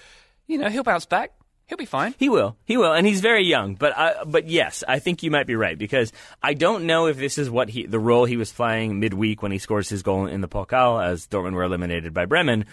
you 0.47 0.57
know, 0.57 0.69
he'll 0.69 0.84
bounce 0.84 1.05
back. 1.05 1.34
He'll 1.67 1.77
be 1.77 1.86
fine. 1.86 2.15
He 2.17 2.30
will. 2.30 2.57
He 2.65 2.77
will, 2.77 2.93
and 2.93 3.05
he's 3.05 3.21
very 3.21 3.45
young. 3.45 3.75
But 3.75 3.95
uh, 3.95 4.25
but 4.25 4.47
yes, 4.49 4.84
I 4.88 4.97
think 4.97 5.21
you 5.21 5.30
might 5.30 5.45
be 5.45 5.55
right 5.55 5.77
because 5.77 6.11
I 6.41 6.55
don't 6.55 6.86
know 6.86 7.05
if 7.05 7.17
this 7.17 7.38
is 7.38 7.47
what 7.47 7.69
he 7.69 7.86
the 7.86 7.99
role 7.99 8.25
he 8.25 8.38
was 8.38 8.51
playing 8.51 8.99
midweek 8.99 9.43
when 9.43 9.51
he 9.51 9.59
scores 9.59 9.88
his 9.88 10.01
goal 10.01 10.25
in 10.25 10.41
the 10.41 10.47
Pokal 10.47 11.03
as 11.05 11.27
Dortmund 11.27 11.53
were 11.53 11.63
eliminated 11.63 12.11
by 12.11 12.25
Bremen. 12.25 12.65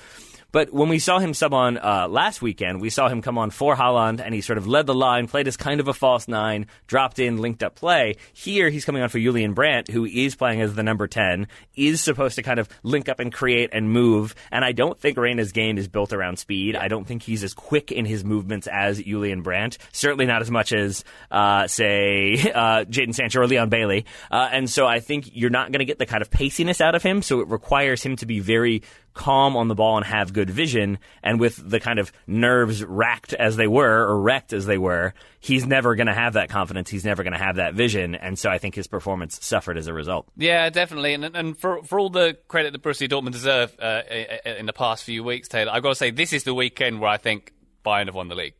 But 0.52 0.72
when 0.72 0.88
we 0.88 0.98
saw 0.98 1.18
him 1.18 1.34
sub 1.34 1.52
on 1.52 1.76
uh, 1.76 2.08
last 2.08 2.40
weekend, 2.40 2.80
we 2.80 2.90
saw 2.90 3.08
him 3.08 3.20
come 3.20 3.36
on 3.36 3.50
for 3.50 3.76
Haaland, 3.76 4.20
and 4.20 4.34
he 4.34 4.40
sort 4.40 4.58
of 4.58 4.66
led 4.66 4.86
the 4.86 4.94
line, 4.94 5.26
played 5.26 5.48
as 5.48 5.56
kind 5.56 5.80
of 5.80 5.88
a 5.88 5.92
false 5.92 6.28
nine, 6.28 6.66
dropped 6.86 7.18
in, 7.18 7.38
linked 7.38 7.62
up 7.62 7.74
play. 7.74 8.16
Here, 8.32 8.70
he's 8.70 8.84
coming 8.84 9.02
on 9.02 9.08
for 9.08 9.18
Julian 9.18 9.54
Brandt, 9.54 9.88
who 9.88 10.04
is 10.04 10.34
playing 10.34 10.60
as 10.62 10.74
the 10.74 10.82
number 10.82 11.06
10, 11.06 11.48
is 11.74 12.00
supposed 12.00 12.36
to 12.36 12.42
kind 12.42 12.58
of 12.58 12.68
link 12.82 13.08
up 13.08 13.20
and 13.20 13.32
create 13.32 13.70
and 13.72 13.90
move. 13.90 14.34
And 14.50 14.64
I 14.64 14.72
don't 14.72 14.98
think 14.98 15.18
Reyna's 15.18 15.52
game 15.52 15.78
is 15.78 15.88
built 15.88 16.12
around 16.12 16.38
speed. 16.38 16.76
I 16.76 16.88
don't 16.88 17.06
think 17.06 17.22
he's 17.22 17.44
as 17.44 17.52
quick 17.52 17.92
in 17.92 18.04
his 18.04 18.24
movements 18.24 18.66
as 18.66 19.02
Julian 19.02 19.42
Brandt. 19.42 19.78
Certainly 19.92 20.26
not 20.26 20.42
as 20.42 20.50
much 20.50 20.72
as, 20.72 21.04
uh, 21.30 21.66
say, 21.66 22.34
uh, 22.54 22.84
Jadon 22.84 23.14
Sancho 23.14 23.40
or 23.40 23.46
Leon 23.46 23.68
Bailey. 23.68 24.06
Uh, 24.30 24.48
and 24.52 24.70
so 24.70 24.86
I 24.86 25.00
think 25.00 25.30
you're 25.32 25.50
not 25.50 25.72
going 25.72 25.80
to 25.80 25.84
get 25.84 25.98
the 25.98 26.06
kind 26.06 26.22
of 26.22 26.30
paciness 26.30 26.80
out 26.80 26.94
of 26.94 27.02
him. 27.02 27.20
So 27.20 27.40
it 27.40 27.48
requires 27.48 28.02
him 28.02 28.16
to 28.16 28.26
be 28.26 28.40
very 28.40 28.82
calm 29.16 29.56
on 29.56 29.66
the 29.66 29.74
ball 29.74 29.96
and 29.96 30.06
have 30.06 30.32
good 30.32 30.50
vision. 30.50 30.98
And 31.22 31.40
with 31.40 31.56
the 31.68 31.80
kind 31.80 31.98
of 31.98 32.12
nerves 32.26 32.84
racked 32.84 33.32
as 33.32 33.56
they 33.56 33.66
were, 33.66 34.06
or 34.06 34.20
wrecked 34.20 34.52
as 34.52 34.66
they 34.66 34.78
were, 34.78 35.14
he's 35.40 35.66
never 35.66 35.96
going 35.96 36.06
to 36.06 36.14
have 36.14 36.34
that 36.34 36.50
confidence. 36.50 36.90
He's 36.90 37.04
never 37.04 37.24
going 37.24 37.32
to 37.32 37.38
have 37.38 37.56
that 37.56 37.74
vision. 37.74 38.14
And 38.14 38.38
so 38.38 38.50
I 38.50 38.58
think 38.58 38.74
his 38.74 38.86
performance 38.86 39.44
suffered 39.44 39.78
as 39.78 39.88
a 39.88 39.92
result. 39.92 40.28
Yeah, 40.36 40.68
definitely. 40.70 41.14
And, 41.14 41.24
and 41.24 41.58
for, 41.58 41.82
for 41.82 41.98
all 41.98 42.10
the 42.10 42.36
credit 42.46 42.72
that 42.72 42.82
Borussia 42.82 43.08
Dortmund 43.08 43.32
deserve 43.32 43.74
uh, 43.80 44.02
in 44.44 44.66
the 44.66 44.72
past 44.72 45.02
few 45.02 45.24
weeks, 45.24 45.48
Taylor, 45.48 45.72
I've 45.72 45.82
got 45.82 45.88
to 45.88 45.94
say, 45.96 46.10
this 46.10 46.32
is 46.32 46.44
the 46.44 46.54
weekend 46.54 47.00
where 47.00 47.10
I 47.10 47.16
think 47.16 47.52
Bayern 47.84 48.06
have 48.06 48.14
won 48.14 48.28
the 48.28 48.34
league. 48.34 48.54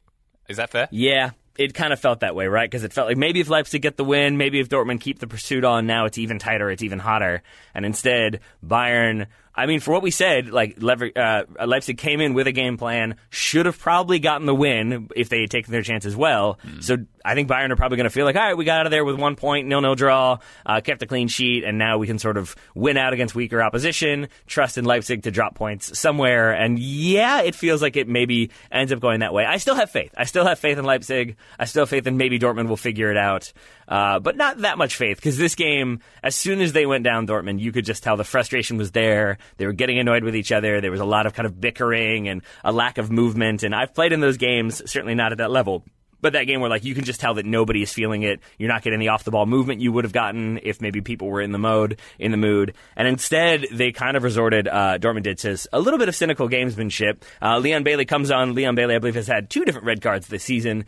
Is 0.49 0.57
that 0.57 0.71
fair? 0.71 0.89
Yeah, 0.91 1.31
it 1.59 1.75
kind 1.75 1.93
of 1.93 2.01
felt 2.01 2.21
that 2.21 2.35
way, 2.35 2.47
right? 2.47 2.71
Because 2.71 2.85
it 2.85 2.93
felt 2.93 3.09
like 3.09 3.17
maybe 3.17 3.41
if 3.41 3.49
Leipzig 3.49 3.83
get 3.83 3.97
the 3.97 4.05
win, 4.05 4.37
maybe 4.37 4.61
if 4.61 4.69
Dortmund 4.69 5.01
keep 5.01 5.19
the 5.19 5.27
pursuit 5.27 5.65
on, 5.65 5.87
now 5.87 6.07
it's 6.07 6.19
even 6.19 6.39
tighter, 6.39 6.71
it's 6.71 6.83
even 6.83 6.99
hotter. 6.99 7.43
And 7.75 7.85
instead, 7.85 8.41
Bayern 8.65 9.27
I 9.57 9.67
mean, 9.67 9.81
for 9.81 9.93
what 9.93 10.03
we 10.03 10.11
said, 10.11 10.51
like 10.51 10.77
uh, 10.83 11.43
Leipzig 11.65 11.97
came 11.97 12.21
in 12.21 12.35
with 12.35 12.47
a 12.47 12.53
game 12.53 12.77
plan, 12.77 13.17
should 13.31 13.65
have 13.65 13.79
probably 13.79 14.19
gotten 14.19 14.47
the 14.47 14.55
win 14.55 15.09
if 15.17 15.31
they 15.31 15.41
had 15.41 15.51
taken 15.51 15.73
their 15.73 15.83
chance 15.83 16.05
as 16.05 16.15
well. 16.15 16.59
Mm. 16.65 16.85
So 16.85 16.97
I 17.25 17.35
think 17.35 17.49
Bayern 17.49 17.71
are 17.71 17.77
probably 17.77 17.97
going 17.97 18.05
to 18.05 18.11
feel 18.11 18.27
like, 18.27 18.37
all 18.37 18.43
right, 18.43 18.57
we 18.57 18.67
got 18.67 18.81
out 18.81 18.87
of 18.87 18.91
there 18.91 19.05
with 19.05 19.19
one 19.19 19.35
point, 19.35 19.67
nil 19.67 19.81
nil 19.81 19.95
draw, 19.95 20.39
uh, 20.67 20.83
kept 20.83 21.03
a 21.03 21.07
clean 21.07 21.29
sheet, 21.29 21.65
and 21.65 21.79
now 21.79 21.97
we 21.97 22.07
can 22.07 22.19
sort 22.19 22.37
of 22.37 22.55
win 22.75 22.99
out 22.99 23.15
against 23.15 23.35
weaker 23.35 23.63
opposition. 23.63 24.29
Trust 24.47 24.77
in 24.77 24.85
Leipzig 24.85 25.23
to 25.23 25.31
drop 25.31 25.55
points 25.55 25.99
somewhere, 25.99 26.53
and 26.53 26.79
yeah, 26.79 27.41
it 27.41 27.55
feels 27.55 27.81
like 27.81 27.97
it 27.97 28.09
maybe 28.09 28.51
ends 28.71 28.93
up 28.93 29.01
going 29.01 29.21
that 29.21 29.33
way. 29.33 29.47
I 29.47 29.57
still 29.57 29.75
have 29.75 29.91
faith. 29.91 30.15
I 30.19 30.25
still 30.25 30.45
have 30.45 30.59
faith 30.59 30.77
in 30.77 30.85
Leipzig. 30.85 31.37
I 31.59 31.65
still 31.65 31.83
have 31.83 31.91
faith 31.91 32.07
in 32.07 32.19
maybe 32.19 32.39
Dortmund 32.39 32.69
will 32.69 32.77
figure 32.77 33.11
it 33.11 33.17
out, 33.17 33.53
uh, 33.89 34.19
but 34.19 34.37
not 34.37 34.59
that 34.59 34.77
much 34.77 34.97
faith 34.97 35.17
because 35.17 35.39
this 35.39 35.55
game, 35.55 36.01
as 36.23 36.35
soon 36.35 36.61
as 36.61 36.75
they 36.75 36.85
went 36.85 37.05
down 37.05 37.27
Dortmund, 37.27 37.61
you 37.61 37.73
could 37.73 37.87
just 37.87 38.03
tell 38.03 38.19
the 38.19 38.25
frustration 38.25 38.77
was 38.77 38.91
there. 38.91 39.39
They 39.57 39.67
were 39.67 39.73
getting 39.73 39.99
annoyed 39.99 40.25
with 40.25 40.37
each 40.37 40.53
other. 40.53 40.81
There 40.81 40.91
was 40.91 41.01
a 41.01 41.05
lot 41.05 41.27
of 41.27 41.35
kind 41.35 41.47
of 41.47 41.61
bickering 41.61 42.29
and 42.29 42.43
a 42.65 42.73
lack 42.73 42.99
of 42.99 43.11
movement. 43.11 43.63
And 43.63 43.75
I've 43.75 43.95
played 43.95 44.13
in 44.13 44.21
those 44.21 44.37
games, 44.37 44.83
certainly 44.91 45.15
not 45.15 45.33
at 45.33 45.39
that 45.39 45.51
level. 45.51 45.85
But 46.21 46.33
that 46.33 46.45
game 46.45 46.61
where 46.61 46.71
like 46.71 46.85
you 46.85 46.95
can 46.95 47.05
just 47.05 47.21
tell 47.21 47.35
that 47.35 47.47
nobody 47.47 47.83
is 47.83 47.93
feeling 47.93 48.23
it. 48.23 48.41
You're 48.59 48.71
not 48.71 48.83
getting 48.83 48.99
the 48.99 49.09
off 49.09 49.25
the 49.25 49.31
ball 49.31 49.47
movement 49.47 49.81
you 49.81 49.93
would 49.93 50.05
have 50.05 50.13
gotten 50.13 50.59
if 50.63 50.81
maybe 50.81 51.01
people 51.01 51.29
were 51.29 51.43
in 51.43 51.53
the 51.53 51.59
mode, 51.59 52.01
in 52.19 52.31
the 52.31 52.37
mood. 52.37 52.75
And 52.97 53.07
instead, 53.07 53.67
they 53.71 53.93
kind 53.93 54.17
of 54.17 54.23
resorted, 54.23 54.67
uh, 54.67 54.99
Dortmund 54.99 55.25
did 55.25 55.39
to 55.39 55.59
a 55.73 55.79
little 55.79 55.99
bit 55.99 56.09
of 56.09 56.17
cynical 56.17 56.49
gamesmanship. 56.49 57.23
Uh, 57.41 57.59
Leon 57.59 57.83
Bailey 57.85 58.07
comes 58.07 58.31
on. 58.31 58.55
Leon 58.55 58.75
Bailey, 58.75 58.95
I 58.95 58.99
believe, 58.99 59.15
has 59.15 59.27
had 59.27 59.51
two 59.51 59.65
different 59.65 59.87
red 59.87 60.01
cards 60.01 60.27
this 60.27 60.43
season 60.43 60.87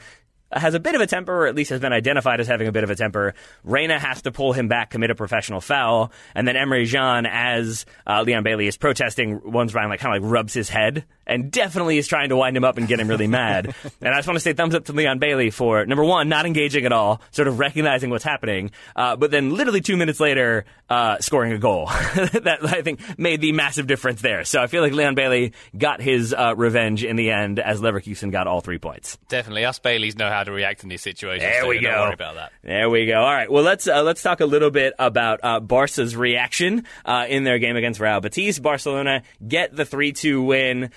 has 0.53 0.75
a 0.75 0.81
bit 0.81 0.95
of 0.95 1.01
a 1.01 1.07
temper, 1.07 1.45
or 1.45 1.47
at 1.47 1.55
least 1.55 1.71
has 1.71 1.81
been 1.81 1.93
identified 1.93 2.41
as 2.41 2.47
having 2.47 2.69
a 2.69 2.73
bit 2.73 2.85
of 2.85 2.91
a 2.91 2.97
temper. 2.97 3.35
Reyna 3.65 3.99
has 3.99 4.23
to 4.23 4.33
pull 4.33 4.53
him 4.53 4.69
back, 4.69 4.91
commit 4.91 5.11
a 5.11 5.15
professional 5.15 5.61
foul, 5.61 6.13
and 6.35 6.47
then 6.47 6.55
Emre 6.55 6.91
Can, 6.91 7.27
as 7.27 7.87
uh, 8.07 8.23
Leon 8.23 8.43
Bailey 8.43 8.67
is 8.67 8.77
protesting, 8.77 9.41
one's 9.45 9.75
Ryan 9.75 9.91
like 9.91 10.01
kind 10.01 10.17
of 10.17 10.23
like 10.23 10.31
rubs 10.31 10.55
his 10.55 10.69
head 10.69 11.05
and 11.29 11.51
definitely 11.51 11.99
is 11.99 12.09
trying 12.09 12.31
to 12.31 12.37
wind 12.37 12.57
him 12.57 12.65
up 12.65 12.79
and 12.79 12.89
get 12.89 12.99
him 12.99 13.07
really 13.07 13.27
mad. 13.27 13.75
and 14.01 14.15
I 14.15 14.17
just 14.19 14.27
want 14.27 14.37
to 14.37 14.41
say 14.41 14.55
thumbs 14.55 14.75
up 14.75 14.87
to 14.87 14.93
Leon 14.93 15.19
Bailey 15.19 15.51
for 15.51 15.85
number 15.85 16.05
one, 16.05 16.29
not 16.29 16.47
engaging 16.47 16.87
at 16.87 16.93
all, 16.93 17.21
sort 17.31 17.47
of 17.47 17.59
recognizing 17.59 18.11
what's 18.11 18.25
happening, 18.25 18.71
uh, 18.97 19.15
but 19.17 19.31
then 19.31 19.55
literally 19.55 19.83
two 19.83 19.97
minutes 19.97 20.19
later, 20.19 20.65
uh, 20.89 21.19
scoring 21.21 21.53
a 21.53 21.59
goal 21.59 21.87
that 22.33 22.59
I 22.63 22.83
think 22.83 23.19
made 23.19 23.41
the 23.41 23.53
massive 23.53 23.87
difference 23.87 24.23
there. 24.23 24.45
So 24.45 24.61
I 24.61 24.67
feel 24.67 24.83
like 24.83 24.93
Leon 24.93 25.15
Bailey 25.15 25.53
got 25.77 26.01
his 26.01 26.33
uh, 26.33 26.55
revenge 26.57 27.05
in 27.05 27.17
the 27.17 27.31
end, 27.31 27.59
as 27.59 27.81
Leverkusen 27.81 28.33
got 28.33 28.47
all 28.47 28.61
three 28.61 28.79
points. 28.79 29.19
Definitely, 29.29 29.67
us 29.67 29.79
Baileys 29.79 30.17
know 30.17 30.31
how 30.31 30.38
to 30.45 30.53
react 30.53 30.83
in 30.83 30.89
these 30.89 31.03
situations. 31.03 31.43
There 31.43 31.63
so 31.63 31.69
we 31.69 31.81
go. 31.81 32.11
About 32.13 32.37
that. 32.37 32.53
There 32.63 32.89
we 32.89 33.07
go. 33.07 33.21
All 33.21 33.33
right. 33.33 33.51
Well, 33.51 33.65
let's 33.65 33.87
uh, 33.87 34.03
let's 34.03 34.23
talk 34.23 34.41
a 34.41 34.47
little 34.47 34.71
bit 34.71 34.95
about 34.99 35.41
uh, 35.43 35.61
Barca's 35.61 36.17
reaction 36.17 36.85
uh, 37.05 37.27
in 37.29 37.45
their 37.45 37.59
game 37.59 37.77
against 37.77 38.01
Real 38.01 38.21
Betis. 38.21 38.59
Barcelona 38.59 39.23
get 39.47 39.75
the 39.75 39.85
three 39.85 40.13
two 40.13 40.43
win. 40.43 40.91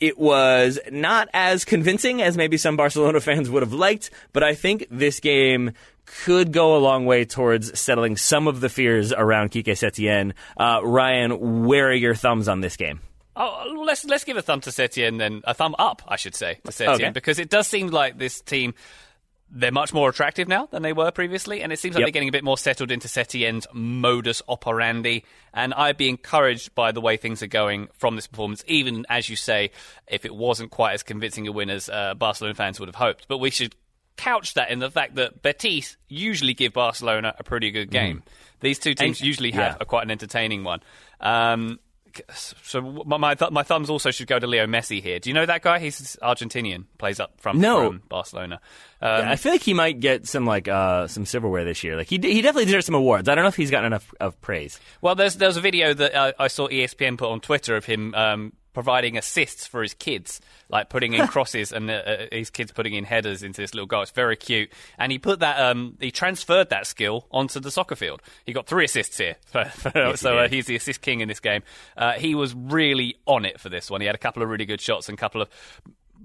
it 0.00 0.18
was 0.18 0.30
was 0.40 0.78
not 0.90 1.28
as 1.32 1.64
convincing 1.64 2.22
as 2.22 2.36
maybe 2.36 2.56
some 2.56 2.76
Barcelona 2.76 3.20
fans 3.28 3.50
would 3.50 3.62
have 3.62 3.72
liked, 3.72 4.10
but 4.32 4.42
I 4.42 4.54
think 4.54 4.86
this 4.90 5.20
game 5.20 5.72
could 6.24 6.52
go 6.52 6.76
a 6.76 6.80
long 6.80 7.06
way 7.06 7.24
towards 7.24 7.78
settling 7.78 8.16
some 8.16 8.48
of 8.48 8.60
the 8.60 8.68
fears 8.68 9.12
around 9.12 9.50
Kike 9.50 9.64
Setien. 9.64 10.32
Uh, 10.56 10.80
Ryan, 10.84 11.64
where 11.66 11.88
are 11.88 11.94
your 11.94 12.14
thumbs 12.14 12.48
on 12.48 12.60
this 12.60 12.76
game? 12.76 13.00
Oh, 13.36 13.82
let's 13.86 14.04
let's 14.04 14.24
give 14.24 14.36
a 14.36 14.42
thumb 14.42 14.60
to 14.62 14.70
Setien 14.70 15.18
then 15.18 15.42
a 15.44 15.54
thumb 15.54 15.74
up, 15.78 16.02
I 16.08 16.16
should 16.16 16.34
say, 16.34 16.58
to 16.64 16.72
Setien 16.72 16.94
okay. 16.94 17.10
because 17.10 17.38
it 17.38 17.48
does 17.48 17.66
seem 17.66 17.88
like 17.88 18.18
this 18.18 18.40
team 18.40 18.74
they're 19.52 19.72
much 19.72 19.92
more 19.92 20.08
attractive 20.08 20.46
now 20.46 20.66
than 20.66 20.82
they 20.82 20.92
were 20.92 21.10
previously, 21.10 21.62
and 21.62 21.72
it 21.72 21.78
seems 21.78 21.94
like 21.94 22.00
yep. 22.00 22.06
they're 22.06 22.12
getting 22.12 22.28
a 22.28 22.32
bit 22.32 22.44
more 22.44 22.56
settled 22.56 22.90
into 22.90 23.08
Setien's 23.08 23.66
modus 23.72 24.42
operandi. 24.48 25.24
And 25.52 25.74
I'd 25.74 25.96
be 25.96 26.08
encouraged 26.08 26.74
by 26.74 26.92
the 26.92 27.00
way 27.00 27.16
things 27.16 27.42
are 27.42 27.48
going 27.48 27.88
from 27.94 28.14
this 28.14 28.28
performance, 28.28 28.62
even 28.68 29.06
as 29.08 29.28
you 29.28 29.36
say, 29.36 29.72
if 30.06 30.24
it 30.24 30.34
wasn't 30.34 30.70
quite 30.70 30.92
as 30.92 31.02
convincing 31.02 31.48
a 31.48 31.52
win 31.52 31.68
as 31.68 31.88
uh, 31.88 32.14
Barcelona 32.14 32.54
fans 32.54 32.78
would 32.78 32.88
have 32.88 32.94
hoped. 32.94 33.26
But 33.26 33.38
we 33.38 33.50
should 33.50 33.74
couch 34.16 34.54
that 34.54 34.70
in 34.70 34.78
the 34.78 34.90
fact 34.90 35.16
that 35.16 35.42
Betis 35.42 35.96
usually 36.08 36.54
give 36.54 36.72
Barcelona 36.72 37.34
a 37.38 37.42
pretty 37.42 37.70
good 37.72 37.90
game. 37.90 38.18
Mm. 38.18 38.22
These 38.60 38.78
two 38.78 38.94
teams 38.94 39.20
and, 39.20 39.26
usually 39.26 39.50
have 39.52 39.72
yeah. 39.72 39.78
a, 39.80 39.84
quite 39.84 40.04
an 40.04 40.10
entertaining 40.10 40.62
one. 40.62 40.80
Um, 41.20 41.80
so 42.32 42.80
my 42.80 43.34
th- 43.34 43.50
my 43.50 43.62
thumbs 43.62 43.90
also 43.90 44.10
should 44.10 44.26
go 44.26 44.38
to 44.38 44.46
Leo 44.46 44.66
Messi 44.66 45.02
here. 45.02 45.18
Do 45.18 45.30
you 45.30 45.34
know 45.34 45.46
that 45.46 45.62
guy? 45.62 45.78
He's 45.78 46.16
Argentinian, 46.22 46.84
plays 46.98 47.20
up 47.20 47.40
from, 47.40 47.60
no. 47.60 47.88
from 47.88 48.02
Barcelona. 48.08 48.60
Um, 49.00 49.24
yeah, 49.24 49.30
I 49.30 49.36
feel 49.36 49.52
like 49.52 49.62
he 49.62 49.74
might 49.74 50.00
get 50.00 50.26
some 50.26 50.46
like 50.46 50.68
uh, 50.68 51.06
some 51.06 51.26
silverware 51.26 51.64
this 51.64 51.82
year. 51.82 51.96
Like 51.96 52.08
he 52.08 52.18
he 52.18 52.42
definitely 52.42 52.66
deserves 52.66 52.86
some 52.86 52.94
awards. 52.94 53.28
I 53.28 53.34
don't 53.34 53.44
know 53.44 53.48
if 53.48 53.56
he's 53.56 53.70
gotten 53.70 53.86
enough 53.86 54.12
of 54.20 54.40
praise. 54.40 54.78
Well, 55.00 55.14
there's 55.14 55.36
there's 55.36 55.56
a 55.56 55.60
video 55.60 55.94
that 55.94 56.14
uh, 56.14 56.32
I 56.38 56.48
saw 56.48 56.68
ESPN 56.68 57.18
put 57.18 57.30
on 57.30 57.40
Twitter 57.40 57.76
of 57.76 57.84
him 57.84 58.14
um, 58.14 58.52
providing 58.72 59.16
assists 59.16 59.66
for 59.66 59.82
his 59.82 59.94
kids, 59.94 60.40
like 60.70 60.88
putting 60.88 61.12
in 61.14 61.26
crosses 61.26 61.72
and 61.72 61.90
uh, 61.90 61.94
uh, 61.94 62.26
his 62.32 62.50
kids 62.50 62.72
putting 62.72 62.94
in 62.94 63.04
headers 63.04 63.42
into 63.42 63.60
this 63.60 63.74
little 63.74 63.86
goal. 63.86 64.02
It's 64.02 64.10
very 64.10 64.36
cute, 64.36 64.70
and 64.98 65.10
he 65.12 65.18
put 65.18 65.40
that 65.40 65.60
um, 65.60 65.96
he 66.00 66.10
transferred 66.10 66.70
that 66.70 66.86
skill 66.86 67.26
onto 67.30 67.60
the 67.60 67.70
soccer 67.70 67.96
field. 67.96 68.22
He 68.46 68.52
got 68.52 68.66
three 68.66 68.84
assists 68.84 69.18
here, 69.18 69.36
for, 69.46 69.64
for, 69.64 69.92
Yes, 69.94 70.20
so 70.20 70.32
he 70.34 70.38
uh, 70.38 70.48
he's 70.48 70.66
the 70.66 70.76
assist 70.76 71.00
king 71.00 71.20
in 71.20 71.28
this 71.28 71.40
game. 71.40 71.62
Uh, 71.96 72.12
he 72.12 72.34
was 72.34 72.54
really 72.54 73.16
on 73.26 73.44
it 73.44 73.60
for 73.60 73.68
this 73.68 73.90
one. 73.90 74.00
He 74.00 74.06
had 74.06 74.14
a 74.14 74.18
couple 74.18 74.42
of 74.42 74.48
really 74.48 74.66
good 74.66 74.80
shots 74.80 75.08
and 75.08 75.18
a 75.18 75.20
couple 75.20 75.42
of 75.42 75.48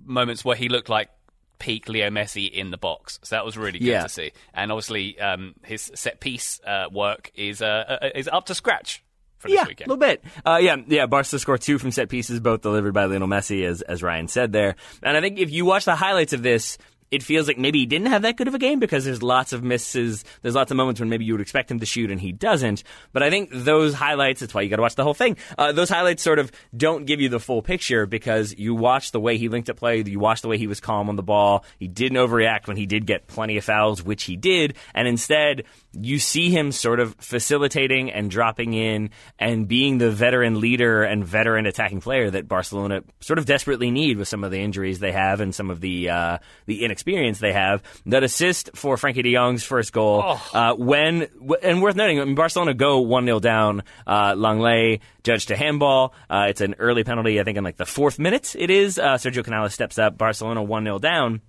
moments 0.05 0.45
where 0.45 0.55
he 0.55 0.69
looked 0.69 0.89
like 0.89 1.09
peak 1.57 1.87
Leo 1.87 2.09
Messi 2.09 2.51
in 2.51 2.69
the 2.69 2.77
box. 2.77 3.17
So 3.23 3.35
that 3.37 3.45
was 3.45 3.57
really 3.57 3.79
good 3.79 3.87
Yeah. 3.87 4.03
to 4.03 4.09
see. 4.09 4.33
And 4.53 4.71
obviously, 4.73 5.17
um, 5.21 5.55
his 5.63 5.89
set 5.95 6.19
piece 6.19 6.59
uh, 6.67 6.87
work 6.91 7.31
is 7.33 7.61
uh, 7.61 7.99
uh, 8.03 8.09
is 8.13 8.27
up 8.27 8.47
to 8.47 8.55
scratch 8.55 9.01
for 9.45 9.51
this 9.51 9.59
Yeah, 9.79 9.85
a 9.85 9.87
little 9.87 9.97
bit. 9.97 10.23
Uh, 10.45 10.59
yeah, 10.61 10.77
yeah. 10.87 11.05
Barca 11.05 11.39
score 11.39 11.57
two 11.57 11.77
from 11.77 11.91
set 11.91 12.09
pieces, 12.09 12.39
both 12.39 12.61
delivered 12.61 12.93
by 12.93 13.05
Lionel 13.05 13.27
Messi, 13.27 13.65
as 13.65 13.81
as 13.81 14.03
Ryan 14.03 14.27
said 14.27 14.51
there. 14.51 14.75
And 15.01 15.15
I 15.15 15.21
think 15.21 15.39
if 15.39 15.51
you 15.51 15.65
watch 15.65 15.85
the 15.85 15.95
highlights 15.95 16.33
of 16.33 16.43
this, 16.43 16.77
it 17.11 17.23
feels 17.23 17.47
like 17.47 17.57
maybe 17.57 17.79
he 17.79 17.85
didn't 17.85 18.07
have 18.07 18.23
that 18.23 18.35
good 18.35 18.47
of 18.47 18.55
a 18.55 18.59
game 18.59 18.79
because 18.79 19.05
there's 19.05 19.23
lots 19.23 19.53
of 19.53 19.63
misses. 19.63 20.25
There's 20.41 20.55
lots 20.55 20.71
of 20.71 20.77
moments 20.77 20.99
when 20.99 21.09
maybe 21.09 21.23
you 21.23 21.33
would 21.33 21.41
expect 21.41 21.71
him 21.71 21.79
to 21.79 21.85
shoot 21.85 22.11
and 22.11 22.19
he 22.19 22.31
doesn't. 22.31 22.83
But 23.13 23.23
I 23.23 23.29
think 23.29 23.49
those 23.53 23.93
highlights. 23.93 24.39
That's 24.39 24.53
why 24.53 24.61
you 24.61 24.69
got 24.69 24.77
to 24.77 24.81
watch 24.81 24.95
the 24.95 25.03
whole 25.03 25.13
thing. 25.13 25.37
Uh, 25.57 25.71
those 25.71 25.89
highlights 25.89 26.23
sort 26.23 26.39
of 26.39 26.51
don't 26.75 27.05
give 27.05 27.21
you 27.21 27.29
the 27.29 27.39
full 27.39 27.61
picture 27.61 28.05
because 28.05 28.53
you 28.57 28.75
watch 28.75 29.11
the 29.11 29.19
way 29.19 29.37
he 29.37 29.49
linked 29.49 29.69
up 29.69 29.77
play. 29.77 30.03
You 30.05 30.19
watch 30.19 30.41
the 30.41 30.47
way 30.47 30.57
he 30.57 30.67
was 30.67 30.79
calm 30.79 31.09
on 31.09 31.15
the 31.15 31.23
ball. 31.23 31.63
He 31.79 31.87
didn't 31.87 32.17
overreact 32.17 32.67
when 32.67 32.77
he 32.77 32.85
did 32.85 33.05
get 33.05 33.27
plenty 33.27 33.57
of 33.57 33.63
fouls, 33.63 34.03
which 34.03 34.23
he 34.23 34.35
did, 34.35 34.75
and 34.93 35.07
instead 35.07 35.63
you 35.93 36.19
see 36.19 36.49
him 36.49 36.71
sort 36.73 36.99
of 36.99 37.15
facilitating 37.19 38.11
and 38.11 38.29
dropping 38.29 38.73
in 38.73 39.09
and 39.39 39.67
being 39.67 39.97
the 39.97 40.11
veteran 40.11 40.59
leader 40.59 41.03
and 41.03 41.23
veteran 41.23 41.65
attacking 41.65 42.01
player 42.01 42.29
that 42.29 42.47
Barcelona 42.47 43.01
sort 43.21 43.39
of 43.39 43.45
desperately 43.45 43.91
need 43.91 44.17
with 44.17 44.27
some 44.27 44.43
of 44.43 44.51
the 44.51 44.59
injuries 44.59 44.99
they 44.99 45.13
have 45.13 45.39
and 45.39 45.55
some 45.55 45.69
of 45.69 45.79
the 45.79 46.09
uh, 46.09 46.37
the 46.65 46.83
inexperience 46.83 47.04
they 47.05 47.53
have. 47.53 47.83
That 48.07 48.23
assist 48.23 48.71
for 48.75 48.95
Frenkie 48.95 49.23
De 49.23 49.33
Jong's 49.33 49.63
first 49.63 49.93
goal, 49.93 50.39
uh, 50.53 50.73
when 50.75 51.27
and 51.61 51.81
worth 51.81 51.95
noting, 51.95 52.19
I 52.19 52.25
mean, 52.25 52.35
Barcelona 52.35 52.73
go 52.73 52.99
one 52.99 53.25
0 53.25 53.39
down. 53.39 53.83
Uh, 54.05 54.33
Lenglet 54.33 55.01
judged 55.23 55.51
a 55.51 55.55
handball. 55.55 56.13
Uh, 56.29 56.47
it's 56.49 56.61
an 56.61 56.75
early 56.79 57.03
penalty, 57.03 57.39
I 57.39 57.43
think, 57.43 57.57
in 57.57 57.63
like 57.63 57.77
the 57.77 57.85
fourth 57.85 58.19
minute. 58.19 58.55
It 58.57 58.69
is. 58.69 58.97
Uh, 58.97 59.15
Sergio 59.15 59.43
Canales 59.43 59.73
steps 59.73 59.97
up. 59.99 60.17
Barcelona 60.17 60.63
one 60.63 60.83
0 60.83 60.99
down. 60.99 61.41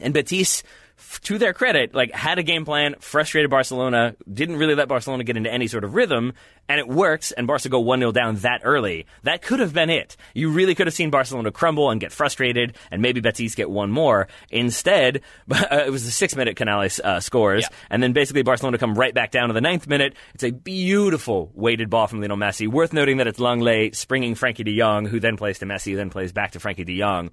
And 0.00 0.14
Betis, 0.14 0.62
f- 1.00 1.20
to 1.22 1.38
their 1.38 1.52
credit, 1.52 1.94
like 1.94 2.12
had 2.12 2.38
a 2.38 2.42
game 2.42 2.64
plan, 2.64 2.94
frustrated 3.00 3.50
Barcelona, 3.50 4.14
didn't 4.32 4.56
really 4.56 4.74
let 4.74 4.86
Barcelona 4.88 5.24
get 5.24 5.36
into 5.36 5.52
any 5.52 5.66
sort 5.66 5.82
of 5.82 5.94
rhythm, 5.94 6.32
and 6.68 6.78
it 6.78 6.86
works, 6.86 7.32
and 7.32 7.46
Barca 7.48 7.68
go 7.68 7.82
1-0 7.82 8.12
down 8.12 8.36
that 8.36 8.60
early. 8.64 9.06
That 9.24 9.42
could 9.42 9.58
have 9.60 9.72
been 9.74 9.90
it. 9.90 10.16
You 10.34 10.50
really 10.50 10.74
could 10.76 10.86
have 10.86 10.94
seen 10.94 11.10
Barcelona 11.10 11.50
crumble 11.50 11.90
and 11.90 12.00
get 12.00 12.12
frustrated, 12.12 12.76
and 12.92 13.02
maybe 13.02 13.20
Betis 13.20 13.54
get 13.56 13.68
one 13.68 13.90
more. 13.90 14.28
Instead, 14.50 15.22
uh, 15.50 15.82
it 15.86 15.90
was 15.90 16.04
the 16.04 16.10
six-minute 16.10 16.56
Canales 16.56 17.00
uh, 17.02 17.18
scores, 17.20 17.62
Yeah. 17.62 17.76
and 17.90 18.02
then 18.02 18.12
basically 18.12 18.42
Barcelona 18.42 18.78
come 18.78 18.94
right 18.94 19.12
back 19.14 19.30
down 19.32 19.48
to 19.48 19.54
the 19.54 19.60
ninth 19.60 19.88
minute. 19.88 20.14
It's 20.34 20.44
a 20.44 20.50
beautiful 20.52 21.50
weighted 21.54 21.90
ball 21.90 22.06
from 22.06 22.20
Lionel 22.20 22.36
Messi. 22.36 22.68
Worth 22.68 22.92
noting 22.92 23.16
that 23.16 23.26
it's 23.26 23.38
Lenglet 23.40 23.94
springing 23.96 24.34
Frenkie 24.34 24.64
de 24.64 24.78
Jong, 24.78 25.06
who 25.06 25.18
then 25.20 25.36
plays 25.36 25.58
to 25.60 25.66
Messi, 25.66 25.96
then 25.96 26.10
plays 26.10 26.32
back 26.32 26.52
to 26.52 26.58
Frenkie 26.58 26.84
de 26.86 26.98
Jong. 26.98 27.30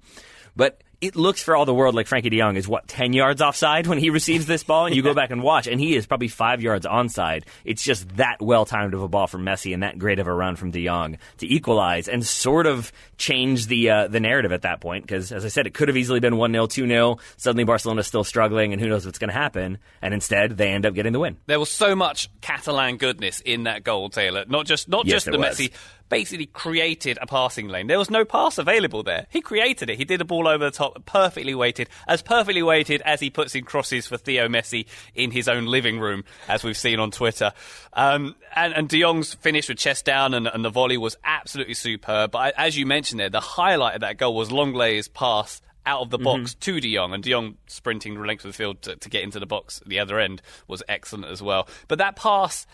But 0.56 0.82
it 1.00 1.14
looks 1.16 1.42
for 1.42 1.54
all 1.54 1.64
the 1.64 1.74
world 1.74 1.94
like 1.94 2.06
Frenkie 2.06 2.30
de 2.30 2.38
Jong 2.38 2.56
is 2.56 2.66
what 2.66 2.88
ten 2.88 3.12
yards 3.12 3.40
offside 3.40 3.86
when 3.86 3.98
he 3.98 4.10
receives 4.18 4.46
this 4.46 4.64
ball, 4.64 4.86
and 4.86 4.96
you 4.96 5.02
go 5.02 5.14
back 5.14 5.30
and 5.30 5.42
watch, 5.42 5.66
and 5.66 5.80
he 5.80 5.94
is 5.94 6.06
probably 6.06 6.28
five 6.28 6.60
yards 6.60 6.86
onside. 6.86 7.44
It's 7.64 7.82
just 7.82 8.16
that 8.16 8.36
well 8.40 8.64
timed 8.64 8.94
of 8.94 9.02
a 9.02 9.08
ball 9.08 9.26
from 9.26 9.44
Messi 9.44 9.74
and 9.74 9.82
that 9.82 9.98
great 9.98 10.18
of 10.18 10.26
a 10.26 10.32
run 10.32 10.56
from 10.56 10.70
de 10.70 10.84
Jong 10.86 11.18
to 11.38 11.46
equalize 11.46 12.08
and 12.08 12.26
sort 12.26 12.66
of 12.66 12.92
change 13.16 13.66
the 13.66 13.90
uh, 13.90 14.08
the 14.08 14.20
narrative 14.20 14.52
at 14.52 14.62
that 14.62 14.80
point. 14.80 15.04
Because 15.04 15.30
as 15.32 15.44
I 15.44 15.48
said, 15.48 15.66
it 15.66 15.74
could 15.74 15.88
have 15.88 15.96
easily 15.96 16.20
been 16.20 16.36
one 16.36 16.52
0 16.52 16.66
two 16.66 16.86
0 16.86 17.18
Suddenly 17.36 17.64
Barcelona's 17.64 18.06
still 18.06 18.24
struggling, 18.24 18.72
and 18.72 18.80
who 18.80 18.88
knows 18.88 19.06
what's 19.06 19.18
going 19.18 19.30
to 19.30 19.34
happen? 19.38 19.78
And 20.02 20.14
instead, 20.14 20.56
they 20.56 20.70
end 20.70 20.86
up 20.86 20.94
getting 20.94 21.12
the 21.12 21.20
win. 21.20 21.36
There 21.46 21.60
was 21.60 21.70
so 21.70 21.94
much 21.94 22.28
Catalan 22.40 22.96
goodness 22.96 23.40
in 23.40 23.64
that 23.64 23.84
goal, 23.84 24.10
Taylor. 24.10 24.44
Not 24.48 24.66
just 24.66 24.88
not 24.88 25.06
Yes, 25.06 25.24
just 25.24 25.26
the 25.26 25.38
was. 25.38 25.58
Messi 25.58 25.72
basically 26.08 26.46
created 26.46 27.18
a 27.20 27.26
passing 27.26 27.68
lane. 27.68 27.86
There 27.86 27.98
was 27.98 28.10
no 28.10 28.24
pass 28.24 28.58
available 28.58 29.02
there. 29.02 29.26
He 29.30 29.40
created 29.40 29.90
it. 29.90 29.98
He 29.98 30.04
did 30.04 30.20
a 30.20 30.24
ball 30.24 30.48
over 30.48 30.64
the 30.64 30.70
top, 30.70 31.04
perfectly 31.06 31.54
weighted, 31.54 31.88
as 32.06 32.22
perfectly 32.22 32.62
weighted 32.62 33.02
as 33.02 33.20
he 33.20 33.30
puts 33.30 33.54
in 33.54 33.64
crosses 33.64 34.06
for 34.06 34.16
Theo 34.16 34.48
Messi 34.48 34.86
in 35.14 35.30
his 35.30 35.48
own 35.48 35.66
living 35.66 36.00
room, 36.00 36.24
as 36.48 36.64
we've 36.64 36.76
seen 36.76 37.00
on 37.00 37.10
Twitter. 37.10 37.52
Um, 37.92 38.34
and, 38.54 38.72
and 38.74 38.88
De 38.88 39.00
Jong's 39.00 39.34
finish 39.34 39.68
with 39.68 39.78
chest 39.78 40.04
down 40.04 40.34
and, 40.34 40.46
and 40.46 40.64
the 40.64 40.70
volley 40.70 40.96
was 40.96 41.16
absolutely 41.24 41.74
superb. 41.74 42.30
But 42.30 42.54
as 42.56 42.76
you 42.76 42.86
mentioned 42.86 43.20
there, 43.20 43.30
the 43.30 43.40
highlight 43.40 43.94
of 43.94 44.00
that 44.00 44.18
goal 44.18 44.34
was 44.34 44.50
Lenglet's 44.50 45.08
pass 45.08 45.60
out 45.88 46.02
of 46.02 46.10
the 46.10 46.18
box 46.18 46.54
to 46.54 46.80
De 46.80 46.94
Jong, 46.94 47.14
and 47.14 47.22
De 47.22 47.30
Jong 47.30 47.56
sprinting 47.66 48.14
the 48.14 48.20
length 48.20 48.44
of 48.44 48.50
the 48.50 48.56
field 48.56 48.82
to, 48.82 48.96
to 48.96 49.08
get 49.08 49.22
into 49.22 49.40
the 49.40 49.46
box 49.46 49.80
at 49.80 49.88
the 49.88 49.98
other 49.98 50.18
end 50.18 50.42
was 50.66 50.82
excellent 50.86 51.24
as 51.24 51.42
well. 51.42 51.66
But 51.88 51.96
that 51.96 52.14
pass, 52.14 52.66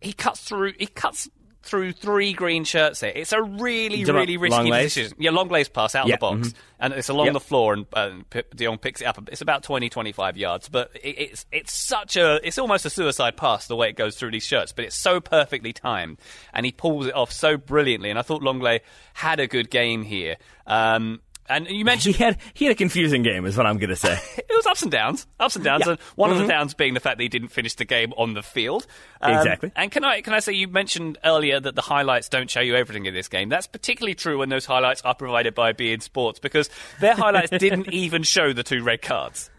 he 0.00 0.14
cuts 0.14 0.40
through. 0.40 0.72
He 0.78 0.86
cuts 0.86 1.28
through 1.66 1.92
three 1.92 2.32
green 2.32 2.64
shirts 2.64 3.00
here. 3.00 3.12
It's 3.14 3.32
a 3.32 3.42
really, 3.42 4.04
really 4.04 4.36
risky 4.36 4.70
decision. 4.70 5.12
Yeah, 5.18 5.30
Lenglet's 5.32 5.68
pass 5.68 5.94
out 5.94 6.06
of 6.06 6.10
the 6.12 6.16
box, 6.18 6.54
and 6.80 6.92
it's 6.94 7.08
along 7.08 7.26
Yep. 7.26 7.32
the 7.34 7.40
floor, 7.40 7.74
and, 7.74 7.86
and 7.94 8.30
P- 8.30 8.42
De 8.54 8.64
Jong 8.64 8.78
picks 8.78 9.00
it 9.00 9.06
up. 9.06 9.18
It's 9.30 9.40
about 9.40 9.62
20, 9.62 9.88
25 9.88 10.36
yards, 10.36 10.68
but 10.68 10.90
it, 11.02 11.18
it's 11.18 11.46
it's 11.52 11.72
such 11.72 12.16
a 12.16 12.40
it's 12.46 12.58
almost 12.58 12.86
a 12.86 12.90
suicide 12.90 13.36
pass 13.36 13.66
the 13.66 13.76
way 13.76 13.88
it 13.88 13.96
goes 13.96 14.16
through 14.16 14.30
these 14.30 14.44
shirts, 14.46 14.72
but 14.72 14.84
it's 14.84 14.96
so 14.96 15.20
perfectly 15.20 15.72
timed, 15.72 16.18
and 16.54 16.64
he 16.64 16.72
pulls 16.72 17.06
it 17.06 17.14
off 17.14 17.32
so 17.32 17.56
brilliantly. 17.56 18.10
And 18.10 18.18
I 18.18 18.22
thought 18.22 18.42
Lenglet 18.42 18.80
had 19.14 19.40
a 19.40 19.46
good 19.46 19.70
game 19.70 20.02
here. 20.02 20.36
Um, 20.66 21.20
and 21.48 21.66
you 21.68 21.76
He 21.76 21.84
mentioned 21.84 22.16
had 22.16 22.38
he 22.54 22.64
had 22.66 22.72
a 22.72 22.76
confusing 22.76 23.22
game, 23.22 23.44
is 23.46 23.56
what 23.56 23.66
I'm 23.66 23.78
going 23.78 23.90
to 23.90 23.96
say. 23.96 24.18
it 24.36 24.46
was 24.54 24.66
ups 24.66 24.82
and 24.82 24.90
downs, 24.92 25.26
ups 25.40 25.56
and 25.56 25.64
downs, 25.64 25.84
Yeah. 25.86 25.92
and 25.92 26.00
one 26.16 26.30
of 26.30 26.38
the 26.38 26.46
downs 26.46 26.74
being 26.74 26.94
the 26.94 27.00
fact 27.00 27.18
that 27.18 27.22
he 27.22 27.28
didn't 27.28 27.48
finish 27.48 27.74
the 27.74 27.84
game 27.84 28.12
on 28.16 28.34
the 28.34 28.42
field. 28.42 28.86
Um, 29.20 29.34
Exactly. 29.34 29.72
And 29.76 29.90
can 29.90 30.04
I 30.04 30.20
can 30.20 30.32
I 30.34 30.40
say 30.40 30.52
you 30.52 30.68
mentioned 30.68 31.18
earlier 31.24 31.58
that 31.60 31.74
the 31.74 31.82
highlights 31.82 32.28
don't 32.28 32.50
show 32.50 32.60
you 32.60 32.74
everything 32.76 33.06
in 33.06 33.14
this 33.14 33.28
game. 33.28 33.48
That's 33.48 33.66
particularly 33.66 34.14
true 34.14 34.38
when 34.38 34.48
those 34.48 34.66
highlights 34.66 35.02
are 35.02 35.14
provided 35.14 35.54
by 35.54 35.72
Bein 35.72 36.00
Sports 36.00 36.38
because 36.38 36.68
their 37.00 37.14
highlights 37.14 37.50
didn't 37.58 37.92
even 37.92 38.22
show 38.22 38.52
the 38.52 38.62
two 38.62 38.82
red 38.82 39.02
cards. 39.02 39.50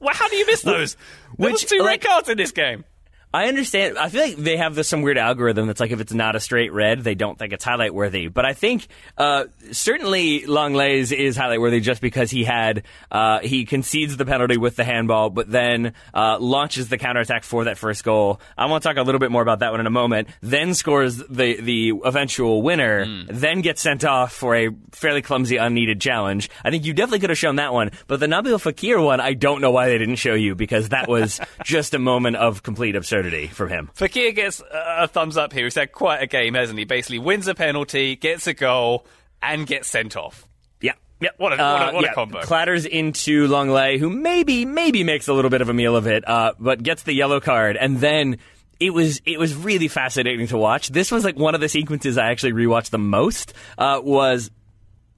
well, 0.00 0.14
how 0.14 0.28
do 0.28 0.36
you 0.36 0.46
miss 0.46 0.62
those? 0.62 0.96
There 1.38 1.52
was 1.52 1.62
which, 1.62 1.70
two 1.70 1.78
like- 1.78 1.86
red 1.86 2.00
cards 2.02 2.28
in 2.28 2.36
this 2.36 2.52
game. 2.52 2.84
I 3.32 3.46
understand. 3.46 3.96
I 3.96 4.08
feel 4.08 4.22
like 4.22 4.36
they 4.36 4.56
have 4.56 4.74
this, 4.74 4.88
some 4.88 5.02
weird 5.02 5.16
algorithm 5.16 5.68
that's 5.68 5.78
like 5.78 5.92
if 5.92 6.00
it's 6.00 6.12
not 6.12 6.34
a 6.34 6.40
straight 6.40 6.72
red, 6.72 7.04
they 7.04 7.14
don't 7.14 7.38
think 7.38 7.52
it's 7.52 7.64
highlight 7.64 7.94
worthy. 7.94 8.26
But 8.26 8.44
I 8.44 8.54
think 8.54 8.88
uh, 9.16 9.44
certainly 9.70 10.46
Lenglet's 10.46 11.12
is 11.12 11.36
highlight 11.36 11.60
worthy 11.60 11.80
just 11.80 12.00
because 12.00 12.32
he 12.32 12.42
had 12.42 12.82
uh, 13.10 13.38
he 13.38 13.66
concedes 13.66 14.16
the 14.16 14.24
penalty 14.24 14.56
with 14.56 14.74
the 14.74 14.82
handball, 14.82 15.30
but 15.30 15.48
then 15.48 15.92
uh, 16.12 16.38
launches 16.40 16.88
the 16.88 16.98
counterattack 16.98 17.44
for 17.44 17.64
that 17.64 17.78
first 17.78 18.02
goal. 18.02 18.40
I 18.58 18.66
want 18.66 18.82
to 18.82 18.88
talk 18.88 18.96
a 18.96 19.02
little 19.02 19.20
bit 19.20 19.30
more 19.30 19.42
about 19.42 19.60
that 19.60 19.70
one 19.70 19.78
in 19.78 19.86
a 19.86 19.90
moment. 19.90 20.26
Then 20.40 20.74
scores 20.74 21.18
the 21.18 21.60
the 21.60 21.92
eventual 22.04 22.62
winner. 22.62 23.24
Then 23.28 23.60
gets 23.60 23.80
sent 23.80 24.04
off 24.04 24.32
for 24.32 24.56
a 24.56 24.70
fairly 24.90 25.22
clumsy, 25.22 25.56
unneeded 25.56 26.00
challenge. 26.00 26.50
I 26.64 26.70
think 26.70 26.84
you 26.84 26.94
definitely 26.94 27.20
could 27.20 27.30
have 27.30 27.38
shown 27.38 27.56
that 27.56 27.72
one, 27.72 27.92
but 28.08 28.18
the 28.18 28.26
Nabil 28.26 28.60
Fekir 28.60 29.02
one, 29.02 29.20
I 29.20 29.34
don't 29.34 29.60
know 29.60 29.70
why 29.70 29.86
they 29.86 29.98
didn't 29.98 30.16
show 30.16 30.34
you 30.34 30.56
because 30.56 30.88
that 30.88 31.08
was 31.08 31.40
just 31.64 31.94
a 31.94 32.00
moment 32.00 32.34
of 32.34 32.64
complete 32.64 32.96
absurdity 32.96 33.19
from 33.48 33.68
him. 33.68 33.90
Fekir 33.96 34.34
gets 34.34 34.62
a 34.72 35.08
thumbs 35.08 35.36
up 35.36 35.52
here. 35.52 35.64
He's 35.64 35.74
had 35.74 35.92
quite 35.92 36.22
a 36.22 36.26
game, 36.26 36.54
hasn't 36.54 36.78
he? 36.78 36.84
Basically, 36.84 37.18
wins 37.18 37.46
a 37.48 37.54
penalty, 37.54 38.16
gets 38.16 38.46
a 38.46 38.54
goal, 38.54 39.06
and 39.42 39.66
gets 39.66 39.88
sent 39.88 40.16
off. 40.16 40.46
Yeah. 40.80 40.92
Yeah. 41.20 41.30
What 41.36 41.52
a- 41.52 41.56
what 41.56 41.60
a- 41.60 41.64
Uh, 41.64 41.92
what 41.92 42.04
a 42.04 42.12
combo. 42.14 42.40
Clatters 42.42 42.84
into 42.86 43.46
Lenglet, 43.48 43.98
who 43.98 44.10
maybe, 44.10 44.64
maybe 44.64 45.04
makes 45.04 45.28
a 45.28 45.32
little 45.32 45.50
bit 45.50 45.60
of 45.62 45.68
a 45.68 45.74
meal 45.74 45.96
of 45.96 46.06
it, 46.06 46.26
uh, 46.28 46.52
but 46.58 46.82
gets 46.82 47.02
the 47.02 47.12
yellow 47.12 47.40
card. 47.40 47.76
And 47.76 47.98
then 48.00 48.38
it 48.78 48.94
was, 48.94 49.20
it 49.26 49.38
was 49.38 49.54
really 49.54 49.88
fascinating 49.88 50.46
to 50.48 50.56
watch. 50.56 50.88
This 50.88 51.10
was 51.10 51.24
like 51.24 51.36
one 51.38 51.54
of 51.54 51.60
the 51.60 51.68
sequences 51.68 52.16
I 52.16 52.30
actually 52.30 52.52
rewatched 52.52 52.90
the 52.90 52.98
most, 52.98 53.52
uh, 53.76 54.00
was 54.02 54.50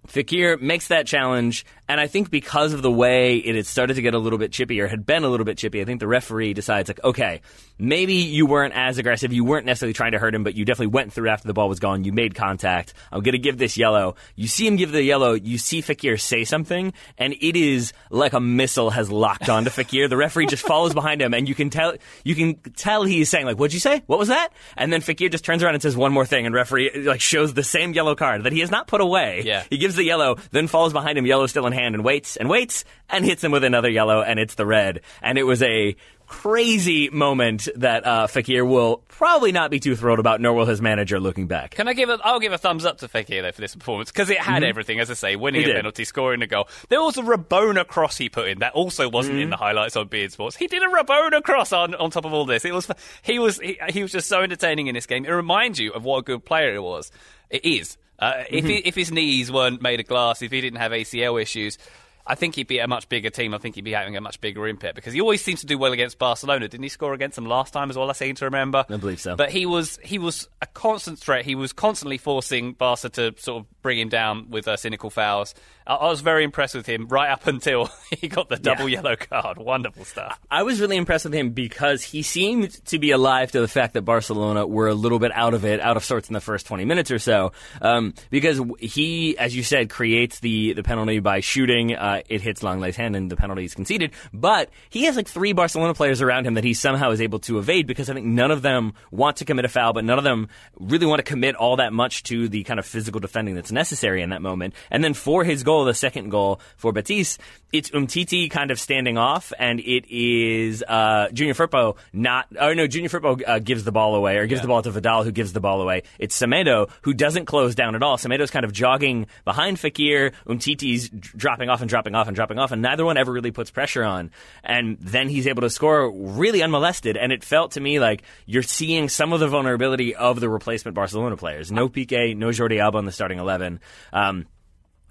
Fekir 0.08 0.60
makes 0.60 0.88
that 0.88 1.06
challenge, 1.06 1.64
and 1.92 2.00
I 2.00 2.06
think 2.06 2.30
because 2.30 2.72
of 2.72 2.80
the 2.80 2.90
way 2.90 3.36
it 3.36 3.54
had 3.54 3.66
started 3.66 3.94
to 3.94 4.02
get 4.02 4.14
a 4.14 4.18
little 4.18 4.38
bit 4.38 4.50
chippy, 4.50 4.80
or 4.80 4.88
had 4.88 5.04
been 5.04 5.24
a 5.24 5.28
little 5.28 5.44
bit 5.44 5.58
chippy, 5.58 5.82
I 5.82 5.84
think 5.84 6.00
the 6.00 6.08
referee 6.08 6.54
decides, 6.54 6.88
like, 6.88 7.04
okay, 7.04 7.42
maybe 7.78 8.14
you 8.14 8.46
weren't 8.46 8.72
as 8.72 8.96
aggressive, 8.96 9.30
you 9.30 9.44
weren't 9.44 9.66
necessarily 9.66 9.92
trying 9.92 10.12
to 10.12 10.18
hurt 10.18 10.34
him, 10.34 10.42
but 10.42 10.54
you 10.54 10.64
definitely 10.64 10.86
went 10.86 11.12
through 11.12 11.28
after 11.28 11.46
the 11.46 11.52
ball 11.52 11.68
was 11.68 11.80
gone, 11.80 12.02
you 12.02 12.10
made 12.10 12.34
contact, 12.34 12.94
I'm 13.12 13.20
gonna 13.20 13.36
give 13.36 13.58
this 13.58 13.76
yellow. 13.76 14.14
You 14.36 14.48
see 14.48 14.66
him 14.66 14.76
give 14.76 14.90
the 14.90 15.02
yellow, 15.02 15.34
you 15.34 15.58
see 15.58 15.82
Fekir 15.82 16.18
say 16.18 16.44
something, 16.44 16.94
and 17.18 17.34
it 17.34 17.56
is 17.56 17.92
like 18.08 18.32
a 18.32 18.40
missile 18.40 18.88
has 18.88 19.12
locked 19.12 19.50
onto 19.50 19.68
Fekir. 19.68 20.08
The 20.08 20.16
referee 20.16 20.46
just 20.46 20.66
follows 20.66 20.94
behind 20.94 21.20
him, 21.20 21.34
and 21.34 21.46
you 21.46 21.54
can 21.54 21.68
tell, 21.68 21.92
you 22.24 22.34
can 22.34 22.54
tell 22.74 23.04
he's 23.04 23.28
saying, 23.28 23.44
like, 23.44 23.58
what'd 23.58 23.74
you 23.74 23.80
say? 23.80 24.02
What 24.06 24.18
was 24.18 24.28
that? 24.28 24.48
And 24.78 24.90
then 24.90 25.02
Fekir 25.02 25.30
just 25.30 25.44
turns 25.44 25.62
around 25.62 25.74
and 25.74 25.82
says 25.82 25.94
one 25.94 26.12
more 26.12 26.24
thing, 26.24 26.46
and 26.46 26.54
referee, 26.54 27.04
like, 27.04 27.20
shows 27.20 27.52
the 27.52 27.62
same 27.62 27.92
yellow 27.92 28.14
card 28.14 28.44
that 28.44 28.52
he 28.54 28.60
has 28.60 28.70
not 28.70 28.86
put 28.86 29.02
away. 29.02 29.42
Yeah. 29.44 29.64
He 29.68 29.76
gives 29.76 29.94
the 29.94 30.04
yellow, 30.04 30.36
then 30.52 30.68
follows 30.68 30.94
behind 30.94 31.18
him, 31.18 31.26
yellow 31.26 31.46
still 31.46 31.66
in 31.66 31.74
hand, 31.74 31.81
and 31.82 32.04
waits 32.04 32.36
and 32.36 32.48
waits 32.48 32.84
and 33.08 33.24
hits 33.24 33.42
him 33.44 33.52
with 33.52 33.64
another 33.64 33.90
yellow, 33.90 34.22
and 34.22 34.38
it's 34.38 34.54
the 34.54 34.66
red. 34.66 35.00
And 35.20 35.38
it 35.38 35.44
was 35.44 35.62
a 35.62 35.96
crazy 36.26 37.10
moment 37.10 37.68
that 37.76 38.06
uh, 38.06 38.26
Fekir 38.26 38.66
will 38.66 39.02
probably 39.08 39.52
not 39.52 39.70
be 39.70 39.78
too 39.78 39.94
thrilled 39.94 40.18
about, 40.18 40.40
nor 40.40 40.54
will 40.54 40.64
his 40.64 40.80
manager 40.80 41.20
looking 41.20 41.46
back. 41.46 41.72
Can 41.72 41.88
I 41.88 41.92
give 41.92 42.08
a? 42.08 42.18
I'll 42.24 42.40
give 42.40 42.52
a 42.52 42.58
thumbs 42.58 42.86
up 42.86 42.98
to 42.98 43.08
Fekir 43.08 43.42
though 43.42 43.52
for 43.52 43.60
this 43.60 43.74
performance 43.76 44.10
because 44.10 44.30
it 44.30 44.38
had 44.38 44.64
everything, 44.64 44.98
as 44.98 45.10
I 45.10 45.14
say, 45.14 45.36
winning 45.36 45.60
It 45.60 45.64
a 45.64 45.66
did. 45.68 45.76
penalty, 45.76 46.04
scoring 46.04 46.40
a 46.40 46.46
goal. 46.46 46.68
There 46.88 47.02
was 47.02 47.18
a 47.18 47.22
Rabona 47.22 47.86
cross 47.86 48.16
he 48.16 48.30
put 48.30 48.48
in 48.48 48.60
that 48.60 48.72
also 48.72 49.10
wasn't 49.10 49.40
in 49.40 49.50
the 49.50 49.56
highlights 49.56 49.94
on 49.96 50.08
beIN 50.08 50.30
Sports. 50.30 50.56
He 50.56 50.68
did 50.68 50.82
a 50.82 50.86
Rabona 50.86 51.42
cross 51.42 51.70
on 51.72 51.94
on 51.94 52.10
top 52.10 52.24
of 52.24 52.32
all 52.32 52.46
this. 52.46 52.64
It 52.64 52.72
was 52.72 52.90
he 53.22 53.38
was 53.38 53.58
he, 53.60 53.78
he 53.90 54.02
was 54.02 54.12
just 54.12 54.28
so 54.28 54.40
entertaining 54.40 54.86
in 54.86 54.94
this 54.94 55.06
game. 55.06 55.26
It 55.26 55.30
reminds 55.30 55.78
you 55.78 55.92
of 55.92 56.04
what 56.04 56.18
a 56.18 56.22
good 56.22 56.44
player 56.46 56.72
he 56.72 56.78
was. 56.78 57.10
It 57.50 57.64
is. 57.66 57.98
Uh, 58.18 58.44
if 58.50 58.64
he, 58.64 58.76
if 58.76 58.94
his 58.94 59.10
knees 59.10 59.50
weren't 59.50 59.82
made 59.82 60.00
of 60.00 60.06
glass, 60.06 60.42
if 60.42 60.52
he 60.52 60.60
didn't 60.60 60.78
have 60.78 60.92
ACL 60.92 61.40
issues. 61.40 61.78
I 62.24 62.36
think 62.36 62.54
he'd 62.54 62.68
be 62.68 62.78
a 62.78 62.86
much 62.86 63.08
bigger 63.08 63.30
team. 63.30 63.52
I 63.52 63.58
think 63.58 63.74
he'd 63.74 63.80
be 63.82 63.90
having 63.92 64.16
a 64.16 64.20
much 64.20 64.40
bigger 64.40 64.68
impact 64.68 64.94
because 64.94 65.12
he 65.12 65.20
always 65.20 65.42
seems 65.42 65.62
to 65.62 65.66
do 65.66 65.76
well 65.76 65.92
against 65.92 66.20
Barcelona. 66.20 66.68
Didn't 66.68 66.84
he 66.84 66.88
score 66.88 67.14
against 67.14 67.34
them 67.34 67.46
last 67.46 67.72
time 67.72 67.90
as 67.90 67.96
well? 67.96 68.08
I 68.08 68.12
seem 68.12 68.36
to 68.36 68.44
remember. 68.44 68.84
I 68.88 68.96
believe 68.96 69.20
so. 69.20 69.34
But 69.34 69.50
he 69.50 69.66
was 69.66 69.98
he 70.04 70.20
was 70.20 70.48
a 70.60 70.66
constant 70.66 71.18
threat. 71.18 71.44
He 71.44 71.56
was 71.56 71.72
constantly 71.72 72.18
forcing 72.18 72.74
Barca 72.74 73.08
to 73.08 73.34
sort 73.38 73.62
of 73.62 73.82
bring 73.82 73.98
him 73.98 74.08
down 74.08 74.50
with 74.50 74.68
uh, 74.68 74.76
cynical 74.76 75.10
fouls. 75.10 75.54
I, 75.86 75.94
I 75.94 76.08
was 76.08 76.20
very 76.20 76.44
impressed 76.44 76.74
with 76.74 76.86
him 76.86 77.08
right 77.08 77.30
up 77.30 77.46
until 77.46 77.90
he 78.20 78.28
got 78.28 78.48
the 78.48 78.56
double 78.56 78.88
Yeah. 78.88 79.00
yellow 79.00 79.16
card. 79.16 79.58
Wonderful 79.58 80.04
stuff. 80.04 80.38
I 80.50 80.62
was 80.62 80.80
really 80.80 80.96
impressed 80.96 81.24
with 81.24 81.34
him 81.34 81.50
because 81.50 82.02
he 82.02 82.22
seemed 82.22 82.84
to 82.86 82.98
be 82.98 83.10
alive 83.10 83.52
to 83.52 83.60
the 83.60 83.68
fact 83.68 83.94
that 83.94 84.02
Barcelona 84.02 84.66
were 84.66 84.88
a 84.88 84.94
little 84.94 85.18
bit 85.18 85.32
out 85.34 85.54
of 85.54 85.64
it, 85.64 85.80
out 85.80 85.96
of 85.96 86.04
sorts 86.04 86.28
in 86.28 86.34
the 86.34 86.40
first 86.40 86.66
20 86.66 86.84
minutes 86.84 87.10
or 87.10 87.18
so. 87.18 87.52
Um, 87.80 88.14
because 88.30 88.60
he, 88.80 89.36
as 89.38 89.54
you 89.56 89.62
said, 89.62 89.90
creates 89.90 90.40
the, 90.40 90.72
the 90.74 90.82
penalty 90.82 91.18
by 91.20 91.40
shooting. 91.40 91.94
Uh, 91.94 92.22
it 92.28 92.40
hits 92.40 92.62
Lenglet's 92.62 92.96
hand 92.96 93.16
and 93.16 93.30
the 93.30 93.36
penalty 93.36 93.64
is 93.64 93.74
conceded. 93.74 94.12
But 94.32 94.70
he 94.90 95.04
has 95.04 95.16
like 95.16 95.28
three 95.28 95.52
Barcelona 95.52 95.94
players 95.94 96.20
around 96.20 96.46
him 96.46 96.54
that 96.54 96.64
he 96.64 96.74
somehow 96.74 97.10
is 97.10 97.20
able 97.20 97.38
to 97.40 97.58
evade 97.58 97.86
because 97.86 98.10
I 98.10 98.14
think 98.14 98.26
none 98.26 98.50
of 98.50 98.62
them 98.62 98.92
want 99.10 99.38
to 99.38 99.44
commit 99.44 99.64
a 99.64 99.68
foul, 99.68 99.92
but 99.92 100.04
none 100.04 100.18
of 100.18 100.24
them 100.24 100.48
really 100.78 101.06
want 101.06 101.18
to 101.20 101.24
commit 101.24 101.54
all 101.54 101.76
that 101.76 101.92
much 101.92 102.22
to 102.24 102.48
the 102.48 102.62
kind 102.64 102.78
of 102.78 102.86
physical 102.86 103.20
defending 103.20 103.54
that's 103.54 103.72
necessary 103.72 104.22
in 104.22 104.30
that 104.30 104.42
moment. 104.42 104.74
And 104.90 105.02
then 105.02 105.14
for 105.14 105.44
his 105.44 105.62
goal, 105.62 105.71
the 105.84 105.94
second 105.94 106.28
goal 106.28 106.60
for 106.76 106.92
Betis, 106.92 107.38
it's 107.72 107.90
Umtiti 107.90 108.50
kind 108.50 108.70
of 108.70 108.78
standing 108.78 109.16
off, 109.16 109.52
and 109.58 109.80
it 109.80 110.04
is 110.10 110.82
uh, 110.86 111.28
Junior 111.32 111.54
Firpo 111.54 111.96
not. 112.12 112.46
Oh 112.60 112.74
no, 112.74 112.86
Junior 112.86 113.08
Firpo 113.08 113.42
uh, 113.46 113.58
gives 113.60 113.84
the 113.84 113.92
ball 113.92 114.14
away, 114.14 114.36
or 114.36 114.46
gives 114.46 114.60
the 114.60 114.68
ball 114.68 114.82
to 114.82 114.90
Vidal, 114.90 115.24
who 115.24 115.32
gives 115.32 115.54
the 115.54 115.60
ball 115.60 115.80
away. 115.80 116.02
It's 116.18 116.38
Semedo 116.38 116.90
who 117.00 117.14
doesn't 117.14 117.46
close 117.46 117.74
down 117.74 117.94
at 117.94 118.02
all. 118.02 118.18
Semedo's 118.18 118.50
kind 118.50 118.66
of 118.66 118.72
jogging 118.72 119.26
behind 119.44 119.78
Fekir. 119.78 120.34
Umtiti's 120.46 121.08
dropping 121.08 121.70
off 121.70 121.80
and 121.80 121.88
dropping 121.88 122.14
off 122.14 122.26
and 122.26 122.36
dropping 122.36 122.58
off, 122.58 122.72
and 122.72 122.82
neither 122.82 123.06
one 123.06 123.16
ever 123.16 123.32
really 123.32 123.52
puts 123.52 123.70
pressure 123.70 124.04
on. 124.04 124.30
And 124.62 124.98
then 125.00 125.30
he's 125.30 125.46
able 125.46 125.62
to 125.62 125.70
score 125.70 126.10
really 126.10 126.62
unmolested. 126.62 127.16
And 127.16 127.32
it 127.32 127.42
felt 127.42 127.72
to 127.72 127.80
me 127.80 128.00
like 128.00 128.22
you're 128.44 128.62
seeing 128.62 129.08
some 129.08 129.32
of 129.32 129.40
the 129.40 129.48
vulnerability 129.48 130.14
of 130.14 130.40
the 130.40 130.48
replacement 130.50 130.94
Barcelona 130.94 131.38
players. 131.38 131.72
No 131.72 131.88
Piqué, 131.88 132.36
no 132.36 132.48
Jordi 132.48 132.80
Alba 132.80 132.98
in 132.98 133.06
the 133.06 133.12
starting 133.12 133.38
eleven. 133.38 133.80
Um, 134.12 134.46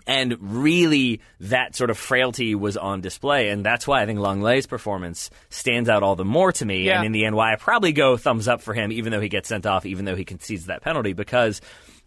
and 0.08 0.38
really, 0.40 1.22
that 1.42 1.76
sort 1.76 1.90
of 1.90 1.98
frailty 1.98 2.56
was 2.56 2.78
on 2.78 3.02
display, 3.02 3.50
and 3.50 3.66
that's 3.66 3.88
why 3.88 4.02
I 4.02 4.06
think 4.06 4.20
Lenglet's 4.20 4.68
performance 4.68 5.30
stands 5.50 5.90
out 5.90 6.04
all 6.04 6.16
the 6.16 6.26
more 6.26 6.52
to 6.54 6.66
me. 6.66 6.84
Yeah. 6.84 6.98
And 6.98 7.06
in 7.06 7.12
the 7.12 7.26
end, 7.26 7.36
why 7.36 7.54
I 7.54 7.56
probably 7.56 7.92
go 7.92 8.18
thumbs 8.18 8.48
up 8.48 8.62
for 8.62 8.74
him, 8.74 8.92
even 8.92 9.12
though 9.12 9.22
he 9.22 9.30
gets 9.30 9.50
sent 9.50 9.66
off, 9.66 9.86
even 9.86 10.06
though 10.06 10.16
he 10.16 10.26
concedes 10.26 10.68
that 10.68 10.82
penalty, 10.82 11.14
because. 11.14 11.62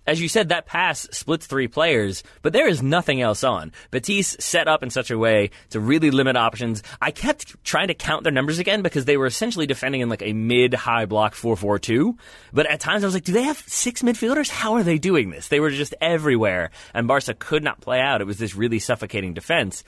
As 0.07 0.21
you 0.21 0.29
said, 0.29 0.51
that 0.51 0.67
pass 0.67 1.09
splits 1.13 1.47
three 1.47 1.69
players, 1.69 2.23
but 2.43 2.53
there 2.53 2.69
is 2.69 2.83
nothing 2.83 3.23
else 3.23 3.43
on. 3.43 3.73
Betis 3.91 4.37
set 4.39 4.69
up 4.69 4.83
in 4.83 4.91
such 4.91 5.11
a 5.11 5.19
way 5.19 5.51
to 5.71 5.81
really 5.81 6.11
limit 6.11 6.37
options. 6.37 6.83
I 7.01 7.11
kept 7.11 7.63
trying 7.65 7.89
to 7.89 7.95
count 7.95 8.23
their 8.23 8.33
numbers 8.33 8.59
again 8.59 8.83
because 8.83 9.07
they 9.07 9.17
were 9.17 9.27
essentially 9.27 9.67
defending 9.67 10.03
in 10.03 10.11
like 10.11 10.23
a 10.23 10.35
mid-high 10.35 11.07
block 11.07 11.35
4-4-2. 11.35 12.19
But 12.53 12.67
at 12.67 12.81
times 12.81 13.03
I 13.03 13.07
was 13.07 13.15
like, 13.15 13.25
do 13.25 13.33
they 13.33 13.45
have 13.45 13.59
six 13.67 14.03
midfielders? 14.03 14.51
How 14.51 14.75
are 14.75 14.83
they 14.83 14.99
doing 14.99 15.31
this? 15.31 15.49
They 15.49 15.61
were 15.61 15.71
just 15.71 15.95
everywhere, 16.01 16.71
and 16.93 17.09
Barca 17.09 17.33
could 17.35 17.63
not 17.63 17.81
play 17.81 18.01
out. 18.01 18.21
It 18.21 18.27
was 18.27 18.39
this 18.39 18.55
really 18.55 18.79
suffocating 18.79 19.33
defense. 19.33 19.85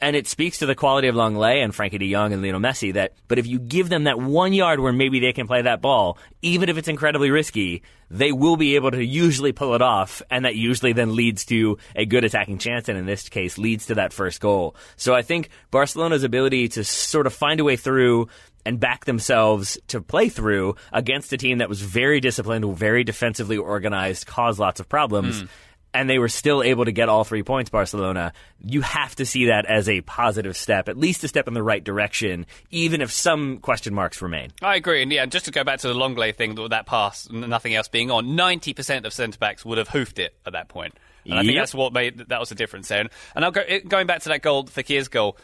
And 0.00 0.14
it 0.14 0.28
speaks 0.28 0.58
to 0.58 0.66
the 0.66 0.76
quality 0.76 1.08
of 1.08 1.16
Lenglet 1.16 1.62
and 1.62 1.72
Frenkie 1.72 1.98
de 1.98 2.12
Jong 2.12 2.32
and 2.32 2.40
Lionel 2.40 2.60
Messi 2.60 2.94
that, 2.94 3.14
but 3.26 3.38
if 3.38 3.46
you 3.46 3.58
give 3.58 3.88
them 3.88 4.04
that 4.04 4.20
one 4.20 4.52
yard 4.52 4.78
where 4.78 4.92
maybe 4.92 5.18
they 5.18 5.32
can 5.32 5.48
play 5.48 5.62
that 5.62 5.82
ball, 5.82 6.18
even 6.40 6.68
if 6.68 6.78
it's 6.78 6.86
incredibly 6.86 7.30
risky, 7.30 7.82
they 8.10 8.30
will 8.30 8.56
be 8.56 8.76
able 8.76 8.92
to 8.92 9.04
usually 9.04 9.52
pull 9.52 9.74
it 9.74 9.82
off. 9.82 10.22
And 10.30 10.44
that 10.44 10.54
usually 10.54 10.92
then 10.92 11.16
leads 11.16 11.44
to 11.46 11.78
a 11.96 12.06
good 12.06 12.24
attacking 12.24 12.58
chance. 12.58 12.88
And 12.88 12.96
in 12.96 13.06
this 13.06 13.28
case, 13.28 13.58
leads 13.58 13.86
to 13.86 13.96
that 13.96 14.12
first 14.12 14.40
goal. 14.40 14.76
So 14.96 15.14
I 15.14 15.22
think 15.22 15.50
Barcelona's 15.70 16.22
ability 16.22 16.68
to 16.70 16.84
sort 16.84 17.26
of 17.26 17.34
find 17.34 17.58
a 17.58 17.64
way 17.64 17.76
through 17.76 18.28
and 18.64 18.78
back 18.78 19.04
themselves 19.06 19.78
to 19.88 20.00
play 20.00 20.28
through 20.28 20.76
against 20.92 21.32
a 21.32 21.38
team 21.38 21.58
that 21.58 21.68
was 21.68 21.80
very 21.80 22.20
disciplined, 22.20 22.64
very 22.76 23.02
defensively 23.02 23.56
organized, 23.56 24.26
caused 24.26 24.58
lots 24.58 24.78
of 24.78 24.88
problems 24.88 25.40
hmm. 25.40 25.46
And 25.94 26.08
they 26.08 26.18
were 26.18 26.28
still 26.28 26.62
able 26.62 26.84
to 26.84 26.92
get 26.92 27.08
all 27.08 27.24
three 27.24 27.42
points, 27.42 27.70
Barcelona, 27.70 28.34
you 28.60 28.82
have 28.82 29.16
to 29.16 29.24
see 29.24 29.46
that 29.46 29.64
as 29.64 29.88
a 29.88 30.02
positive 30.02 30.56
step, 30.56 30.88
at 30.88 30.98
least 30.98 31.24
a 31.24 31.28
step 31.28 31.48
in 31.48 31.54
the 31.54 31.62
right 31.62 31.82
direction, 31.82 32.44
even 32.70 33.00
if 33.00 33.10
some 33.10 33.58
question 33.58 33.94
marks 33.94 34.20
remain. 34.20 34.50
I 34.60 34.76
agree, 34.76 35.02
and 35.02 35.10
yeah, 35.10 35.24
just 35.26 35.46
to 35.46 35.50
go 35.50 35.64
back 35.64 35.80
to 35.80 35.88
the 35.88 35.94
Lenglet 35.94 36.36
thing, 36.36 36.56
that 36.68 36.84
pass, 36.86 37.30
nothing 37.30 37.74
else 37.74 37.88
being 37.88 38.10
on, 38.10 38.36
ninety 38.36 38.74
percent 38.74 39.06
of 39.06 39.14
centre 39.14 39.38
backs 39.38 39.64
would 39.64 39.78
have 39.78 39.88
hoofed 39.88 40.18
it 40.18 40.34
at 40.44 40.52
that 40.52 40.68
point. 40.68 40.94
and 41.24 41.34
I 41.34 41.42
think 41.42 41.56
that's 41.56 41.74
what 41.74 41.92
made 41.94 42.18
that 42.28 42.38
was 42.38 42.50
the 42.50 42.54
difference 42.54 42.88
there. 42.88 43.00
And, 43.00 43.10
and 43.34 43.44
I'll 43.44 43.50
go, 43.50 43.62
going 43.88 44.06
back 44.06 44.20
to 44.22 44.28
that 44.28 44.42
goal, 44.42 44.64
Fekir's 44.64 45.08
goal. 45.08 45.38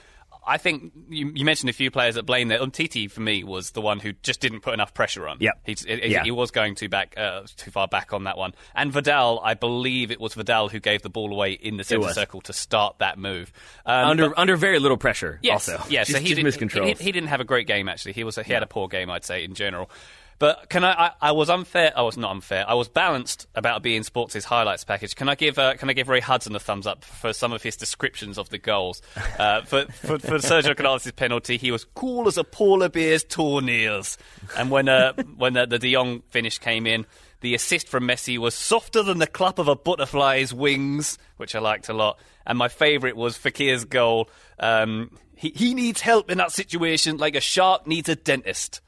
I 0.47 0.59
think 0.59 0.93
you, 1.09 1.33
you 1.35 1.45
mentioned 1.45 1.71
a 1.71 1.73
few 1.73 1.91
players 1.91 2.15
that 2.17 2.25
blame 2.25 2.49
there. 2.49 2.59
Umtiti 2.59 3.11
for 3.11 3.21
me 3.21 3.45
was 3.45 3.71
the 3.73 3.81
one 3.81 3.99
who 4.01 4.13
just 4.23 4.41
didn't 4.41 4.61
put 4.61 4.75
enough 4.75 4.95
pressure 4.95 5.27
on. 5.29 5.39
Yep. 5.41 5.61
He's, 5.65 5.85
he, 5.85 6.09
Yeah. 6.11 6.23
he 6.25 6.31
was 6.31 6.51
going 6.51 6.75
too 6.75 6.89
back, 6.89 7.15
uh, 7.17 7.43
too 7.57 7.71
far 7.71 7.89
back 7.89 8.13
on 8.13 8.25
that 8.25 8.37
one. 8.37 8.55
And 8.75 8.93
Vidal, 8.93 9.41
I 9.43 9.55
believe 9.55 10.11
it 10.11 10.21
was 10.21 10.35
Vidal 10.35 10.69
who 10.69 10.81
gave 10.81 11.03
the 11.03 11.11
ball 11.11 11.33
away 11.33 11.53
in 11.53 11.77
the 11.77 11.85
centre 11.85 12.13
circle 12.13 12.41
to 12.43 12.53
start 12.53 12.99
that 12.99 13.19
move. 13.19 13.53
Um, 13.87 14.09
under 14.11 14.39
under 14.39 14.57
very 14.57 14.79
little 14.79 14.97
pressure, 14.99 15.39
Yes, 15.43 15.69
also. 15.69 15.83
yeah. 15.89 16.01
just, 16.05 16.13
so 16.13 16.19
he 16.19 16.35
didn't. 16.35 16.73
He, 16.73 16.93
he 17.05 17.13
didn't 17.13 17.29
have 17.29 17.41
a 17.41 17.45
great 17.45 17.67
game 17.67 17.89
actually. 17.89 18.13
He 18.13 18.25
was 18.25 18.37
he 18.37 18.53
had 18.53 18.63
a 18.63 18.67
poor 18.67 18.89
game, 18.89 19.11
I'd 19.11 19.25
say 19.25 19.45
in 19.45 19.55
general. 19.55 19.91
But 20.39 20.69
can 20.69 20.85
I, 20.85 20.93
I? 20.93 21.11
I 21.21 21.33
was 21.33 21.49
unfair. 21.49 21.93
I 21.97 22.03
was 22.03 22.17
not 22.17 22.31
unfair. 22.31 22.65
I 22.69 22.75
was 22.75 22.89
balanced 22.89 23.47
about 23.55 23.83
beIN 23.83 24.05
Sports' 24.05 24.45
highlights 24.45 24.85
package. 24.85 25.15
Can 25.15 25.29
I 25.29 25.35
give 25.35 25.59
uh, 25.59 25.75
Can 25.77 25.91
I 25.91 25.93
give 25.93 26.09
Ray 26.09 26.21
Hudson 26.21 26.55
a 26.55 26.59
thumbs 26.59 26.87
up 26.87 27.05
for 27.05 27.33
some 27.33 27.53
of 27.53 27.63
his 27.63 27.77
descriptions 27.77 28.39
of 28.39 28.49
the 28.51 28.59
goals? 28.59 29.03
Uh, 29.37 29.63
for, 29.63 29.87
for 29.87 30.19
for 30.19 30.39
Sergio 30.39 30.77
Canales' 30.77 31.11
penalty, 31.11 31.57
he 31.57 31.73
was 31.73 31.85
cool 31.95 32.29
as 32.29 32.39
a 32.39 32.45
polar 32.45 32.89
bear's 32.89 33.25
toenails. 33.25 34.17
And 34.57 34.71
when 34.71 34.89
uh, 34.89 35.13
when 35.37 35.55
the, 35.55 35.67
the 35.67 35.79
De 35.79 35.93
Jong 35.93 36.23
finish 36.31 36.59
came 36.59 36.87
in, 36.87 37.05
the 37.41 37.55
assist 37.55 37.89
from 37.89 38.07
Messi 38.07 38.39
was 38.39 38.55
softer 38.55 39.03
than 39.03 39.19
the 39.19 39.27
clap 39.27 39.59
of 39.59 39.67
a 39.69 39.77
butterfly's 39.77 40.55
wings, 40.55 41.19
which 41.37 41.55
I 41.55 41.59
liked 41.59 41.89
a 41.89 41.93
lot. 41.93 42.19
And 42.47 42.57
my 42.57 42.69
favourite 42.69 43.17
was 43.17 43.37
Fekir's 43.37 43.85
goal. 43.85 44.31
Um, 44.59 45.11
he, 45.37 45.53
he 45.55 45.75
needs 45.75 46.01
help 46.01 46.31
in 46.31 46.39
that 46.39 46.53
situation 46.53 47.19
like 47.19 47.35
a 47.35 47.41
shark 47.41 47.87
needs 47.87 48.09
a 48.09 48.17
dentist. 48.17 48.81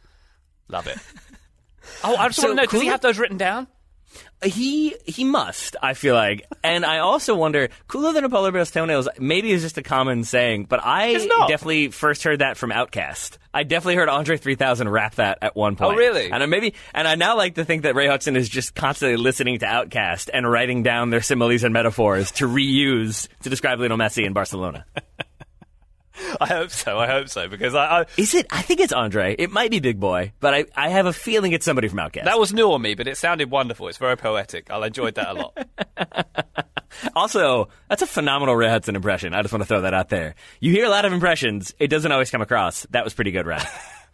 Love 0.68 0.86
it. 0.86 0.98
oh, 2.04 2.16
I 2.16 2.28
just 2.28 2.40
So 2.40 2.48
want 2.48 2.58
to 2.58 2.62
know, 2.64 2.70
does 2.70 2.80
he 2.80 2.88
have 2.88 3.00
those 3.00 3.18
written 3.18 3.36
down? 3.36 3.66
Uh, 4.42 4.48
he 4.48 4.94
he 5.04 5.24
must, 5.24 5.76
I 5.82 5.94
feel 5.94 6.14
like. 6.14 6.46
And 6.62 6.84
I 6.84 6.98
also 6.98 7.34
wonder, 7.34 7.68
cooler 7.88 8.12
than 8.12 8.24
a 8.24 8.28
polar 8.28 8.52
bear's 8.52 8.70
toenails, 8.70 9.08
maybe 9.18 9.50
is 9.50 9.62
just 9.62 9.78
a 9.78 9.82
common 9.82 10.24
saying, 10.24 10.64
but 10.64 10.80
I 10.82 11.14
definitely 11.48 11.88
first 11.88 12.22
heard 12.22 12.40
that 12.40 12.56
from 12.56 12.70
OutKast. 12.70 13.38
I 13.54 13.62
definitely 13.62 13.96
heard 13.96 14.08
Andre 14.10 14.36
3000 14.36 14.88
rap 14.88 15.14
that 15.14 15.38
at 15.40 15.56
one 15.56 15.76
point. 15.76 15.94
Oh, 15.94 15.96
really? 15.96 16.30
And 16.30 16.42
I 16.42 16.46
maybe, 16.46 16.74
and 16.92 17.08
I 17.08 17.14
now 17.14 17.36
like 17.36 17.54
to 17.54 17.64
think 17.64 17.82
that 17.82 17.94
Ray 17.94 18.06
Hudson 18.06 18.36
is 18.36 18.48
just 18.48 18.74
constantly 18.74 19.16
listening 19.16 19.60
to 19.60 19.66
OutKast 19.66 20.28
and 20.32 20.50
writing 20.50 20.82
down 20.82 21.08
their 21.10 21.22
similes 21.22 21.62
and 21.64 21.72
metaphors 21.72 22.30
to 22.32 22.46
reuse 22.46 23.28
to 23.42 23.50
describe 23.50 23.80
Lionel 23.80 23.96
Messi 23.96 24.26
in 24.26 24.34
Barcelona. 24.34 24.84
I 26.40 26.46
hope 26.46 26.70
so. 26.70 26.98
I 26.98 27.06
hope 27.06 27.28
so 27.28 27.48
because 27.48 27.74
I, 27.74 28.00
I 28.00 28.06
Is 28.16 28.34
it? 28.34 28.46
I 28.50 28.62
think 28.62 28.80
it's 28.80 28.92
Andre. 28.92 29.34
It 29.38 29.50
might 29.50 29.70
be 29.70 29.80
Big 29.80 30.00
Boi, 30.00 30.32
but 30.40 30.54
I, 30.54 30.64
I 30.74 30.88
have 30.88 31.06
a 31.06 31.12
feeling 31.12 31.52
it's 31.52 31.64
somebody 31.64 31.88
from 31.88 31.98
OutKast. 31.98 32.24
that 32.24 32.38
was 32.38 32.52
new 32.52 32.72
on 32.72 32.82
me, 32.82 32.94
but 32.94 33.06
it 33.06 33.16
sounded 33.16 33.50
wonderful. 33.50 33.88
It's 33.88 33.98
very 33.98 34.16
poetic. 34.16 34.70
I 34.70 34.84
enjoyed 34.86 35.14
that 35.16 35.28
a 35.28 35.34
lot. 35.34 35.66
Also, 37.14 37.68
that's 37.90 38.00
a 38.00 38.06
phenomenal 38.06 38.56
Ray 38.56 38.68
Hudson 38.70 38.96
impression. 38.96 39.34
I 39.34 39.42
just 39.42 39.52
want 39.52 39.62
to 39.62 39.66
throw 39.66 39.82
that 39.82 39.92
out 39.92 40.08
there. 40.08 40.34
You 40.60 40.72
hear 40.72 40.86
a 40.86 40.88
lot 40.88 41.04
of 41.04 41.12
impressions. 41.12 41.74
It 41.78 41.88
doesn't 41.88 42.10
always 42.10 42.30
come 42.30 42.40
across. 42.40 42.86
That 42.90 43.04
was 43.04 43.12
pretty 43.12 43.32
good, 43.32 43.46
Ryan. 43.46 43.66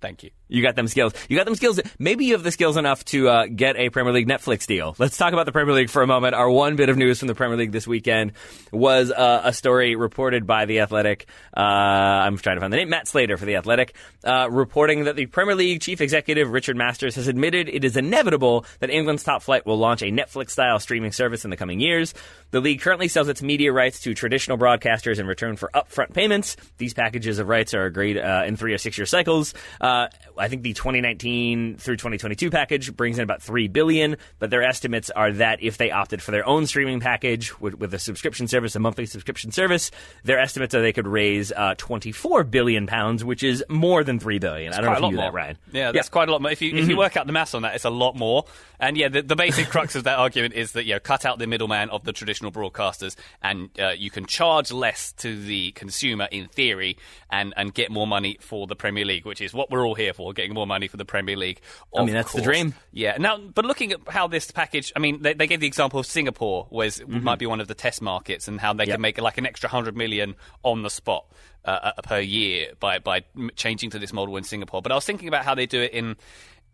Thank 0.00 0.22
you. 0.22 0.30
You 0.48 0.62
got 0.62 0.76
them 0.76 0.86
skills. 0.86 1.12
You 1.28 1.36
got 1.36 1.46
them 1.46 1.54
skills. 1.54 1.80
Maybe 1.98 2.26
you 2.26 2.34
have 2.34 2.42
the 2.42 2.52
skills 2.52 2.76
enough 2.76 3.04
to 3.06 3.28
uh, 3.28 3.46
get 3.46 3.76
a 3.76 3.90
Premier 3.90 4.12
League 4.12 4.28
Netflix 4.28 4.66
deal. 4.66 4.94
Let's 4.98 5.16
talk 5.16 5.32
about 5.32 5.46
the 5.46 5.52
Premier 5.52 5.74
League 5.74 5.90
for 5.90 6.02
a 6.02 6.06
moment. 6.06 6.34
Our 6.34 6.48
one 6.48 6.76
bit 6.76 6.88
of 6.88 6.96
news 6.96 7.18
from 7.18 7.28
the 7.28 7.34
Premier 7.34 7.56
League 7.56 7.72
this 7.72 7.86
weekend 7.86 8.32
was 8.70 9.10
uh, 9.10 9.40
a 9.44 9.52
story 9.52 9.96
reported 9.96 10.46
by 10.46 10.66
The 10.66 10.80
Athletic. 10.80 11.26
Uh, 11.56 11.60
I'm 11.60 12.36
trying 12.36 12.56
to 12.56 12.60
find 12.60 12.72
the 12.72 12.76
name. 12.76 12.90
Matt 12.90 13.08
Slater 13.08 13.36
for 13.36 13.44
The 13.44 13.56
Athletic, 13.56 13.96
uh, 14.24 14.48
reporting 14.50 15.04
that 15.04 15.16
the 15.16 15.26
Premier 15.26 15.54
League 15.54 15.80
chief 15.80 16.00
executive, 16.00 16.50
Richard 16.50 16.76
Masters, 16.76 17.16
has 17.16 17.26
admitted 17.26 17.68
it 17.68 17.84
is 17.84 17.96
inevitable 17.96 18.66
that 18.78 18.90
England's 18.90 19.24
top 19.24 19.42
flight 19.42 19.66
will 19.66 19.78
launch 19.78 20.02
a 20.02 20.12
Netflix 20.12 20.50
style 20.50 20.78
streaming 20.78 21.12
service 21.12 21.44
in 21.44 21.50
the 21.50 21.56
coming 21.56 21.80
years. 21.80 22.14
The 22.52 22.60
league 22.60 22.80
currently 22.80 23.08
sells 23.08 23.28
its 23.28 23.42
media 23.42 23.72
rights 23.72 24.00
to 24.00 24.14
traditional 24.14 24.58
broadcasters 24.58 25.18
in 25.18 25.26
return 25.26 25.56
for 25.56 25.70
upfront 25.74 26.12
payments. 26.12 26.56
These 26.78 26.94
packages 26.94 27.40
of 27.40 27.48
rights 27.48 27.74
are 27.74 27.84
agreed 27.84 28.16
uh, 28.16 28.44
in 28.46 28.56
three 28.56 28.72
or 28.72 28.78
six 28.78 28.96
year 28.96 29.06
cycles. 29.06 29.52
Uh, 29.86 30.08
I 30.38 30.48
think 30.48 30.62
the 30.62 30.72
2019 30.72 31.76
through 31.78 31.96
2022 31.96 32.50
package 32.50 32.94
brings 32.96 33.18
in 33.18 33.24
about 33.24 33.42
three 33.42 33.68
billion, 33.68 34.16
but 34.38 34.50
their 34.50 34.62
estimates 34.62 35.10
are 35.10 35.32
that 35.32 35.62
if 35.62 35.78
they 35.78 35.90
opted 35.90 36.22
for 36.22 36.30
their 36.30 36.46
own 36.46 36.66
streaming 36.66 37.00
package 37.00 37.58
with, 37.60 37.74
with 37.74 37.94
a 37.94 37.98
subscription 37.98 38.48
service, 38.48 38.76
a 38.76 38.80
monthly 38.80 39.06
subscription 39.06 39.50
service, 39.50 39.90
their 40.24 40.38
estimates 40.38 40.74
are 40.74 40.82
they 40.82 40.92
could 40.92 41.06
raise 41.06 41.52
uh, 41.52 41.74
24 41.78 42.44
billion 42.44 42.86
pounds, 42.86 43.24
which 43.24 43.42
is 43.42 43.64
more 43.68 44.04
than 44.04 44.18
three 44.18 44.38
billion. 44.38 44.72
I 44.72 44.80
don't 44.80 44.86
know 44.86 44.92
if 44.92 45.00
you 45.00 45.08
knew 45.10 45.16
more. 45.16 45.24
that, 45.26 45.34
Ryan. 45.34 45.58
Yeah, 45.72 45.92
that's 45.92 46.08
quite 46.08 46.28
a 46.28 46.32
lot 46.32 46.42
more. 46.42 46.50
If 46.50 46.62
you 46.62 46.74
if 46.76 46.88
you 46.88 46.96
work 46.96 47.16
out 47.16 47.26
the 47.26 47.32
maths 47.32 47.54
on 47.54 47.62
that, 47.62 47.74
it's 47.74 47.84
a 47.84 47.90
lot 47.90 48.16
more. 48.16 48.44
And 48.78 48.96
yeah, 48.96 49.08
the, 49.08 49.22
the 49.22 49.36
basic 49.36 49.68
crux 49.68 49.94
of 49.94 50.04
that 50.04 50.18
argument 50.18 50.54
is 50.54 50.72
that 50.72 50.84
you 50.84 50.94
know, 50.94 51.00
cut 51.00 51.24
out 51.24 51.38
the 51.38 51.46
middleman 51.46 51.90
of 51.90 52.04
the 52.04 52.12
traditional 52.12 52.52
broadcasters, 52.52 53.16
and 53.42 53.70
uh, 53.80 53.90
you 53.90 54.10
can 54.10 54.26
charge 54.26 54.70
less 54.70 55.12
to 55.12 55.40
the 55.40 55.72
consumer 55.72 56.28
in 56.30 56.48
theory, 56.48 56.98
and 57.30 57.54
and 57.56 57.72
get 57.74 57.90
more 57.90 58.06
money 58.06 58.36
for 58.40 58.66
the 58.66 58.76
Premier 58.76 59.04
League, 59.04 59.24
which 59.24 59.40
is 59.40 59.54
what 59.54 59.70
we're 59.70 59.86
all 59.86 59.94
here 59.94 60.12
for, 60.12 60.25
getting 60.32 60.54
more 60.54 60.66
money 60.66 60.88
for 60.88 60.96
the 60.96 61.04
Premier 61.04 61.36
League. 61.36 61.60
I 61.96 62.04
mean, 62.04 62.14
that's 62.14 62.32
the 62.32 62.42
dream. 62.42 62.74
Yeah. 62.92 63.16
Now, 63.18 63.38
but 63.38 63.64
looking 63.64 63.92
at 63.92 64.00
how 64.08 64.26
this 64.28 64.50
package, 64.50 64.92
I 64.96 64.98
mean, 64.98 65.22
they, 65.22 65.34
they 65.34 65.46
gave 65.46 65.60
the 65.60 65.66
example 65.66 66.00
of 66.00 66.06
Singapore, 66.06 66.66
was 66.70 67.02
might 67.06 67.38
be 67.38 67.46
one 67.46 67.60
of 67.60 67.68
the 67.68 67.74
test 67.74 68.00
markets, 68.02 68.48
and 68.48 68.60
how 68.60 68.72
they 68.72 68.84
Yep. 68.84 68.94
can 68.94 69.00
make 69.00 69.20
like 69.20 69.38
an 69.38 69.46
extra 69.46 69.68
hundred 69.68 69.96
million 69.96 70.34
on 70.62 70.82
the 70.82 70.90
spot 70.90 71.26
uh, 71.64 71.70
uh, 71.96 72.02
per 72.02 72.18
year 72.20 72.72
by 72.80 72.98
by 72.98 73.24
changing 73.56 73.90
to 73.90 73.98
this 73.98 74.12
model 74.12 74.36
in 74.36 74.44
Singapore. 74.44 74.82
But 74.82 74.92
I 74.92 74.94
was 74.94 75.04
thinking 75.04 75.28
about 75.28 75.44
how 75.44 75.54
they 75.54 75.66
do 75.66 75.80
it 75.82 75.92
in 75.92 76.16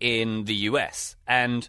in 0.01 0.45
the 0.45 0.55
US, 0.55 1.17
and 1.27 1.69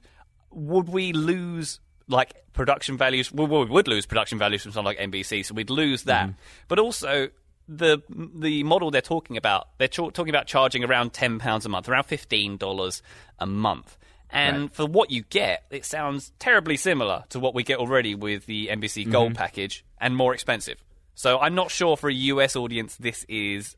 would 0.52 0.90
we 0.90 1.14
lose? 1.14 1.80
Like 2.10 2.34
production 2.52 2.98
values, 2.98 3.32
well, 3.32 3.48
we 3.48 3.64
would 3.64 3.88
lose 3.88 4.06
production 4.06 4.38
values 4.38 4.62
from 4.62 4.74
something 4.74 4.86
like 4.86 4.98
NBC, 5.00 5.46
so 5.46 5.54
we'd 5.54 5.70
lose 5.70 6.04
that. 6.04 6.32
But 6.68 6.78
also, 6.78 7.30
the 7.68 8.02
the 8.10 8.64
model 8.64 8.92
they're 8.92 9.02
talking 9.02 9.38
about, 9.38 9.70
they're 9.78 9.88
ch- 9.88 10.14
talking 10.14 10.30
about 10.30 10.48
charging 10.48 10.84
around 10.84 11.14
ten 11.14 11.40
pounds 11.40 11.66
a 11.66 11.70
month, 11.70 11.88
around 11.90 12.04
fifteen 12.06 12.58
dollars 12.58 13.02
a 13.40 13.46
month. 13.46 13.98
And 14.30 14.74
for 14.74 14.88
what 14.88 15.12
you 15.12 15.22
get, 15.22 15.66
it 15.70 15.86
sounds 15.86 16.32
terribly 16.40 16.76
similar 16.76 17.24
to 17.30 17.40
what 17.40 17.54
we 17.54 17.62
get 17.62 17.78
already 17.78 18.16
with 18.16 18.48
the 18.48 18.68
NBC 18.68 19.12
Gold 19.12 19.34
mm-hmm. 19.34 19.38
package, 19.38 19.86
and 20.02 20.16
more 20.16 20.34
expensive. 20.34 20.84
So 21.14 21.40
I'm 21.40 21.54
not 21.54 21.70
sure 21.70 21.96
for 21.96 22.10
a 22.10 22.14
US 22.14 22.56
audience 22.56 22.96
this 22.96 23.26
is 23.30 23.76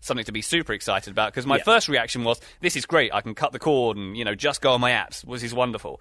something 0.00 0.24
to 0.24 0.32
be 0.32 0.42
super 0.42 0.72
excited 0.72 1.12
about 1.12 1.32
because 1.32 1.46
my 1.46 1.58
Yeah. 1.58 1.62
first 1.62 1.88
reaction 1.88 2.24
was 2.24 2.40
this 2.60 2.74
is 2.74 2.86
great. 2.86 3.14
I 3.14 3.20
can 3.20 3.36
cut 3.36 3.52
the 3.52 3.60
cord 3.60 3.96
and 3.96 4.16
you 4.16 4.24
know 4.24 4.34
just 4.34 4.60
go 4.60 4.72
on 4.72 4.80
my 4.80 4.90
apps. 4.90 5.22
This 5.22 5.44
is 5.44 5.54
wonderful. 5.54 6.00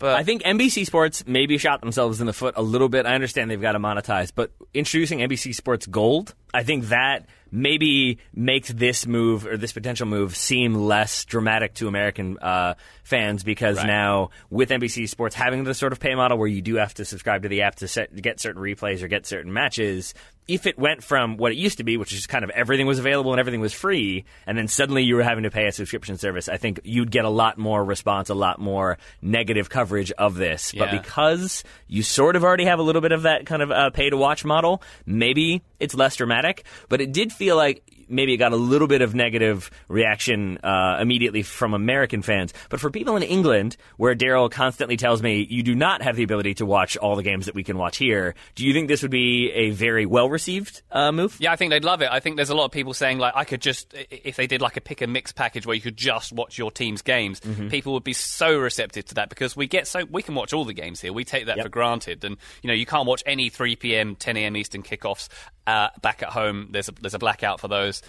But 0.00 0.16
I 0.16 0.24
think 0.24 0.42
NBC 0.42 0.86
Sports 0.86 1.24
maybe 1.26 1.58
shot 1.58 1.80
themselves 1.80 2.20
in 2.20 2.26
the 2.26 2.32
foot 2.32 2.54
a 2.56 2.62
little 2.62 2.88
bit. 2.88 3.04
I 3.04 3.14
understand 3.14 3.50
they've 3.50 3.60
got 3.60 3.72
to 3.72 3.78
monetize, 3.78 4.32
but 4.34 4.50
introducing 4.74 5.18
NBC 5.18 5.54
Sports 5.54 5.86
Gold, 5.86 6.34
I 6.54 6.64
think 6.64 6.86
that 6.86 7.26
maybe 7.50 8.18
makes 8.34 8.70
this 8.72 9.06
move 9.06 9.46
or 9.46 9.56
this 9.56 9.72
potential 9.72 10.06
move 10.06 10.36
seem 10.36 10.74
less 10.74 11.24
dramatic 11.24 11.74
to 11.74 11.88
American 11.88 12.38
uh, 12.38 12.74
fans 13.02 13.42
because 13.42 13.76
Right. 13.78 13.86
now 13.86 14.30
with 14.50 14.70
NBC 14.70 15.08
Sports 15.08 15.34
having 15.34 15.64
the 15.64 15.74
sort 15.74 15.92
of 15.92 16.00
pay 16.00 16.14
model 16.14 16.38
where 16.38 16.48
you 16.48 16.62
do 16.62 16.76
have 16.76 16.94
to 16.94 17.04
subscribe 17.04 17.42
to 17.42 17.48
the 17.48 17.62
app 17.62 17.76
to, 17.76 17.88
set, 17.88 18.14
get 18.20 18.40
certain 18.40 18.62
replays 18.62 19.02
or 19.02 19.08
get 19.08 19.26
certain 19.26 19.52
matches. 19.52 20.14
If 20.48 20.66
it 20.66 20.76
went 20.76 21.04
from 21.04 21.36
what 21.36 21.52
it 21.52 21.58
used 21.58 21.78
to 21.78 21.84
be, 21.84 21.96
which 21.96 22.12
is 22.12 22.26
kind 22.26 22.42
of 22.42 22.50
everything 22.50 22.88
was 22.88 22.98
available 22.98 23.32
and 23.32 23.38
everything 23.38 23.60
was 23.60 23.72
free, 23.72 24.24
and 24.48 24.58
then 24.58 24.66
suddenly 24.66 25.04
you 25.04 25.14
were 25.14 25.22
having 25.22 25.44
to 25.44 25.50
pay 25.50 25.66
a 25.66 25.72
subscription 25.72 26.16
service, 26.18 26.48
I 26.48 26.56
think 26.56 26.80
you'd 26.82 27.12
get 27.12 27.24
a 27.24 27.28
lot 27.28 27.56
more 27.56 27.84
response, 27.84 28.30
a 28.30 28.34
lot 28.34 28.58
more 28.58 28.98
negative 29.22 29.70
coverage 29.70 30.10
of 30.12 30.34
this. 30.34 30.72
But 30.76 30.90
because 30.90 31.62
you 31.86 32.02
sort 32.02 32.34
of 32.34 32.42
already 32.42 32.64
have 32.64 32.80
a 32.80 32.82
little 32.82 33.02
bit 33.02 33.12
of 33.12 33.22
that 33.22 33.46
kind 33.46 33.62
of 33.62 33.70
uh, 33.70 33.90
pay 33.90 34.10
to 34.10 34.16
watch 34.16 34.44
model, 34.44 34.82
maybe 35.06 35.62
it's 35.78 35.94
less 35.94 36.16
dramatic. 36.16 36.64
But 36.88 37.00
it 37.00 37.12
did 37.12 37.32
feel 37.40 37.56
like 37.56 37.82
maybe 38.10 38.34
it 38.34 38.38
got 38.38 38.52
a 38.52 38.56
little 38.56 38.88
bit 38.88 39.00
of 39.02 39.14
negative 39.14 39.70
reaction 39.88 40.58
uh, 40.58 40.98
immediately 41.00 41.42
from 41.42 41.74
American 41.74 42.22
fans. 42.22 42.52
But 42.68 42.80
for 42.80 42.90
people 42.90 43.16
in 43.16 43.22
England, 43.22 43.76
where 43.96 44.14
Daryl 44.14 44.50
constantly 44.50 44.96
tells 44.96 45.22
me 45.22 45.46
you 45.48 45.62
do 45.62 45.74
not 45.74 46.02
have 46.02 46.16
the 46.16 46.22
ability 46.22 46.54
to 46.54 46.66
watch 46.66 46.96
all 46.96 47.16
the 47.16 47.22
games 47.22 47.46
that 47.46 47.54
we 47.54 47.64
can 47.64 47.76
watch 47.76 47.96
here, 47.96 48.34
do 48.54 48.64
you 48.66 48.72
think 48.72 48.88
this 48.88 49.02
would 49.02 49.10
be 49.10 49.50
a 49.52 49.70
very 49.70 50.06
well 50.06 50.28
received 50.28 50.82
uh, 50.90 51.12
move? 51.12 51.36
Yeah, 51.40 51.52
I 51.52 51.56
think 51.56 51.70
they'd 51.70 51.84
love 51.84 52.02
it. 52.02 52.08
I 52.10 52.20
think 52.20 52.36
there's 52.36 52.50
a 52.50 52.54
lot 52.54 52.64
of 52.66 52.70
people 52.72 52.94
saying 52.94 53.18
like 53.18 53.34
I 53.36 53.44
could 53.44 53.60
just 53.60 53.94
if 54.10 54.36
they 54.36 54.46
did 54.46 54.60
like 54.60 54.76
a 54.76 54.80
pick 54.80 55.00
and 55.00 55.12
mix 55.12 55.32
package 55.32 55.66
where 55.66 55.74
you 55.74 55.82
could 55.82 55.96
just 55.96 56.32
watch 56.32 56.58
your 56.58 56.70
team's 56.70 57.02
games, 57.02 57.40
Mm-hmm. 57.40 57.68
people 57.68 57.92
would 57.94 58.04
be 58.04 58.12
so 58.12 58.58
receptive 58.58 59.04
to 59.06 59.14
that 59.14 59.28
because 59.28 59.56
we 59.56 59.66
get 59.66 59.86
so 59.86 60.04
we 60.10 60.22
can 60.22 60.34
watch 60.34 60.52
all 60.52 60.64
the 60.64 60.72
games 60.72 61.00
here. 61.00 61.12
We 61.12 61.24
take 61.24 61.46
that 61.46 61.56
Yep. 61.56 61.66
for 61.66 61.70
granted, 61.70 62.24
and 62.24 62.36
you 62.62 62.68
know 62.68 62.74
you 62.74 62.86
can't 62.86 63.06
watch 63.06 63.22
any 63.26 63.48
3 63.50 63.76
p.m. 63.76 64.14
10 64.16 64.36
a.m. 64.36 64.56
Eastern 64.56 64.82
kickoffs 64.82 65.28
uh, 65.66 65.88
back 66.02 66.22
at 66.22 66.28
home. 66.30 66.68
There's 66.70 66.88
a, 66.88 66.92
there's 67.00 67.14
a 67.14 67.18
blackout 67.18 67.60
for 67.60 67.68
those. 67.68 67.99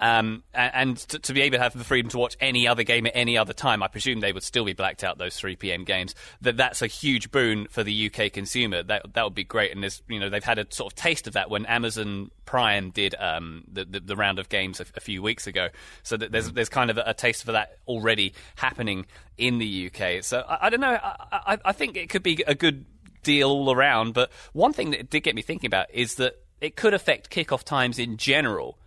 Um, 0.00 0.44
and 0.54 0.72
and 0.74 0.96
to, 0.96 1.18
to 1.18 1.32
be 1.32 1.42
able 1.42 1.58
to 1.58 1.62
have 1.62 1.76
the 1.76 1.84
freedom 1.84 2.08
to 2.10 2.18
watch 2.18 2.36
any 2.40 2.68
other 2.68 2.84
game 2.84 3.06
at 3.06 3.12
any 3.14 3.36
other 3.36 3.52
time, 3.52 3.82
I 3.82 3.88
presume 3.88 4.20
they 4.20 4.32
would 4.32 4.42
still 4.42 4.64
be 4.64 4.72
blacked 4.72 5.02
out 5.02 5.18
those 5.18 5.36
3 5.36 5.56
p.m. 5.56 5.84
games. 5.84 6.14
That 6.40 6.56
that's 6.56 6.82
a 6.82 6.86
huge 6.86 7.30
boon 7.30 7.66
for 7.68 7.82
the 7.82 8.10
UK 8.10 8.32
consumer. 8.32 8.82
That 8.82 9.14
that 9.14 9.24
would 9.24 9.34
be 9.34 9.44
great. 9.44 9.72
And 9.72 9.82
there's 9.82 10.02
you 10.08 10.20
know 10.20 10.28
they've 10.28 10.44
had 10.44 10.58
a 10.58 10.66
sort 10.70 10.92
of 10.92 10.96
taste 10.96 11.26
of 11.26 11.32
that 11.32 11.50
when 11.50 11.66
Amazon 11.66 12.30
Prime 12.44 12.90
did 12.90 13.14
um, 13.18 13.64
the, 13.70 13.84
the 13.84 14.00
the 14.00 14.16
round 14.16 14.38
of 14.38 14.48
games 14.48 14.80
a, 14.80 14.86
a 14.96 15.00
few 15.00 15.20
weeks 15.20 15.46
ago. 15.46 15.68
So 16.04 16.16
that 16.16 16.30
there's 16.30 16.52
there's 16.52 16.68
kind 16.68 16.90
of 16.90 16.98
a, 16.98 17.04
a 17.06 17.14
taste 17.14 17.44
for 17.44 17.52
that 17.52 17.78
already 17.88 18.34
happening 18.54 19.06
in 19.36 19.58
the 19.58 19.90
UK. 19.92 20.22
So 20.22 20.44
I, 20.48 20.66
I 20.66 20.70
don't 20.70 20.80
know. 20.80 20.98
I, 21.02 21.16
I, 21.32 21.58
I 21.64 21.72
think 21.72 21.96
it 21.96 22.08
could 22.08 22.22
be 22.22 22.44
a 22.46 22.54
good 22.54 22.84
deal 23.24 23.50
all 23.50 23.72
around. 23.72 24.14
But 24.14 24.30
one 24.52 24.72
thing 24.72 24.92
that 24.92 25.10
did 25.10 25.24
get 25.24 25.34
me 25.34 25.42
thinking 25.42 25.66
about 25.66 25.86
is 25.92 26.14
that 26.16 26.36
it 26.60 26.76
could 26.76 26.94
affect 26.94 27.30
kickoff 27.30 27.64
times 27.64 27.98
in 27.98 28.16
general 28.16 28.78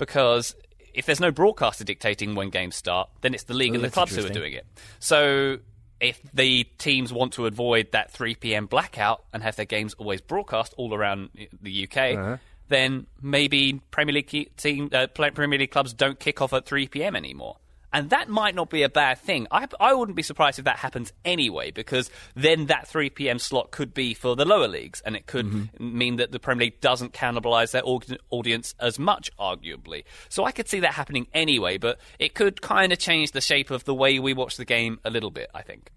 because 0.00 0.56
if 0.92 1.06
there's 1.06 1.20
no 1.20 1.30
broadcaster 1.30 1.84
dictating 1.84 2.34
when 2.34 2.50
games 2.50 2.74
start, 2.74 3.08
then 3.20 3.32
it's 3.34 3.44
the 3.44 3.54
league 3.54 3.70
Oh, 3.72 3.74
and 3.76 3.84
the 3.84 3.90
clubs 3.90 4.16
who 4.16 4.24
are 4.24 4.28
doing 4.34 4.52
it. 4.54 4.66
So 4.98 5.58
if 6.00 6.20
the 6.34 6.64
teams 6.78 7.12
want 7.12 7.34
to 7.34 7.46
avoid 7.46 7.92
that 7.92 8.10
3 8.10 8.34
p.m. 8.34 8.66
blackout 8.66 9.22
and 9.32 9.42
have 9.42 9.54
their 9.56 9.66
games 9.66 9.94
always 9.94 10.20
broadcast 10.20 10.74
all 10.76 10.92
around 10.94 11.28
the 11.62 11.84
UK, 11.84 11.96
Uh-huh. 12.18 12.36
then 12.68 13.06
maybe 13.22 13.80
Premier 13.90 14.14
League 14.14 14.56
team 14.56 14.88
uh, 14.92 15.06
Premier 15.08 15.58
League 15.58 15.70
clubs 15.70 15.92
don't 15.92 16.18
kick 16.18 16.40
off 16.42 16.52
at 16.52 16.64
3 16.66 16.88
p.m. 16.88 17.14
anymore. 17.14 17.56
And 17.92 18.10
that 18.10 18.28
might 18.28 18.54
not 18.54 18.70
be 18.70 18.82
a 18.82 18.88
bad 18.88 19.18
thing. 19.18 19.46
I, 19.50 19.66
I 19.80 19.94
wouldn't 19.94 20.16
be 20.16 20.22
surprised 20.22 20.58
if 20.58 20.64
that 20.66 20.78
happens 20.78 21.12
anyway, 21.24 21.70
because 21.70 22.10
then 22.34 22.66
that 22.66 22.86
3 22.86 23.10
p.m. 23.10 23.38
slot 23.38 23.72
could 23.72 23.92
be 23.92 24.14
for 24.14 24.36
the 24.36 24.44
lower 24.44 24.68
leagues, 24.68 25.00
and 25.04 25.16
it 25.16 25.26
could 25.26 25.40
Mm-hmm. 25.46 25.98
mean 25.98 26.16
that 26.16 26.30
the 26.32 26.38
Premier 26.38 26.66
League 26.66 26.80
doesn't 26.80 27.12
cannibalise 27.12 27.72
their 27.72 27.82
audience 28.30 28.74
as 28.78 28.98
much, 28.98 29.30
arguably. 29.38 30.04
So 30.28 30.44
I 30.44 30.52
could 30.52 30.68
see 30.68 30.80
that 30.80 30.94
happening 30.94 31.26
anyway, 31.34 31.78
but 31.78 31.98
it 32.18 32.34
could 32.34 32.60
kind 32.60 32.92
of 32.92 32.98
change 32.98 33.32
the 33.32 33.40
shape 33.40 33.70
of 33.70 33.84
the 33.84 33.94
way 33.94 34.18
we 34.18 34.34
watch 34.34 34.56
the 34.56 34.64
game 34.64 35.00
a 35.04 35.10
little 35.10 35.30
bit, 35.30 35.50
I 35.54 35.62
think. 35.62 35.90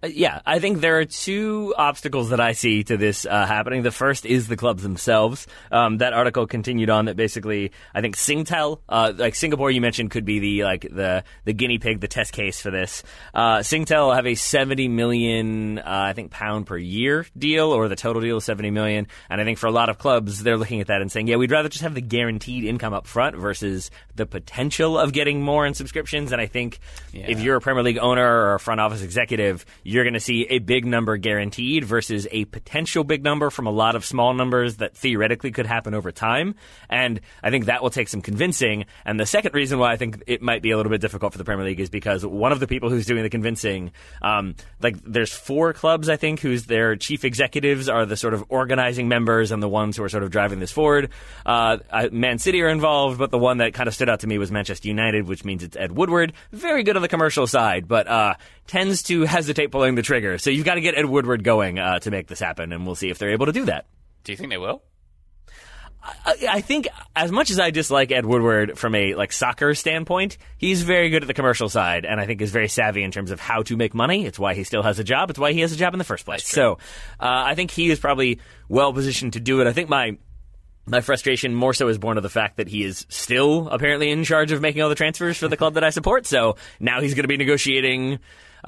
Uh, 0.00 0.06
yeah, 0.06 0.40
I 0.46 0.60
think 0.60 0.80
there 0.80 0.98
are 0.98 1.04
two 1.04 1.74
obstacles 1.76 2.30
that 2.30 2.40
I 2.40 2.52
see 2.52 2.84
to 2.84 2.96
this 2.96 3.26
uh, 3.26 3.46
happening. 3.46 3.82
The 3.82 3.90
first 3.90 4.26
is 4.26 4.46
the 4.46 4.56
clubs 4.56 4.84
themselves. 4.84 5.48
Um, 5.72 5.98
that 5.98 6.12
article 6.12 6.46
continued 6.46 6.88
on 6.88 7.06
that 7.06 7.16
basically, 7.16 7.72
I 7.92 8.00
think 8.00 8.16
Singtel, 8.16 8.78
uh, 8.88 9.12
like 9.16 9.34
Singapore, 9.34 9.72
you 9.72 9.80
mentioned 9.80 10.12
could 10.12 10.24
be 10.24 10.38
the 10.38 10.64
like 10.64 10.82
the 10.82 11.24
the 11.44 11.52
guinea 11.52 11.78
pig, 11.78 12.00
the 12.00 12.06
test 12.06 12.32
case 12.32 12.60
for 12.60 12.70
this. 12.70 13.02
Uh, 13.34 13.58
Singtel 13.58 14.14
have 14.14 14.26
a 14.26 14.36
seventy 14.36 14.86
million, 14.86 15.80
uh, 15.80 15.82
I 15.84 16.12
think, 16.12 16.30
pound 16.30 16.66
per 16.66 16.76
year 16.76 17.26
deal, 17.36 17.72
or 17.72 17.88
the 17.88 17.96
total 17.96 18.22
deal 18.22 18.36
is 18.36 18.44
seventy 18.44 18.70
million. 18.70 19.08
And 19.28 19.40
I 19.40 19.44
think 19.44 19.58
for 19.58 19.66
a 19.66 19.72
lot 19.72 19.88
of 19.88 19.98
clubs, 19.98 20.44
they're 20.44 20.58
looking 20.58 20.80
at 20.80 20.86
that 20.86 21.00
and 21.00 21.10
saying, 21.10 21.26
yeah, 21.26 21.36
we'd 21.36 21.50
rather 21.50 21.68
just 21.68 21.82
have 21.82 21.94
the 21.94 22.00
guaranteed 22.00 22.64
income 22.64 22.94
up 22.94 23.08
front 23.08 23.34
versus 23.34 23.90
the 24.14 24.26
potential 24.26 24.96
of 24.96 25.12
getting 25.12 25.42
more 25.42 25.66
in 25.66 25.74
subscriptions. 25.74 26.30
And 26.30 26.40
I 26.40 26.46
think 26.46 26.78
if 27.12 27.40
you're 27.40 27.56
a 27.56 27.60
Premier 27.60 27.82
League 27.82 27.98
owner 27.98 28.24
or 28.24 28.54
a 28.54 28.60
front 28.60 28.80
office 28.80 29.02
executive, 29.02 29.66
you're 29.88 30.04
going 30.04 30.12
to 30.12 30.20
see 30.20 30.46
a 30.50 30.58
big 30.58 30.84
number 30.84 31.16
guaranteed 31.16 31.82
versus 31.82 32.28
a 32.30 32.44
potential 32.44 33.04
big 33.04 33.24
number 33.24 33.48
from 33.48 33.66
a 33.66 33.70
lot 33.70 33.96
of 33.96 34.04
small 34.04 34.34
numbers 34.34 34.76
that 34.76 34.94
theoretically 34.94 35.50
could 35.50 35.64
happen 35.64 35.94
over 35.94 36.12
time. 36.12 36.54
And 36.90 37.22
I 37.42 37.48
think 37.48 37.64
that 37.64 37.82
will 37.82 37.88
take 37.88 38.08
some 38.08 38.20
convincing. 38.20 38.84
And 39.06 39.18
the 39.18 39.24
second 39.24 39.54
reason 39.54 39.78
why 39.78 39.90
I 39.90 39.96
think 39.96 40.22
it 40.26 40.42
might 40.42 40.60
be 40.60 40.72
a 40.72 40.76
little 40.76 40.90
bit 40.90 41.00
difficult 41.00 41.32
for 41.32 41.38
the 41.38 41.44
Premier 41.44 41.64
League 41.64 41.80
is 41.80 41.88
because 41.88 42.24
one 42.24 42.52
of 42.52 42.60
the 42.60 42.66
people 42.66 42.90
who's 42.90 43.06
doing 43.06 43.22
the 43.22 43.30
convincing, 43.30 43.92
um, 44.20 44.56
like 44.82 45.02
there's 45.04 45.32
four 45.32 45.72
clubs 45.72 46.10
I 46.10 46.16
think 46.16 46.40
whose 46.40 46.66
their 46.66 46.94
chief 46.94 47.24
executives 47.24 47.88
are 47.88 48.04
the 48.04 48.16
sort 48.16 48.34
of 48.34 48.44
organizing 48.50 49.08
members 49.08 49.52
and 49.52 49.62
the 49.62 49.70
ones 49.70 49.96
who 49.96 50.04
are 50.04 50.10
sort 50.10 50.22
of 50.22 50.30
driving 50.30 50.60
this 50.60 50.70
forward. 50.70 51.08
Uh, 51.46 51.78
Man 52.12 52.36
City 52.36 52.60
are 52.60 52.68
involved, 52.68 53.18
but 53.18 53.30
the 53.30 53.38
one 53.38 53.58
that 53.58 53.72
kind 53.72 53.88
of 53.88 53.94
stood 53.94 54.10
out 54.10 54.20
to 54.20 54.26
me 54.26 54.36
was 54.36 54.52
Manchester 54.52 54.88
United, 54.88 55.26
which 55.26 55.46
means 55.46 55.62
it's 55.62 55.78
Ed 55.78 55.92
Woodward. 55.92 56.34
Very 56.52 56.82
good 56.82 56.96
on 56.96 57.00
the 57.00 57.08
commercial 57.08 57.46
side, 57.46 57.88
but 57.88 58.06
uh, 58.06 58.34
tends 58.68 59.02
to 59.04 59.22
hesitate 59.22 59.70
pulling 59.78 59.94
the 59.94 60.02
trigger. 60.02 60.38
So 60.38 60.50
you've 60.50 60.64
got 60.64 60.74
to 60.74 60.80
get 60.80 60.98
Ed 60.98 61.06
Woodward 61.06 61.44
going 61.44 61.78
uh, 61.78 62.00
to 62.00 62.10
make 62.10 62.26
this 62.26 62.40
happen, 62.40 62.72
and 62.72 62.84
we'll 62.84 62.96
see 62.96 63.10
if 63.10 63.18
they're 63.18 63.30
able 63.30 63.46
to 63.46 63.52
do 63.52 63.66
that. 63.66 63.86
Do 64.24 64.32
you 64.32 64.36
think 64.36 64.50
they 64.50 64.58
will? 64.58 64.82
I, 66.02 66.34
I 66.50 66.60
think 66.62 66.88
as 67.14 67.30
much 67.30 67.50
as 67.50 67.60
I 67.60 67.70
dislike 67.70 68.10
Ed 68.10 68.26
Woodward 68.26 68.76
from 68.76 68.96
a 68.96 69.14
like 69.14 69.30
soccer 69.30 69.74
standpoint, 69.74 70.36
he's 70.56 70.82
very 70.82 71.10
good 71.10 71.22
at 71.22 71.28
the 71.28 71.34
commercial 71.34 71.68
side, 71.68 72.04
and 72.04 72.20
I 72.20 72.26
think 72.26 72.40
is 72.40 72.50
very 72.50 72.66
savvy 72.66 73.04
in 73.04 73.12
terms 73.12 73.30
of 73.30 73.38
how 73.38 73.62
to 73.62 73.76
make 73.76 73.94
money. 73.94 74.26
It's 74.26 74.36
why 74.36 74.54
he 74.54 74.64
still 74.64 74.82
has 74.82 74.98
a 74.98 75.04
job. 75.04 75.30
It's 75.30 75.38
why 75.38 75.52
he 75.52 75.60
has 75.60 75.70
a 75.70 75.76
job 75.76 75.94
in 75.94 75.98
the 75.98 76.04
first 76.04 76.24
place. 76.24 76.44
So 76.44 76.72
uh, 77.20 77.42
I 77.46 77.54
think 77.54 77.70
he 77.70 77.88
is 77.88 78.00
probably 78.00 78.40
well 78.68 78.92
positioned 78.92 79.34
to 79.34 79.40
do 79.40 79.60
it. 79.60 79.68
I 79.68 79.72
think 79.72 79.88
my 79.88 80.18
my 80.86 81.02
frustration 81.02 81.54
more 81.54 81.72
so 81.72 81.86
is 81.86 81.98
born 81.98 82.16
of 82.16 82.24
the 82.24 82.30
fact 82.30 82.56
that 82.56 82.66
he 82.66 82.82
is 82.82 83.06
still 83.08 83.68
apparently 83.68 84.10
in 84.10 84.24
charge 84.24 84.50
of 84.50 84.60
making 84.60 84.82
all 84.82 84.88
the 84.88 84.96
transfers 84.96 85.36
for 85.36 85.46
the 85.46 85.56
club 85.56 85.74
that 85.74 85.84
I 85.84 85.90
support. 85.90 86.26
So 86.26 86.56
now 86.80 87.00
he's 87.00 87.14
going 87.14 87.22
to 87.24 87.28
be 87.28 87.36
negotiating. 87.36 88.18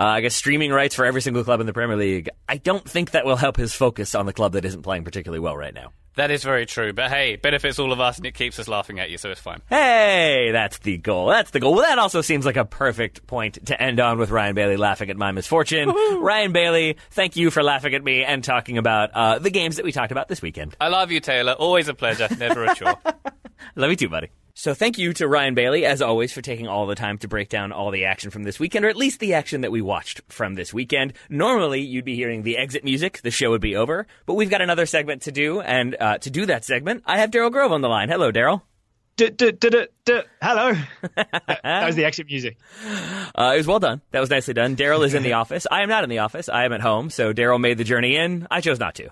Uh, 0.01 0.05
I 0.05 0.23
guess 0.23 0.35
streaming 0.35 0.73
rights 0.73 0.95
for 0.95 1.05
every 1.05 1.21
single 1.21 1.45
club 1.45 1.61
in 1.61 1.67
the 1.67 1.75
Premier 1.75 1.95
League. 1.95 2.31
I 2.49 2.57
don't 2.57 2.89
think 2.89 3.11
that 3.11 3.27
will 3.27 3.37
help 3.37 3.59
his 3.59 3.75
focus 3.75 4.15
on 4.15 4.25
the 4.25 4.33
club 4.33 4.55
that 4.55 4.65
isn't 4.65 4.81
playing 4.81 5.05
particularly 5.05 5.41
well 5.41 5.55
right 5.55 5.75
now. 5.75 5.93
That 6.17 6.31
is 6.31 6.43
very 6.43 6.65
true. 6.65 6.95
But 6.95 7.11
hey, 7.11 7.37
benefits 7.37 7.79
all 7.79 7.93
of 7.93 8.01
us 8.01 8.17
and 8.17 8.25
it 8.25 8.33
keeps 8.33 8.59
us 8.59 8.67
laughing 8.67 8.99
at 8.99 9.11
you, 9.11 9.19
so 9.19 9.31
it's 9.31 9.43
fine. 9.43 9.61
Hey, 9.69 10.53
that's 10.53 10.79
the 10.79 10.97
goal. 10.97 11.27
That's 11.27 11.51
the 11.51 11.61
goal. 11.61 11.75
Well, 11.75 11.83
that 11.83 11.99
also 11.99 12.23
seems 12.23 12.47
like 12.47 12.57
a 12.57 12.65
perfect 12.65 13.27
point 13.27 13.67
to 13.67 13.81
end 13.81 14.01
on 14.01 14.19
with 14.19 14.31
Ryan 14.31 14.55
Bailey 14.55 14.79
laughing 14.79 15.11
at 15.11 15.19
my 15.19 15.33
misfortune. 15.33 15.91
Ryan 15.91 16.53
Bailey, 16.53 16.97
thank 17.11 17.37
you 17.37 17.51
for 17.51 17.63
laughing 17.63 17.95
at 17.95 18.03
me 18.03 18.25
and 18.25 18.43
talking 18.43 18.79
about 18.79 19.11
uh, 19.13 19.39
the 19.39 19.51
games 19.51 19.77
that 19.77 19.85
we 19.85 19.93
talked 19.93 20.13
about 20.13 20.29
this 20.29 20.41
weekend. 20.41 20.75
I 20.81 20.89
love 20.89 21.11
you, 21.11 21.21
Taylor. 21.21 21.53
Always 21.53 21.89
a 21.89 21.95
pleasure, 21.95 22.27
never 22.39 22.65
a 22.65 22.75
chore. 22.75 22.97
love 23.77 23.91
you 23.91 23.97
too, 23.97 24.09
buddy. 24.09 24.31
So 24.61 24.75
thank 24.75 24.99
you 24.99 25.15
to 25.15 25.27
Ryan 25.27 25.55
Bailey, 25.55 25.87
as 25.87 26.03
always, 26.03 26.35
for 26.35 26.43
taking 26.43 26.69
all 26.69 26.87
the 26.87 26.95
time 26.95 27.17
to 27.21 27.29
break 27.29 27.49
down 27.49 27.73
all 27.73 27.91
the 27.91 28.05
action 28.05 28.31
from 28.31 28.43
this 28.43 28.61
weekend, 28.61 28.85
or 28.85 28.91
at 28.91 28.97
least 28.97 29.19
the 29.19 29.33
action 29.33 29.63
that 29.63 29.73
we 29.73 29.81
watched 29.81 30.21
from 30.29 30.55
this 30.55 30.75
weekend. 30.75 31.15
Normally, 31.31 31.81
you'd 31.81 32.05
be 32.05 32.15
hearing 32.15 32.43
the 32.43 32.59
exit 32.59 32.85
music, 32.85 33.23
the 33.23 33.31
show 33.31 33.49
would 33.53 33.63
be 33.63 33.75
over, 33.75 34.07
but 34.27 34.35
we've 34.35 34.51
got 34.51 34.61
another 34.61 34.85
segment 34.85 35.23
to 35.23 35.33
do, 35.33 35.63
and 35.63 35.97
uh, 35.99 36.19
to 36.19 36.31
do 36.31 36.45
that 36.45 36.67
segment, 36.67 37.05
I 37.07 37.21
have 37.21 37.31
Daryl 37.31 37.51
Grove 37.51 37.73
on 37.73 37.81
the 37.81 37.89
line. 37.89 38.11
Hello, 38.11 38.31
Daryl. 38.31 38.61
Hello. 40.43 40.75
that 41.17 41.87
was 41.87 41.97
the 41.97 42.05
exit 42.05 42.27
music. 42.27 42.59
Uh, 43.33 43.53
it 43.55 43.59
was 43.59 43.67
well 43.67 43.79
done. 43.79 44.03
That 44.11 44.21
was 44.21 44.29
nicely 44.29 44.53
done. 44.53 44.77
Daryl 44.77 45.07
is 45.07 45.15
in 45.15 45.23
the 45.23 45.33
office. 45.41 45.67
I 45.71 45.83
am 45.83 45.89
not 45.89 46.05
in 46.05 46.11
the 46.11 46.19
office. 46.19 46.51
I 46.51 46.65
am 46.65 46.75
at 46.75 46.83
home. 46.83 47.09
So 47.09 47.33
Daryl 47.33 47.61
made 47.61 47.79
the 47.79 47.85
journey 47.85 48.17
in. 48.17 48.47
I 48.51 48.61
chose 48.61 48.79
not 48.79 48.97
to. 48.97 49.09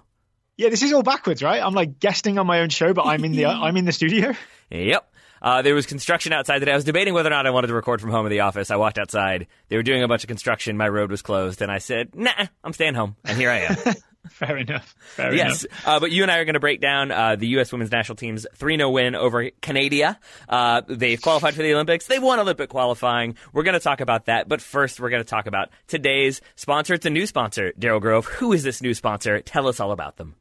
Yeah, 0.59 0.68
this 0.68 0.82
is 0.82 0.92
all 0.92 1.05
backwards, 1.05 1.42
right? 1.42 1.62
I'm 1.62 1.72
like 1.72 2.01
guesting 2.01 2.36
on 2.36 2.46
my 2.46 2.61
own 2.61 2.68
show, 2.68 2.92
but 2.92 3.07
I'm 3.07 3.24
in 3.24 3.32
the 3.32 3.46
I'm 3.46 3.76
in 3.78 3.86
the 3.86 3.92
studio. 3.92 4.34
Yep. 4.70 5.09
Uh, 5.43 5.62
there 5.62 5.74
was 5.74 5.86
construction 5.86 6.32
outside 6.32 6.61
today. 6.61 6.72
I 6.72 6.76
was 6.76 6.84
debating 6.84 7.14
whether 7.14 7.28
or 7.28 7.30
not 7.30 7.47
I 7.47 7.51
wanted 7.51 7.68
to 7.68 7.74
record 7.74 8.01
from 8.01 8.11
home 8.11 8.26
or 8.26 8.28
the 8.28 8.41
office. 8.41 8.70
I 8.70 8.76
walked 8.76 8.99
outside. 8.99 9.47
They 9.68 9.76
were 9.76 9.82
doing 9.82 10.03
a 10.03 10.09
bunch 10.09 10.24
of 10.24 10.28
construction. 10.28 10.76
My 10.76 10.88
road 10.88 11.11
was 11.11 11.22
closed, 11.22 11.62
and 11.62 11.71
I 11.71 11.79
said, 11.79 12.14
"Nah, 12.14 12.46
I'm 12.64 12.72
staying 12.72 12.95
home." 12.95 13.17
And 13.25 13.37
here 13.37 13.50
I 13.50 13.58
am. 13.58 13.76
Fair 14.30 14.57
enough. 14.58 14.95
Fair 14.99 15.34
yes, 15.34 15.67
uh, 15.87 16.00
but 16.00 16.11
you 16.11 16.22
and 16.22 16.30
I 16.30 16.38
are 16.38 16.45
going 16.45 16.54
to 16.54 16.61
break 16.61 16.80
down 16.80 17.11
uh, 17.11 17.37
the 17.37 17.46
U.S. 17.49 17.72
women's 17.72 17.91
national 17.91 18.17
team's 18.17 18.46
3 18.57 18.76
0 18.76 18.91
win 18.91 19.14
over 19.14 19.50
Canada. 19.62 20.18
Uh, 20.49 20.83
they've 20.87 21.21
qualified 21.21 21.54
for 21.54 21.62
the 21.62 21.72
Olympics. 21.72 22.07
They've 22.07 22.22
won 22.22 22.38
Olympic 22.38 22.68
qualifying. 22.68 23.37
We're 23.53 23.62
going 23.62 23.75
to 23.75 23.80
talk 23.80 24.00
about 24.00 24.26
that. 24.26 24.49
But 24.49 24.61
first, 24.61 25.00
we're 25.00 25.11
going 25.11 25.22
to 25.22 25.29
talk 25.29 25.46
about 25.46 25.71
today's 25.87 26.41
sponsor. 26.57 26.95
It's 26.95 27.07
a 27.07 27.11
new 27.11 27.26
sponsor, 27.26 27.72
Daryl 27.79 28.00
Grove. 28.00 28.26
Who 28.26 28.53
is 28.53 28.62
this 28.62 28.83
new 28.83 28.95
sponsor? 28.95 29.41
Tell 29.41 29.67
us 29.68 29.80
all 29.80 29.92
about 29.92 30.17
them. 30.17 30.34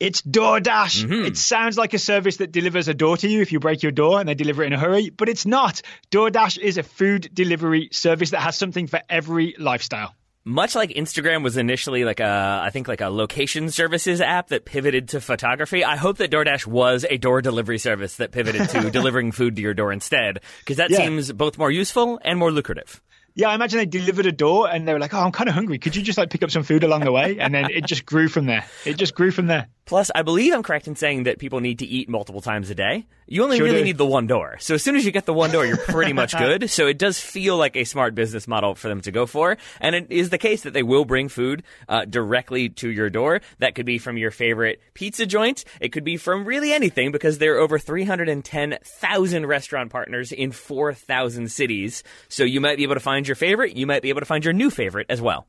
It's 0.00 0.22
DoorDash. 0.22 1.04
Mm-hmm. 1.04 1.26
It 1.26 1.36
sounds 1.36 1.76
like 1.76 1.92
a 1.92 1.98
service 1.98 2.38
that 2.38 2.50
delivers 2.50 2.88
a 2.88 2.94
door 2.94 3.18
to 3.18 3.28
you 3.28 3.42
if 3.42 3.52
you 3.52 3.60
break 3.60 3.82
your 3.82 3.92
door 3.92 4.18
and 4.18 4.28
they 4.28 4.34
deliver 4.34 4.62
it 4.62 4.68
in 4.68 4.72
a 4.72 4.78
hurry, 4.78 5.10
but 5.10 5.28
it's 5.28 5.44
not. 5.44 5.82
DoorDash 6.10 6.58
is 6.58 6.78
a 6.78 6.82
food 6.82 7.30
delivery 7.32 7.90
service 7.92 8.30
that 8.30 8.40
has 8.40 8.56
something 8.56 8.86
for 8.86 9.02
every 9.08 9.54
lifestyle 9.58 10.14
much 10.44 10.74
like 10.74 10.90
Instagram 10.90 11.42
was 11.44 11.56
initially 11.56 12.04
like 12.04 12.20
a, 12.20 12.60
I 12.64 12.70
think 12.70 12.88
like 12.88 13.00
a 13.00 13.08
location 13.08 13.70
services 13.70 14.20
app 14.20 14.48
that 14.48 14.64
pivoted 14.64 15.08
to 15.10 15.20
photography. 15.20 15.84
I 15.84 15.96
hope 15.96 16.18
that 16.18 16.30
DoorDash 16.30 16.66
was 16.66 17.04
a 17.08 17.18
door 17.18 17.42
delivery 17.42 17.78
service 17.78 18.16
that 18.16 18.32
pivoted 18.32 18.68
to 18.70 18.90
delivering 18.92 19.32
food 19.32 19.56
to 19.56 19.62
your 19.62 19.74
door 19.74 19.92
instead, 19.92 20.40
because 20.60 20.78
that 20.78 20.90
yeah. 20.90 20.98
seems 20.98 21.30
both 21.32 21.58
more 21.58 21.70
useful 21.70 22.18
and 22.24 22.38
more 22.38 22.50
lucrative. 22.50 23.02
Yeah, 23.34 23.48
I 23.48 23.54
imagine 23.54 23.78
they 23.78 23.86
delivered 23.86 24.26
a 24.26 24.32
door 24.32 24.68
and 24.68 24.86
they 24.86 24.92
were 24.92 24.98
like, 24.98 25.14
"Oh, 25.14 25.20
I'm 25.20 25.32
kind 25.32 25.48
of 25.48 25.54
hungry. 25.54 25.78
Could 25.78 25.96
you 25.96 26.02
just 26.02 26.18
like 26.18 26.30
pick 26.30 26.42
up 26.42 26.50
some 26.50 26.62
food 26.62 26.84
along 26.84 27.04
the 27.04 27.12
way?" 27.12 27.38
And 27.38 27.54
then 27.54 27.70
it 27.70 27.86
just 27.86 28.04
grew 28.06 28.28
from 28.28 28.46
there. 28.46 28.64
It 28.84 28.96
just 28.96 29.14
grew 29.14 29.30
from 29.30 29.46
there. 29.46 29.68
Plus, 29.86 30.10
I 30.14 30.22
believe 30.22 30.52
I'm 30.54 30.62
correct 30.62 30.86
in 30.86 30.94
saying 30.94 31.24
that 31.24 31.38
people 31.38 31.58
need 31.58 31.80
to 31.80 31.86
eat 31.86 32.08
multiple 32.08 32.40
times 32.40 32.70
a 32.70 32.76
day. 32.76 33.06
You 33.26 33.42
only 33.42 33.56
sure 33.56 33.66
really 33.66 33.78
do. 33.78 33.84
need 33.84 33.98
the 33.98 34.06
one 34.06 34.26
door. 34.28 34.56
So 34.60 34.74
as 34.74 34.82
soon 34.84 34.94
as 34.94 35.04
you 35.04 35.10
get 35.10 35.24
the 35.26 35.32
one 35.32 35.50
door, 35.50 35.66
you're 35.66 35.76
pretty 35.76 36.12
much 36.12 36.36
good. 36.38 36.70
So 36.70 36.86
it 36.86 36.98
does 36.98 37.18
feel 37.18 37.56
like 37.56 37.76
a 37.76 37.84
smart 37.84 38.14
business 38.14 38.46
model 38.46 38.74
for 38.76 38.88
them 38.88 39.00
to 39.02 39.10
go 39.10 39.26
for. 39.26 39.56
And 39.80 39.96
it 39.96 40.06
is 40.10 40.30
the 40.30 40.38
case 40.38 40.62
that 40.62 40.72
they 40.72 40.82
will 40.84 41.04
bring 41.04 41.28
food 41.28 41.64
uh, 41.88 42.04
directly 42.04 42.68
to 42.68 42.88
your 42.88 43.10
door. 43.10 43.40
That 43.58 43.74
could 43.74 43.86
be 43.86 43.98
from 43.98 44.16
your 44.16 44.30
favorite 44.30 44.80
pizza 44.94 45.26
joint. 45.26 45.64
It 45.80 45.90
could 45.90 46.04
be 46.04 46.16
from 46.16 46.44
really 46.44 46.72
anything 46.72 47.10
because 47.10 47.38
there 47.38 47.56
are 47.56 47.58
over 47.58 47.78
310,000 47.78 49.46
restaurant 49.46 49.90
partners 49.90 50.30
in 50.32 50.52
4,000 50.52 51.50
cities. 51.50 52.02
So 52.28 52.44
you 52.44 52.60
might 52.60 52.76
be 52.76 52.84
able 52.84 52.94
to 52.94 53.00
find 53.00 53.19
your 53.28 53.36
favorite. 53.36 53.76
You 53.76 53.86
might 53.86 54.02
be 54.02 54.08
able 54.08 54.20
to 54.20 54.26
find 54.26 54.44
your 54.44 54.54
new 54.54 54.70
favorite 54.70 55.06
as 55.08 55.20
well 55.20 55.46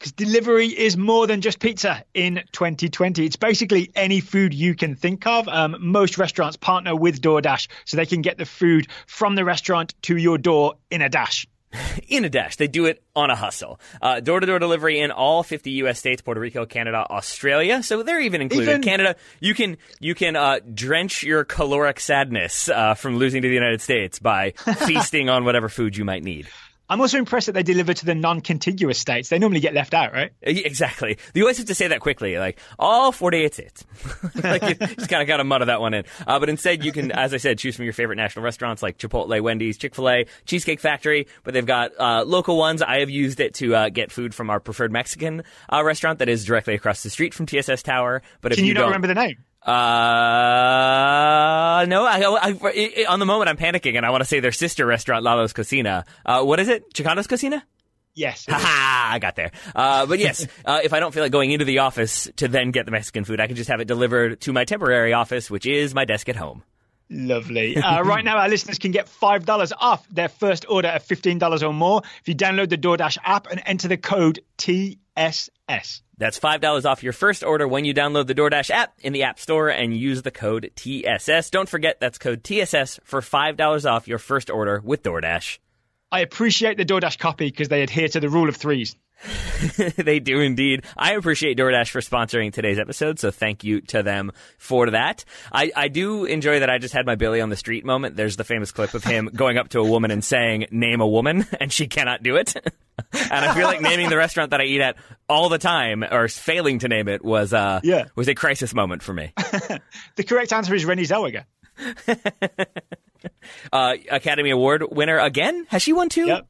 because 0.00 0.12
delivery 0.12 0.68
is 0.68 0.96
more 0.96 1.26
than 1.26 1.42
just 1.42 1.58
pizza 1.58 2.02
in 2.14 2.42
2020. 2.52 3.26
It's 3.26 3.36
basically 3.36 3.92
any 3.94 4.20
food 4.20 4.54
you 4.54 4.74
can 4.74 4.96
think 4.96 5.26
of. 5.26 5.46
Um, 5.46 5.76
most 5.78 6.16
restaurants 6.16 6.56
partner 6.56 6.96
with 6.96 7.20
DoorDash 7.20 7.68
so 7.84 7.98
they 7.98 8.06
can 8.06 8.22
get 8.22 8.38
the 8.38 8.46
food 8.46 8.88
from 9.06 9.34
the 9.34 9.44
restaurant 9.44 9.94
to 10.02 10.16
your 10.16 10.38
door 10.38 10.76
in 10.90 11.02
a 11.02 11.10
dash. 11.10 11.46
in 12.08 12.24
a 12.24 12.30
dash. 12.30 12.56
They 12.56 12.66
do 12.66 12.86
it 12.86 13.02
on 13.14 13.30
a 13.30 13.36
hustle. 13.36 13.78
Door 14.22 14.40
to 14.40 14.46
door 14.46 14.58
delivery 14.58 15.00
in 15.00 15.10
all 15.10 15.42
50 15.42 15.70
U.S. 15.72 15.98
states, 15.98 16.22
Puerto 16.22 16.40
Rico, 16.40 16.64
Canada, 16.64 17.06
Australia. 17.08 17.82
So 17.82 18.02
they're 18.02 18.20
even 18.20 18.40
included. 18.40 18.70
Even, 18.70 18.82
Canada, 18.82 19.16
you 19.38 19.54
can 19.54 19.76
you 20.00 20.14
can 20.14 20.34
uh, 20.34 20.60
drench 20.72 21.22
your 21.22 21.44
caloric 21.44 22.00
sadness 22.00 22.68
uh, 22.68 22.94
from 22.94 23.18
losing 23.18 23.42
to 23.42 23.48
the 23.48 23.54
United 23.54 23.82
States 23.82 24.18
by 24.18 24.50
feasting 24.86 25.28
on 25.28 25.44
whatever 25.44 25.68
food 25.68 25.96
you 25.96 26.04
might 26.04 26.24
need. 26.24 26.48
I'm 26.90 27.00
also 27.00 27.18
impressed 27.18 27.46
that 27.46 27.52
they 27.52 27.62
deliver 27.62 27.94
to 27.94 28.04
the 28.04 28.16
non-contiguous 28.16 28.98
states. 28.98 29.28
They 29.28 29.38
normally 29.38 29.60
get 29.60 29.74
left 29.74 29.94
out, 29.94 30.12
right? 30.12 30.32
Exactly. 30.42 31.18
You 31.34 31.44
always 31.44 31.58
have 31.58 31.66
to 31.66 31.74
say 31.74 31.86
that 31.86 32.00
quickly, 32.00 32.36
like 32.36 32.58
all 32.80 33.12
48 33.12 33.54
states. 33.54 33.84
like 34.42 34.62
you 34.62 34.74
just 34.74 35.08
kind 35.08 35.22
of 35.22 35.28
got 35.28 35.36
to 35.36 35.44
mutter 35.44 35.66
that 35.66 35.80
one 35.80 35.94
in. 35.94 36.04
Uh, 36.26 36.40
but 36.40 36.48
instead, 36.48 36.84
you 36.84 36.90
can, 36.90 37.12
as 37.12 37.32
I 37.32 37.36
said, 37.36 37.58
choose 37.58 37.76
from 37.76 37.84
your 37.84 37.94
favorite 37.94 38.16
national 38.16 38.44
restaurants 38.44 38.82
like 38.82 38.98
Chipotle, 38.98 39.40
Wendy's, 39.40 39.78
Chick 39.78 39.94
Fil 39.94 40.08
A, 40.08 40.26
Cheesecake 40.46 40.80
Factory. 40.80 41.28
But 41.44 41.54
they've 41.54 41.64
got 41.64 41.92
uh, 41.96 42.24
local 42.24 42.58
ones. 42.58 42.82
I 42.82 42.98
have 42.98 43.10
used 43.10 43.38
it 43.38 43.54
to 43.54 43.72
uh, 43.76 43.88
get 43.88 44.10
food 44.10 44.34
from 44.34 44.50
our 44.50 44.58
preferred 44.58 44.90
Mexican 44.90 45.44
uh, 45.72 45.84
restaurant 45.84 46.18
that 46.18 46.28
is 46.28 46.44
directly 46.44 46.74
across 46.74 47.04
the 47.04 47.10
street 47.10 47.34
from 47.34 47.46
TSS 47.46 47.84
Tower. 47.84 48.20
But 48.40 48.50
if 48.50 48.56
can 48.56 48.64
you, 48.64 48.70
you 48.70 48.74
not 48.74 48.86
remember 48.86 49.06
the 49.06 49.14
name? 49.14 49.36
Uh, 49.70 49.76
no, 51.86 52.04
I, 52.04 52.22
I, 52.22 52.58
I, 52.62 53.06
on 53.08 53.20
the 53.20 53.26
moment 53.26 53.48
I'm 53.48 53.56
panicking 53.56 53.96
and 53.96 54.04
I 54.04 54.10
want 54.10 54.22
to 54.22 54.24
say 54.24 54.40
their 54.40 54.50
sister 54.50 54.84
restaurant, 54.84 55.22
Lalo's 55.22 55.52
Cocina. 55.52 56.04
Uh, 56.26 56.42
what 56.42 56.58
is 56.58 56.68
it? 56.68 56.92
Chicano's 56.92 57.28
Cocina? 57.28 57.62
Yes. 58.14 58.46
Ha 58.48 59.10
I 59.12 59.18
got 59.20 59.36
there. 59.36 59.52
Uh, 59.74 60.06
but 60.06 60.18
yes, 60.18 60.46
uh, 60.64 60.80
if 60.82 60.92
I 60.92 60.98
don't 60.98 61.14
feel 61.14 61.22
like 61.22 61.30
going 61.30 61.52
into 61.52 61.64
the 61.64 61.78
office 61.78 62.28
to 62.36 62.48
then 62.48 62.72
get 62.72 62.84
the 62.84 62.90
Mexican 62.90 63.24
food, 63.24 63.40
I 63.40 63.46
can 63.46 63.54
just 63.54 63.70
have 63.70 63.80
it 63.80 63.86
delivered 63.86 64.40
to 64.42 64.52
my 64.52 64.64
temporary 64.64 65.12
office, 65.12 65.50
which 65.50 65.66
is 65.66 65.94
my 65.94 66.04
desk 66.04 66.28
at 66.28 66.36
home. 66.36 66.64
Lovely. 67.08 67.76
Uh, 67.82 68.02
right 68.04 68.24
now, 68.24 68.38
our 68.38 68.48
listeners 68.48 68.78
can 68.78 68.90
get 68.90 69.06
$5 69.06 69.72
off 69.78 70.06
their 70.08 70.28
first 70.28 70.66
order 70.68 70.88
of 70.88 71.04
$15 71.04 71.62
or 71.62 71.72
more 71.72 72.02
if 72.20 72.28
you 72.28 72.34
download 72.34 72.70
the 72.70 72.78
DoorDash 72.78 73.18
app 73.24 73.46
and 73.50 73.62
enter 73.64 73.88
the 73.88 73.96
code 73.96 74.40
TSS. 74.58 76.00
That's 76.20 76.38
$5 76.38 76.84
off 76.84 77.02
your 77.02 77.14
first 77.14 77.42
order 77.42 77.66
when 77.66 77.86
you 77.86 77.94
download 77.94 78.26
the 78.26 78.34
DoorDash 78.34 78.68
app 78.68 78.92
in 79.00 79.14
the 79.14 79.22
App 79.22 79.40
Store 79.40 79.70
and 79.70 79.96
use 79.96 80.20
the 80.20 80.30
code 80.30 80.70
TSS. 80.76 81.48
Don't 81.48 81.68
forget 81.68 81.98
that's 81.98 82.18
code 82.18 82.44
TSS 82.44 83.00
for 83.04 83.22
$5 83.22 83.90
off 83.90 84.06
your 84.06 84.18
first 84.18 84.50
order 84.50 84.82
with 84.84 85.02
DoorDash. 85.02 85.58
I 86.12 86.20
appreciate 86.20 86.76
the 86.76 86.84
DoorDash 86.84 87.18
copy 87.18 87.46
because 87.46 87.68
they 87.68 87.82
adhere 87.82 88.08
to 88.08 88.20
the 88.20 88.28
rule 88.28 88.48
of 88.48 88.56
threes. 88.56 88.96
they 89.96 90.18
do 90.18 90.40
indeed. 90.40 90.84
I 90.96 91.12
appreciate 91.12 91.58
DoorDash 91.58 91.90
for 91.90 92.00
sponsoring 92.00 92.52
today's 92.52 92.78
episode, 92.78 93.18
so 93.18 93.30
thank 93.30 93.64
you 93.64 93.82
to 93.82 94.02
them 94.02 94.32
for 94.56 94.90
that. 94.90 95.24
I, 95.52 95.70
I 95.76 95.88
do 95.88 96.24
enjoy 96.24 96.60
that 96.60 96.70
I 96.70 96.78
just 96.78 96.94
had 96.94 97.04
my 97.04 97.16
Billy 97.16 97.40
on 97.42 97.50
the 97.50 97.56
street 97.56 97.84
moment. 97.84 98.16
There's 98.16 98.36
the 98.36 98.44
famous 98.44 98.72
clip 98.72 98.94
of 98.94 99.04
him 99.04 99.28
going 99.34 99.58
up 99.58 99.68
to 99.70 99.80
a 99.80 99.84
woman 99.84 100.10
and 100.10 100.24
saying, 100.24 100.66
name 100.70 101.00
a 101.02 101.06
woman, 101.06 101.46
and 101.60 101.70
she 101.70 101.86
cannot 101.86 102.22
do 102.22 102.36
it. 102.36 102.54
and 103.12 103.44
I 103.44 103.54
feel 103.54 103.66
like 103.66 103.82
naming 103.82 104.08
the 104.08 104.16
restaurant 104.16 104.52
that 104.52 104.60
I 104.62 104.64
eat 104.64 104.80
at 104.80 104.96
all 105.28 105.50
the 105.50 105.58
time, 105.58 106.02
or 106.02 106.26
failing 106.28 106.78
to 106.80 106.88
name 106.88 107.06
it, 107.06 107.22
was 107.22 107.52
uh, 107.52 107.80
Yeah. 107.84 108.06
was 108.16 108.26
a 108.28 108.34
crisis 108.34 108.72
moment 108.74 109.02
for 109.02 109.12
me. 109.12 109.32
The 110.16 110.24
correct 110.26 110.52
answer 110.54 110.74
is 110.74 110.84
Renée 110.86 111.06
Zellweger. 111.06 111.44
Uh, 113.72 113.94
Academy 114.10 114.50
Award 114.50 114.84
winner 114.90 115.18
again? 115.18 115.66
Has 115.68 115.82
she 115.82 115.92
won 115.92 116.08
two? 116.08 116.26
Yep. 116.26 116.48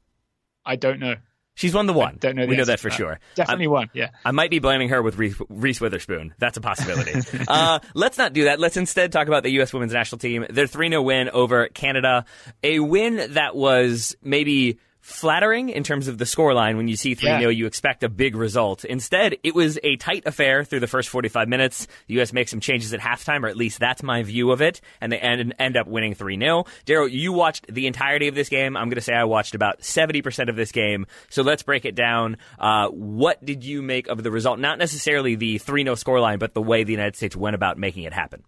I 0.64 0.76
don't 0.76 1.00
know. 1.00 1.16
She's 1.54 1.74
won 1.74 1.86
the 1.86 1.92
one. 1.92 2.16
Don't 2.18 2.36
know. 2.36 2.46
We 2.46 2.56
know 2.56 2.64
that 2.64 2.80
for 2.80 2.90
sure. 2.90 3.18
Definitely 3.34 3.66
I'm- 3.66 3.72
one. 3.72 3.90
Yeah. 3.92 4.10
I 4.24 4.30
might 4.30 4.50
be 4.50 4.60
blaming 4.60 4.88
her 4.90 5.02
with 5.02 5.18
Reese, 5.18 5.38
Reese 5.50 5.80
Witherspoon. 5.80 6.34
That's 6.38 6.56
a 6.56 6.60
possibility. 6.60 7.12
uh, 7.48 7.80
let's 7.94 8.16
not 8.16 8.32
do 8.32 8.44
that. 8.44 8.60
Let's 8.60 8.76
instead 8.78 9.12
talk 9.12 9.26
about 9.26 9.42
the 9.42 9.50
U.S. 9.52 9.72
women's 9.72 9.92
national 9.92 10.20
team. 10.20 10.46
Their 10.48 10.66
3 10.66 10.88
0 10.88 11.02
win 11.02 11.28
over 11.28 11.68
Canada. 11.68 12.24
A 12.62 12.78
win 12.80 13.34
that 13.34 13.54
was 13.54 14.16
maybe 14.22 14.78
flattering 15.00 15.68
in 15.70 15.82
terms 15.82 16.08
of 16.08 16.18
the 16.18 16.24
scoreline. 16.24 16.76
When 16.76 16.88
you 16.88 16.96
see 16.96 17.14
3 17.14 17.28
0, 17.28 17.40
Yeah. 17.40 17.48
you 17.48 17.66
expect 17.66 18.02
a 18.04 18.08
big 18.08 18.36
result. 18.36 18.84
Instead, 18.84 19.36
it 19.42 19.54
was 19.54 19.78
a 19.82 19.96
tight 19.96 20.24
affair 20.26 20.64
through 20.64 20.80
the 20.80 20.86
first 20.86 21.08
45 21.08 21.48
minutes. 21.48 21.86
The 22.06 22.14
U.S. 22.14 22.32
makes 22.32 22.50
some 22.50 22.60
changes 22.60 22.92
at 22.92 23.00
halftime, 23.00 23.42
or 23.44 23.48
at 23.48 23.56
least 23.56 23.78
that's 23.80 24.02
my 24.02 24.22
view 24.22 24.50
of 24.50 24.60
it, 24.62 24.80
and 25.00 25.10
they 25.12 25.18
end, 25.18 25.54
end 25.58 25.76
up 25.76 25.86
winning 25.86 26.14
3 26.14 26.38
0. 26.38 26.64
Daryl, 26.86 27.10
you 27.10 27.32
watched 27.32 27.66
the 27.72 27.86
entirety 27.86 28.28
of 28.28 28.34
this 28.34 28.48
game. 28.48 28.76
I'm 28.76 28.88
going 28.88 28.96
to 28.96 29.00
say 29.00 29.14
I 29.14 29.24
watched 29.24 29.54
about 29.54 29.80
70% 29.80 30.48
of 30.48 30.56
this 30.56 30.72
game. 30.72 31.06
So 31.28 31.42
let's 31.42 31.62
break 31.62 31.84
it 31.84 31.94
down. 31.94 32.36
Uh, 32.58 32.88
what 32.88 33.44
did 33.44 33.64
you 33.64 33.82
make 33.82 34.08
of 34.08 34.22
the 34.22 34.30
result? 34.30 34.58
Not 34.58 34.78
necessarily 34.78 35.34
the 35.34 35.58
3 35.58 35.82
0 35.84 35.94
scoreline, 35.96 36.38
but 36.38 36.54
the 36.54 36.62
way 36.62 36.84
the 36.84 36.92
United 36.92 37.16
States 37.16 37.34
went 37.36 37.54
about 37.54 37.78
making 37.78 38.04
it 38.04 38.12
happen. 38.12 38.42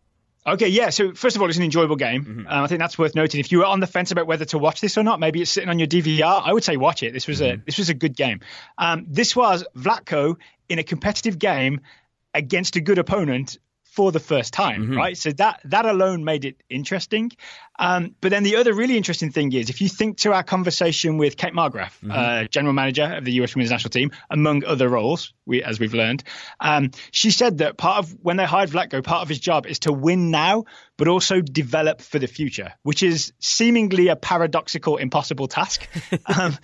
Okay, 0.45 0.69
yeah. 0.69 0.91
So 0.91 1.13
first 1.15 1.37
of 1.37 1.43
all, 1.43 1.49
it's 1.49 1.59
an 1.59 1.65
enjoyable 1.65 1.97
game. 1.97 2.25
Mm-hmm. 2.25 2.47
Um, 2.49 2.65
I 2.65 2.67
think 2.67 2.81
that's 2.81 2.99
worth 2.99 3.15
noting. 3.15 3.39
If 3.39 3.53
you 3.53 3.59
were 3.59 3.65
on 3.65 3.79
the 3.81 3.87
fence 3.87 4.11
about 4.11 4.27
whether 4.27 4.45
to 4.47 4.59
watch 4.59 4.81
this 4.81 4.99
or 4.99 5.05
not, 5.05 5.21
maybe 5.21 5.41
it's 5.41 5.51
sitting 5.51 5.69
on 5.69 5.79
your 5.79 5.87
DVR. 5.89 6.43
I 6.45 6.53
would 6.53 6.65
say 6.65 6.77
watch 6.77 7.03
it. 7.03 7.13
This 7.13 7.29
was 7.29 7.41
Mm-hmm. 7.41 7.61
a 7.63 7.65
this 7.65 7.79
was 7.79 7.89
a 7.91 7.95
good 7.95 8.17
game. 8.17 8.41
Um, 8.77 9.07
this 9.09 9.37
was 9.37 9.65
Vlatko 9.77 10.37
in 10.69 10.79
a 10.79 10.83
competitive 10.83 11.39
game 11.39 11.81
against 12.35 12.77
a 12.77 12.81
good 12.81 12.99
opponent 12.99 13.59
for 13.95 14.11
the 14.11 14.21
first 14.21 14.53
time, 14.55 14.83
Mm-hmm. 14.83 14.97
right? 14.97 15.17
So 15.17 15.33
that 15.33 15.61
that 15.65 15.85
alone 15.87 16.25
made 16.25 16.45
it 16.45 16.57
interesting. 16.71 17.31
Um, 17.79 18.15
but 18.21 18.31
then 18.31 18.43
the 18.43 18.57
other 18.57 18.73
really 18.75 18.97
interesting 18.97 19.33
thing 19.33 19.53
is 19.53 19.69
if 19.71 19.81
you 19.81 19.89
think 19.89 20.19
to 20.19 20.33
our 20.33 20.43
conversation 20.43 21.19
with 21.19 21.37
Kate 21.37 21.53
Markgraf, 21.53 21.93
Mm-hmm. 22.03 22.11
uh, 22.11 22.45
general 22.45 22.73
manager 22.73 23.05
of 23.19 23.25
the 23.25 23.33
US 23.43 23.55
Women's 23.55 23.71
National 23.71 23.91
Team, 23.91 24.11
among 24.31 24.65
other 24.65 24.89
roles, 24.89 25.33
we, 25.47 25.63
as 25.63 25.79
we've 25.81 25.95
learned, 25.95 26.25
um, 26.61 26.91
she 27.11 27.31
said 27.31 27.59
that 27.59 27.77
part 27.77 27.99
of 27.99 28.17
when 28.23 28.37
they 28.37 28.47
hired 28.47 28.71
Vlatko, 28.71 29.03
part 29.05 29.23
of 29.23 29.29
his 29.29 29.41
job 29.41 29.67
is 29.67 29.81
to 29.81 29.93
win 29.93 30.31
now, 30.31 30.65
but 30.97 31.09
also 31.09 31.41
develop 31.41 32.01
for 32.01 32.19
the 32.19 32.27
future, 32.29 32.73
which 32.83 33.03
is 33.03 33.33
seemingly 33.41 34.09
a 34.09 34.17
paradoxical, 34.17 34.97
impossible 34.97 35.49
task. 35.49 35.87
um, 36.27 36.57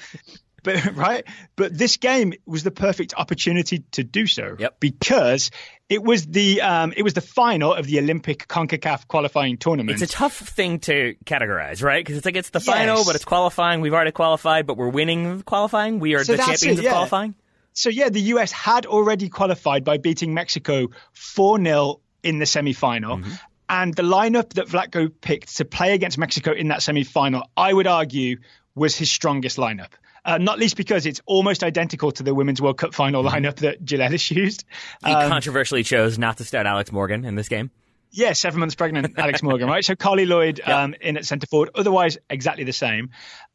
but 0.63 0.95
right, 0.97 1.25
but 1.57 1.77
this 1.77 1.97
game 1.97 2.33
was 2.47 2.63
the 2.63 2.71
perfect 2.71 3.15
opportunity 3.17 3.85
to 3.93 4.05
do 4.05 4.27
so 4.27 4.57
Yep. 4.59 4.81
because 4.81 5.51
it 5.89 6.03
was 6.03 6.27
the 6.27 6.61
um, 6.61 6.93
it 6.97 7.03
was 7.03 7.15
the 7.15 7.21
final 7.21 7.73
of 7.75 7.87
the 7.87 7.99
Olympic 7.99 8.47
Concacaf 8.49 9.07
qualifying 9.09 9.57
tournament. 9.57 10.03
It's 10.03 10.13
a 10.13 10.15
tough 10.15 10.37
thing 10.37 10.81
to 10.81 11.15
categorize, 11.25 11.83
right? 11.83 12.05
Because 12.05 12.17
it's 12.19 12.27
like 12.27 12.37
it's 12.37 12.51
the 12.51 12.59
Yes. 12.59 12.67
final, 12.67 13.05
but 13.05 13.15
it's 13.15 13.25
qualifying. 13.25 13.81
We've 13.81 13.95
already 13.95 14.13
qualified, 14.13 14.67
but 14.67 14.77
we're 14.77 14.89
winning 14.91 15.43
qualifying. 15.43 16.01
We 16.01 16.15
are 16.15 16.25
So 16.25 16.33
the 16.33 16.39
champions 16.39 16.79
it, 16.81 16.87
of 16.87 16.91
qualifying. 16.93 17.35
So 17.73 17.91
yeah, 17.91 18.09
the 18.09 18.21
US 18.35 18.51
had 18.51 18.87
already 18.87 19.29
qualified 19.29 19.85
by 19.85 19.99
beating 19.99 20.35
Mexico 20.35 20.89
4-0 21.15 22.01
in 22.23 22.39
the 22.39 22.47
semi-final. 22.47 23.19
Mm-hmm. 23.19 23.33
And 23.71 23.95
the 23.95 24.03
lineup 24.03 24.55
that 24.55 24.67
Vlatko 24.67 25.13
picked 25.21 25.57
to 25.59 25.65
play 25.65 25.93
against 25.95 26.19
Mexico 26.19 26.53
in 26.53 26.69
that 26.69 26.83
semi-final, 26.83 27.43
I 27.57 27.73
would 27.73 27.87
argue, 27.87 28.39
was 28.75 28.97
his 28.97 29.11
strongest 29.11 29.59
lineup. 29.59 29.91
Uh, 30.25 30.39
not 30.39 30.59
least 30.59 30.77
because 30.77 31.07
it's 31.07 31.21
almost 31.27 31.63
identical 31.65 32.11
to 32.13 32.23
the 32.23 32.35
Women's 32.35 32.61
World 32.61 32.79
Cup 32.79 32.95
final 32.95 33.23
Mm-hmm. 33.25 33.45
lineup 33.45 33.57
that 33.57 33.85
Jill 33.85 34.03
Ellis 34.03 34.31
used. 34.31 34.65
He 35.05 35.13
Um, 35.13 35.29
controversially 35.31 35.83
chose 35.83 36.19
not 36.19 36.37
to 36.39 36.45
start 36.45 36.67
Alex 36.67 36.93
Morgan 36.93 37.25
in 37.25 37.35
this 37.35 37.49
game. 37.49 37.71
Yeah, 38.11 38.33
seven 38.33 38.61
months 38.61 38.75
pregnant, 38.75 39.19
Alex 39.19 39.43
Morgan, 39.43 39.69
right? 39.69 39.85
So 39.85 39.95
Carli 39.95 40.27
Lloyd 40.27 40.61
um, 40.67 40.95
in 41.01 41.17
at 41.17 41.27
centre 41.27 41.47
forward. 41.47 41.71
Otherwise, 41.75 42.17
exactly 42.31 42.65
the 42.65 42.73
same. 42.73 43.11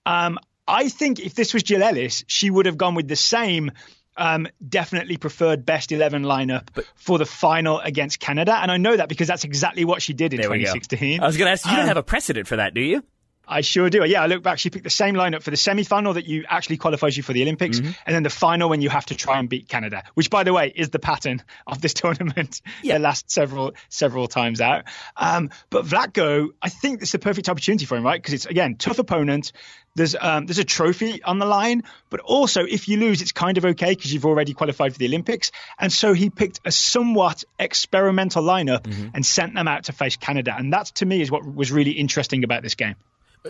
Um, 0.05 0.37
I 0.67 0.89
think 0.89 1.19
if 1.19 1.33
this 1.33 1.53
was 1.53 1.63
Jill 1.63 1.81
Ellis, 1.83 2.23
she 2.27 2.49
would 2.49 2.65
have 2.67 2.77
gone 2.77 2.95
with 2.95 3.07
the 3.07 3.15
same. 3.15 3.71
Um, 4.15 4.47
definitely 4.69 5.17
preferred 5.17 5.65
best 5.65 5.91
11 5.91 6.21
lineup 6.21 6.67
for 6.93 7.17
the 7.17 7.25
final 7.25 7.79
against 7.79 8.19
Canada. 8.19 8.53
And 8.55 8.71
I 8.71 8.77
know 8.77 8.95
that 8.95 9.09
because 9.09 9.27
that's 9.27 9.43
exactly 9.43 9.85
what 9.85 10.03
she 10.03 10.13
did 10.13 10.33
in 10.33 10.39
There 10.39 10.49
go. 10.49 10.53
2016. 10.55 11.19
I 11.19 11.25
was 11.25 11.35
going 11.35 11.47
to 11.47 11.51
ask, 11.51 11.65
you 11.65 11.71
don't 11.71 11.81
Um, 11.81 11.87
have 11.87 11.97
a 11.97 12.03
precedent 12.03 12.47
for 12.47 12.57
that, 12.57 12.75
do 12.75 12.81
you? 12.81 13.03
I 13.47 13.61
sure 13.61 13.89
do. 13.89 14.05
Yeah, 14.05 14.23
I 14.23 14.27
look 14.27 14.41
back. 14.41 14.59
She 14.59 14.69
picked 14.69 14.83
the 14.85 14.89
same 14.89 15.15
lineup 15.15 15.41
for 15.43 15.51
the 15.51 15.57
semi-final 15.57 16.13
that 16.13 16.25
you 16.25 16.45
actually 16.47 16.77
qualifies 16.77 17.17
you 17.17 17.23
for 17.23 17.33
the 17.33 17.41
Olympics, 17.41 17.79
Mm-hmm. 17.79 17.91
and 18.05 18.15
then 18.15 18.23
the 18.23 18.29
final 18.29 18.69
when 18.69 18.81
you 18.81 18.89
have 18.89 19.05
to 19.07 19.15
try 19.15 19.39
and 19.39 19.49
beat 19.49 19.67
Canada, 19.67 20.03
which, 20.13 20.29
by 20.29 20.43
the 20.43 20.53
way, 20.53 20.71
is 20.73 20.89
the 20.89 20.99
pattern 20.99 21.43
of 21.67 21.81
this 21.81 21.93
tournament. 22.01 22.61
Yeah. 22.81 22.95
the 22.95 23.03
last 23.03 23.29
several 23.29 23.73
several 23.89 24.27
times 24.27 24.61
out. 24.61 24.85
Um, 25.17 25.49
but 25.69 25.85
Vlatko, 25.85 26.49
I 26.61 26.69
think 26.69 27.01
it's 27.01 27.11
the 27.11 27.19
perfect 27.19 27.49
opportunity 27.49 27.85
for 27.85 27.97
him, 27.97 28.03
right? 28.05 28.21
Because 28.21 28.33
it's 28.33 28.45
again 28.45 28.75
tough 28.77 28.99
opponent. 28.99 29.51
There's 29.95 30.15
um, 30.19 30.47
there's 30.47 30.57
a 30.59 30.63
trophy 30.63 31.21
on 31.21 31.37
the 31.37 31.45
line, 31.45 31.83
but 32.09 32.19
also 32.21 32.63
if 32.63 32.87
you 32.87 32.97
lose, 32.97 33.21
it's 33.21 33.31
kind 33.31 33.57
of 33.59 33.65
okay 33.65 33.89
because 33.93 34.11
you've 34.13 34.25
already 34.25 34.53
qualified 34.53 34.93
for 34.93 34.97
the 34.99 35.05
Olympics. 35.05 35.51
And 35.77 35.91
so 35.91 36.13
he 36.13 36.29
picked 36.31 36.61
a 36.65 36.71
somewhat 36.71 37.43
experimental 37.59 38.43
lineup 38.43 38.83
Mm-hmm. 38.83 39.09
and 39.13 39.25
sent 39.25 39.53
them 39.53 39.67
out 39.67 39.83
to 39.85 39.91
face 39.93 40.15
Canada, 40.15 40.53
and 40.57 40.73
that 40.73 40.85
to 40.95 41.05
me 41.05 41.21
is 41.21 41.29
what 41.29 41.43
was 41.45 41.71
really 41.71 41.91
interesting 41.91 42.43
about 42.43 42.63
this 42.63 42.75
game. 42.75 42.95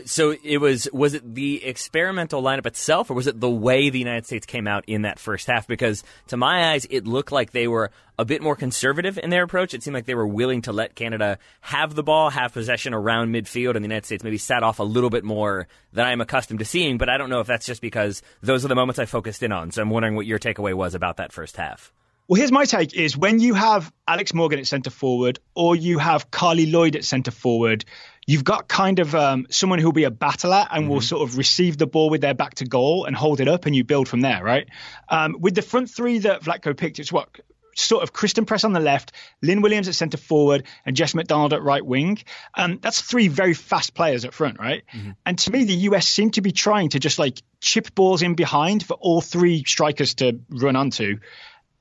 So 0.05 0.35
it 0.43 0.57
was 0.57 0.87
was 0.91 1.13
it 1.13 1.35
the 1.35 1.63
experimental 1.63 2.41
lineup 2.41 2.65
itself, 2.65 3.11
or 3.11 3.13
was 3.13 3.27
it 3.27 3.39
the 3.39 3.49
way 3.49 3.91
the 3.91 3.99
United 3.99 4.25
States 4.25 4.45
came 4.45 4.67
out 4.67 4.83
in 4.87 5.03
that 5.03 5.19
first 5.19 5.45
half? 5.45 5.67
Because 5.67 6.03
to 6.27 6.37
my 6.37 6.71
eyes, 6.71 6.87
it 6.89 7.05
looked 7.05 7.31
like 7.31 7.51
they 7.51 7.67
were 7.67 7.91
a 8.17 8.25
bit 8.25 8.41
more 8.41 8.55
conservative 8.55 9.19
in 9.19 9.29
their 9.29 9.43
approach. 9.43 9.75
It 9.75 9.83
seemed 9.83 9.93
like 9.93 10.05
they 10.05 10.15
were 10.15 10.27
willing 10.27 10.63
to 10.63 10.73
let 10.73 10.95
Canada 10.95 11.37
have 11.61 11.93
the 11.93 12.01
ball, 12.01 12.31
have 12.31 12.53
possession 12.53 12.93
around 12.95 13.33
midfield, 13.33 13.75
and 13.75 13.83
the 13.83 13.87
United 13.87 14.05
States 14.05 14.23
maybe 14.23 14.39
sat 14.39 14.63
off 14.63 14.79
a 14.79 14.83
little 14.83 15.11
bit 15.11 15.23
more 15.23 15.67
than 15.91 16.05
I'm 16.07 16.21
accustomed 16.21 16.59
to 16.59 16.65
seeing. 16.65 16.97
But 16.97 17.09
I 17.09 17.17
don't 17.17 17.29
know 17.29 17.39
if 17.39 17.47
that's 17.47 17.65
just 17.67 17.81
because 17.81 18.23
those 18.41 18.65
are 18.65 18.69
the 18.69 18.75
moments 18.75 18.97
I 18.97 19.05
focused 19.05 19.43
in 19.43 19.51
on. 19.51 19.69
So 19.69 19.83
I'm 19.83 19.91
wondering 19.91 20.15
what 20.15 20.25
your 20.25 20.39
takeaway 20.39 20.73
was 20.73 20.95
about 20.95 21.17
that 21.17 21.31
first 21.31 21.55
half. 21.55 21.93
Well, 22.27 22.39
here's 22.39 22.53
my 22.53 22.63
take: 22.63 22.95
is 22.95 23.17
when 23.17 23.41
you 23.41 23.53
have 23.53 23.91
Alex 24.07 24.33
Morgan 24.33 24.57
at 24.57 24.65
centre 24.65 24.89
forward, 24.89 25.39
or 25.55 25.75
you 25.75 25.99
have 25.99 26.31
Carli 26.31 26.71
Lloyd 26.71 26.95
at 26.95 27.03
centre 27.03 27.31
forward, 27.31 27.83
you've 28.25 28.43
got 28.43 28.67
kind 28.67 28.99
of 28.99 29.15
um, 29.15 29.47
someone 29.49 29.79
who'll 29.79 29.91
be 29.91 30.05
a 30.05 30.11
battler 30.11 30.67
and 30.71 30.89
will 30.89 31.01
sort 31.01 31.27
of 31.27 31.37
receive 31.37 31.77
the 31.77 31.87
ball 31.87 32.09
with 32.09 32.21
their 32.21 32.33
back 32.33 32.55
to 32.55 32.65
goal 32.65 33.05
and 33.05 33.15
hold 33.15 33.39
it 33.39 33.47
up, 33.47 33.65
and 33.65 33.75
you 33.75 33.83
build 33.83 34.07
from 34.07 34.21
there, 34.21 34.43
right? 34.43 34.67
Um, 35.09 35.37
with 35.39 35.55
the 35.55 35.61
front 35.61 35.89
three 35.89 36.19
that 36.19 36.43
Vlatko 36.43 36.75
picked, 36.75 36.99
it's 36.99 37.11
what 37.11 37.29
sort 37.75 38.03
of 38.03 38.13
Christen 38.13 38.45
Press 38.45 38.63
on 38.63 38.73
the 38.73 38.79
left, 38.79 39.13
Lynn 39.41 39.61
Williams 39.61 39.87
at 39.87 39.95
centre 39.95 40.17
forward, 40.17 40.63
and 40.85 40.95
Jess 40.95 41.15
McDonald 41.15 41.53
at 41.53 41.63
right 41.63 41.85
wing. 41.85 42.19
Um, 42.53 42.79
that's 42.81 43.01
three 43.01 43.27
very 43.27 43.53
fast 43.53 43.93
players 43.93 44.25
up 44.25 44.33
front, 44.33 44.59
right? 44.59 44.83
And 45.25 45.39
to 45.39 45.51
me, 45.51 45.63
the 45.65 45.73
US 45.73 46.07
seemed 46.07 46.35
to 46.35 46.41
be 46.41 46.51
trying 46.51 46.89
to 46.89 46.99
just 46.99 47.19
like 47.19 47.41
chip 47.59 47.93
balls 47.95 48.21
in 48.21 48.35
behind 48.35 48.85
for 48.85 48.93
all 48.93 49.21
three 49.21 49.63
strikers 49.65 50.15
to 50.15 50.39
run 50.49 50.75
onto. 50.75 51.17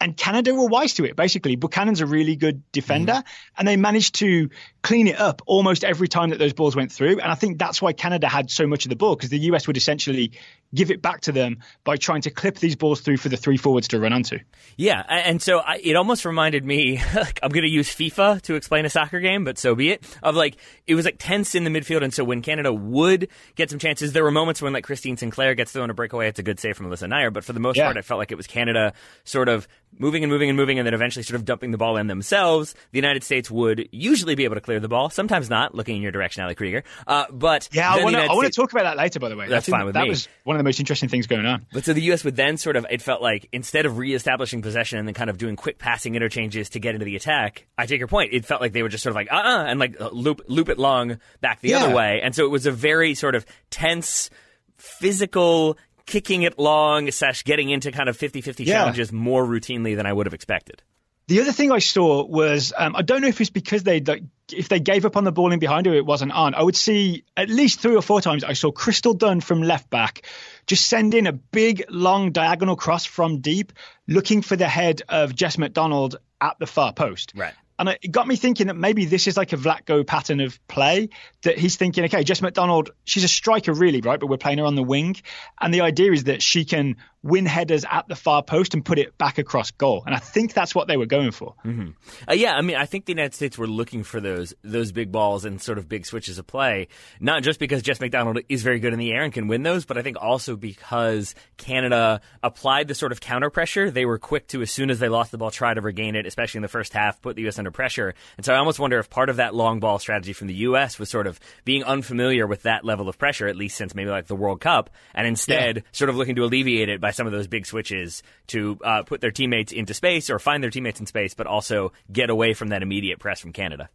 And 0.02 0.16
Canada 0.16 0.52
were 0.52 0.66
wise 0.66 0.94
to 0.94 1.04
it, 1.04 1.14
basically. 1.14 1.54
Buchanan's 1.54 2.00
a 2.00 2.06
really 2.06 2.34
good 2.34 2.64
defender, 2.72 3.12
mm. 3.12 3.24
and 3.56 3.68
they 3.68 3.76
managed 3.76 4.16
to 4.16 4.50
clean 4.82 5.06
it 5.06 5.20
up 5.20 5.42
almost 5.46 5.84
every 5.84 6.08
time 6.08 6.30
that 6.30 6.40
those 6.40 6.52
balls 6.52 6.74
went 6.74 6.90
through. 6.90 7.20
And 7.20 7.30
I 7.30 7.36
think 7.36 7.56
that's 7.56 7.80
why 7.80 7.92
Canada 7.92 8.26
had 8.26 8.50
so 8.50 8.66
much 8.66 8.84
of 8.84 8.88
the 8.88 8.96
ball, 8.96 9.14
because 9.14 9.30
the 9.30 9.38
US 9.38 9.68
would 9.68 9.76
essentially 9.76 10.32
give 10.74 10.90
it 10.90 11.02
back 11.02 11.20
to 11.22 11.32
them 11.32 11.58
by 11.84 11.96
trying 11.96 12.22
to 12.22 12.30
clip 12.30 12.56
these 12.58 12.76
balls 12.76 13.00
through 13.00 13.16
for 13.18 13.28
the 13.28 13.36
three 13.36 13.56
forwards 13.56 13.88
to 13.88 14.00
run 14.00 14.12
onto. 14.12 14.38
Yeah, 14.76 15.02
and 15.08 15.40
so 15.42 15.58
I, 15.58 15.76
it 15.82 15.96
almost 15.96 16.24
reminded 16.24 16.64
me. 16.64 17.00
Like, 17.14 17.38
I'm 17.42 17.50
going 17.50 17.62
to 17.64 17.70
use 17.70 17.88
FIFA 17.94 18.40
to 18.42 18.54
explain 18.54 18.84
a 18.84 18.90
soccer 18.90 19.20
game, 19.20 19.44
but 19.44 19.58
so 19.58 19.74
be 19.74 19.90
it. 19.90 20.04
Of 20.22 20.34
like 20.34 20.56
it 20.86 20.94
was 20.94 21.04
like 21.04 21.16
tense 21.18 21.54
in 21.54 21.62
the 21.64 21.70
midfield, 21.70 22.02
and 22.02 22.12
so 22.12 22.24
when 22.24 22.40
Canada 22.42 22.72
would 22.72 23.28
get 23.54 23.70
some 23.70 23.78
chances, 23.78 24.12
there 24.12 24.24
were 24.24 24.30
moments 24.30 24.60
when 24.62 24.72
like 24.72 24.84
Christine 24.84 25.16
Sinclair 25.16 25.54
gets 25.54 25.72
thrown 25.72 25.90
a 25.90 25.94
breakaway. 25.94 26.28
It's 26.28 26.38
a 26.38 26.42
good 26.42 26.58
save 26.58 26.76
from 26.76 26.86
Alyssa 26.86 27.08
Naeher, 27.08 27.32
but 27.32 27.44
for 27.44 27.52
the 27.52 27.60
most 27.60 27.76
Yeah. 27.76 27.84
part, 27.84 27.96
I 27.96 28.02
felt 28.02 28.18
like 28.18 28.32
it 28.32 28.36
was 28.36 28.46
Canada 28.46 28.92
sort 29.24 29.48
of 29.48 29.68
moving 29.98 30.24
and 30.24 30.32
moving 30.32 30.48
and 30.48 30.56
moving, 30.56 30.78
and 30.78 30.86
then 30.86 30.94
eventually 30.94 31.22
sort 31.22 31.36
of 31.36 31.44
dumping 31.44 31.70
the 31.70 31.78
ball 31.78 31.96
in 31.98 32.06
themselves. 32.06 32.74
The 32.92 32.98
United 32.98 33.22
States 33.22 33.50
would 33.50 33.88
usually 33.92 34.34
be 34.34 34.44
able 34.44 34.54
to 34.56 34.60
clear 34.60 34.80
the 34.80 34.88
ball, 34.88 35.10
sometimes 35.10 35.50
not. 35.50 35.74
Looking 35.74 35.96
in 35.96 36.02
your 36.02 36.12
direction, 36.12 36.42
Ali 36.42 36.54
Krieger. 36.54 36.82
Uh, 37.06 37.26
but 37.30 37.68
Yeah, 37.72 37.90
I 37.90 37.96
want 37.96 38.06
to. 38.06 38.10
United 38.12 38.30
I 38.30 38.34
want 38.34 38.40
to 38.46 38.52
States- 38.52 38.56
talk 38.56 38.72
about 38.72 38.84
that 38.84 38.96
later. 38.96 39.20
By 39.20 39.28
the 39.28 39.36
way, 39.36 39.48
That's 39.48 39.68
fine 39.68 39.84
with 39.84 39.94
that 39.94 40.04
me. 40.04 40.08
was 40.10 40.28
one 40.44 40.56
of 40.56 40.61
the 40.62 40.68
most 40.68 40.80
interesting 40.80 41.08
things 41.08 41.26
going 41.26 41.44
on. 41.46 41.66
But 41.72 41.84
so 41.84 41.92
the 41.92 42.02
U.S. 42.02 42.24
would 42.24 42.36
then 42.36 42.56
sort 42.56 42.76
of, 42.76 42.86
it 42.90 43.02
felt 43.02 43.20
like 43.20 43.48
instead 43.52 43.84
of 43.86 43.98
reestablishing 43.98 44.62
possession 44.62 44.98
and 44.98 45.06
then 45.08 45.14
kind 45.14 45.28
of 45.30 45.38
doing 45.38 45.56
quick 45.56 45.78
passing 45.78 46.14
interchanges 46.14 46.70
to 46.70 46.80
get 46.80 46.94
into 46.94 47.04
the 47.04 47.16
attack, 47.16 47.66
I 47.76 47.86
take 47.86 47.98
your 47.98 48.08
point. 48.08 48.32
It 48.32 48.44
felt 48.44 48.60
like 48.60 48.72
they 48.72 48.82
were 48.82 48.88
just 48.88 49.02
sort 49.02 49.10
of 49.12 49.16
like, 49.16 49.28
uh 49.32 49.36
uh 49.36 49.64
and 49.66 49.78
like 49.80 50.00
uh, 50.00 50.10
loop, 50.12 50.42
loop 50.48 50.68
it 50.68 50.78
long 50.78 51.18
back 51.40 51.60
the 51.60 51.70
Yeah. 51.70 51.84
other 51.84 51.94
way. 51.94 52.20
And 52.22 52.34
so 52.34 52.44
it 52.44 52.50
was 52.50 52.66
a 52.66 52.70
very 52.72 53.14
sort 53.14 53.34
of 53.34 53.44
tense, 53.70 54.30
physical, 54.76 55.78
kicking 56.06 56.42
it 56.42 56.58
long, 56.58 57.10
slash 57.10 57.44
getting 57.44 57.70
into 57.70 57.92
kind 57.92 58.08
of 58.08 58.16
50 58.16 58.40
50 58.40 58.64
Yeah. 58.64 58.74
challenges 58.78 59.12
more 59.12 59.44
routinely 59.44 59.96
than 59.96 60.06
I 60.06 60.12
would 60.12 60.26
have 60.26 60.34
expected. 60.34 60.82
The 61.28 61.40
other 61.40 61.52
thing 61.52 61.70
I 61.70 61.78
saw 61.78 62.24
was 62.26 62.72
um, 62.76 62.96
I 62.96 63.02
don't 63.02 63.20
know 63.22 63.28
if 63.28 63.40
it's 63.40 63.50
because 63.50 63.84
they 63.84 64.00
like, 64.00 64.22
if 64.52 64.68
they 64.68 64.80
gave 64.80 65.04
up 65.04 65.16
on 65.16 65.24
the 65.24 65.32
ball 65.32 65.52
in 65.52 65.58
behind 65.58 65.86
her, 65.86 65.94
it 65.94 66.06
wasn't 66.06 66.32
on. 66.32 66.54
I 66.54 66.62
would 66.62 66.76
see 66.76 67.24
at 67.36 67.48
least 67.48 67.80
three 67.80 67.96
or 67.96 68.02
four 68.02 68.20
times 68.20 68.44
I 68.44 68.52
saw 68.52 68.70
Crystal 68.70 69.14
Dunn 69.14 69.40
from 69.40 69.62
left 69.62 69.90
back 69.90 70.26
just 70.66 70.86
send 70.86 71.14
in 71.14 71.26
a 71.26 71.32
big 71.32 71.84
long 71.88 72.32
diagonal 72.32 72.76
cross 72.76 73.04
from 73.04 73.40
deep, 73.40 73.72
looking 74.06 74.42
for 74.42 74.56
the 74.56 74.68
head 74.68 75.02
of 75.08 75.34
Jess 75.34 75.58
McDonald 75.58 76.16
at 76.40 76.58
the 76.58 76.66
far 76.66 76.92
post. 76.92 77.32
Right. 77.34 77.54
And 77.78 77.88
it 77.88 78.12
got 78.12 78.28
me 78.28 78.36
thinking 78.36 78.68
that 78.68 78.76
maybe 78.76 79.06
this 79.06 79.26
is 79.26 79.36
like 79.36 79.52
a 79.52 79.56
Vlatko 79.56 80.06
pattern 80.06 80.40
of 80.40 80.56
play 80.68 81.08
that 81.42 81.58
he's 81.58 81.76
thinking, 81.76 82.04
okay, 82.04 82.22
Jess 82.22 82.40
McDonald, 82.40 82.90
she's 83.04 83.24
a 83.24 83.28
striker 83.28 83.72
really, 83.72 84.00
right? 84.00 84.20
But 84.20 84.28
we're 84.28 84.36
playing 84.36 84.58
her 84.58 84.66
on 84.66 84.76
the 84.76 84.84
wing. 84.84 85.16
And 85.60 85.74
the 85.74 85.80
idea 85.80 86.12
is 86.12 86.24
that 86.24 86.42
she 86.42 86.64
can 86.64 86.96
win 87.22 87.46
headers 87.46 87.84
at 87.90 88.08
the 88.08 88.16
far 88.16 88.42
post 88.42 88.74
and 88.74 88.84
put 88.84 88.98
it 88.98 89.16
back 89.16 89.38
across 89.38 89.70
goal. 89.70 90.02
And 90.06 90.14
I 90.14 90.18
think 90.18 90.54
that's 90.54 90.74
what 90.74 90.88
they 90.88 90.96
were 90.96 91.06
going 91.06 91.30
for. 91.30 91.54
Mm-hmm. 91.64 91.90
Uh, 92.28 92.34
yeah, 92.34 92.54
I 92.54 92.62
mean, 92.62 92.76
I 92.76 92.86
think 92.86 93.04
the 93.04 93.12
United 93.12 93.34
States 93.34 93.56
were 93.56 93.66
looking 93.66 94.02
for 94.02 94.20
those 94.20 94.54
those 94.62 94.92
big 94.92 95.12
balls 95.12 95.44
and 95.44 95.60
sort 95.60 95.78
of 95.78 95.88
big 95.88 96.04
switches 96.06 96.38
of 96.38 96.46
play, 96.46 96.88
not 97.20 97.42
just 97.42 97.60
because 97.60 97.82
Jess 97.82 98.00
McDonald 98.00 98.40
is 98.48 98.62
very 98.62 98.80
good 98.80 98.92
in 98.92 98.98
the 98.98 99.12
air 99.12 99.22
and 99.22 99.32
can 99.32 99.46
win 99.46 99.62
those, 99.62 99.84
but 99.84 99.96
I 99.96 100.02
think 100.02 100.16
also 100.20 100.56
because 100.56 101.34
Canada 101.56 102.20
applied 102.42 102.88
the 102.88 102.94
sort 102.94 103.12
of 103.12 103.20
counter 103.20 103.50
pressure. 103.50 103.90
They 103.90 104.04
were 104.04 104.18
quick 104.18 104.48
to, 104.48 104.62
as 104.62 104.70
soon 104.70 104.90
as 104.90 104.98
they 104.98 105.08
lost 105.08 105.30
the 105.30 105.38
ball, 105.38 105.50
try 105.50 105.74
to 105.74 105.80
regain 105.80 106.16
it, 106.16 106.26
especially 106.26 106.58
in 106.58 106.62
the 106.62 106.68
first 106.68 106.92
half, 106.92 107.22
put 107.22 107.36
the 107.36 107.42
U.S. 107.42 107.58
under 107.58 107.70
pressure. 107.70 108.14
And 108.36 108.44
so 108.44 108.52
I 108.52 108.58
almost 108.58 108.80
wonder 108.80 108.98
if 108.98 109.08
part 109.08 109.28
of 109.28 109.36
that 109.36 109.54
long 109.54 109.80
ball 109.80 109.98
strategy 109.98 110.32
from 110.32 110.48
the 110.48 110.54
U.S. 110.54 110.98
was 110.98 111.08
sort 111.08 111.26
of 111.26 111.38
being 111.64 111.84
unfamiliar 111.84 112.46
with 112.46 112.62
that 112.62 112.84
level 112.84 113.08
of 113.08 113.18
pressure, 113.18 113.46
at 113.46 113.56
least 113.56 113.76
since 113.76 113.94
maybe 113.94 114.10
like 114.10 114.26
the 114.26 114.34
World 114.34 114.60
Cup, 114.60 114.90
and 115.14 115.26
instead 115.26 115.76
yeah. 115.76 115.82
sort 115.92 116.10
of 116.10 116.16
looking 116.16 116.34
to 116.34 116.44
alleviate 116.44 116.88
it 116.88 117.00
by 117.00 117.11
some 117.12 117.26
of 117.26 117.32
those 117.32 117.46
big 117.46 117.66
switches 117.66 118.22
to 118.48 118.78
uh, 118.84 119.02
put 119.02 119.20
their 119.20 119.30
teammates 119.30 119.72
into 119.72 119.94
space 119.94 120.30
or 120.30 120.38
find 120.38 120.62
their 120.62 120.70
teammates 120.70 121.00
in 121.00 121.06
space, 121.06 121.34
but 121.34 121.46
also 121.46 121.92
get 122.10 122.30
away 122.30 122.54
from 122.54 122.68
that 122.68 122.82
immediate 122.82 123.18
press 123.18 123.40
from 123.40 123.52
Canada. 123.52 123.88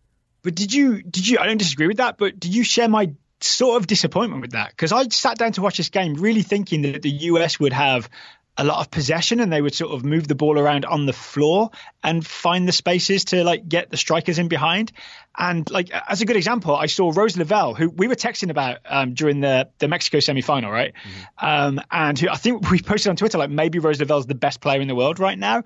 But 0.43 0.55
did 0.55 0.73
you 0.73 1.01
did 1.01 1.27
you? 1.27 1.39
I 1.39 1.45
don't 1.45 1.57
disagree 1.57 1.87
with 1.87 1.97
that, 1.97 2.17
but 2.17 2.39
did 2.39 2.55
you 2.55 2.63
share 2.63 2.87
my 2.87 3.11
sort 3.41 3.81
of 3.81 3.87
disappointment 3.87 4.41
with 4.41 4.51
that? 4.51 4.69
Because 4.69 4.91
I 4.91 5.07
sat 5.09 5.37
down 5.37 5.51
to 5.53 5.61
watch 5.61 5.77
this 5.77 5.89
game 5.89 6.15
really 6.15 6.41
thinking 6.41 6.83
that 6.83 7.01
the 7.01 7.09
US 7.09 7.59
would 7.59 7.73
have 7.73 8.09
a 8.57 8.63
lot 8.63 8.79
of 8.79 8.89
possession 8.89 9.39
and 9.39 9.53
they 9.53 9.61
would 9.61 9.75
sort 9.75 9.93
of 9.93 10.03
move 10.03 10.27
the 10.27 10.35
ball 10.35 10.57
around 10.57 10.85
on 10.85 11.05
the 11.05 11.13
floor 11.13 11.69
and 12.03 12.25
find 12.25 12.67
the 12.67 12.71
spaces 12.71 13.25
to 13.25 13.43
like 13.43 13.67
get 13.69 13.89
the 13.91 13.97
strikers 13.97 14.39
in 14.39 14.47
behind. 14.47 14.91
And 15.37 15.69
like 15.69 15.91
as 15.91 16.21
a 16.21 16.25
good 16.25 16.35
example, 16.35 16.75
I 16.75 16.87
saw 16.87 17.11
Rose 17.13 17.37
Lavelle, 17.37 17.75
who 17.75 17.89
we 17.89 18.07
were 18.07 18.15
texting 18.15 18.49
about 18.49 18.79
um, 18.85 19.13
during 19.13 19.39
the 19.39 19.69
the 19.77 19.87
Mexico 19.87 20.17
semifinal, 20.17 20.71
right? 20.71 20.93
Mm-hmm. 20.93 21.45
Um, 21.45 21.81
and 21.91 22.17
who 22.17 22.29
I 22.29 22.35
think 22.35 22.69
we 22.71 22.81
posted 22.81 23.11
on 23.11 23.15
Twitter 23.15 23.37
like 23.37 23.51
maybe 23.51 23.77
Rose 23.77 23.99
Lavelle's 23.99 24.25
the 24.25 24.35
best 24.35 24.59
player 24.59 24.81
in 24.81 24.87
the 24.87 24.95
world 24.95 25.19
right 25.19 25.37
now. 25.37 25.63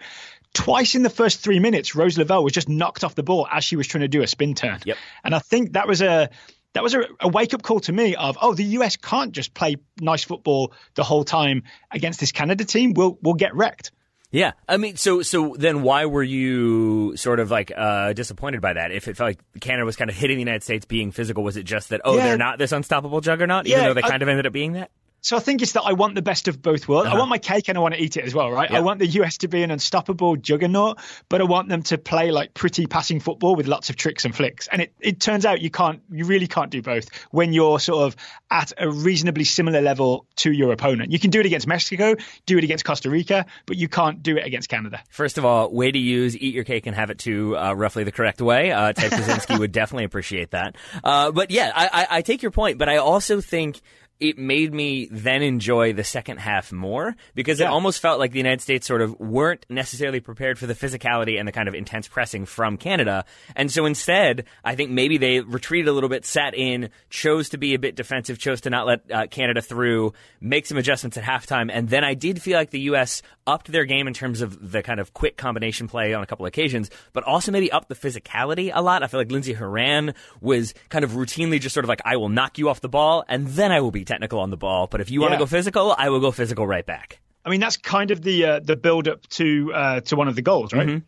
Twice 0.54 0.96
in 0.96 1.04
the 1.04 1.10
first 1.10 1.40
three 1.40 1.60
minutes, 1.60 1.96
Rose 1.96 2.18
Lavelle 2.18 2.44
was 2.44 2.52
just 2.52 2.68
knocked 2.68 3.06
off 3.06 3.16
the 3.16 3.24
ball 3.24 3.48
as 3.50 3.64
she 3.64 3.78
was 3.78 3.88
trying 3.88 4.02
to 4.02 4.10
do 4.10 4.22
a 4.22 4.28
spin 4.28 4.54
turn. 4.54 4.80
Yep. 4.84 4.98
And 5.24 5.34
I 5.34 5.40
think 5.40 5.74
that 5.74 5.88
was 5.88 6.02
a 6.02 6.30
that 6.74 6.84
was 6.84 6.94
a, 6.94 7.04
a 7.20 7.28
wake 7.28 7.54
up 7.54 7.62
call 7.62 7.80
to 7.82 7.92
me 7.92 8.16
of 8.16 8.38
oh 8.42 8.54
the 8.54 8.64
US 8.64 8.98
can't 8.98 9.32
just 9.32 9.54
play 9.54 9.78
nice 10.00 10.24
football 10.24 10.74
the 10.96 11.04
whole 11.04 11.24
time 11.24 11.64
against 11.92 12.20
this 12.20 12.32
Canada 12.32 12.66
team. 12.66 12.94
We'll 12.94 13.18
we'll 13.22 13.36
get 13.36 13.56
wrecked. 13.56 13.92
Yeah, 14.32 14.54
I 14.66 14.78
mean, 14.78 14.96
so 14.96 15.22
so 15.24 15.56
then 15.60 15.82
why 15.82 16.06
were 16.06 16.24
you 16.24 17.18
sort 17.18 17.42
of 17.42 17.52
like 17.52 17.70
uh, 17.76 18.14
disappointed 18.14 18.62
by 18.62 18.74
that? 18.74 18.92
If 18.92 19.10
it 19.10 19.18
felt 19.18 19.28
like 19.28 19.40
Canada 19.60 19.86
was 19.86 19.98
kind 19.98 20.10
of 20.10 20.16
hitting 20.16 20.38
the 20.38 20.42
United 20.42 20.64
States 20.64 20.86
being 20.86 21.12
physical, 21.12 21.44
was 21.44 21.58
it 21.58 21.64
just 21.64 21.90
that 21.90 22.00
oh 22.06 22.16
yeah. 22.16 22.24
they're 22.24 22.38
not 22.38 22.58
this 22.58 22.72
unstoppable 22.72 23.20
juggernaut, 23.20 23.68
even 23.68 23.80
yeah, 23.80 23.88
though 23.88 23.94
they 23.94 24.02
kind 24.02 24.24
I, 24.24 24.26
of 24.26 24.30
ended 24.30 24.48
up 24.48 24.54
being 24.54 24.74
that? 24.74 24.90
So 25.22 25.38
I 25.38 25.40
think 25.40 25.62
it's 25.62 25.74
that 25.74 25.84
I 25.84 25.94
want 25.94 26.16
the 26.16 26.24
best 26.24 26.48
of 26.48 26.62
both 26.62 26.88
worlds. 26.88 27.08
Uh-huh. 27.08 27.16
I 27.16 27.20
want 27.20 27.30
my 27.30 27.38
cake 27.38 27.70
and 27.70 27.78
I 27.78 27.82
want 27.82 27.94
to 27.94 28.02
eat 28.02 28.18
it 28.18 28.26
as 28.26 28.34
well, 28.34 28.52
right? 28.52 28.70
I 28.72 28.80
want 28.80 29.00
the 29.00 29.08
US 29.08 29.38
to 29.40 29.48
be 29.48 29.62
an 29.62 29.70
unstoppable 29.70 30.36
juggernaut, 30.36 30.98
but 31.30 31.42
I 31.42 31.44
want 31.44 31.70
them 31.70 31.84
to 31.84 32.00
play 32.00 32.32
like 32.32 32.56
pretty 32.56 32.88
passing 32.88 33.20
football 33.20 33.56
with 33.56 33.68
lots 33.68 33.92
of 33.92 33.96
tricks 33.96 34.26
and 34.26 34.36
flicks. 34.36 34.68
And 34.68 34.82
it, 34.82 34.94
it 35.00 35.20
turns 35.20 35.46
out 35.46 35.62
you 35.62 35.70
can't, 35.70 36.02
you 36.12 36.26
really 36.26 36.48
can't 36.48 36.72
do 36.72 36.82
both 36.82 37.08
when 37.30 37.54
you're 37.54 37.80
sort 37.80 38.04
of 38.06 38.16
at 38.50 38.74
a 38.80 38.90
reasonably 38.90 39.44
similar 39.44 39.80
level 39.80 40.26
to 40.38 40.52
your 40.52 40.72
opponent. 40.72 41.12
You 41.12 41.20
can 41.20 41.30
do 41.30 41.40
it 41.40 41.46
against 41.46 41.68
Mexico, 41.68 42.16
do 42.48 42.58
it 42.58 42.64
against 42.64 42.84
Costa 42.84 43.12
Rica, 43.12 43.46
but 43.68 43.78
you 43.78 43.88
can't 43.88 44.24
do 44.24 44.38
it 44.38 44.46
against 44.46 44.70
Canada. 44.70 45.02
First 45.12 45.38
of 45.38 45.46
all, 45.46 45.72
way 45.72 45.92
to 45.92 46.00
use 46.00 46.36
eat 46.36 46.56
your 46.56 46.64
cake 46.64 46.88
and 46.88 46.96
have 46.96 47.12
it 47.12 47.20
too 47.20 47.56
uh, 47.56 47.74
roughly 47.74 48.04
the 48.04 48.12
correct 48.12 48.42
way. 48.42 48.72
Uh, 48.72 48.94
Ted 48.94 49.12
Kaczynski 49.12 49.60
would 49.60 49.72
definitely 49.72 50.06
appreciate 50.06 50.52
that. 50.52 50.76
Uh, 51.04 51.32
but 51.32 51.52
yeah, 51.52 51.72
I, 51.76 51.86
I, 51.86 52.08
I 52.18 52.22
take 52.24 52.42
your 52.42 52.52
point, 52.52 52.80
but 52.80 52.90
I 52.90 52.98
also 52.98 53.40
think 53.40 53.82
it 54.22 54.38
made 54.38 54.72
me 54.72 55.08
then 55.10 55.42
enjoy 55.42 55.94
the 55.94 56.04
second 56.04 56.38
half 56.38 56.72
more 56.72 57.16
because 57.34 57.60
yeah. 57.60 57.66
it 57.66 57.70
almost 57.70 58.00
felt 58.00 58.20
like 58.20 58.32
the 58.32 58.38
United 58.38 58.62
States 58.62 58.86
sort 58.86 59.02
of 59.02 59.20
weren't 59.20 59.66
necessarily 59.68 60.20
prepared 60.20 60.60
for 60.60 60.68
the 60.68 60.76
physicality 60.76 61.40
and 61.40 61.48
the 61.48 61.52
kind 61.52 61.68
of 61.68 61.74
intense 61.74 62.08
pressing 62.08 62.46
from 62.46 62.78
Canada. 62.78 63.26
And 63.56 63.72
so 63.72 63.86
instead, 63.86 64.46
I 64.64 64.76
think 64.76 64.92
maybe 64.92 65.18
they 65.18 65.40
retreated 65.40 65.88
a 65.88 65.92
little 65.92 66.08
bit, 66.08 66.24
sat 66.24 66.54
in, 66.54 66.90
chose 67.10 67.50
to 67.50 67.58
be 67.58 67.74
a 67.74 67.80
bit 67.80 67.96
defensive, 67.96 68.38
chose 68.38 68.62
to 68.62 68.70
not 68.70 68.86
let 68.86 69.12
uh, 69.12 69.26
Canada 69.26 69.60
through, 69.60 70.14
make 70.40 70.68
some 70.68 70.78
adjustments 70.78 71.18
at 71.18 71.24
halftime. 71.24 71.72
And 71.74 71.90
then 71.90 72.04
I 72.04 72.14
did 72.14 72.40
feel 72.44 72.58
like 72.58 72.70
the 72.70 72.82
U.S. 72.82 73.24
upped 73.52 73.72
their 73.72 73.86
game 73.86 74.08
in 74.08 74.14
terms 74.14 74.42
of 74.42 74.72
the 74.72 74.82
kind 74.82 75.00
of 75.00 75.14
quick 75.14 75.38
combination 75.38 75.88
play 75.88 76.14
on 76.14 76.24
a 76.24 76.26
couple 76.26 76.46
of 76.46 76.48
occasions, 76.48 76.90
but 77.14 77.24
also 77.24 77.52
maybe 77.52 77.72
upped 77.72 77.90
the 77.90 77.96
physicality 77.96 78.72
a 78.74 78.82
lot. 78.82 79.04
I 79.04 79.08
feel 79.08 79.20
like 79.20 79.32
Lindsey 79.32 79.54
Horan 79.54 80.14
was 80.40 80.74
kind 80.90 81.04
of 81.04 81.12
routinely 81.12 81.60
just 81.60 81.74
sort 81.74 81.86
of 81.86 81.90
like, 81.90 82.02
I 82.06 82.18
will 82.18 82.30
knock 82.30 82.58
you 82.58 82.70
off 82.70 82.82
the 82.82 82.90
ball 82.90 83.26
and 83.28 83.48
then 83.48 83.72
I 83.72 83.82
will 83.82 83.92
be 83.92 84.06
technical 84.06 84.40
on 84.40 84.50
the 84.50 84.58
ball, 84.58 84.88
but 84.88 85.02
if 85.02 85.12
you 85.12 85.22
want 85.22 85.34
to 85.34 85.40
go 85.40 85.46
physical, 85.46 85.94
I 85.98 86.10
will 86.10 86.22
go 86.22 86.32
physical 86.32 86.66
right 86.66 86.86
back. 86.86 87.20
I 87.44 87.50
mean, 87.50 87.60
that's 87.60 87.78
kind 87.78 88.12
of 88.12 88.22
the 88.22 88.46
uh, 88.46 88.60
the 88.60 88.76
build 88.76 89.08
up 89.08 89.26
to 89.30 89.72
uh, 89.74 90.02
to 90.02 90.16
one 90.16 90.28
of 90.28 90.36
the 90.36 90.44
goals, 90.44 90.74
right? 90.74 90.88
Mm-hmm. 90.88 91.06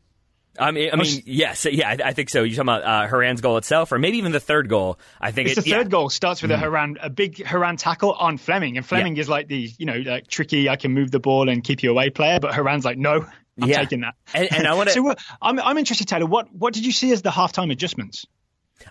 I 0.58 0.72
mean, 0.72 0.92
I 0.94 0.98
mean, 0.98 1.24
yes, 1.26 1.66
yeah, 1.66 1.90
I, 1.90 2.10
I 2.10 2.14
think 2.14 2.30
so. 2.30 2.44
You're 2.44 2.64
talking 2.64 2.82
about 2.82 2.84
uh, 2.84 3.08
Horan's 3.08 3.42
goal 3.42 3.58
itself, 3.58 3.92
or 3.92 3.98
maybe 3.98 4.18
even 4.18 4.32
the 4.32 4.40
third 4.40 4.70
goal. 4.70 5.00
I 5.20 5.32
think 5.32 5.50
it's 5.50 5.58
it, 5.58 5.64
the 5.64 5.72
third 5.72 5.88
yeah. 5.88 5.92
goal 5.92 6.10
starts 6.10 6.42
with 6.44 6.52
a 6.52 6.58
Horan, 6.58 6.98
a 7.02 7.10
big 7.10 7.44
Horan 7.44 7.78
tackle 7.78 8.14
on 8.14 8.38
Fleming, 8.38 8.78
and 8.78 8.86
Fleming 8.86 9.16
yeah. 9.16 9.22
is 9.22 9.30
like 9.30 9.48
the, 9.48 9.72
you 9.78 9.86
know, 9.86 9.98
like 9.98 10.28
tricky. 10.28 10.70
I 10.70 10.76
can 10.76 10.92
move 10.92 11.10
the 11.10 11.20
ball 11.20 11.50
and 11.50 11.64
keep 11.64 11.82
you 11.82 11.90
away 11.90 12.12
player, 12.12 12.40
but 12.40 12.54
Horan's 12.54 12.86
like, 12.86 13.00
no, 13.00 13.26
I'm 13.62 13.70
yeah. 13.70 13.80
taking 13.80 14.02
that. 14.02 14.16
And, 14.34 14.54
and 14.54 14.68
I 14.68 14.74
want 14.76 14.90
to. 14.90 14.94
so, 14.94 15.10
uh, 15.10 15.16
I'm 15.42 15.60
I'm 15.60 15.78
interested, 15.78 16.08
Taylor. 16.08 16.26
What 16.26 16.54
what 16.54 16.74
did 16.74 16.86
you 16.86 16.92
see 16.92 17.12
as 17.12 17.22
the 17.22 17.32
halftime 17.32 17.72
adjustments? 17.72 18.26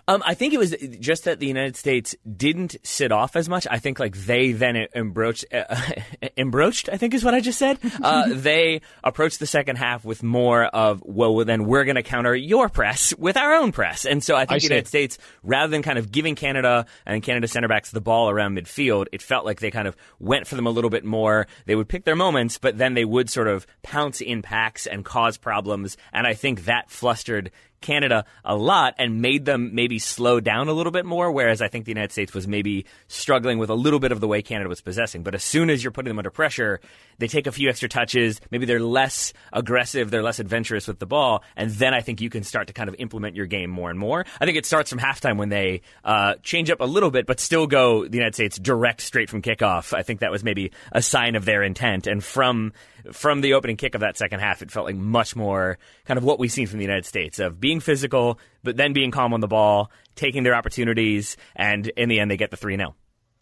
Um, 0.07 0.23
I 0.25 0.33
think 0.33 0.53
it 0.53 0.57
was 0.57 0.75
just 0.99 1.25
that 1.25 1.39
the 1.39 1.47
United 1.47 1.75
States 1.75 2.15
didn't 2.35 2.75
sit 2.83 3.11
off 3.11 3.35
as 3.35 3.47
much. 3.47 3.67
I 3.69 3.79
think 3.79 3.99
like 3.99 4.15
they 4.15 4.51
then 4.51 4.87
embroached, 4.95 5.45
uh, 5.53 5.75
embroached. 6.37 6.89
I 6.91 6.97
think 6.97 7.13
is 7.13 7.23
what 7.23 7.33
I 7.33 7.39
just 7.39 7.59
said. 7.59 7.79
Uh, 8.01 8.25
they 8.31 8.81
approached 9.03 9.39
the 9.39 9.45
second 9.45 9.77
half 9.77 10.03
with 10.05 10.23
more 10.23 10.65
of, 10.65 11.01
well, 11.05 11.35
then 11.45 11.65
we're 11.65 11.85
going 11.85 11.95
to 11.95 12.03
counter 12.03 12.35
your 12.35 12.69
press 12.69 13.13
with 13.17 13.37
our 13.37 13.53
own 13.55 13.71
press. 13.71 14.05
And 14.05 14.23
so 14.23 14.35
I 14.35 14.45
think 14.45 14.51
I 14.51 14.59
the 14.59 14.63
United 14.65 14.87
States, 14.87 15.17
rather 15.43 15.69
than 15.69 15.83
kind 15.83 15.97
of 15.97 16.11
giving 16.11 16.35
Canada 16.35 16.85
and 17.05 17.21
Canada 17.23 17.47
center 17.47 17.67
backs 17.67 17.91
the 17.91 18.01
ball 18.01 18.29
around 18.29 18.57
midfield, 18.57 19.07
it 19.11 19.21
felt 19.21 19.45
like 19.45 19.59
they 19.59 19.71
kind 19.71 19.87
of 19.87 19.95
went 20.19 20.47
for 20.47 20.55
them 20.55 20.67
a 20.67 20.71
little 20.71 20.89
bit 20.89 21.05
more. 21.05 21.47
They 21.65 21.75
would 21.75 21.87
pick 21.87 22.03
their 22.03 22.15
moments, 22.15 22.57
but 22.57 22.77
then 22.77 22.93
they 22.93 23.05
would 23.05 23.29
sort 23.29 23.47
of 23.47 23.67
pounce 23.83 24.21
in 24.21 24.41
packs 24.41 24.87
and 24.87 25.05
cause 25.05 25.37
problems. 25.37 25.97
And 26.11 26.25
I 26.25 26.33
think 26.33 26.65
that 26.65 26.89
flustered 26.89 27.51
Canada 27.83 28.25
a 28.43 28.55
lot 28.55 28.95
and 28.97 29.21
made 29.21 29.45
them 29.45 29.75
maybe 29.75 29.99
slow 29.99 30.39
down 30.39 30.67
a 30.67 30.73
little 30.73 30.91
bit 30.91 31.05
more, 31.05 31.31
whereas 31.31 31.61
I 31.61 31.67
think 31.67 31.85
the 31.85 31.91
United 31.91 32.11
States 32.11 32.33
was 32.33 32.47
maybe 32.47 32.85
struggling 33.07 33.59
with 33.59 33.69
a 33.69 33.75
little 33.75 33.99
bit 33.99 34.11
of 34.11 34.19
the 34.19 34.27
way 34.27 34.41
Canada 34.41 34.67
was 34.67 34.81
possessing. 34.81 35.21
But 35.21 35.35
as 35.35 35.43
soon 35.43 35.69
as 35.69 35.83
you're 35.83 35.91
putting 35.91 36.09
them 36.09 36.17
under 36.17 36.31
pressure, 36.31 36.79
they 37.19 37.27
take 37.27 37.45
a 37.45 37.51
few 37.51 37.69
extra 37.69 37.87
touches. 37.87 38.41
Maybe 38.49 38.65
they're 38.65 38.79
less 38.79 39.33
aggressive, 39.51 40.09
they're 40.09 40.23
less 40.23 40.39
adventurous 40.39 40.87
with 40.87 40.99
the 40.99 41.05
ball, 41.05 41.43
and 41.55 41.69
then 41.71 41.93
I 41.93 42.01
think 42.01 42.21
you 42.21 42.29
can 42.29 42.43
start 42.43 42.67
to 42.67 42.73
kind 42.73 42.89
of 42.89 42.95
implement 42.97 43.35
your 43.35 43.45
game 43.45 43.69
more 43.69 43.89
and 43.89 43.99
more. 43.99 44.25
I 44.41 44.45
think 44.45 44.57
it 44.57 44.65
starts 44.65 44.89
from 44.89 44.99
halftime 44.99 45.37
when 45.37 45.49
they 45.49 45.81
uh, 46.03 46.35
change 46.41 46.71
up 46.71 46.81
a 46.81 46.85
little 46.85 47.11
bit, 47.11 47.25
but 47.25 47.39
still 47.39 47.67
go 47.67 48.07
the 48.07 48.17
United 48.17 48.33
States 48.33 48.57
direct 48.57 49.01
straight 49.01 49.29
from 49.29 49.41
kickoff. 49.41 49.93
I 49.93 50.01
think 50.03 50.21
that 50.21 50.31
was 50.31 50.43
maybe 50.43 50.71
a 50.91 51.01
sign 51.01 51.35
of 51.35 51.45
their 51.45 51.63
intent, 51.63 52.07
and 52.07 52.23
from 52.23 52.73
from 53.11 53.41
the 53.41 53.53
opening 53.53 53.77
kick 53.77 53.95
of 53.95 54.01
that 54.01 54.17
second 54.17 54.39
half, 54.39 54.61
it 54.61 54.71
felt 54.71 54.85
like 54.85 54.95
much 54.95 55.35
more 55.35 55.77
kind 56.05 56.17
of 56.17 56.23
what 56.23 56.39
we've 56.39 56.51
seen 56.51 56.67
from 56.67 56.79
the 56.79 56.85
United 56.85 57.05
States 57.05 57.39
of 57.39 57.59
being 57.59 57.79
physical, 57.79 58.39
but 58.63 58.77
then 58.77 58.93
being 58.93 59.11
calm 59.11 59.33
on 59.33 59.39
the 59.39 59.47
ball, 59.47 59.91
taking 60.15 60.43
their 60.43 60.55
opportunities, 60.55 61.37
and 61.55 61.87
in 61.87 62.09
the 62.09 62.19
end, 62.19 62.31
they 62.31 62.37
get 62.37 62.51
the 62.51 62.57
3 62.57 62.77
0. 62.77 62.95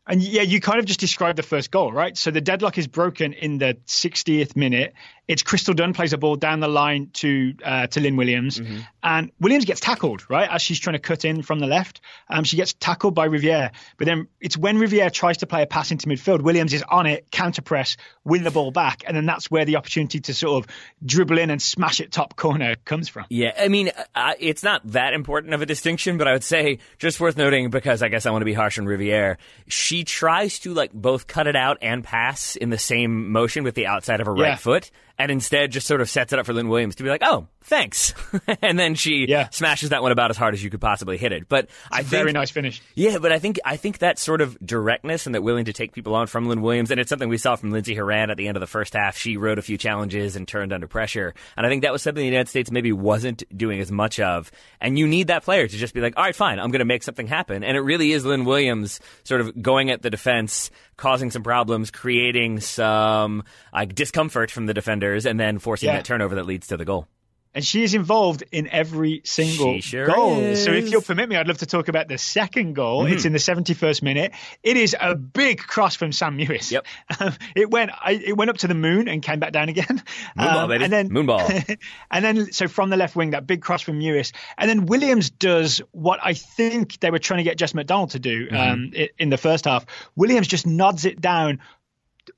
And 0.07 0.21
yeah, 0.21 0.41
you 0.41 0.59
kind 0.59 0.79
of 0.79 0.85
just 0.85 0.99
described 0.99 1.37
the 1.37 1.43
first 1.43 1.69
goal, 1.69 1.91
right? 1.91 2.17
So 2.17 2.31
the 2.31 2.41
deadlock 2.41 2.77
is 2.77 2.87
broken 2.87 3.33
in 3.33 3.59
the 3.59 3.77
60th 3.85 4.55
minute. 4.55 4.93
It's 5.27 5.43
Crystal 5.43 5.73
Dunn 5.73 5.93
plays 5.93 6.13
a 6.13 6.17
ball 6.17 6.35
down 6.35 6.59
the 6.59 6.67
line 6.67 7.09
to 7.13 7.53
uh, 7.63 7.87
to 7.87 8.01
Lynn 8.01 8.17
Williams, 8.17 8.59
mm-hmm. 8.59 8.79
and 9.03 9.31
Williams 9.39 9.65
gets 9.65 9.79
tackled 9.79 10.29
right 10.29 10.49
as 10.49 10.61
she's 10.61 10.79
trying 10.79 10.95
to 10.95 10.99
cut 10.99 11.23
in 11.23 11.41
from 11.41 11.59
the 11.59 11.67
left. 11.67 12.01
Um, 12.29 12.43
she 12.43 12.57
gets 12.57 12.73
tackled 12.73 13.15
by 13.15 13.25
Riviere, 13.25 13.71
but 13.97 14.07
then 14.07 14.27
it's 14.41 14.57
when 14.57 14.77
Riviere 14.77 15.09
tries 15.09 15.37
to 15.37 15.47
play 15.47 15.61
a 15.61 15.67
pass 15.67 15.91
into 15.91 16.07
midfield. 16.07 16.41
Williams 16.41 16.73
is 16.73 16.83
on 16.83 17.05
it, 17.05 17.31
counter 17.31 17.61
press, 17.61 17.97
win 18.25 18.43
the 18.43 18.51
ball 18.51 18.71
back, 18.71 19.03
and 19.07 19.15
then 19.15 19.25
that's 19.25 19.49
where 19.49 19.63
the 19.63 19.77
opportunity 19.77 20.19
to 20.21 20.33
sort 20.33 20.63
of 20.63 20.75
dribble 21.05 21.37
in 21.37 21.49
and 21.49 21.61
smash 21.61 22.01
it 22.01 22.11
top 22.11 22.35
corner 22.35 22.75
comes 22.83 23.07
from. 23.07 23.25
Yeah, 23.29 23.53
I 23.57 23.67
mean, 23.67 23.91
uh, 24.15 24.33
it's 24.39 24.63
not 24.63 24.81
that 24.91 25.13
important 25.13 25.53
of 25.53 25.61
a 25.61 25.65
distinction, 25.65 26.17
but 26.17 26.27
I 26.27 26.33
would 26.33 26.43
say 26.43 26.79
just 26.97 27.19
worth 27.19 27.37
noting 27.37 27.69
because 27.69 28.03
I 28.03 28.09
guess 28.09 28.25
I 28.25 28.31
want 28.31 28.41
to 28.41 28.45
be 28.45 28.53
harsh 28.53 28.79
on 28.79 28.85
Riviere. 28.85 29.37
She 29.67 30.03
tries 30.03 30.59
to 30.59 30.73
like 30.73 30.91
both 30.91 31.27
cut 31.27 31.47
it 31.47 31.55
out 31.55 31.77
and 31.81 32.03
pass 32.03 32.55
in 32.55 32.69
the 32.69 32.77
same 32.77 33.31
motion 33.31 33.63
with 33.63 33.75
the 33.75 33.87
outside 33.87 34.19
of 34.19 34.27
her 34.27 34.35
yeah. 34.35 34.49
right 34.49 34.59
foot 34.59 34.91
and 35.21 35.29
instead 35.29 35.71
just 35.71 35.85
sort 35.85 36.01
of 36.01 36.09
sets 36.09 36.33
it 36.33 36.39
up 36.39 36.47
for 36.47 36.53
Lynn 36.53 36.67
Williams 36.67 36.95
to 36.95 37.03
be 37.03 37.09
like, 37.09 37.21
oh, 37.23 37.47
thanks. 37.63 38.13
and 38.61 38.77
then 38.77 38.95
she 38.95 39.25
Yeah. 39.27 39.49
smashes 39.51 39.89
that 39.89 40.01
one 40.01 40.11
about 40.11 40.29
as 40.31 40.37
hard 40.37 40.53
as 40.53 40.63
you 40.63 40.69
could 40.69 40.81
possibly 40.81 41.17
hit 41.17 41.31
it. 41.31 41.47
But 41.47 41.69
I 41.91 41.97
think 41.99 42.09
Very 42.09 42.31
nice 42.33 42.51
finish. 42.51 42.81
yeah, 42.95 43.17
but 43.19 43.31
I 43.31 43.39
think 43.39 43.59
I 43.65 43.77
think 43.77 43.99
that 43.99 44.19
sort 44.19 44.41
of 44.41 44.57
directness 44.65 45.25
and 45.25 45.35
that 45.35 45.41
willing 45.43 45.65
to 45.65 45.73
take 45.73 45.93
people 45.93 46.15
on 46.15 46.27
from 46.27 46.47
Lynn 46.47 46.61
Williams, 46.61 46.91
and 46.91 46.99
it's 46.99 47.09
something 47.09 47.29
we 47.29 47.37
saw 47.37 47.55
from 47.55 47.71
Lindsey 47.71 47.95
Horan 47.95 48.29
at 48.29 48.37
the 48.37 48.47
end 48.47 48.57
of 48.57 48.61
the 48.61 48.67
first 48.67 48.93
half. 48.93 49.17
She 49.17 49.37
rode 49.37 49.59
a 49.59 49.61
few 49.61 49.77
challenges 49.77 50.35
and 50.35 50.47
turned 50.47 50.73
under 50.73 50.87
pressure, 50.87 51.33
and 51.55 51.65
I 51.65 51.69
think 51.69 51.83
that 51.83 51.91
was 51.93 52.01
something 52.01 52.21
the 52.21 52.25
United 52.27 52.49
States 52.49 52.71
maybe 52.71 52.91
wasn't 52.91 53.43
doing 53.55 53.79
as 53.79 53.91
much 53.91 54.19
of. 54.19 54.51
And 54.79 54.97
you 54.99 55.07
need 55.07 55.27
that 55.27 55.43
player 55.43 55.67
to 55.67 55.77
just 55.77 55.93
be 55.93 56.01
like, 56.01 56.15
all 56.17 56.23
right, 56.23 56.35
fine, 56.35 56.59
I'm 56.59 56.71
going 56.71 56.79
to 56.79 56.85
make 56.85 57.03
something 57.03 57.27
happen. 57.27 57.63
And 57.63 57.77
it 57.77 57.81
really 57.81 58.11
is 58.11 58.25
Lynn 58.25 58.45
Williams 58.45 58.99
sort 59.23 59.41
of 59.41 59.61
going 59.61 59.91
at 59.91 60.01
the 60.01 60.09
defense, 60.09 60.71
causing 60.97 61.31
some 61.31 61.43
problems, 61.43 61.91
creating 61.91 62.59
some 62.59 63.43
like 63.73 63.93
discomfort 63.95 64.49
from 64.51 64.65
the 64.65 64.73
defenders, 64.73 65.25
and 65.25 65.39
then 65.39 65.59
forcing 65.59 65.87
Yeah. 65.87 65.97
that 65.97 66.05
turnover 66.05 66.35
that 66.35 66.45
leads 66.45 66.67
to 66.67 66.77
the 66.77 66.85
goal. 66.85 67.07
And 67.53 67.65
she 67.65 67.83
is 67.83 67.93
involved 67.93 68.43
in 68.51 68.67
every 68.69 69.21
single 69.25 69.81
sure 69.81 70.05
goal. 70.07 70.39
is. 70.39 70.63
So 70.63 70.71
if 70.71 70.89
you'll 70.89 71.01
permit 71.01 71.27
me, 71.27 71.35
I'd 71.35 71.47
love 71.47 71.57
to 71.57 71.65
talk 71.65 71.89
about 71.89 72.07
the 72.07 72.17
second 72.17 72.73
goal. 72.75 73.03
Mm-hmm. 73.03 73.13
It's 73.13 73.25
in 73.25 73.33
the 73.33 73.39
71st 73.39 74.01
minute. 74.01 74.31
It 74.63 74.77
is 74.77 74.95
a 74.99 75.15
big 75.15 75.59
cross 75.59 75.95
from 75.97 76.13
Sam 76.13 76.37
Mewis. 76.37 76.71
Yep. 76.71 76.85
Um, 77.19 77.33
it 77.55 77.69
went 77.69 77.91
I, 77.91 78.13
it 78.13 78.37
went 78.37 78.49
up 78.49 78.57
to 78.59 78.67
the 78.67 78.73
moon 78.73 79.07
and 79.09 79.21
came 79.21 79.39
back 79.39 79.51
down 79.51 79.67
again. 79.69 80.01
Moonball, 80.37 80.55
Um, 80.63 80.69
baby. 80.69 80.83
And 80.85 80.93
then 80.93 81.09
Moonball. 81.09 81.77
and 82.11 82.23
then 82.25 82.51
so 82.53 82.67
from 82.69 82.89
the 82.89 82.97
left 82.97 83.15
wing, 83.17 83.31
that 83.31 83.45
big 83.45 83.61
cross 83.61 83.81
from 83.81 83.99
Mewis. 83.99 84.31
And 84.57 84.69
then 84.69 84.85
Williams 84.85 85.29
does 85.29 85.81
what 85.91 86.19
I 86.23 86.33
think 86.35 86.99
they 87.01 87.11
were 87.11 87.19
trying 87.19 87.39
to 87.39 87.43
get 87.43 87.57
Jess 87.57 87.73
McDonald 87.73 88.11
to 88.11 88.19
do 88.19 88.47
Mm-hmm. 88.47 88.55
um, 88.55 89.07
in 89.19 89.29
the 89.29 89.37
first 89.37 89.65
half. 89.65 89.85
Williams 90.15 90.47
just 90.47 90.65
nods 90.65 91.05
it 91.05 91.19
down 91.19 91.59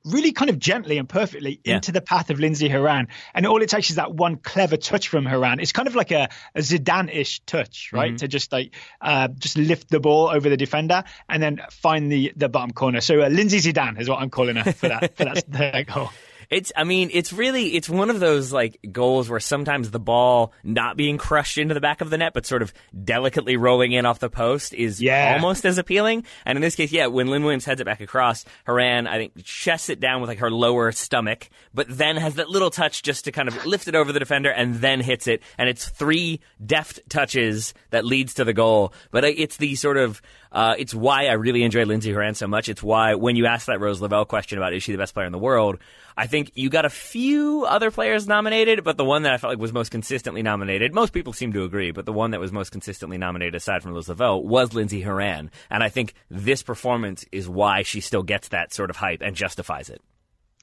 really 0.06 0.32
kind 0.32 0.50
of 0.50 0.60
gently 0.60 0.98
and 0.98 1.08
perfectly 1.08 1.60
Yeah. 1.64 1.76
into 1.76 1.92
the 1.92 2.02
path 2.02 2.30
of 2.30 2.40
Lindsey 2.40 2.68
Horan. 2.70 3.08
And 3.34 3.46
all 3.48 3.62
it 3.62 3.70
takes 3.70 3.90
is 3.90 3.96
that 3.96 4.14
one 4.14 4.36
clever 4.38 4.78
touch 4.78 5.08
from 5.08 5.26
Horan. 5.26 5.60
It's 5.60 5.72
kind 5.72 5.88
of 5.88 5.96
like 5.96 6.12
a, 6.12 6.30
a 6.56 6.60
Zidane-ish 6.60 7.42
touch, 7.46 7.92
right? 7.94 8.10
Mm-hmm. 8.10 8.18
To 8.18 8.28
just 8.28 8.52
like 8.52 8.76
uh, 9.02 9.30
just 9.30 9.58
lift 9.58 9.90
the 9.90 10.00
ball 10.00 10.30
over 10.30 10.50
the 10.50 10.58
defender 10.58 11.04
and 11.30 11.42
then 11.42 11.62
find 11.72 12.12
the 12.12 12.34
the 12.36 12.50
bottom 12.50 12.72
corner. 12.72 13.02
So 13.02 13.22
uh, 13.22 13.28
Lindsey 13.30 13.60
Zidane 13.60 14.00
is 14.00 14.10
what 14.10 14.20
I'm 14.20 14.30
calling 14.30 14.56
her 14.58 14.74
for 14.74 14.90
that 14.90 15.16
for 15.16 15.26
that, 15.26 15.44
that 15.52 15.88
goal. 15.88 16.10
It's, 16.54 16.72
I 16.76 16.84
mean, 16.84 17.10
it's 17.12 17.34
really, 17.34 17.76
it's 17.76 17.90
one 17.90 18.10
of 18.10 18.20
those 18.20 18.54
like 18.54 18.80
goals 18.92 19.30
where 19.30 19.40
sometimes 19.40 19.90
the 19.92 20.00
ball 20.00 20.54
not 20.64 20.96
being 20.98 21.18
crushed 21.18 21.58
into 21.58 21.74
the 21.74 21.82
back 21.82 22.02
of 22.02 22.10
the 22.10 22.18
net, 22.18 22.34
but 22.34 22.46
sort 22.46 22.62
of 22.62 22.72
delicately 23.04 23.58
rolling 23.58 23.92
in 23.92 24.06
off 24.06 24.20
the 24.20 24.30
post 24.30 24.74
is 24.74 25.02
Yeah. 25.02 25.34
almost 25.34 25.66
as 25.66 25.78
appealing. 25.78 26.26
And 26.46 26.56
in 26.58 26.62
this 26.62 26.76
case, 26.76 26.92
yeah, 26.92 27.08
when 27.08 27.28
Lynn 27.28 27.44
Williams 27.44 27.66
heads 27.66 27.82
it 27.82 27.86
back 27.86 28.02
across, 28.02 28.46
Horan, 28.66 29.08
I 29.08 29.18
think, 29.18 29.44
chests 29.44 29.90
it 29.90 30.00
down 30.00 30.22
with 30.22 30.28
like 30.30 30.40
her 30.40 30.52
lower 30.52 30.92
stomach, 30.92 31.50
but 31.74 31.88
then 31.90 32.18
has 32.18 32.36
that 32.36 32.50
little 32.50 32.70
touch 32.70 33.02
just 33.04 33.26
to 33.26 33.32
kind 33.32 33.48
of 33.48 33.66
lift 33.66 33.88
it 33.88 33.96
over 33.96 34.12
the 34.12 34.20
defender 34.20 34.52
and 34.52 34.76
then 34.76 35.02
hits 35.02 35.28
it. 35.28 35.42
And 35.58 35.68
it's 35.68 35.90
three 35.90 36.40
deft 36.64 37.00
touches 37.10 37.74
that 37.90 38.06
leads 38.06 38.36
to 38.36 38.44
the 38.44 38.54
goal. 38.54 38.94
But 39.12 39.24
uh, 39.24 39.32
it's 39.36 39.58
the 39.58 39.76
sort 39.76 39.98
of, 39.98 40.22
uh, 40.54 40.76
it's 40.78 40.94
why 40.94 41.26
I 41.26 41.34
really 41.34 41.64
enjoy 41.64 41.84
Lindsey 41.86 42.12
Horan 42.12 42.36
so 42.36 42.48
much. 42.48 42.70
It's 42.70 42.84
why 42.84 43.16
when 43.16 43.36
you 43.36 43.48
ask 43.48 43.66
that 43.66 43.80
Rose 43.80 44.00
Lavelle 44.00 44.26
question 44.26 44.58
about 44.58 44.74
is 44.74 44.84
she 44.84 44.92
the 44.92 44.98
best 44.98 45.14
player 45.14 45.26
in 45.26 45.32
the 45.32 45.40
world, 45.40 45.80
I 46.16 46.28
think 46.28 46.52
you 46.54 46.70
got 46.70 46.86
a 46.86 46.92
few 46.92 47.66
other 47.66 47.90
players 47.90 48.28
nominated, 48.28 48.84
but 48.84 48.98
the 48.98 49.04
one 49.04 49.24
that 49.24 49.34
I 49.34 49.38
felt 49.38 49.52
like 49.52 49.60
was 49.60 49.74
most 49.74 49.90
consistently 49.90 50.44
nominated, 50.44 50.94
most 50.94 51.12
people 51.12 51.34
seem 51.34 51.54
to 51.54 51.64
agree, 51.64 51.92
but 51.92 52.06
the 52.06 52.14
one 52.14 52.32
that 52.32 52.40
was 52.40 52.52
most 52.52 52.72
consistently 52.72 53.18
nominated 53.18 53.56
aside 53.56 53.82
from 53.82 53.94
Rose 53.94 54.10
Lavelle 54.10 54.44
was 54.44 54.74
Lindsey 54.74 55.02
Horan. 55.02 55.50
And 55.72 55.84
I 55.84 55.90
think 55.90 56.14
this 56.30 56.62
performance 56.62 57.26
is 57.32 57.50
why 57.50 57.82
she 57.82 58.00
still 58.00 58.24
gets 58.24 58.50
that 58.50 58.74
sort 58.74 58.92
of 58.92 58.96
hype 58.96 59.22
and 59.22 59.36
justifies 59.36 59.90
it. 59.90 60.02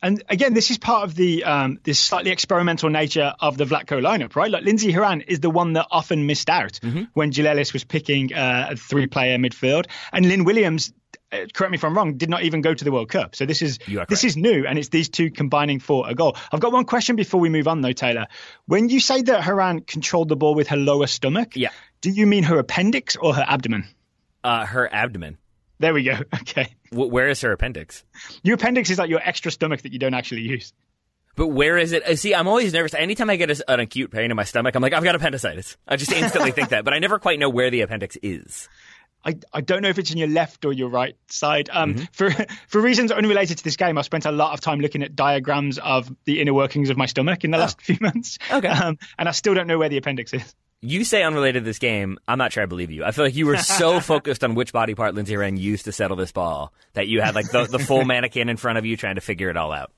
And 0.02 0.22
again, 0.30 0.54
this 0.54 0.70
is 0.70 0.78
part 0.78 1.04
of 1.04 1.14
the 1.14 1.44
um, 1.44 1.78
this 1.82 1.98
slightly 2.00 2.30
experimental 2.30 2.88
nature 2.88 3.34
of 3.38 3.58
the 3.58 3.64
Vlatko 3.64 4.00
lineup, 4.00 4.34
right? 4.34 4.50
Like 4.50 4.64
Lindsey 4.64 4.92
Horan 4.92 5.20
is 5.22 5.40
the 5.40 5.50
one 5.50 5.74
that 5.74 5.86
often 5.90 6.26
missed 6.26 6.48
out 6.48 6.80
Mm-hmm. 6.82 7.02
when 7.14 7.30
Jill 7.32 7.46
Ellis 7.46 7.72
was 7.74 7.84
picking 7.84 8.32
uh, 8.32 8.68
a 8.70 8.76
three-player 8.76 9.36
midfield, 9.38 9.86
and 10.12 10.26
Lynn 10.26 10.44
Williams. 10.44 10.92
Uh, 11.32 11.46
correct 11.54 11.70
me 11.70 11.76
if 11.76 11.84
I'm 11.84 11.94
wrong. 11.96 12.16
Did 12.16 12.28
not 12.28 12.42
even 12.42 12.60
go 12.60 12.74
to 12.74 12.84
the 12.84 12.90
World 12.90 13.08
Cup, 13.08 13.36
so 13.36 13.46
this 13.46 13.62
is 13.62 13.78
this 14.08 14.24
is 14.24 14.36
new, 14.36 14.66
and 14.66 14.76
it's 14.78 14.88
these 14.88 15.08
two 15.08 15.30
combining 15.30 15.78
for 15.78 16.08
a 16.08 16.14
goal. 16.14 16.36
I've 16.50 16.58
got 16.60 16.72
one 16.72 16.84
question 16.86 17.14
before 17.14 17.40
we 17.40 17.48
move 17.50 17.68
on, 17.68 17.82
though, 17.82 17.92
Taylor. 17.92 18.26
When 18.66 18.88
you 18.88 18.98
say 18.98 19.22
that 19.22 19.44
Horan 19.44 19.82
controlled 19.82 20.28
the 20.28 20.34
ball 20.36 20.54
with 20.56 20.68
her 20.68 20.76
lower 20.76 21.06
stomach, 21.06 21.54
Yeah. 21.54 21.68
do 22.00 22.10
you 22.10 22.26
mean 22.26 22.42
her 22.44 22.58
appendix 22.58 23.14
or 23.16 23.34
her 23.34 23.44
abdomen? 23.46 23.86
Uh, 24.42 24.64
her 24.66 24.88
abdomen. 24.92 25.38
There 25.80 25.92
we 25.94 26.04
go. 26.04 26.18
Okay, 26.42 26.72
where 26.92 27.28
is 27.28 27.40
her 27.40 27.52
appendix? 27.52 28.04
your 28.42 28.54
appendix 28.54 28.90
is 28.90 28.98
like 28.98 29.10
your 29.10 29.20
extra 29.22 29.50
stomach 29.50 29.82
that 29.82 29.92
you 29.92 29.98
don't 29.98 30.14
actually 30.14 30.42
use. 30.42 30.72
But 31.36 31.48
where 31.48 31.78
is 31.78 31.92
it? 31.92 32.02
Uh, 32.04 32.16
See, 32.16 32.34
I'm 32.34 32.48
always 32.48 32.72
nervous. 32.72 32.92
Anytime 32.94 33.30
I 33.30 33.36
get 33.36 33.50
a, 33.50 33.70
an 33.70 33.80
acute 33.80 34.10
pain 34.10 34.30
in 34.30 34.36
my 34.36 34.44
stomach, 34.44 34.74
I'm 34.74 34.82
like, 34.82 34.92
I've 34.92 35.04
got 35.04 35.14
appendicitis. 35.14 35.76
I 35.88 35.96
just 35.96 36.12
instantly 36.12 36.50
think 36.50 36.68
that, 36.70 36.84
but 36.84 36.92
I 36.92 36.98
never 36.98 37.18
quite 37.18 37.38
know 37.38 37.48
where 37.48 37.70
the 37.70 37.80
appendix 37.82 38.16
is. 38.22 38.68
I, 39.24 39.36
I 39.52 39.60
don't 39.60 39.82
know 39.82 39.88
if 39.88 39.98
it's 39.98 40.10
in 40.10 40.16
your 40.18 40.28
left 40.28 40.64
or 40.64 40.72
your 40.72 40.88
right 40.88 41.14
side. 41.28 41.68
Um, 41.72 42.08
For 42.12 42.30
for 42.68 42.80
reasons 42.80 43.12
unrelated 43.12 43.58
to 43.58 43.64
this 43.64 43.76
game, 43.76 43.96
I've 43.98 44.04
spent 44.06 44.24
a 44.26 44.32
lot 44.32 44.54
of 44.54 44.60
time 44.60 44.80
looking 44.80 45.02
at 45.02 45.14
diagrams 45.14 45.78
of 45.78 46.10
the 46.24 46.40
inner 46.40 46.54
workings 46.54 46.90
of 46.90 46.96
my 46.96 47.06
stomach 47.06 47.44
in 47.44 47.50
the 47.50 47.58
last 47.58 47.80
few 47.88 47.98
months. 48.00 48.38
Okay. 48.50 48.68
Um, 48.68 48.98
and 49.18 49.28
I 49.28 49.32
still 49.32 49.54
don't 49.54 49.66
know 49.66 49.78
where 49.78 49.88
the 49.88 49.98
appendix 49.98 50.32
is. 50.34 50.54
You 50.82 51.04
say 51.04 51.22
unrelated 51.22 51.62
to 51.62 51.64
this 51.68 51.78
game. 51.78 52.18
I'm 52.26 52.38
not 52.38 52.54
sure 52.54 52.62
I 52.62 52.66
believe 52.66 52.90
you. 52.90 53.04
I 53.04 53.10
feel 53.10 53.26
like 53.26 53.36
you 53.36 53.44
were 53.44 53.58
so 53.58 54.00
focused 54.00 54.42
on 54.42 54.54
which 54.54 54.72
body 54.72 54.94
part 54.94 55.14
Lindsey 55.14 55.34
Horan 55.34 55.58
used 55.58 55.84
to 55.84 55.92
settle 55.92 56.16
this 56.16 56.32
ball 56.32 56.72
that 56.94 57.06
you 57.06 57.20
had 57.20 57.34
like 57.34 57.50
the, 57.50 57.66
the 57.66 57.78
full 57.78 58.06
mannequin 58.06 58.48
in 58.48 58.56
front 58.56 58.78
of 58.78 58.86
you 58.86 58.96
trying 58.96 59.16
to 59.16 59.20
figure 59.20 59.50
it 59.50 59.56
all 59.58 59.72
out. 59.72 59.92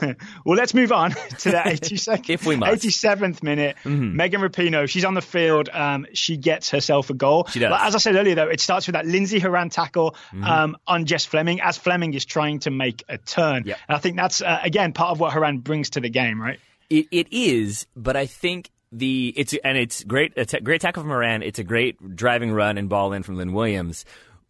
Well, 0.44 0.56
let's 0.56 0.74
move 0.74 0.90
on 0.90 1.10
to 1.38 1.50
the 1.50 1.56
82nd, 1.56 2.30
If 2.30 2.46
we 2.46 2.56
must. 2.56 2.82
Mm-hmm. 2.82 3.22
87th 3.24 3.42
minute. 3.42 3.76
Megan 3.84 4.40
Rapinoe, 4.40 4.88
she's 4.88 5.04
on 5.04 5.14
the 5.14 5.22
field. 5.22 5.68
Um, 5.72 6.06
she 6.14 6.36
gets 6.36 6.70
herself 6.70 7.10
a 7.10 7.14
goal. 7.14 7.46
She 7.48 7.60
does. 7.60 7.70
Mm-hmm. 7.70 7.80
But 7.80 7.86
as 7.86 7.94
I 7.94 7.98
said 7.98 8.16
earlier, 8.16 8.34
though, 8.34 8.48
it 8.48 8.60
starts 8.60 8.86
with 8.86 8.94
that 8.94 9.06
Lindsey 9.06 9.38
Horan 9.38 9.68
tackle 9.70 10.16
um, 10.42 10.76
on 10.86 11.04
Jess 11.04 11.26
Fleming 11.26 11.60
as 11.60 11.76
Fleming 11.78 12.14
is 12.14 12.24
trying 12.24 12.58
to 12.60 12.70
make 12.70 13.04
a 13.08 13.18
turn. 13.18 13.64
Yep. 13.66 13.78
And 13.88 13.96
I 13.96 14.00
think 14.00 14.16
that's, 14.16 14.40
uh, 14.42 14.60
again, 14.62 14.92
part 14.94 15.12
of 15.12 15.20
what 15.20 15.32
Horan 15.32 15.58
brings 15.58 15.90
to 15.90 16.00
the 16.00 16.10
game, 16.10 16.40
right? 16.40 16.58
It, 16.90 17.06
it 17.10 17.28
is, 17.30 17.86
but 17.94 18.16
I 18.16 18.26
think 18.26 18.70
the 18.92 19.32
it's 19.36 19.54
and 19.64 19.76
it's 19.76 20.04
great. 20.04 20.34
Great 20.62 20.80
tackle 20.80 21.02
from 21.02 21.10
Horan. 21.10 21.42
It's 21.42 21.58
a 21.58 21.64
great 21.64 22.14
driving 22.14 22.52
run 22.52 22.78
and 22.78 22.88
ball 22.88 23.12
in 23.12 23.22
from 23.22 23.36
Lynn 23.36 23.52
Williams. 23.52 24.04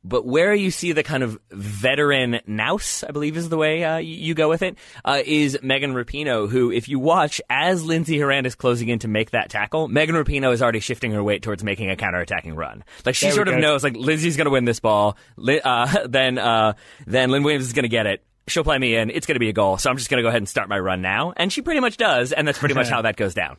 But 0.05 0.27
where 0.27 0.53
you 0.53 0.73
see 0.73 0.93
the 0.93 1.05
kind 1.05 1.23
of 1.23 1.39
veteran 1.51 2.41
nous, 2.47 3.05
I 3.05 3.13
believe 3.13 3.37
is 3.37 3.49
the 3.49 3.57
way 3.57 3.85
uh, 3.85 3.99
you, 3.99 4.35
go 4.35 4.49
with 4.49 4.63
it, 4.63 4.77
uh, 5.05 5.23
is 5.25 5.59
Megan 5.63 5.95
Rapinoe, 5.95 6.51
who, 6.51 6.73
if 6.73 6.89
you 6.89 6.99
watch 6.99 7.41
as 7.49 7.85
Lindsey 7.85 8.19
Horan 8.19 8.45
is 8.45 8.57
closing 8.57 8.89
in 8.89 8.99
to 9.01 9.09
make 9.09 9.31
that 9.31 9.49
tackle, 9.49 9.87
Megan 9.87 10.17
Rapinoe 10.17 10.53
is 10.53 10.61
already 10.61 10.81
shifting 10.81 11.13
her 11.13 11.23
weight 11.23 11.43
towards 11.43 11.63
making 11.63 11.89
a 11.91 11.95
counterattacking 11.95 12.57
run. 12.57 12.83
Like 13.07 13.15
she 13.15 13.31
sort 13.31 13.47
of 13.47 13.59
knows, 13.59 13.85
like 13.85 13.95
Lindsey's 13.95 14.37
going 14.37 14.47
to 14.47 14.51
win 14.51 14.65
this 14.65 14.81
ball. 14.81 15.17
Uh, 15.39 16.07
then 16.09 16.39
uh, 16.39 16.73
then 17.07 17.31
Lynn 17.31 17.45
Williams 17.45 17.67
is 17.67 17.73
going 17.73 17.85
to 17.85 17.89
get 17.89 18.07
it. 18.07 18.25
She'll 18.49 18.65
play 18.65 18.79
me 18.79 18.97
in. 18.97 19.09
It's 19.09 19.27
going 19.27 19.37
to 19.37 19.41
be 19.41 19.51
a 19.51 19.53
goal. 19.53 19.79
So 19.79 19.89
I'm 19.89 19.97
just 19.97 20.11
going 20.11 20.19
to 20.19 20.23
go 20.23 20.29
ahead 20.29 20.41
and 20.41 20.49
start 20.49 20.69
my 20.69 20.81
run 20.81 21.01
now. 21.01 21.33
And 21.37 21.53
she 21.53 21.63
pretty 21.63 21.79
much 21.79 21.97
does. 21.97 22.33
And 22.33 22.49
that's 22.49 22.59
pretty 22.59 22.75
much 22.75 22.89
how 22.89 23.03
that 23.03 23.15
goes 23.15 23.35
down. 23.35 23.57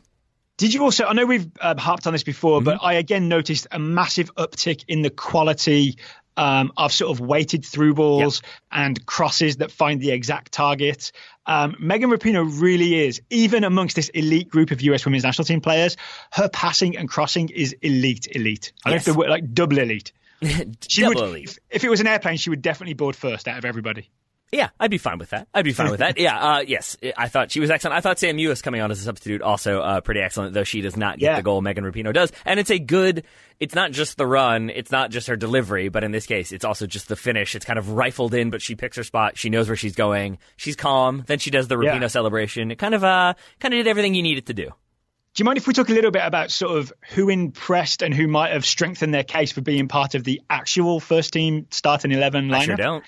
Did 0.56 0.72
you 0.72 0.82
also? 0.84 1.04
I 1.04 1.12
know 1.14 1.26
we've 1.26 1.50
uh, 1.60 1.76
harped 1.76 2.06
on 2.06 2.12
this 2.12 2.22
before, 2.22 2.62
but 2.62 2.78
I 2.80 2.94
again 2.94 3.28
noticed 3.28 3.66
a 3.72 3.78
massive 3.78 4.32
uptick 4.36 4.84
in 4.86 5.02
the 5.02 5.10
quality 5.10 5.96
um, 6.36 6.72
of 6.76 6.92
sort 6.92 7.10
of 7.10 7.20
weighted 7.20 7.64
through 7.64 7.94
balls 7.94 8.42
and 8.70 9.04
crosses 9.06 9.56
that 9.56 9.70
find 9.70 10.00
the 10.00 10.10
exact 10.10 10.52
target. 10.52 11.12
Um, 11.46 11.76
Megan 11.78 12.10
Rapinoe 12.10 12.60
really 12.60 13.06
is, 13.06 13.20
even 13.30 13.64
amongst 13.64 13.96
this 13.96 14.08
elite 14.10 14.48
group 14.48 14.70
of 14.70 14.80
US 14.82 15.04
women's 15.04 15.24
national 15.24 15.44
team 15.44 15.60
players, 15.60 15.96
her 16.32 16.48
passing 16.48 16.96
and 16.96 17.08
crossing 17.08 17.48
is 17.50 17.74
elite, 17.82 18.28
elite. 18.30 18.72
I 18.84 18.90
don't 18.90 18.94
know 18.94 18.98
if 18.98 19.04
the 19.04 19.14
word 19.14 19.30
like 19.30 19.52
double 19.52 19.78
elite. 19.78 20.12
She 20.88 21.02
Double 21.02 21.22
would, 21.22 21.28
elite. 21.30 21.58
If, 21.70 21.76
if 21.76 21.84
it 21.84 21.88
was 21.88 22.00
an 22.00 22.06
airplane, 22.06 22.36
she 22.36 22.50
would 22.50 22.62
definitely 22.62 22.94
board 22.94 23.16
first 23.16 23.48
out 23.48 23.56
of 23.58 23.64
everybody. 23.64 24.10
Yeah, 24.54 24.68
I'd 24.78 24.90
be 24.90 24.98
fine 24.98 25.18
with 25.18 25.30
that. 25.30 25.48
I'd 25.52 25.64
be 25.64 25.72
fine 25.72 25.90
with 25.90 25.98
that. 26.00 26.16
Yeah, 26.24 26.38
uh, 26.38 26.60
yes, 26.60 26.96
I 27.16 27.28
thought 27.28 27.50
she 27.50 27.58
was 27.60 27.70
excellent. 27.70 27.96
I 27.96 28.00
thought 28.00 28.18
Sam 28.18 28.36
Mewis 28.36 28.62
coming 28.62 28.80
on 28.80 28.90
as 28.90 29.00
a 29.00 29.02
substitute 29.04 29.42
also 29.42 29.80
uh, 29.80 30.00
pretty 30.00 30.20
excellent, 30.20 30.54
though 30.54 30.62
she 30.64 30.80
does 30.80 30.96
not 30.96 31.18
get 31.18 31.26
Yeah. 31.32 31.36
the 31.36 31.42
goal 31.42 31.60
Megan 31.60 31.84
Rapinoe 31.84 32.12
does. 32.14 32.30
And 32.44 32.60
it's 32.60 32.70
a 32.70 32.78
good. 32.78 33.24
It's 33.60 33.74
not 33.74 33.90
just 33.92 34.16
the 34.16 34.26
run. 34.26 34.70
It's 34.70 34.90
not 34.92 35.10
just 35.10 35.26
her 35.26 35.36
delivery, 35.36 35.88
but 35.88 36.04
in 36.04 36.12
this 36.12 36.26
case, 36.26 36.52
it's 36.52 36.64
also 36.64 36.86
just 36.86 37.08
the 37.08 37.16
finish. 37.16 37.54
It's 37.54 37.64
kind 37.64 37.78
of 37.78 37.90
rifled 37.90 38.32
in, 38.34 38.50
but 38.50 38.62
she 38.62 38.74
picks 38.76 38.96
her 38.96 39.04
spot. 39.04 39.36
She 39.36 39.50
knows 39.50 39.68
where 39.68 39.76
she's 39.76 39.94
going. 39.94 40.38
She's 40.56 40.76
calm. 40.76 41.24
Then 41.26 41.38
she 41.40 41.50
does 41.50 41.66
the 41.68 41.74
Rapinoe 41.76 42.02
Yeah. 42.02 42.06
celebration. 42.08 42.70
It 42.70 42.78
kind 42.78 42.94
of 42.94 43.02
uh, 43.04 43.34
kind 43.60 43.74
of 43.74 43.78
did 43.78 43.86
everything 43.88 44.14
you 44.14 44.22
needed 44.22 44.46
to 44.46 44.54
do. 44.54 44.66
Do 44.66 45.40
you 45.40 45.44
mind 45.46 45.58
if 45.58 45.66
we 45.66 45.74
talk 45.74 45.88
a 45.88 45.92
little 45.92 46.12
bit 46.12 46.22
about 46.24 46.52
sort 46.52 46.78
of 46.78 46.92
who 47.10 47.28
impressed 47.28 48.02
and 48.02 48.14
who 48.14 48.28
might 48.28 48.52
have 48.52 48.64
strengthened 48.64 49.12
their 49.12 49.24
case 49.24 49.50
for 49.50 49.62
being 49.62 49.88
part 49.88 50.14
of 50.14 50.22
the 50.22 50.40
actual 50.48 51.00
first 51.00 51.32
team 51.32 51.66
starting 51.72 52.12
11 52.12 52.46
lineup? 52.48 52.54
I 52.54 52.64
sure 52.64 52.76
don't. 52.76 53.04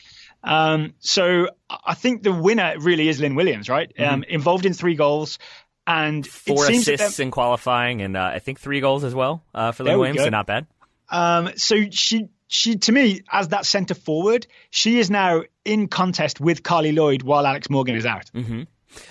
Um, 0.47 0.94
so 1.01 1.48
I 1.68 1.94
think 1.94 2.23
the 2.23 2.32
winner 2.32 2.74
really 2.78 3.09
is 3.09 3.20
Lynn 3.20 3.35
Williams, 3.35 3.68
right? 3.68 3.93
Um, 3.98 4.24
involved 4.24 4.64
in 4.64 4.73
three 4.73 4.94
goals. 4.94 5.39
And 5.89 6.24
Mm-hmm. 6.24 6.55
Four 6.55 6.66
assists 6.66 7.20
in 7.20 7.31
qualifying, 7.31 8.02
and 8.02 8.16
uh, 8.16 8.32
I 8.35 8.40
think 8.40 8.59
three 8.59 8.81
goals 8.81 9.05
as 9.05 9.14
well 9.14 9.44
uh, 9.55 9.70
for 9.70 9.85
Lynn 9.85 9.98
Williams. 10.01 10.18
So 10.18 10.28
not 10.31 10.47
bad. 10.47 10.66
Um, 11.09 11.51
so 11.55 11.77
she, 11.90 12.28
she 12.48 12.77
to 12.77 12.90
me, 12.90 13.23
as 13.31 13.48
that 13.48 13.66
centre 13.66 13.94
forward, 13.94 14.48
she 14.70 14.98
is 14.98 15.10
now 15.10 15.43
in 15.64 15.86
contest 15.86 16.40
with 16.40 16.64
Carli 16.64 16.93
Lloyd 16.93 17.23
while 17.23 17.47
Alex 17.47 17.70
Morgan 17.70 17.94
is 17.94 18.05
out. 18.05 18.31
Mm-hmm. 18.35 18.62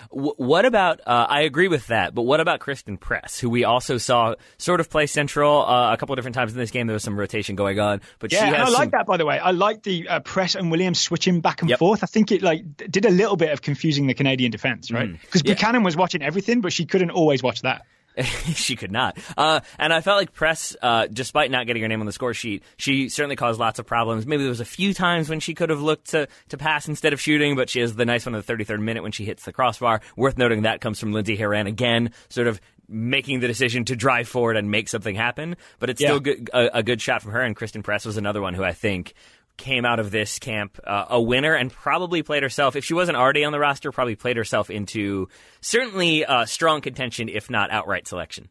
W- 0.10 0.34
what 0.38 0.66
about? 0.66 1.02
Uh, 1.06 1.26
I 1.30 1.42
agree 1.42 1.68
with 1.68 1.88
that, 1.88 2.14
but 2.16 2.24
what 2.24 2.40
about 2.40 2.60
Christen 2.60 2.98
Press, 2.98 3.40
who 3.40 3.50
we 3.50 3.64
also 3.64 3.98
saw 3.98 4.36
sort 4.58 4.80
of 4.80 4.90
play 4.90 5.08
central 5.08 5.66
uh, 5.66 5.94
a 5.94 5.98
couple 5.98 6.14
of 6.14 6.18
different 6.18 6.36
times 6.36 6.52
in 6.54 6.58
this 6.58 6.72
game? 6.72 6.88
There 6.88 6.94
was 6.94 7.04
some 7.04 7.18
rotation 7.18 7.56
going 7.56 7.80
on, 7.80 8.02
but 8.20 8.32
yeah, 8.32 8.40
she 8.50 8.56
has 8.56 8.68
I 8.68 8.72
like 8.72 8.76
some- 8.78 8.90
that 8.92 9.06
by 9.06 9.18
the 9.18 9.26
way. 9.26 9.40
I 9.40 9.52
like 9.52 9.84
the 9.84 10.08
uh, 10.08 10.20
Press 10.22 10.56
and 10.56 10.72
Williams 10.72 11.00
switching 11.00 11.42
back 11.42 11.62
and 11.62 11.70
Yep. 11.70 11.80
forth. 11.80 12.04
I 12.04 12.08
think 12.08 12.32
it 12.32 12.42
like 12.42 12.64
did 12.78 13.06
a 13.06 13.12
little 13.12 13.36
bit 13.38 13.52
of 13.52 13.62
confusing 13.62 14.08
the 14.08 14.14
Canadian 14.14 14.52
defense, 14.52 14.92
right? 14.92 15.12
Because 15.22 15.42
Mm. 15.44 15.48
Yeah. 15.50 15.54
Buchanan 15.56 15.84
was 15.84 15.96
watching 15.96 16.22
everything, 16.22 16.62
but 16.62 16.74
she 16.74 16.86
couldn't 16.86 17.12
always 17.12 17.42
watch 17.44 17.62
that. 17.62 17.84
she 18.54 18.76
could 18.76 18.92
not. 18.92 19.18
Uh, 19.38 19.60
and 19.78 19.92
I 19.94 20.02
felt 20.02 20.18
like 20.18 20.34
Press, 20.34 20.76
uh, 20.82 21.08
despite 21.08 21.52
not 21.52 21.68
getting 21.68 21.82
her 21.82 21.88
name 21.88 22.00
on 22.00 22.06
the 22.06 22.12
score 22.12 22.34
sheet, 22.34 22.64
she 22.78 23.10
certainly 23.10 23.36
caused 23.36 23.60
lots 23.60 23.80
of 23.80 23.86
problems. 23.86 24.26
Maybe 24.26 24.44
there 24.44 24.50
was 24.50 24.60
a 24.62 24.66
few 24.66 24.94
times 24.94 25.30
when 25.30 25.40
she 25.40 25.54
could 25.54 25.70
have 25.70 25.82
looked 25.82 26.12
to, 26.12 26.28
to 26.50 26.58
pass 26.58 26.88
instead 26.88 27.14
of 27.14 27.20
shooting, 27.22 27.56
but 27.56 27.70
she 27.70 27.80
has 27.82 27.96
the 27.96 28.06
nice 28.06 28.26
one 28.26 28.36
in 28.36 28.42
the 28.46 28.54
33rd 28.54 28.80
minute 28.80 29.04
when 29.04 29.12
she 29.12 29.26
hits 29.26 29.44
the 29.46 29.54
crossbar. 29.54 30.02
Worth 30.16 30.38
noting 30.38 30.64
that 30.64 30.82
comes 30.82 31.00
from 31.00 31.12
Lindsey 31.14 31.36
Horan 31.36 31.68
again, 31.68 32.12
sort 32.30 32.48
of 32.48 32.60
making 32.88 33.40
the 33.40 33.48
decision 33.48 33.84
to 33.86 33.96
drive 33.96 34.28
forward 34.28 34.56
and 34.58 34.70
make 34.70 34.88
something 34.88 35.16
happen. 35.16 35.56
But 35.80 35.90
it's 35.90 36.00
Yeah. 36.00 36.10
still 36.10 36.20
good, 36.20 36.50
a, 36.54 36.78
a 36.78 36.84
good 36.84 37.02
shot 37.02 37.22
from 37.24 37.32
her. 37.32 37.42
And 37.42 37.56
Christen 37.56 37.82
Press 37.82 38.06
was 38.06 38.16
another 38.18 38.42
one 38.42 38.54
who 38.54 38.64
I 38.64 38.74
think 38.74 39.14
came 39.58 39.86
out 39.86 40.00
of 40.00 40.12
this 40.12 40.40
camp 40.40 40.80
uh, 40.86 41.06
a 41.10 41.22
winner 41.22 41.54
and 41.54 41.72
probably 41.72 42.24
played 42.24 42.44
herself 42.44 42.76
if 42.76 42.84
she 42.86 42.94
wasn't 42.94 43.18
already 43.18 43.44
on 43.46 43.52
the 43.52 43.60
roster 43.60 43.92
probably 43.92 44.16
played 44.16 44.38
herself 44.38 44.70
into 44.70 45.28
certainly 45.62 46.26
uh, 46.26 46.46
strong 46.46 46.82
contention 46.82 47.30
if 47.30 47.50
not 47.50 47.72
outright 47.72 48.08
selection 48.08 48.48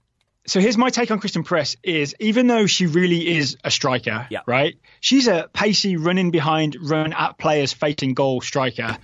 So 0.46 0.60
here's 0.60 0.76
my 0.78 0.90
take 0.90 1.10
on 1.10 1.18
Christen 1.20 1.42
Press 1.44 1.76
is 1.82 2.14
even 2.20 2.46
though 2.46 2.66
she 2.66 2.86
really 2.86 3.36
is 3.36 3.56
a 3.64 3.70
striker, 3.70 4.26
Yeah. 4.30 4.40
right? 4.46 4.74
She's 5.00 5.26
a 5.26 5.48
pacey 5.52 5.96
running 5.96 6.30
behind, 6.30 6.76
run 6.80 7.12
at 7.14 7.38
players 7.38 7.72
facing 7.72 8.14
goal 8.14 8.40
striker. 8.42 8.98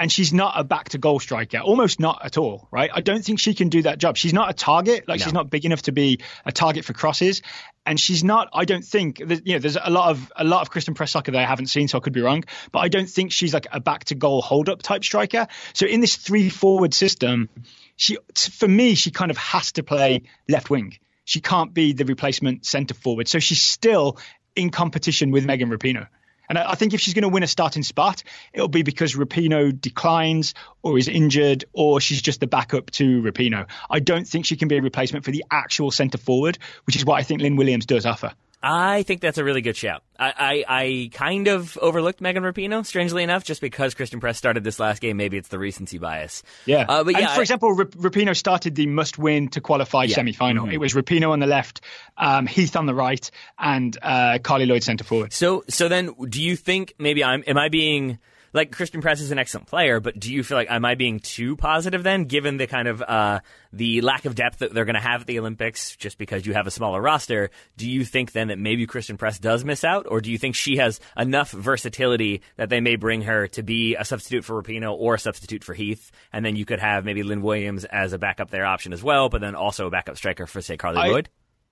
And 0.00 0.12
she's 0.12 0.32
not 0.32 0.52
a 0.56 0.62
back 0.62 0.90
to 0.90 0.98
goal 0.98 1.18
striker, 1.18 1.58
almost 1.58 1.98
not 1.98 2.20
at 2.24 2.38
all, 2.38 2.68
right? 2.70 2.88
I 2.94 3.00
don't 3.00 3.24
think 3.24 3.40
she 3.40 3.52
can 3.52 3.68
do 3.68 3.82
that 3.82 3.98
job. 3.98 4.16
She's 4.16 4.32
not 4.32 4.48
a 4.48 4.52
target, 4.52 5.08
like 5.08 5.18
No. 5.18 5.24
she's 5.24 5.32
not 5.32 5.50
big 5.50 5.64
enough 5.64 5.82
to 5.82 5.92
be 5.92 6.20
a 6.46 6.52
target 6.52 6.84
for 6.84 6.92
crosses, 6.92 7.42
and 7.88 7.98
she's 7.98 8.22
not. 8.22 8.50
I 8.52 8.66
don't 8.66 8.84
think 8.84 9.16
that 9.26 9.46
you 9.46 9.54
know. 9.54 9.60
There's 9.60 9.78
a 9.82 9.88
lot 9.88 10.10
of 10.10 10.30
a 10.36 10.44
lot 10.44 10.60
of 10.60 10.70
Christen 10.70 10.92
Press 10.92 11.10
soccer 11.10 11.32
that 11.32 11.40
I 11.40 11.46
haven't 11.46 11.68
seen, 11.68 11.88
so 11.88 11.96
I 11.96 12.02
could 12.02 12.12
be 12.12 12.20
wrong. 12.20 12.44
But 12.70 12.80
I 12.80 12.88
don't 12.88 13.08
think 13.08 13.32
she's 13.32 13.54
like 13.54 13.66
a 13.72 13.80
back 13.80 14.04
to 14.04 14.14
goal 14.14 14.42
hold 14.42 14.68
up 14.68 14.82
type 14.82 15.02
striker. 15.02 15.48
So 15.72 15.86
in 15.86 16.00
this 16.00 16.14
three 16.14 16.50
forward 16.50 16.92
system, 16.92 17.48
she 17.96 18.18
for 18.36 18.68
me 18.68 18.94
she 18.94 19.10
kind 19.10 19.30
of 19.30 19.38
has 19.38 19.72
to 19.72 19.82
play 19.82 20.24
left 20.48 20.68
wing. 20.68 20.98
She 21.24 21.40
can't 21.40 21.72
be 21.72 21.94
the 21.94 22.04
replacement 22.04 22.66
centre 22.66 22.94
forward. 22.94 23.26
So 23.26 23.38
she's 23.38 23.62
still 23.62 24.18
in 24.54 24.68
competition 24.68 25.30
with 25.30 25.46
Megan 25.46 25.70
Rapinoe. 25.70 26.08
And 26.48 26.58
I 26.58 26.70
I 26.70 26.74
think 26.74 26.94
if 26.94 27.00
she's 27.00 27.14
going 27.14 27.22
to 27.22 27.28
win 27.28 27.42
a 27.42 27.46
starting 27.46 27.82
spot, 27.82 28.22
it'll 28.52 28.68
be 28.68 28.82
because 28.82 29.14
Rapinoe 29.14 29.78
declines 29.80 30.54
or 30.82 30.98
is 30.98 31.08
injured 31.08 31.64
or 31.72 32.00
she's 32.00 32.22
just 32.22 32.40
the 32.40 32.46
backup 32.46 32.90
to 32.92 33.22
Rapinoe. 33.22 33.66
I 33.90 34.00
don't 34.00 34.26
think 34.26 34.46
she 34.46 34.56
can 34.56 34.68
be 34.68 34.76
a 34.76 34.82
replacement 34.82 35.24
for 35.24 35.30
the 35.30 35.44
actual 35.50 35.90
centre 35.90 36.18
forward, 36.18 36.58
which 36.84 36.96
is 36.96 37.04
what 37.04 37.18
I 37.18 37.22
think 37.22 37.40
Lynn 37.40 37.56
Williams 37.56 37.86
does 37.86 38.06
offer. 38.06 38.32
I 38.62 39.04
think 39.04 39.20
that's 39.20 39.38
a 39.38 39.44
really 39.44 39.60
good 39.60 39.76
shout. 39.76 40.02
I, 40.18 40.32
I, 40.36 40.64
I 40.82 41.10
kind 41.12 41.46
of 41.46 41.78
overlooked 41.78 42.20
Megan 42.20 42.42
Rapinoe, 42.42 42.84
strangely 42.84 43.22
enough, 43.22 43.44
just 43.44 43.60
because 43.60 43.94
Christen 43.94 44.18
Press 44.18 44.36
started 44.36 44.64
this 44.64 44.80
last 44.80 45.00
game. 45.00 45.16
Maybe 45.16 45.36
it's 45.36 45.48
the 45.48 45.60
recency 45.60 45.98
bias. 45.98 46.42
Yeah. 46.66 46.84
Uh, 46.88 47.04
but 47.04 47.14
and 47.14 47.28
for 47.30 47.38
I- 47.38 47.42
example, 47.42 47.72
Rap- 47.72 47.90
Rapinoe 47.92 48.36
started 48.36 48.74
the 48.74 48.86
must 48.86 49.16
win 49.16 49.48
to 49.50 49.60
qualify 49.60 50.04
Yeah. 50.04 50.16
semi 50.16 50.32
final. 50.32 50.68
It 50.68 50.78
was 50.78 50.94
Rapinoe 50.94 51.30
on 51.30 51.38
the 51.38 51.46
left, 51.46 51.82
um, 52.16 52.46
Heath 52.46 52.74
on 52.74 52.86
the 52.86 52.94
right, 52.94 53.30
and 53.58 53.96
uh, 54.02 54.38
Carli 54.42 54.66
Lloyd 54.66 54.82
centre 54.82 55.04
forward. 55.04 55.32
So, 55.32 55.62
so 55.68 55.86
then, 55.88 56.14
do 56.28 56.42
you 56.42 56.56
think 56.56 56.94
maybe 56.98 57.22
I'm? 57.22 57.44
Am 57.46 57.56
I 57.58 57.68
being 57.68 58.18
like 58.52 58.72
Christen 58.72 59.00
Press 59.00 59.20
is 59.20 59.30
an 59.30 59.38
excellent 59.38 59.66
player, 59.66 60.00
but 60.00 60.18
do 60.18 60.32
you 60.32 60.42
feel 60.42 60.56
like 60.56 60.70
am 60.70 60.84
I 60.84 60.94
being 60.94 61.20
too 61.20 61.56
positive 61.56 62.02
then, 62.02 62.24
given 62.24 62.56
the 62.56 62.66
kind 62.66 62.88
of 62.88 63.02
uh, 63.02 63.40
the 63.72 64.00
lack 64.00 64.24
of 64.24 64.34
depth 64.34 64.58
that 64.58 64.72
they're 64.72 64.84
going 64.84 64.94
to 64.94 65.00
have 65.00 65.22
at 65.22 65.26
the 65.26 65.38
Olympics, 65.38 65.96
just 65.96 66.18
because 66.18 66.46
you 66.46 66.54
have 66.54 66.66
a 66.66 66.70
smaller 66.70 67.00
roster? 67.00 67.50
Do 67.76 67.88
you 67.88 68.04
think 68.04 68.32
then 68.32 68.48
that 68.48 68.58
maybe 68.58 68.86
Christen 68.86 69.16
Press 69.16 69.38
does 69.38 69.64
miss 69.64 69.84
out, 69.84 70.06
or 70.08 70.20
do 70.20 70.30
you 70.30 70.38
think 70.38 70.54
she 70.54 70.76
has 70.76 71.00
enough 71.16 71.50
versatility 71.50 72.42
that 72.56 72.68
they 72.68 72.80
may 72.80 72.96
bring 72.96 73.22
her 73.22 73.48
to 73.48 73.62
be 73.62 73.96
a 73.96 74.04
substitute 74.04 74.44
for 74.44 74.62
Rapinoe 74.62 74.94
or 74.94 75.14
a 75.14 75.18
substitute 75.18 75.64
for 75.64 75.74
Heath, 75.74 76.10
and 76.32 76.44
then 76.44 76.56
you 76.56 76.64
could 76.64 76.80
have 76.80 77.04
maybe 77.04 77.22
Lynn 77.22 77.42
Williams 77.42 77.84
as 77.84 78.12
a 78.12 78.18
backup 78.18 78.50
there 78.50 78.66
option 78.66 78.92
as 78.92 79.02
well, 79.02 79.28
but 79.28 79.40
then 79.40 79.54
also 79.54 79.86
a 79.86 79.90
backup 79.90 80.16
striker 80.16 80.46
for 80.46 80.60
say 80.60 80.76
Carli 80.76 80.98
I- 80.98 81.08
Lloyd? 81.08 81.28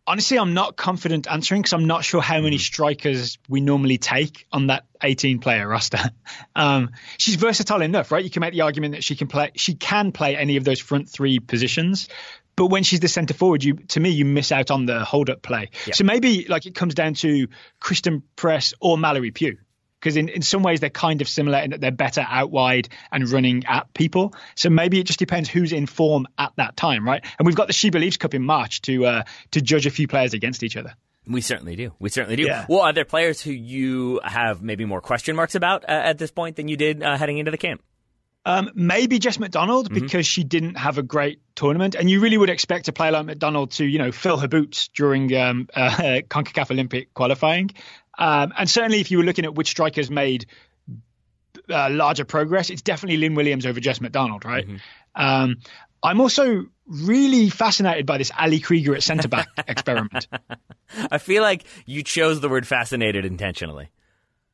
Honestly, 0.08 0.38
I'm 0.38 0.54
not 0.54 0.76
confident 0.76 1.26
answering 1.28 1.62
because 1.62 1.72
I'm 1.72 1.86
not 1.86 2.04
sure 2.04 2.22
how 2.22 2.40
many 2.40 2.58
strikers 2.58 3.38
we 3.48 3.60
normally 3.60 3.98
take 3.98 4.46
on 4.52 4.68
that 4.68 4.84
18 5.02 5.40
player 5.40 5.66
roster. 5.68 5.98
Um, 6.54 6.92
she's 7.18 7.34
versatile 7.34 7.82
enough, 7.82 8.10
right? 8.10 8.24
You 8.24 8.30
can 8.30 8.40
make 8.40 8.52
the 8.52 8.62
argument 8.62 8.94
that 8.94 9.04
she 9.04 9.14
can 9.14 9.28
play 9.28 9.50
she 9.56 9.74
can 9.74 10.10
play 10.10 10.36
any 10.36 10.56
of 10.56 10.64
those 10.64 10.80
front 10.80 11.08
three 11.08 11.38
positions. 11.38 12.08
But 12.56 12.68
when 12.68 12.82
she's 12.82 13.00
the 13.00 13.08
centre 13.08 13.34
forward, 13.34 13.62
you 13.62 13.74
to 13.74 14.00
me 14.00 14.10
you 14.10 14.24
miss 14.24 14.52
out 14.52 14.70
on 14.70 14.86
the 14.86 15.04
hold 15.04 15.28
up 15.28 15.42
play. 15.42 15.70
So 15.92 16.04
maybe 16.04 16.46
like 16.48 16.64
it 16.64 16.74
comes 16.74 16.94
down 16.94 17.14
to 17.14 17.48
Christen 17.78 18.22
Press 18.36 18.72
or 18.80 18.96
Mallory 18.96 19.30
Pugh. 19.30 19.58
Because 20.06 20.16
in, 20.16 20.28
in 20.28 20.42
some 20.42 20.62
ways 20.62 20.78
they're 20.78 20.88
kind 20.88 21.20
of 21.20 21.28
similar 21.28 21.58
in 21.58 21.70
that 21.70 21.80
they're 21.80 21.90
better 21.90 22.24
out 22.28 22.52
wide 22.52 22.88
and 23.10 23.28
running 23.28 23.64
at 23.66 23.92
people. 23.92 24.32
So 24.54 24.70
maybe 24.70 25.00
it 25.00 25.04
just 25.08 25.18
depends 25.18 25.48
who's 25.48 25.72
in 25.72 25.86
form 25.86 26.28
at 26.38 26.52
that 26.58 26.76
time, 26.76 27.04
right? 27.04 27.24
And 27.40 27.44
we've 27.44 27.56
got 27.56 27.66
the 27.66 27.72
She 27.72 27.90
Believes 27.90 28.16
Cup 28.16 28.32
in 28.32 28.44
March 28.44 28.82
to 28.82 29.04
uh, 29.04 29.22
to 29.50 29.60
judge 29.60 29.84
a 29.84 29.90
few 29.90 30.06
players 30.06 30.32
against 30.32 30.62
each 30.62 30.76
other. 30.76 30.94
We 31.26 31.40
certainly 31.40 31.74
do. 31.74 31.92
We 31.98 32.08
certainly 32.08 32.36
do. 32.36 32.44
Yeah. 32.44 32.66
Well, 32.68 32.82
are 32.82 32.92
there 32.92 33.04
players 33.04 33.40
who 33.40 33.50
you 33.50 34.20
have 34.22 34.62
maybe 34.62 34.84
more 34.84 35.00
question 35.00 35.34
marks 35.34 35.56
about 35.56 35.82
uh, 35.82 35.88
at 35.90 36.18
this 36.18 36.30
point 36.30 36.54
than 36.54 36.68
you 36.68 36.76
did 36.76 37.02
uh, 37.02 37.16
heading 37.16 37.38
into 37.38 37.50
the 37.50 37.58
camp? 37.58 37.82
Um, 38.44 38.70
maybe 38.76 39.18
Jess 39.18 39.40
McDonald 39.40 39.86
Mm-hmm. 39.90 40.04
because 40.04 40.24
she 40.24 40.44
didn't 40.44 40.76
have 40.76 40.98
a 40.98 41.02
great 41.02 41.40
tournament, 41.56 41.96
and 41.96 42.08
you 42.08 42.20
really 42.20 42.38
would 42.38 42.48
expect 42.48 42.86
a 42.86 42.92
player 42.92 43.10
like 43.10 43.26
McDonald 43.26 43.72
to, 43.72 43.84
you 43.84 43.98
know, 43.98 44.12
fill 44.12 44.36
her 44.36 44.46
boots 44.46 44.86
during 44.94 45.34
um, 45.34 45.68
uh, 45.74 45.90
Concacaf 46.30 46.70
Olympic 46.70 47.12
qualifying. 47.12 47.72
Um, 48.18 48.52
and 48.58 48.68
certainly, 48.68 49.00
if 49.00 49.10
you 49.10 49.18
were 49.18 49.24
looking 49.24 49.44
at 49.44 49.54
which 49.54 49.68
strikers 49.68 50.10
made 50.10 50.46
uh, 51.68 51.90
larger 51.90 52.24
progress, 52.24 52.70
it's 52.70 52.82
definitely 52.82 53.16
Lynn 53.18 53.34
Williams 53.34 53.66
over 53.66 53.80
Jess 53.80 54.00
McDonald, 54.00 54.44
right? 54.44 54.66
Um, 55.14 55.56
I'm 56.02 56.20
also 56.20 56.66
really 56.86 57.50
fascinated 57.50 58.06
by 58.06 58.18
this 58.18 58.30
Ali 58.38 58.60
Krieger 58.60 58.94
at 58.94 59.02
centre 59.02 59.28
back 59.28 59.48
experiment. 59.66 60.28
I 61.10 61.18
feel 61.18 61.42
like 61.42 61.64
you 61.84 62.02
chose 62.02 62.40
the 62.40 62.48
word 62.48 62.66
fascinated 62.66 63.24
intentionally. 63.24 63.90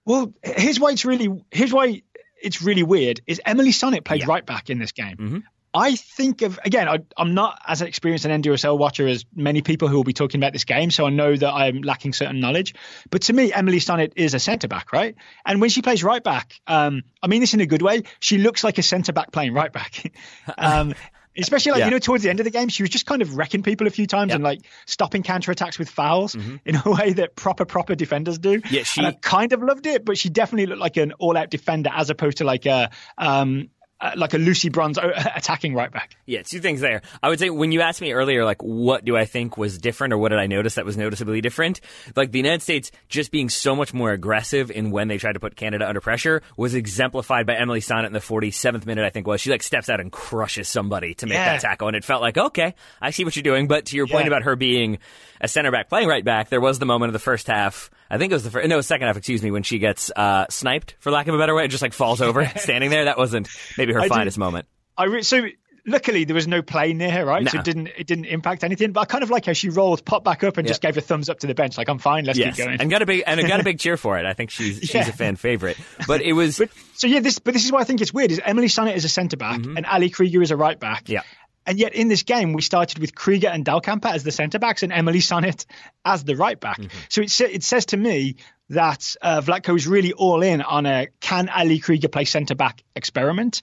Well, 0.05 0.33
here's 0.43 0.81
why 0.81 0.93
it's 0.93 1.05
really 1.05 1.29
here's 1.51 1.73
why 1.73 2.03
it's 2.43 2.63
really 2.63 2.83
weird 2.83 3.21
is 3.27 3.41
Emily 3.45 3.71
Sonnett 3.71 4.05
played 4.05 4.21
Yeah. 4.23 4.27
right 4.29 4.45
back 4.47 4.71
in 4.71 4.79
this 4.79 4.93
game. 4.93 5.17
Mhm. 5.17 5.43
I 5.75 5.97
think 5.97 6.43
of 6.43 6.59
again, 6.65 6.89
I, 6.89 6.99
I'm 7.17 7.35
not 7.35 7.59
as 7.67 7.81
experienced 7.83 8.25
an 8.27 8.43
NWSL 8.43 8.77
watcher 8.79 9.07
as 9.09 9.25
many 9.35 9.63
people 9.63 9.89
who 9.89 9.97
will 9.97 10.05
be 10.05 10.13
talking 10.13 10.39
about 10.39 10.53
this 10.53 10.65
game, 10.65 10.91
so 10.91 11.07
I 11.07 11.11
know 11.11 11.35
that 11.35 11.51
I'm 11.51 11.81
lacking 11.83 12.13
certain 12.13 12.41
knowledge. 12.41 12.75
But 13.11 13.23
to 13.23 13.33
me, 13.33 13.53
Emily 13.53 13.79
Sonnett 13.81 14.13
is 14.17 14.35
a 14.35 14.39
centre 14.39 14.69
back, 14.69 14.93
right? 14.93 15.15
And 15.47 15.61
when 15.61 15.71
she 15.71 15.81
plays 15.81 16.05
right 16.05 16.23
back, 16.23 16.61
um, 16.67 17.03
I 17.23 17.27
mean 17.27 17.41
this 17.41 17.55
in 17.55 17.61
a 17.61 17.67
good 17.67 17.81
way. 17.83 18.03
She 18.21 18.39
looks 18.39 18.63
like 18.63 18.77
a 18.79 18.83
centre 18.83 19.13
back 19.15 19.33
playing 19.33 19.55
right 19.55 19.73
back. 19.73 20.13
um, 20.59 20.95
Especially 21.35 21.73
like 21.73 21.79
Yeah. 21.79 21.85
you 21.87 21.91
know 21.93 21.99
towards 21.99 22.23
the 22.23 22.29
end 22.29 22.41
of 22.41 22.45
the 22.45 22.51
game, 22.51 22.69
she 22.69 22.83
was 22.83 22.91
just 22.91 23.07
kind 23.07 23.23
of 23.23 23.39
wrecking 23.39 23.63
people 23.63 23.87
a 23.87 23.91
few 23.91 24.07
times 24.07 24.29
Yeah. 24.29 24.35
and 24.35 24.45
like 24.45 24.61
stopping 24.85 25.23
counter 25.23 25.51
attacks 25.51 25.79
with 25.79 25.89
fouls 25.89 26.35
in 26.35 26.77
a 26.77 26.83
way 26.91 27.15
that 27.15 27.35
proper 27.37 27.65
proper 27.65 27.95
defenders 27.95 28.39
do. 28.39 28.61
Yeah, 28.71 28.83
she- 28.83 29.01
And 29.01 29.07
I 29.07 29.13
kind 29.13 29.55
of 29.55 29.63
loved 29.63 29.87
it, 29.87 30.05
but 30.05 30.19
she 30.19 30.29
definitely 30.29 30.67
looked 30.67 30.83
like 30.83 30.99
an 30.99 31.13
all-out 31.13 31.49
defender 31.49 31.89
as 31.91 32.11
opposed 32.11 32.37
to 32.39 32.45
like 32.45 32.67
a 32.67 32.91
um 33.17 33.71
uh, 34.03 34.13
like 34.17 34.35
a 34.35 34.39
Lucy 34.39 34.69
Bronze 34.69 34.99
attacking 35.37 35.75
right 35.75 35.91
back. 35.91 36.17
Yeah, 36.27 36.43
two 36.43 36.59
things 36.61 36.81
there. 36.81 37.03
I 37.23 37.29
would 37.29 37.39
say 37.39 37.49
when 37.51 37.71
you 37.73 37.81
asked 37.81 38.01
me 38.01 38.13
earlier, 38.13 38.45
like, 38.45 38.61
what 38.63 39.05
do 39.05 39.17
I 39.17 39.25
think 39.25 39.57
was 39.57 39.79
different 39.79 40.13
or 40.13 40.19
what 40.19 40.31
did 40.31 40.41
I 40.41 40.47
notice 40.49 40.75
that 40.75 40.85
was 40.85 40.97
noticeably 40.97 41.41
different? 41.41 41.81
Like, 42.17 42.33
the 42.33 42.39
United 42.39 42.63
States 42.63 42.91
just 43.09 43.31
being 43.31 43.49
so 43.49 43.77
much 43.77 43.95
more 43.95 44.11
aggressive 44.11 44.71
in 44.71 44.91
when 44.91 45.09
they 45.09 45.19
tried 45.19 45.35
to 45.35 45.41
put 45.41 45.55
Canada 45.57 45.89
under 45.89 46.01
pressure 46.01 46.43
was 46.57 46.75
exemplified 46.75 47.47
by 47.47 47.55
Emily 47.55 47.81
Sonnett 47.81 48.07
in 48.09 48.13
the 48.13 48.19
47th 48.19 48.85
minute, 48.87 49.05
I 49.05 49.11
think 49.11 49.27
was. 49.27 49.41
She, 49.41 49.51
like, 49.51 49.63
steps 49.63 49.89
out 49.89 50.01
and 50.01 50.11
crushes 50.11 50.69
somebody 50.69 51.15
to 51.15 51.27
make 51.27 51.35
Yeah. 51.35 51.53
that 51.53 51.61
tackle. 51.63 51.87
And 51.89 51.97
it 51.97 52.05
felt 52.05 52.21
like, 52.23 52.37
okay, 52.37 52.75
I 53.01 53.11
see 53.11 53.25
what 53.25 53.37
you're 53.37 53.43
doing. 53.45 53.69
But 53.69 53.87
to 53.87 53.97
your 53.97 54.09
point 54.09 54.27
about 54.27 54.43
her 54.43 54.57
being 54.57 54.99
a 55.41 55.47
center 55.49 55.71
back 55.71 55.89
playing 55.89 56.09
right 56.09 56.25
back, 56.25 56.49
there 56.49 56.61
was 56.61 56.79
the 56.81 56.87
moment 56.87 57.11
of 57.11 57.13
the 57.13 57.19
first 57.21 57.47
half. 57.47 57.91
I 58.13 58.19
think 58.19 58.31
it 58.31 58.35
was 58.35 58.45
the 58.45 58.51
first, 58.51 58.69
no, 58.69 58.81
second 58.83 59.07
half, 59.09 59.17
excuse 59.17 59.43
me, 59.43 59.51
when 59.51 59.63
she 59.63 59.79
gets 59.79 60.11
uh, 60.15 60.47
sniped, 60.51 60.95
for 61.01 61.11
lack 61.11 61.27
of 61.29 61.35
a 61.35 61.39
better 61.39 61.55
way, 61.55 61.67
just 61.67 61.83
like 61.83 61.95
falls 61.95 62.21
over 62.21 62.47
standing 62.57 62.91
there. 62.91 63.07
That 63.07 63.17
wasn't 63.19 63.49
maybe 63.79 63.93
her 63.95 64.01
I 64.01 64.03
did- 64.05 64.13
finest 64.13 64.39
moment. 64.39 64.67
I 64.99 65.05
re- 65.05 65.23
so 65.23 65.47
luckily 65.87 66.25
there 66.25 66.35
was 66.35 66.47
no 66.47 66.61
play 66.63 66.93
near 66.93 67.11
her, 67.11 67.25
right? 67.25 67.49
So 67.49 67.59
it 67.59 67.65
didn't 67.65 67.89
it 67.97 68.07
didn't 68.07 68.27
impact 68.27 68.63
anything. 68.63 68.93
But 68.93 69.01
I 69.01 69.05
kind 69.07 69.25
of 69.25 69.31
like 69.31 69.47
how 69.47 69.55
she 69.55 69.71
rolled, 69.71 70.05
popped 70.05 70.25
back 70.25 70.45
up, 70.45 70.59
and 70.59 70.69
just 70.69 70.83
gave 70.83 70.97
a 70.97 71.01
thumbs 71.01 71.29
up 71.31 71.39
to 71.41 71.47
the 71.47 71.55
bench, 71.55 71.79
like 71.79 71.89
I'm 71.89 71.99
fine, 71.99 72.25
let's 72.27 72.39
Yes, 72.39 72.57
keep 72.57 72.67
going. 72.67 72.81
and 72.81 72.91
got 72.91 73.01
a 73.03 73.07
big 73.07 73.25
and 73.27 73.41
got 73.49 73.59
a 73.61 73.65
big 73.65 73.79
cheer 73.81 73.97
for 73.97 74.19
it. 74.19 74.27
I 74.27 74.35
think 74.35 74.51
she's 74.51 74.79
she's 74.81 75.09
a 75.09 75.13
fan 75.13 75.37
favorite. 75.37 75.79
But 76.07 76.21
it 76.21 76.35
was 76.35 76.59
But 76.59 76.69
so 76.95 77.07
yeah, 77.07 77.21
this 77.21 77.39
but 77.39 77.55
this 77.55 77.65
is 77.65 77.73
why 77.73 77.81
I 77.81 77.85
think 77.85 78.03
it's 78.03 78.13
weird. 78.13 78.31
Is 78.31 78.41
Emily 78.45 78.69
Sonnett 78.69 78.95
is 78.95 79.07
a 79.07 79.09
centre 79.09 79.39
back 79.39 79.65
and 79.65 79.87
Ali 79.87 80.11
Krieger 80.11 80.43
is 80.43 80.51
a 80.51 80.57
right 80.57 80.79
back. 80.79 81.05
Mm-hmm. 81.05 81.13
Yeah. 81.15 81.23
And 81.67 81.79
yet 81.79 81.95
in 81.95 82.09
this 82.09 82.23
game, 82.23 82.53
we 82.53 82.63
started 82.63 82.99
with 82.99 83.15
Krieger 83.15 83.49
and 83.49 83.65
Dahlkemper 83.65 84.13
as 84.13 84.25
the 84.25 84.33
centre 84.33 84.59
backs 84.59 84.83
and 84.83 84.93
Emily 84.93 85.21
Sonnett 85.21 85.65
as 86.05 86.25
the 86.25 86.37
right 86.37 86.59
back. 86.59 86.81
Mm-hmm. 86.81 86.99
So 87.09 87.23
it, 87.23 87.55
it 87.55 87.63
says 87.63 87.87
to 87.87 87.97
me 87.97 88.37
that 88.71 89.17
uh, 89.23 89.41
Vlatko 89.41 89.77
is 89.77 89.87
really 89.87 90.13
all 90.13 90.43
in 90.43 90.63
on 90.63 90.87
a 90.87 91.09
can 91.21 91.49
Ali 91.49 91.79
Krieger 91.79 92.09
play 92.09 92.25
centre 92.25 92.55
back 92.55 92.83
experiment. 92.97 93.63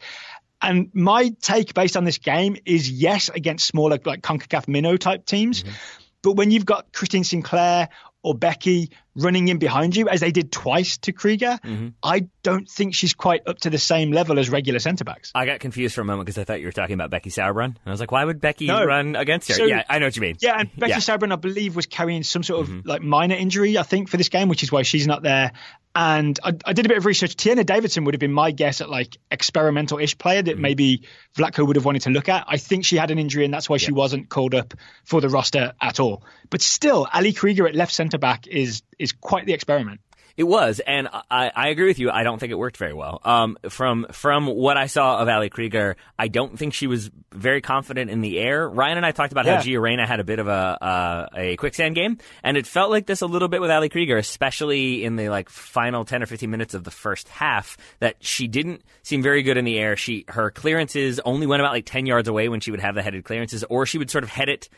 And 0.62 0.90
my 0.94 1.34
take 1.42 1.74
based 1.74 1.98
on 1.98 2.04
this 2.04 2.18
game 2.18 2.58
is 2.66 2.90
yes 2.90 3.30
against 3.30 3.68
smaller 3.68 3.98
like 4.04 4.22
CONCACAF 4.22 4.68
minnow 4.68 4.98
type 4.98 5.26
teams. 5.26 5.64
Mm-hmm. 5.64 5.74
But 6.22 6.34
when 6.34 6.52
you've 6.52 6.66
got 6.66 6.92
Christine 6.92 7.24
Sinclair 7.24 7.90
or 8.24 8.36
Beckie 8.36 8.90
running 9.20 9.48
in 9.48 9.58
behind 9.58 9.96
you, 9.96 10.10
as 10.10 10.20
they 10.22 10.32
did 10.32 10.52
twice 10.52 10.98
to 11.00 11.12
Krieger, 11.12 11.60
mm-hmm. 11.64 11.90
I 12.02 12.28
don't 12.44 12.68
think 12.70 12.96
she's 12.96 13.14
quite 13.14 13.48
up 13.48 13.60
to 13.60 13.70
the 13.70 13.78
same 13.78 14.12
level 14.12 14.40
as 14.40 14.50
regular 14.50 14.80
centre 14.80 15.04
backs. 15.04 15.32
I 15.36 15.46
got 15.46 15.60
confused 15.60 15.96
for 15.96 16.02
a 16.02 16.06
moment 16.06 16.26
because 16.26 16.38
I 16.38 16.44
thought 16.44 16.60
you 16.60 16.68
were 16.68 16.72
talking 16.72 16.94
about 16.94 17.10
Becky 17.10 17.30
Sauerbrunn. 17.30 17.66
And 17.66 17.80
I 17.86 17.92
was 17.92 18.00
like, 18.00 18.12
why 18.12 18.24
would 18.24 18.42
Becky 18.42 18.68
no. 18.68 18.84
run 18.84 19.16
against 19.16 19.48
her? 19.50 19.56
So, 19.56 19.66
yeah, 19.66 19.84
I 19.90 20.00
know 20.00 20.08
what 20.08 20.16
you 20.16 20.22
mean. 20.22 20.38
Yeah, 20.40 20.60
and 20.60 20.70
Becky 20.78 20.92
yeah. 20.92 20.98
Sauerbrunn, 20.98 21.32
I 21.32 21.38
believe, 21.38 21.76
was 21.76 21.86
carrying 21.86 22.24
some 22.24 22.44
sort 22.44 22.62
of 22.62 22.70
mm-hmm. 22.70 22.88
like 22.88 23.02
minor 23.02 23.36
injury, 23.36 23.78
I 23.78 23.84
think, 23.84 24.10
for 24.10 24.18
this 24.18 24.30
game, 24.30 24.50
which 24.50 24.64
is 24.64 24.72
why 24.72 24.84
she's 24.84 25.08
not 25.08 25.24
there. 25.24 25.52
And 25.96 26.40
I, 26.44 26.54
I, 26.66 26.74
did 26.74 26.86
a 26.86 26.90
bit 26.90 26.98
of 26.98 27.06
research. 27.06 27.36
Tierna 27.36 27.66
Davidson 27.66 28.06
would 28.06 28.14
have 28.14 28.20
been 28.20 28.32
my 28.32 28.52
guess 28.52 28.80
at 28.80 28.90
like 28.90 29.18
experimental-ish 29.32 30.20
player 30.20 30.42
that 30.42 30.56
mm. 30.56 30.60
maybe 30.60 31.04
Vlatko 31.36 31.66
would 31.66 31.78
have 31.78 31.86
wanted 31.86 32.04
to 32.04 32.12
look 32.12 32.30
at. 32.30 32.46
I 32.48 32.58
think 32.58 32.86
she 32.86 32.96
had 32.96 33.10
an 33.10 33.18
injury, 33.18 33.44
and 33.44 33.54
that's 33.54 33.68
why 33.68 33.76
yeah. 33.76 33.88
she 33.88 33.92
wasn't 33.92 34.30
called 34.30 34.54
up 34.54 34.76
for 35.04 35.20
the 35.20 35.30
roster 35.30 35.74
at 35.82 36.00
all. 36.00 36.24
But 36.52 36.62
still, 36.62 37.08
Ali 37.12 37.34
Krieger 37.34 37.68
at 37.68 37.74
left 37.74 37.92
centre 37.92 38.20
back 38.20 38.46
is 38.46 38.84
is 39.00 39.09
quite 39.12 39.46
the 39.46 39.54
experiment. 39.54 40.02
It 40.40 40.48
was, 40.48 40.80
and 40.80 41.10
I, 41.30 41.52
I 41.54 41.68
agree 41.68 41.88
with 41.88 42.00
you. 42.00 42.10
I 42.12 42.24
don't 42.24 42.40
think 42.40 42.54
it 42.54 42.56
worked 42.56 42.78
very 42.78 42.94
well. 42.94 43.20
Um, 43.26 43.58
from 43.68 44.06
from 44.14 44.48
what 44.48 44.78
I 44.78 44.86
saw 44.86 45.18
of 45.18 45.28
Ali 45.28 45.50
Krieger, 45.50 45.98
I 46.18 46.30
don't 46.30 46.58
think 46.58 46.74
she 46.74 46.88
was 46.88 47.12
very 47.34 47.60
confident 47.60 48.10
in 48.10 48.22
the 48.22 48.40
air. 48.40 48.70
Ryan 48.70 48.96
and 48.96 49.06
I 49.06 49.12
talked 49.12 49.34
about 49.34 49.46
yeah. 49.46 49.58
how 49.58 49.62
Gio 49.62 49.82
Reyna 49.82 50.08
had 50.08 50.22
a 50.22 50.24
bit 50.24 50.40
of 50.40 50.48
a 50.48 50.52
uh, 50.82 51.28
a 51.36 51.58
quicksand 51.58 51.96
game, 51.96 52.20
and 52.42 52.56
it 52.56 52.66
felt 52.66 52.90
like 52.90 53.06
this 53.06 53.20
a 53.20 53.26
little 53.26 53.50
bit 53.50 53.60
with 53.60 53.70
Ali 53.70 53.90
Krieger, 53.90 54.16
especially 54.16 55.04
in 55.04 55.18
the 55.18 55.28
like 55.28 55.50
final 55.50 56.06
ten 56.06 56.24
or 56.24 56.26
fifteen 56.26 56.52
minutes 56.52 56.74
of 56.74 56.86
the 56.86 56.92
first 56.92 57.28
half. 57.28 57.76
That 58.00 58.16
she 58.22 58.48
didn't 58.48 58.84
seem 59.04 59.22
very 59.22 59.44
good 59.44 59.58
in 59.58 59.66
the 59.66 59.78
air. 59.78 59.98
She 59.98 60.24
her 60.30 60.52
clearances 60.52 61.20
only 61.20 61.48
went 61.48 61.62
about 61.62 61.74
like 61.74 61.86
ten 61.86 62.06
yards 62.06 62.30
away 62.30 62.48
when 62.48 62.62
she 62.62 62.72
would 62.72 62.80
have 62.80 62.96
the 62.96 63.04
headed 63.04 63.26
clearances, 63.26 63.66
or 63.66 63.86
she 63.86 63.98
would 63.98 64.10
sort 64.10 64.24
of 64.24 64.30
head 64.30 64.48
it 64.48 64.70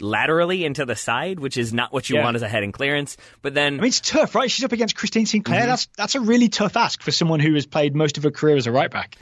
laterally 0.00 0.64
into 0.64 0.84
the 0.84 0.96
side, 0.96 1.40
which 1.40 1.56
is 1.56 1.72
not 1.72 1.92
what 1.92 2.08
you 2.08 2.16
yeah. 2.16 2.24
want 2.24 2.36
as 2.36 2.42
a 2.42 2.48
heading 2.48 2.72
clearance. 2.72 3.16
But 3.42 3.54
then, 3.54 3.74
I 3.74 3.82
mean, 3.82 3.88
it's 3.88 4.00
tough, 4.00 4.34
right? 4.34 4.50
She's 4.50 4.64
up 4.64 4.72
against 4.72 4.96
Christine 4.96 5.26
Sinclair. 5.26 5.60
Mm-hmm. 5.60 5.68
That's 5.68 5.86
that's 5.96 6.14
a 6.14 6.20
really 6.20 6.48
tough 6.48 6.76
ask 6.76 7.02
for 7.02 7.10
someone 7.10 7.40
who 7.40 7.54
has 7.54 7.66
played 7.66 7.94
most 7.94 8.16
of 8.16 8.22
her 8.24 8.30
career 8.30 8.56
as 8.56 8.66
a 8.66 8.72
right 8.72 8.90
back. 8.90 9.16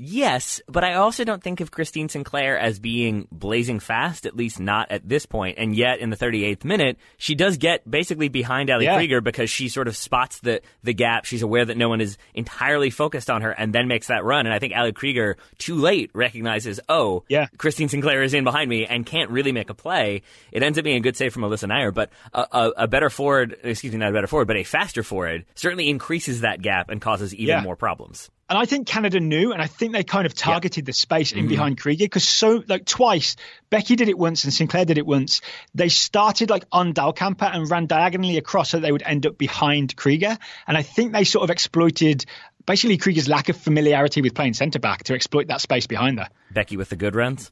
Yes, 0.00 0.60
but 0.68 0.84
I 0.84 0.94
also 0.94 1.24
don't 1.24 1.42
think 1.42 1.60
of 1.60 1.72
Christine 1.72 2.08
Sinclair 2.08 2.56
as 2.56 2.78
being 2.78 3.26
blazing 3.32 3.80
fast, 3.80 4.26
at 4.26 4.36
least 4.36 4.60
not 4.60 4.92
at 4.92 5.08
this 5.08 5.26
point. 5.26 5.58
And 5.58 5.74
yet, 5.74 5.98
in 5.98 6.10
the 6.10 6.16
38th 6.16 6.64
minute, 6.64 6.98
she 7.16 7.34
does 7.34 7.56
get 7.56 7.90
basically 7.90 8.28
behind 8.28 8.70
Ali 8.70 8.84
yeah. 8.84 8.94
Krieger 8.94 9.20
because 9.20 9.50
she 9.50 9.68
sort 9.68 9.88
of 9.88 9.96
spots 9.96 10.38
the, 10.38 10.62
the 10.84 10.94
gap. 10.94 11.24
She's 11.24 11.42
aware 11.42 11.64
that 11.64 11.76
no 11.76 11.88
one 11.88 12.00
is 12.00 12.16
entirely 12.32 12.90
focused 12.90 13.28
on 13.28 13.42
her 13.42 13.50
and 13.50 13.72
then 13.72 13.88
makes 13.88 14.06
that 14.06 14.22
run. 14.22 14.46
And 14.46 14.54
I 14.54 14.60
think 14.60 14.72
Ali 14.76 14.92
Krieger, 14.92 15.36
too 15.58 15.74
late, 15.74 16.12
recognizes, 16.14 16.78
oh, 16.88 17.24
yeah. 17.28 17.48
Christine 17.58 17.88
Sinclair 17.88 18.22
is 18.22 18.34
in 18.34 18.44
behind 18.44 18.70
me 18.70 18.86
and 18.86 19.04
can't 19.04 19.30
really 19.30 19.50
make 19.50 19.68
a 19.68 19.74
play. 19.74 20.22
It 20.52 20.62
ends 20.62 20.78
up 20.78 20.84
being 20.84 20.98
a 20.98 21.00
good 21.00 21.16
save 21.16 21.32
from 21.32 21.42
Alyssa 21.42 21.68
Naeher, 21.68 21.92
but 21.92 22.10
a, 22.32 22.46
a, 22.52 22.72
a 22.76 22.86
better 22.86 23.10
forward, 23.10 23.56
excuse 23.64 23.92
me, 23.92 23.98
not 23.98 24.10
a 24.10 24.12
better 24.12 24.28
forward, 24.28 24.46
but 24.46 24.58
a 24.58 24.62
faster 24.62 25.02
forward 25.02 25.44
certainly 25.56 25.88
increases 25.88 26.42
that 26.42 26.62
gap 26.62 26.88
and 26.88 27.00
causes 27.00 27.34
even 27.34 27.56
yeah. 27.56 27.62
more 27.62 27.74
problems. 27.74 28.30
And 28.48 28.58
I 28.58 28.64
think 28.64 28.86
Canada 28.86 29.20
knew, 29.20 29.52
and 29.52 29.60
I 29.60 29.66
think 29.66 29.92
they 29.92 30.04
kind 30.04 30.24
of 30.24 30.34
targeted 30.34 30.86
the 30.86 30.94
space 30.94 31.32
in 31.32 31.40
mm-hmm. 31.40 31.48
behind 31.48 31.80
Krieger 31.80 32.06
because 32.06 32.26
so 32.26 32.62
like 32.66 32.86
twice, 32.86 33.36
Beckie 33.70 33.96
did 33.96 34.08
it 34.08 34.18
once 34.18 34.44
and 34.44 34.54
Sinclair 34.54 34.86
did 34.86 34.96
it 34.96 35.04
once. 35.04 35.42
They 35.74 35.90
started 35.90 36.48
like 36.48 36.64
on 36.72 36.94
Dahlkemper 36.94 37.54
and 37.54 37.70
ran 37.70 37.86
diagonally 37.86 38.38
across 38.38 38.70
so 38.70 38.80
they 38.80 38.90
would 38.90 39.02
end 39.02 39.26
up 39.26 39.36
behind 39.36 39.96
Krieger. 39.96 40.38
And 40.66 40.78
I 40.78 40.82
think 40.82 41.12
they 41.12 41.24
sort 41.24 41.44
of 41.44 41.50
exploited 41.50 42.24
basically 42.64 42.96
Krieger's 42.96 43.28
lack 43.28 43.50
of 43.50 43.56
familiarity 43.56 44.22
with 44.22 44.34
playing 44.34 44.54
centre 44.54 44.78
back 44.78 45.04
to 45.04 45.14
exploit 45.14 45.48
that 45.48 45.60
space 45.60 45.86
behind 45.86 46.18
her. 46.18 46.28
Becky 46.50 46.78
with 46.78 46.88
the 46.88 46.96
good 46.96 47.14
runs. 47.14 47.50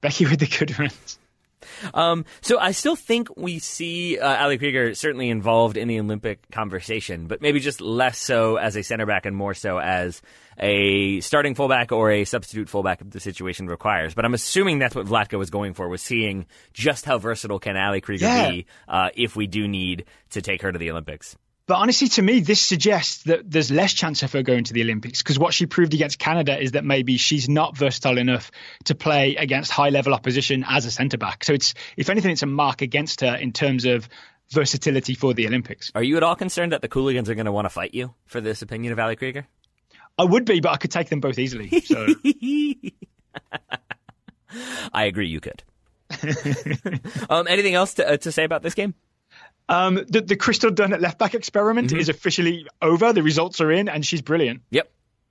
Becky 0.00 0.24
with 0.24 0.40
the 0.40 0.46
good 0.46 0.78
runs. 0.78 1.18
Um, 1.94 2.24
so 2.40 2.58
I 2.58 2.72
still 2.72 2.96
think 2.96 3.28
we 3.36 3.58
see 3.58 4.18
uh, 4.18 4.42
Ali 4.42 4.58
Krieger 4.58 4.94
certainly 4.94 5.30
involved 5.30 5.76
in 5.76 5.88
the 5.88 6.00
Olympic 6.00 6.50
conversation, 6.50 7.26
but 7.26 7.40
maybe 7.40 7.60
just 7.60 7.80
less 7.80 8.18
so 8.18 8.56
as 8.56 8.76
a 8.76 8.82
center 8.82 9.06
back 9.06 9.26
and 9.26 9.36
more 9.36 9.54
so 9.54 9.78
as 9.78 10.22
a 10.58 11.20
starting 11.20 11.54
fullback 11.54 11.92
or 11.92 12.10
a 12.10 12.24
substitute 12.24 12.68
fullback 12.68 13.00
if 13.00 13.10
the 13.10 13.20
situation 13.20 13.66
requires. 13.66 14.14
But 14.14 14.24
I'm 14.24 14.34
assuming 14.34 14.78
that's 14.78 14.94
what 14.94 15.06
Vlatko 15.06 15.38
was 15.38 15.50
going 15.50 15.74
for, 15.74 15.88
was 15.88 16.02
seeing 16.02 16.46
just 16.72 17.04
how 17.04 17.18
versatile 17.18 17.58
can 17.58 17.76
Ali 17.76 18.00
Krieger 18.00 18.26
yeah. 18.26 18.50
be 18.50 18.66
uh, 18.88 19.10
if 19.14 19.36
we 19.36 19.46
do 19.46 19.68
need 19.68 20.04
to 20.30 20.42
take 20.42 20.62
her 20.62 20.72
to 20.72 20.78
the 20.78 20.90
Olympics. 20.90 21.36
But 21.68 21.76
honestly, 21.76 22.08
to 22.08 22.22
me, 22.22 22.40
this 22.40 22.62
suggests 22.62 23.24
that 23.24 23.48
there's 23.48 23.70
less 23.70 23.92
chance 23.92 24.22
of 24.22 24.32
her 24.32 24.42
going 24.42 24.64
to 24.64 24.72
the 24.72 24.80
Olympics 24.80 25.22
because 25.22 25.38
what 25.38 25.52
she 25.52 25.66
proved 25.66 25.92
against 25.92 26.18
Canada 26.18 26.58
is 26.58 26.72
that 26.72 26.82
maybe 26.82 27.18
she's 27.18 27.46
not 27.46 27.76
versatile 27.76 28.16
enough 28.16 28.50
to 28.84 28.94
play 28.94 29.36
against 29.36 29.70
high 29.70 29.90
level 29.90 30.14
opposition 30.14 30.64
as 30.66 30.86
a 30.86 30.90
centre 30.90 31.18
back. 31.18 31.44
So 31.44 31.52
it's, 31.52 31.74
if 31.98 32.08
anything, 32.08 32.30
it's 32.30 32.42
a 32.42 32.46
mark 32.46 32.80
against 32.80 33.20
her 33.20 33.36
in 33.36 33.52
terms 33.52 33.84
of 33.84 34.08
versatility 34.50 35.12
for 35.12 35.34
the 35.34 35.46
Olympics. 35.46 35.92
Are 35.94 36.02
you 36.02 36.16
at 36.16 36.22
all 36.22 36.36
concerned 36.36 36.72
that 36.72 36.80
the 36.80 36.88
Cooligans 36.88 37.28
are 37.28 37.34
going 37.34 37.44
to 37.44 37.52
want 37.52 37.66
to 37.66 37.70
fight 37.70 37.92
you 37.92 38.14
for 38.24 38.40
this 38.40 38.62
opinion 38.62 38.94
of 38.94 38.98
Ali 38.98 39.16
Krieger? 39.16 39.46
I 40.16 40.24
would 40.24 40.46
be, 40.46 40.60
but 40.60 40.72
I 40.72 40.78
could 40.78 40.90
take 40.90 41.10
them 41.10 41.20
both 41.20 41.38
easily. 41.38 41.68
So. 41.82 42.06
I 44.94 45.04
agree, 45.04 45.28
you 45.28 45.40
could. 45.40 45.62
um, 47.28 47.46
anything 47.46 47.74
else 47.74 47.92
to, 47.94 48.08
uh, 48.08 48.16
to 48.16 48.32
say 48.32 48.44
about 48.44 48.62
this 48.62 48.72
game? 48.72 48.94
Um, 49.68 49.96
the, 50.08 50.22
the 50.22 50.36
Crystal 50.36 50.70
Dunn 50.70 50.92
at 50.92 51.00
left 51.00 51.18
back 51.18 51.34
experiment 51.34 51.90
mm-hmm. 51.90 51.98
is 51.98 52.08
officially 52.08 52.66
over. 52.80 53.12
The 53.12 53.22
results 53.22 53.60
are 53.60 53.70
in, 53.70 53.88
and 53.88 54.04
she's 54.04 54.22
brilliant. 54.22 54.62
Yep, 54.70 54.90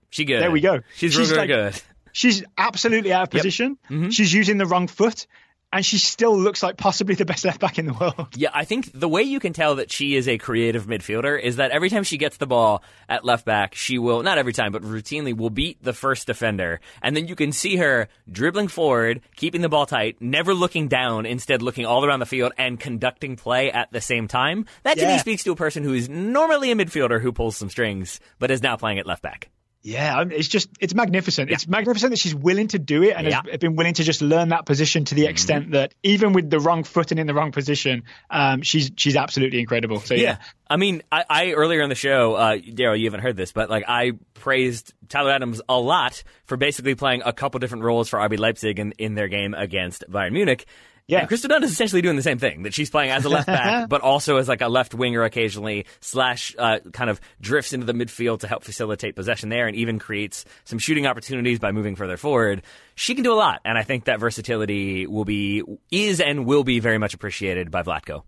she 0.09 0.26
good. 0.26 0.41
There 0.41 0.51
we 0.51 0.61
go. 0.61 0.81
She's, 0.95 1.14
she's 1.14 1.31
really, 1.31 1.47
like, 1.47 1.47
good. 1.47 1.81
She's 2.11 2.43
absolutely 2.57 3.14
out 3.14 3.23
of 3.23 3.30
position. 3.31 3.77
Yep. 3.89 3.99
Mm-hmm. 3.99 4.09
She's 4.09 4.31
using 4.31 4.57
the 4.57 4.65
wrong 4.65 4.88
foot, 4.88 5.27
and 5.72 5.85
she 5.85 5.98
still 5.98 6.38
looks 6.38 6.64
like 6.64 6.77
possibly 6.77 7.15
the 7.15 7.26
best 7.26 7.44
left 7.44 7.60
back 7.60 7.77
in 7.77 7.85
the 7.85 7.94
world. 7.94 8.27
Yeah, 8.35 8.49
I 8.53 8.64
think 8.64 8.91
the 8.94 9.10
way 9.10 9.23
you 9.23 9.39
can 9.39 9.53
tell 9.53 9.76
that 9.76 9.91
she 9.91 10.15
is 10.15 10.27
a 10.27 10.38
creative 10.38 10.85
midfielder 10.85 11.39
is 11.39 11.57
that 11.57 11.72
every 11.72 11.89
time 11.89 12.03
she 12.03 12.18
gets 12.18 12.38
the 12.38 12.48
ball 12.48 12.84
at 13.10 13.26
left 13.26 13.45
back, 13.45 13.76
she 13.76 13.98
will, 13.98 14.23
not 14.23 14.38
every 14.38 14.53
time, 14.53 14.72
but 14.72 14.81
routinely 14.81 15.35
will 15.35 15.49
beat 15.49 15.84
the 15.84 15.94
first 15.94 16.27
defender. 16.27 16.80
And 17.02 17.15
then 17.15 17.27
you 17.27 17.35
can 17.35 17.52
see 17.52 17.77
her 17.77 18.07
dribbling 18.31 18.69
forward, 18.69 19.22
keeping 19.35 19.61
the 19.61 19.69
ball 19.69 19.85
tight, 19.85 20.22
never 20.22 20.53
looking 20.53 20.88
down, 20.88 21.26
instead 21.26 21.61
looking 21.61 21.85
all 21.85 22.06
around 22.06 22.19
the 22.19 22.26
field 22.26 22.53
and 22.57 22.80
conducting 22.80 23.35
play 23.35 23.72
at 23.72 23.91
the 23.91 24.02
same 24.02 24.27
time. 24.27 24.65
That 24.84 24.95
to 24.95 25.02
yeah. 25.02 25.14
me 25.14 25.19
speaks 25.19 25.44
to 25.44 25.52
a 25.52 25.56
person 25.56 25.84
who 25.84 25.94
is 25.94 26.07
normally 26.07 26.72
a 26.72 26.76
midfielder 26.76 27.22
who 27.22 27.31
pulls 27.31 27.57
some 27.57 27.69
strings, 27.69 28.19
but 28.39 28.52
is 28.52 28.64
now 28.64 28.77
playing 28.77 28.99
at 28.99 29.07
left 29.07 29.22
back. 29.22 29.49
Yeah, 29.88 30.26
it's 30.30 30.49
just 30.49 30.68
it's 30.81 30.93
magnificent. 30.93 31.49
Yeah. 31.49 31.53
It's 31.53 31.65
magnificent 31.65 32.09
that 32.09 32.19
she's 32.19 32.35
willing 32.35 32.68
to 32.69 32.80
do 32.80 33.03
it 33.03 33.15
and 33.15 33.26
yeah. 33.26 33.41
has 33.49 33.59
been 33.59 33.77
willing 33.77 33.93
to 33.93 34.03
just 34.03 34.22
learn 34.22 34.49
that 34.49 34.65
position 34.65 35.05
to 35.05 35.15
the 35.15 35.22
mm-hmm. 35.22 35.30
extent 35.30 35.64
mm-hmm. 35.64 35.73
that 35.76 35.93
even 36.03 36.34
with 36.34 36.49
the 36.49 36.59
wrong 36.59 36.84
foot 36.84 37.11
and 37.11 37.22
in 37.22 37.26
the 37.26 37.34
wrong 37.34 37.53
position, 37.53 38.03
um, 38.30 38.64
she's 38.64 38.91
she's 38.97 39.15
absolutely 39.15 39.61
incredible. 39.61 40.01
So 40.01 40.14
yeah, 40.14 40.22
yeah. 40.22 40.38
I 40.69 40.76
mean, 40.76 41.03
I, 41.09 41.23
I, 41.30 41.51
earlier 41.53 41.81
in 41.84 41.88
the 41.88 41.95
show, 41.95 42.35
uh, 42.35 42.57
Daryl, 42.57 42.99
you 42.99 43.05
haven't 43.05 43.22
heard 43.22 43.38
this, 43.38 43.53
but 43.53 43.69
like 43.69 43.85
I 43.88 44.11
praised 44.34 44.93
Tyler 45.07 45.31
Adams 45.31 45.61
a 45.69 45.80
lot 45.80 46.22
for 46.43 46.57
basically 46.57 46.95
playing 46.95 47.22
a 47.23 47.31
couple 47.31 47.61
different 47.61 47.85
roles 47.85 48.09
for 48.09 48.19
RB 48.19 48.38
Leipzig 48.38 48.80
in, 48.80 48.91
in 48.97 49.15
their 49.15 49.30
game 49.30 49.53
against 49.53 50.03
Bayern 50.11 50.34
Munich. 50.34 50.65
Yeah, 51.07 51.19
and 51.19 51.27
Crystal 51.29 51.47
Dunn 51.47 51.63
is 51.63 51.71
essentially 51.71 52.01
doing 52.01 52.17
the 52.17 52.21
same 52.21 52.38
thing. 52.38 52.63
That 52.63 52.73
she's 52.73 52.89
playing 52.89 53.11
as 53.11 53.23
a 53.23 53.29
left 53.29 53.47
back, 53.47 53.88
but 53.89 54.01
also 54.01 54.38
as 54.38 54.49
like 54.49 54.61
a 54.61 54.67
left 54.67 54.93
winger 54.93 55.23
occasionally. 55.23 55.85
Slash, 56.01 56.53
uh, 56.59 56.79
kind 56.91 57.09
of 57.09 57.21
drifts 57.39 57.71
into 57.71 57.85
the 57.85 57.93
midfield 57.93 58.41
to 58.41 58.47
help 58.47 58.65
facilitate 58.65 59.15
possession 59.15 59.47
there, 59.47 59.67
and 59.67 59.75
even 59.75 59.99
creates 59.99 60.43
some 60.65 60.79
shooting 60.79 61.07
opportunities 61.07 61.59
by 61.59 61.71
moving 61.71 61.95
further 61.95 62.17
forward. 62.17 62.61
She 62.95 63.15
can 63.15 63.23
do 63.23 63.34
a 63.34 63.35
lot, 63.35 63.61
and 63.63 63.77
I 63.77 63.84
think 63.84 64.05
that 64.05 64.19
versatility 64.19 65.07
will 65.07 65.25
be 65.25 65.63
is 65.91 66.19
and 66.19 66.45
will 66.45 66.65
be 66.65 66.79
very 66.79 66.97
much 66.97 67.13
appreciated 67.13 67.71
by 67.71 67.84
Vlatko. 67.84 68.23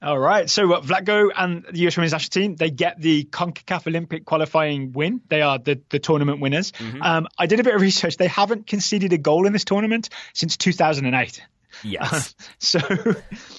All 0.00 0.18
right. 0.18 0.48
So 0.48 0.74
uh, 0.74 0.80
Vlatko 0.80 1.30
and 1.34 1.64
the 1.72 1.88
US 1.88 1.96
Women's 1.96 2.12
National 2.12 2.30
Team, 2.30 2.56
they 2.56 2.70
get 2.70 3.00
the 3.00 3.24
CONCACAF 3.24 3.86
Olympic 3.86 4.24
qualifying 4.24 4.92
win. 4.92 5.20
They 5.28 5.42
are 5.42 5.58
the, 5.58 5.80
the 5.88 5.98
tournament 5.98 6.40
winners. 6.40 6.70
Mm-hmm. 6.72 7.02
Um, 7.02 7.26
I 7.36 7.46
did 7.46 7.58
a 7.58 7.64
bit 7.64 7.74
of 7.74 7.80
research. 7.80 8.16
They 8.16 8.28
haven't 8.28 8.68
conceded 8.68 9.12
a 9.12 9.18
goal 9.18 9.46
in 9.46 9.52
this 9.52 9.64
tournament 9.64 10.10
since 10.34 10.56
2008. 10.56 11.42
Yes. 11.82 12.34
so, 12.58 12.78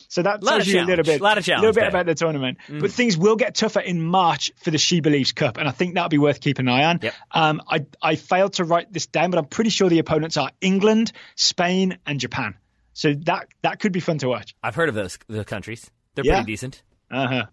so 0.08 0.22
that 0.24 0.42
tells 0.42 0.68
you 0.68 0.82
a 0.82 0.84
little 0.84 1.04
bit, 1.04 1.22
a 1.22 1.24
little 1.24 1.74
bit 1.74 1.88
about 1.88 2.06
the 2.06 2.16
tournament. 2.16 2.58
Mm. 2.68 2.82
But 2.82 2.92
things 2.92 3.18
will 3.18 3.36
get 3.36 3.56
tougher 3.56 3.80
in 3.80 4.02
March 4.02 4.52
for 4.64 4.72
the 4.72 4.78
SheBelieves 4.78 5.34
Cup, 5.34 5.58
and 5.58 5.68
I 5.68 5.72
think 5.72 5.96
that'll 5.96 6.10
be 6.10 6.18
worth 6.18 6.42
keeping 6.42 6.68
an 6.68 6.74
eye 6.74 6.86
on. 6.86 7.00
Yep. 7.02 7.14
Um, 7.32 7.62
I 7.68 7.86
I 8.02 8.16
failed 8.16 8.54
to 8.54 8.64
write 8.64 8.92
this 8.92 9.08
down, 9.08 9.32
but 9.32 9.38
I'm 9.38 9.46
pretty 9.46 9.70
sure 9.70 9.90
the 9.90 10.00
opponents 10.00 10.38
are 10.38 10.52
England, 10.62 11.12
Spain, 11.36 11.98
and 12.06 12.20
Japan. 12.20 12.56
So 12.94 13.14
that 13.14 13.48
that 13.62 13.80
could 13.80 13.92
be 13.92 14.00
fun 14.00 14.18
to 14.20 14.28
watch. 14.28 14.56
I've 14.64 14.76
heard 14.76 14.90
of 14.90 14.96
those 14.96 15.18
the 15.28 15.46
countries. 15.46 15.90
They're 16.16 16.26
yeah. 16.26 16.36
pretty 16.36 16.52
decent. 16.52 16.82
Uh 17.10 17.28
huh. 17.28 17.46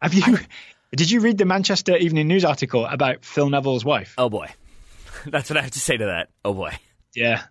Have 0.00 0.14
you? 0.14 0.22
I, 0.24 0.46
did 0.96 1.10
you 1.10 1.20
read 1.20 1.38
the 1.38 1.44
Manchester 1.44 1.96
Evening 1.96 2.28
News 2.28 2.44
article 2.44 2.86
about 2.86 3.24
Phil 3.24 3.48
Neville's 3.48 3.84
wife? 3.84 4.14
Oh 4.18 4.28
boy, 4.28 4.48
that's 5.26 5.50
what 5.50 5.56
I 5.56 5.62
have 5.62 5.72
to 5.72 5.80
say 5.80 5.96
to 5.96 6.04
that. 6.06 6.28
Oh 6.44 6.54
boy. 6.54 6.78
Yeah. 7.14 7.42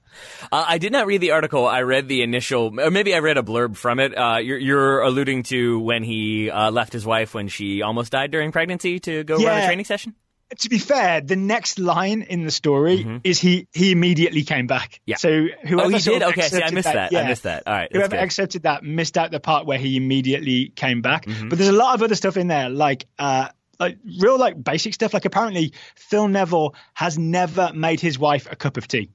Uh, 0.51 0.65
I 0.67 0.77
did 0.77 0.91
not 0.91 1.07
read 1.07 1.21
the 1.21 1.31
article. 1.31 1.65
I 1.65 1.81
read 1.81 2.07
the 2.07 2.21
initial, 2.21 2.79
or 2.79 2.91
maybe 2.91 3.15
I 3.15 3.19
read 3.19 3.37
a 3.37 3.43
blurb 3.43 3.75
from 3.75 3.99
it. 3.99 4.17
Uh, 4.17 4.37
you're, 4.37 4.57
you're, 4.57 5.01
alluding 5.01 5.43
to 5.43 5.79
when 5.79 6.03
he 6.03 6.49
uh, 6.49 6.71
left 6.71 6.93
his 6.93 7.05
wife 7.05 7.33
when 7.33 7.47
she 7.47 7.81
almost 7.81 8.11
died 8.11 8.31
during 8.31 8.51
pregnancy 8.51 8.99
to 8.99 9.23
go 9.23 9.37
yeah. 9.37 9.49
run 9.49 9.61
a 9.63 9.65
training 9.65 9.85
session? 9.85 10.15
To 10.59 10.69
be 10.69 10.77
fair, 10.77 11.19
the 11.19 11.35
next 11.35 11.79
line 11.79 12.21
in 12.21 12.43
the 12.43 12.51
story 12.51 13.21
is 13.23 13.39
he 13.39 13.67
he 13.73 13.91
immediately 13.91 14.43
came 14.43 14.67
back. 14.67 14.91
Mm-hmm. 14.91 15.03
Yeah. 15.07 15.15
So 15.15 15.47
whoever 15.67 15.87
Oh, 15.87 15.89
he 15.89 15.97
did? 15.97 16.21
Okay, 16.21 16.41
see, 16.41 16.61
I 16.61 16.69
missed 16.69 16.93
that. 16.93 17.11
I 17.11 17.21
yeah. 17.21 17.27
missed 17.27 17.43
that. 17.43 17.63
All 17.65 17.73
right, 17.73 17.89
Whoever 17.91 18.09
good. 18.09 18.19
accepted 18.19 18.63
that 18.63 18.83
missed 18.83 19.17
out 19.17 19.31
the 19.31 19.39
part 19.39 19.65
where 19.65 19.79
he 19.79 19.97
immediately 19.97 20.67
came 20.69 21.01
back. 21.01 21.25
Mm-hmm. 21.25 21.49
But 21.49 21.57
there's 21.57 21.71
a 21.71 21.73
lot 21.73 21.95
of 21.95 22.03
other 22.03 22.13
stuff 22.13 22.37
in 22.37 22.47
there, 22.47 22.69
like 22.69 23.07
uh, 23.17 23.49
like 23.79 23.97
real 24.19 24.37
like 24.37 24.61
basic 24.61 24.93
stuff. 24.93 25.13
Like 25.13 25.25
apparently 25.25 25.73
Phil 25.95 26.27
Neville 26.27 26.75
has 26.93 27.17
never 27.17 27.71
made 27.73 27.99
his 27.99 28.19
wife 28.19 28.47
a 28.51 28.55
cup 28.55 28.77
of 28.77 28.87
tea, 28.87 29.11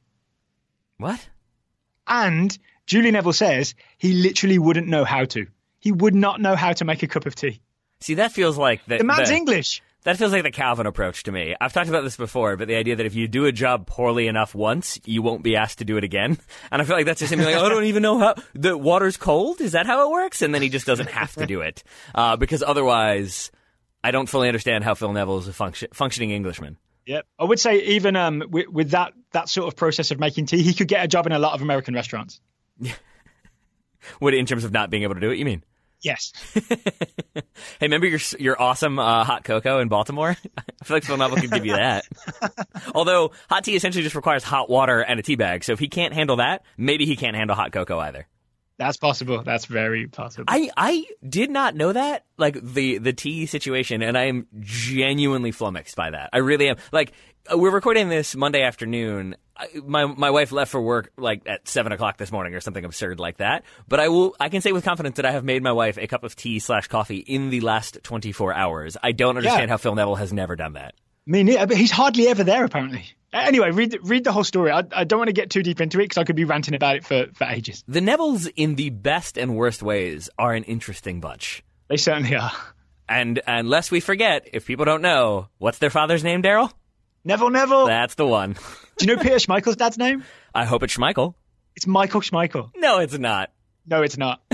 What? 0.98 1.28
and 2.06 2.56
Julie 2.86 3.10
Neville 3.10 3.32
says 3.34 3.74
he 3.98 4.14
literally 4.14 4.58
wouldn't 4.58 4.88
know 4.88 5.04
how 5.04 5.26
to. 5.26 5.46
He 5.78 5.92
would 5.92 6.14
not 6.14 6.40
know 6.40 6.56
how 6.56 6.72
to 6.72 6.84
make 6.84 7.02
a 7.02 7.06
cup 7.06 7.26
of 7.26 7.34
tea. 7.34 7.60
See, 8.00 8.14
that 8.14 8.32
feels 8.32 8.56
like 8.56 8.84
the, 8.86 8.98
The 8.98 9.04
man's 9.04 9.28
the- 9.28 9.36
English. 9.36 9.82
That 10.04 10.16
feels 10.16 10.32
like 10.32 10.44
the 10.44 10.50
Calvin 10.52 10.86
approach 10.86 11.24
to 11.24 11.32
me. 11.32 11.54
I've 11.60 11.72
talked 11.72 11.88
about 11.90 12.02
this 12.04 12.16
before, 12.16 12.56
but 12.56 12.68
the 12.68 12.76
idea 12.76 12.96
that 12.96 13.04
if 13.04 13.14
you 13.14 13.28
do 13.28 13.44
a 13.46 13.52
job 13.52 13.86
poorly 13.86 14.26
enough 14.28 14.54
once, 14.54 14.98
you 15.04 15.20
won't 15.22 15.42
be 15.42 15.56
asked 15.56 15.78
to 15.78 15.84
do 15.84 15.96
it 15.98 16.04
again. 16.04 16.38
And 16.70 16.80
I 16.80 16.84
feel 16.84 16.96
like 16.96 17.04
that's 17.04 17.20
just 17.20 17.32
him 17.32 17.40
being 17.40 17.50
like, 17.52 17.62
I 17.62 17.68
don't 17.68 17.84
even 17.84 18.02
know 18.02 18.18
how 18.18 18.34
the 18.54 18.78
water's 18.78 19.16
cold. 19.16 19.60
Is 19.60 19.72
that 19.72 19.86
how 19.86 20.06
it 20.08 20.12
works? 20.12 20.40
And 20.40 20.54
then 20.54 20.62
he 20.62 20.68
just 20.68 20.86
doesn't 20.86 21.10
have 21.10 21.34
to 21.34 21.46
do 21.46 21.60
it 21.60 21.82
uh, 22.14 22.36
because 22.36 22.62
otherwise, 22.62 23.50
I 24.02 24.12
don't 24.12 24.28
fully 24.28 24.48
understand 24.48 24.84
how 24.84 24.94
Phil 24.94 25.12
Neville 25.12 25.38
is 25.38 25.48
a 25.48 25.52
function, 25.52 25.88
functioning 25.92 26.30
Englishman. 26.30 26.78
Yep. 27.06 27.26
I 27.38 27.44
would 27.44 27.58
say 27.60 27.82
even 27.82 28.16
um, 28.16 28.44
with, 28.48 28.68
with 28.68 28.90
that 28.90 29.12
that 29.32 29.48
sort 29.48 29.68
of 29.68 29.76
process 29.76 30.10
of 30.10 30.18
making 30.18 30.46
tea, 30.46 30.62
he 30.62 30.74
could 30.74 30.88
get 30.88 31.04
a 31.04 31.08
job 31.08 31.26
in 31.26 31.32
a 31.32 31.38
lot 31.38 31.54
of 31.54 31.62
American 31.62 31.94
restaurants. 31.94 32.40
What 34.20 34.32
in 34.32 34.46
terms 34.46 34.64
of 34.64 34.72
not 34.72 34.90
being 34.90 35.02
able 35.02 35.14
to 35.14 35.20
do 35.20 35.30
it? 35.30 35.38
You 35.38 35.44
mean? 35.44 35.64
Yes. 36.00 36.32
Hey, 37.80 37.86
remember 37.86 38.06
your 38.06 38.20
your 38.38 38.60
awesome 38.60 39.00
uh, 39.00 39.24
hot 39.24 39.42
cocoa 39.42 39.80
in 39.80 39.88
Baltimore? 39.88 40.36
I 40.80 40.84
feel 40.84 40.96
like 40.96 41.04
Phil 41.04 41.16
Neville 41.16 41.38
could 41.38 41.50
give 41.50 41.66
you 41.66 41.74
that. 41.74 42.06
Although 42.94 43.32
hot 43.50 43.64
tea 43.64 43.74
essentially 43.74 44.04
just 44.04 44.14
requires 44.14 44.44
hot 44.44 44.70
water 44.70 45.00
and 45.00 45.18
a 45.18 45.22
tea 45.24 45.34
bag, 45.34 45.64
so 45.64 45.72
if 45.72 45.80
he 45.80 45.88
can't 45.88 46.14
handle 46.14 46.36
that, 46.36 46.62
maybe 46.76 47.04
he 47.04 47.16
can't 47.16 47.34
handle 47.34 47.56
hot 47.56 47.72
cocoa 47.72 47.98
either. 47.98 48.28
That's 48.78 48.96
possible. 48.96 49.42
That's 49.42 49.64
very 49.64 50.06
possible. 50.06 50.44
I, 50.46 50.70
I 50.76 51.04
did 51.28 51.50
not 51.50 51.74
know 51.74 51.92
that, 51.92 52.24
like 52.36 52.58
the 52.62 52.98
the 52.98 53.12
tea 53.12 53.46
situation, 53.46 54.02
and 54.02 54.16
I 54.16 54.26
am 54.26 54.46
genuinely 54.60 55.50
flummoxed 55.50 55.96
by 55.96 56.10
that. 56.10 56.30
I 56.32 56.38
really 56.38 56.68
am. 56.68 56.76
Like 56.92 57.12
uh, 57.52 57.58
we're 57.58 57.72
recording 57.72 58.08
this 58.08 58.36
Monday 58.36 58.62
afternoon. 58.62 59.34
I, 59.56 59.66
my 59.84 60.06
my 60.06 60.30
wife 60.30 60.52
left 60.52 60.70
for 60.70 60.80
work 60.80 61.10
like 61.16 61.42
at 61.46 61.66
seven 61.66 61.90
o'clock 61.90 62.18
this 62.18 62.30
morning 62.30 62.54
or 62.54 62.60
something 62.60 62.84
absurd 62.84 63.18
like 63.18 63.38
that. 63.38 63.64
But 63.88 63.98
I 63.98 64.08
will 64.08 64.36
I 64.38 64.48
can 64.48 64.60
say 64.60 64.70
with 64.70 64.84
confidence 64.84 65.16
that 65.16 65.26
I 65.26 65.32
have 65.32 65.42
made 65.44 65.62
my 65.64 65.72
wife 65.72 65.98
a 65.98 66.06
cup 66.06 66.22
of 66.22 66.36
tea 66.36 66.60
slash 66.60 66.86
coffee 66.86 67.18
in 67.18 67.50
the 67.50 67.60
last 67.60 67.98
twenty 68.04 68.30
four 68.30 68.54
hours. 68.54 68.96
I 69.02 69.10
don't 69.10 69.36
understand 69.36 69.62
Yeah. 69.64 69.68
how 69.70 69.76
Phil 69.78 69.96
Neville 69.96 70.14
has 70.14 70.32
never 70.32 70.54
done 70.54 70.74
that. 70.74 70.94
I 71.28 71.30
mean, 71.30 71.46
yeah, 71.46 71.66
but 71.66 71.76
he's 71.76 71.90
hardly 71.90 72.28
ever 72.28 72.42
there, 72.42 72.64
apparently. 72.64 73.04
Uh, 73.34 73.38
anyway, 73.38 73.70
read 73.70 73.98
read 74.02 74.24
the 74.24 74.32
whole 74.32 74.44
story. 74.44 74.70
I, 74.70 74.82
I 74.92 75.04
don't 75.04 75.18
want 75.18 75.28
to 75.28 75.34
get 75.34 75.50
too 75.50 75.62
deep 75.62 75.78
into 75.78 76.00
it 76.00 76.04
because 76.04 76.16
I 76.16 76.24
could 76.24 76.36
be 76.36 76.44
ranting 76.44 76.74
about 76.74 76.96
it 76.96 77.04
for, 77.04 77.26
for 77.34 77.44
ages. 77.44 77.84
The 77.86 78.00
Nevilles, 78.00 78.50
in 78.56 78.76
the 78.76 78.88
best 78.88 79.36
and 79.36 79.54
worst 79.54 79.82
ways, 79.82 80.30
are 80.38 80.54
an 80.54 80.64
interesting 80.64 81.20
bunch. 81.20 81.62
They 81.88 81.98
certainly 81.98 82.34
are. 82.34 82.52
And 83.08 83.42
and 83.46 83.68
lest 83.68 83.90
we 83.90 84.00
forget, 84.00 84.48
if 84.54 84.64
people 84.66 84.86
don't 84.86 85.02
know, 85.02 85.48
what's 85.58 85.76
their 85.78 85.90
father's 85.90 86.24
name, 86.24 86.42
Daryl? 86.42 86.72
Neville 87.24 87.50
Neville. 87.50 87.86
That's 87.86 88.14
the 88.14 88.26
one. 88.26 88.54
Do 88.96 89.06
you 89.06 89.14
know 89.14 89.22
Peter 89.22 89.36
Schmeichel's 89.36 89.76
dad's 89.76 89.98
name? 89.98 90.24
I 90.54 90.64
hope 90.64 90.82
it's 90.82 90.96
Schmeichel. 90.96 91.34
It's 91.76 91.86
Michael 91.86 92.22
Schmeichel. 92.22 92.70
No, 92.74 93.00
it's 93.00 93.18
not. 93.18 93.52
No, 93.86 94.02
it's 94.02 94.16
not. 94.16 94.40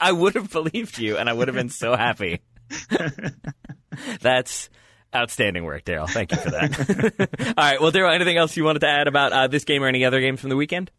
I 0.00 0.12
would 0.12 0.34
have 0.36 0.50
believed 0.50 0.98
you, 0.98 1.16
and 1.16 1.28
I 1.28 1.32
would 1.32 1.48
have 1.48 1.56
been 1.56 1.70
so 1.70 1.96
happy. 1.96 2.40
That's 4.20 4.68
outstanding 5.14 5.64
work, 5.64 5.84
Daryl. 5.84 6.08
Thank 6.08 6.32
you 6.32 6.38
for 6.38 6.50
that. 6.50 7.28
All 7.56 7.64
right. 7.64 7.80
Well, 7.80 7.92
Daryl, 7.92 8.14
anything 8.14 8.36
else 8.36 8.56
you 8.56 8.64
wanted 8.64 8.80
to 8.80 8.88
add 8.88 9.08
about 9.08 9.32
uh, 9.32 9.46
this 9.48 9.64
game 9.64 9.82
or 9.82 9.88
any 9.88 10.04
other 10.04 10.20
games 10.20 10.40
from 10.40 10.50
the 10.50 10.56
weekend? 10.56 10.90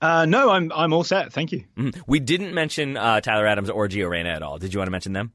Uh, 0.00 0.26
no, 0.26 0.50
I'm 0.50 0.72
I'm 0.74 0.92
all 0.92 1.04
set. 1.04 1.32
Thank 1.32 1.52
you. 1.52 1.64
Mhm. 1.76 2.02
We 2.08 2.18
didn't 2.18 2.54
mention 2.54 2.96
uh, 2.96 3.20
Tyler 3.20 3.46
Adams 3.46 3.70
or 3.70 3.86
Gio 3.88 4.10
Reyna 4.10 4.30
at 4.30 4.42
all. 4.42 4.58
Did 4.58 4.74
you 4.74 4.78
want 4.80 4.88
to 4.88 4.90
mention 4.92 5.12
them? 5.12 5.32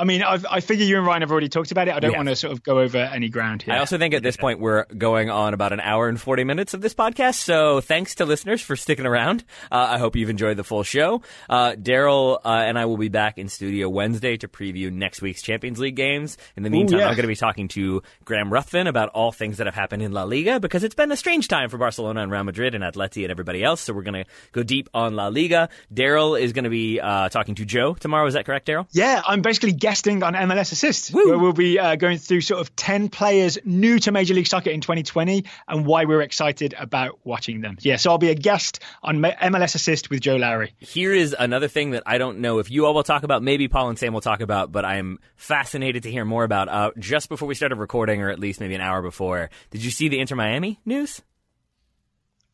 I 0.00 0.04
mean, 0.04 0.22
I've, 0.22 0.46
I 0.50 0.60
figure 0.60 0.86
you 0.86 0.96
and 0.96 1.06
Ryan 1.06 1.20
have 1.20 1.30
already 1.30 1.50
talked 1.50 1.72
about 1.72 1.86
it. 1.86 1.94
I 1.94 2.00
don't 2.00 2.12
have. 2.12 2.18
want 2.18 2.28
to 2.30 2.36
sort 2.36 2.54
of 2.54 2.62
go 2.62 2.78
over 2.78 2.96
any 2.96 3.28
ground 3.28 3.60
here. 3.60 3.74
I 3.74 3.78
also 3.80 3.98
think 3.98 4.14
at 4.14 4.22
this 4.22 4.38
point 4.38 4.58
we're 4.58 4.86
going 4.86 5.28
on 5.28 5.52
about 5.52 5.74
an 5.74 5.80
hour 5.80 6.08
and 6.08 6.18
40 6.18 6.44
minutes 6.44 6.72
of 6.72 6.80
this 6.80 6.94
podcast. 6.94 7.34
So 7.34 7.82
thanks 7.82 8.14
to 8.14 8.24
listeners 8.24 8.62
for 8.62 8.76
sticking 8.76 9.04
around. 9.04 9.44
Uh, 9.70 9.88
I 9.90 9.98
hope 9.98 10.16
you've 10.16 10.30
enjoyed 10.30 10.56
the 10.56 10.64
full 10.64 10.84
show. 10.84 11.20
Uh, 11.50 11.72
Daryl 11.72 12.38
uh, 12.42 12.48
and 12.48 12.78
I 12.78 12.86
will 12.86 12.96
be 12.96 13.10
back 13.10 13.36
in 13.36 13.50
studio 13.50 13.90
Wednesday 13.90 14.38
to 14.38 14.48
preview 14.48 14.90
next 14.90 15.20
week's 15.20 15.42
Champions 15.42 15.78
League 15.78 15.96
games. 15.96 16.38
In 16.56 16.62
the 16.62 16.70
meantime, 16.70 17.00
yeah. 17.00 17.08
I'm 17.08 17.14
going 17.14 17.24
to 17.24 17.28
be 17.28 17.36
talking 17.36 17.68
to 17.68 18.02
Graham 18.24 18.50
Ruthven 18.50 18.86
about 18.86 19.10
all 19.10 19.32
things 19.32 19.58
that 19.58 19.66
have 19.66 19.74
happened 19.74 20.02
in 20.02 20.12
La 20.12 20.22
Liga 20.22 20.60
because 20.60 20.82
it's 20.82 20.94
been 20.94 21.12
a 21.12 21.16
strange 21.16 21.46
time 21.48 21.68
for 21.68 21.76
Barcelona 21.76 22.22
and 22.22 22.32
Real 22.32 22.44
Madrid 22.44 22.74
and 22.74 22.82
Atleti 22.82 23.22
and 23.22 23.30
everybody 23.30 23.62
else. 23.62 23.82
So 23.82 23.92
we're 23.92 24.02
going 24.02 24.24
to 24.24 24.30
go 24.52 24.62
deep 24.62 24.88
on 24.94 25.14
La 25.14 25.28
Liga. 25.28 25.68
Daryl 25.92 26.40
is 26.40 26.54
going 26.54 26.64
to 26.64 26.70
be 26.70 27.00
uh, 27.00 27.28
talking 27.28 27.54
to 27.56 27.66
Joe 27.66 27.92
tomorrow. 27.94 28.26
Is 28.26 28.32
that 28.32 28.46
correct, 28.46 28.66
Daryl? 28.66 28.86
Yeah, 28.92 29.20
I'm 29.26 29.42
basically 29.42 29.72
guesting 29.90 30.22
on 30.22 30.34
MLS 30.34 30.70
Assist, 30.70 31.12
Woo. 31.12 31.30
where 31.30 31.38
we'll 31.38 31.52
be 31.52 31.76
uh, 31.76 31.96
going 31.96 32.16
through 32.16 32.42
sort 32.42 32.60
of 32.60 32.76
10 32.76 33.08
players 33.08 33.58
new 33.64 33.98
to 33.98 34.12
Major 34.12 34.34
League 34.34 34.46
Soccer 34.46 34.70
in 34.70 34.80
2020 34.80 35.44
and 35.66 35.84
why 35.84 36.04
we're 36.04 36.20
excited 36.20 36.76
about 36.78 37.18
watching 37.24 37.60
them. 37.60 37.76
Yeah, 37.80 37.96
so 37.96 38.12
I'll 38.12 38.18
be 38.18 38.30
a 38.30 38.36
guest 38.36 38.78
on 39.02 39.16
MLS 39.16 39.74
Assist 39.74 40.08
with 40.08 40.20
Joe 40.20 40.36
Lowry. 40.36 40.74
Here 40.78 41.12
is 41.12 41.34
another 41.36 41.66
thing 41.66 41.90
that 41.90 42.04
I 42.06 42.18
don't 42.18 42.38
know 42.38 42.60
if 42.60 42.70
you 42.70 42.86
all 42.86 42.94
will 42.94 43.02
talk 43.02 43.24
about, 43.24 43.42
maybe 43.42 43.66
Paul 43.66 43.88
and 43.88 43.98
Sam 43.98 44.12
will 44.12 44.20
talk 44.20 44.40
about, 44.40 44.70
but 44.70 44.84
I'm 44.84 45.18
fascinated 45.34 46.04
to 46.04 46.10
hear 46.12 46.24
more 46.24 46.44
about. 46.44 46.68
Uh, 46.68 46.92
just 46.96 47.28
before 47.28 47.48
we 47.48 47.56
started 47.56 47.74
recording, 47.74 48.22
or 48.22 48.30
at 48.30 48.38
least 48.38 48.60
maybe 48.60 48.76
an 48.76 48.80
hour 48.80 49.02
before, 49.02 49.50
did 49.72 49.82
you 49.82 49.90
see 49.90 50.06
the 50.06 50.20
Inter 50.20 50.36
Miami 50.36 50.78
news? 50.84 51.20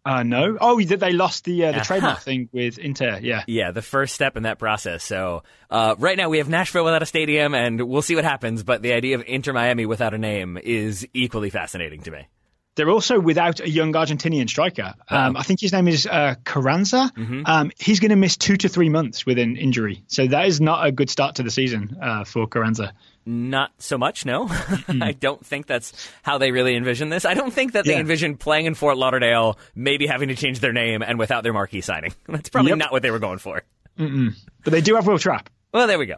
Uh, 0.07 0.23
no. 0.23 0.57
Oh, 0.61 0.81
that 0.81 1.01
they 1.01 1.11
lost 1.13 1.45
the 1.45 1.65
uh, 1.65 1.73
the 1.73 1.77
Uh-huh. 1.79 1.85
trademark 1.85 2.21
thing 2.21 2.49
with 2.53 2.79
Inter. 2.79 3.19
Yeah. 3.21 3.43
Yeah, 3.49 3.73
the 3.73 3.83
first 3.83 4.15
step 4.15 4.37
in 4.37 4.45
that 4.45 4.59
process. 4.61 5.03
So 5.03 5.43
uh, 5.69 5.97
right 5.99 6.17
now 6.17 6.29
we 6.29 6.39
have 6.39 6.49
Nashville 6.49 6.85
without 6.85 7.03
a 7.03 7.07
stadium, 7.07 7.55
and 7.55 7.89
we'll 7.89 8.03
see 8.03 8.15
what 8.15 8.25
happens. 8.25 8.63
But 8.63 8.83
the 8.83 8.93
idea 8.93 9.17
of 9.17 9.25
Inter 9.27 9.53
Miami 9.53 9.85
without 9.85 10.15
a 10.15 10.19
name 10.19 10.59
is 10.63 11.07
equally 11.13 11.51
fascinating 11.51 12.03
to 12.03 12.13
me. 12.13 12.29
They're 12.77 12.91
also 12.91 13.19
without 13.19 13.61
a 13.61 13.69
young 13.69 13.93
Argentinian 13.95 14.49
striker. 14.49 14.95
Um, 15.09 15.37
I 15.37 15.43
think 15.43 15.61
his 15.61 15.73
name 15.73 15.89
is 15.89 16.07
uh, 16.07 16.35
Carranza. 16.45 17.11
Um, 17.47 17.73
he's 17.79 18.01
going 18.01 18.11
to 18.11 18.17
miss 18.17 18.37
two 18.37 18.57
to 18.59 18.69
three 18.69 18.89
months 18.91 19.27
with 19.27 19.39
an 19.39 19.57
injury. 19.57 20.03
So 20.07 20.27
that 20.27 20.47
is 20.47 20.61
not 20.61 20.87
a 20.87 20.93
good 20.93 21.11
start 21.11 21.37
to 21.37 21.43
the 21.43 21.51
season 21.51 21.97
uh, 22.01 22.25
for 22.25 22.47
Carranza. 22.47 22.93
Not 23.25 23.73
so 23.79 23.99
much, 23.99 24.25
no. 24.25 24.47
I 24.89 25.13
don't 25.19 25.45
think 25.45 25.67
that's 25.67 25.93
how 26.23 26.39
they 26.39 26.53
really 26.53 26.77
envision 26.77 27.09
this. 27.09 27.25
I 27.25 27.35
don't 27.35 27.51
think 27.53 27.73
that 27.73 27.85
they 27.85 27.93
Yeah. 27.95 28.01
envision 28.01 28.37
playing 28.37 28.67
in 28.67 28.75
Fort 28.75 28.97
Lauderdale, 28.97 29.59
maybe 29.75 30.07
having 30.07 30.29
to 30.29 30.37
change 30.37 30.61
their 30.61 30.73
name, 30.73 31.03
and 31.03 31.19
without 31.19 31.43
their 31.43 31.53
marquee 31.53 31.81
signing. 31.81 32.13
That's 32.29 32.51
probably 32.51 32.71
Yep. 32.71 32.79
not 32.79 32.93
what 32.93 33.03
they 33.03 33.11
were 33.11 33.19
going 33.19 33.39
for. 33.39 33.63
But 33.97 34.71
they 34.73 34.81
do 34.83 34.95
have 34.97 35.07
Will 35.07 35.19
Trapp. 35.19 35.49
Well, 35.73 35.87
there 35.87 35.99
we 35.99 36.07
go. 36.07 36.17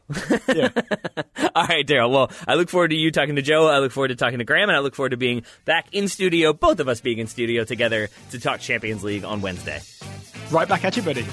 Yeah. 0.54 0.68
All 1.54 1.66
right, 1.66 1.86
Daryl. 1.86 2.10
Well, 2.10 2.30
I 2.46 2.54
look 2.54 2.68
forward 2.68 2.88
to 2.88 2.96
you 2.96 3.10
talking 3.10 3.36
to 3.36 3.42
Joe. 3.42 3.66
I 3.66 3.78
look 3.80 3.90
forward 3.92 4.08
to 4.08 4.16
talking 4.16 4.38
to 4.38 4.44
Graham, 4.44 4.68
and 4.68 4.76
I 4.76 4.80
look 4.80 4.94
forward 4.94 5.10
to 5.10 5.16
being 5.16 5.42
back 5.64 5.88
in 5.92 6.06
studio, 6.08 6.52
both 6.52 6.78
of 6.80 6.88
us 6.88 7.00
being 7.00 7.18
in 7.18 7.26
studio 7.26 7.64
together 7.64 8.08
to 8.30 8.38
talk 8.40 8.60
Champions 8.60 9.02
League 9.02 9.24
on 9.24 9.40
Wednesday. 9.40 9.80
right 10.50 10.68
back 10.68 10.84
at 10.84 10.96
you, 10.96 11.02
buddy. 11.02 11.26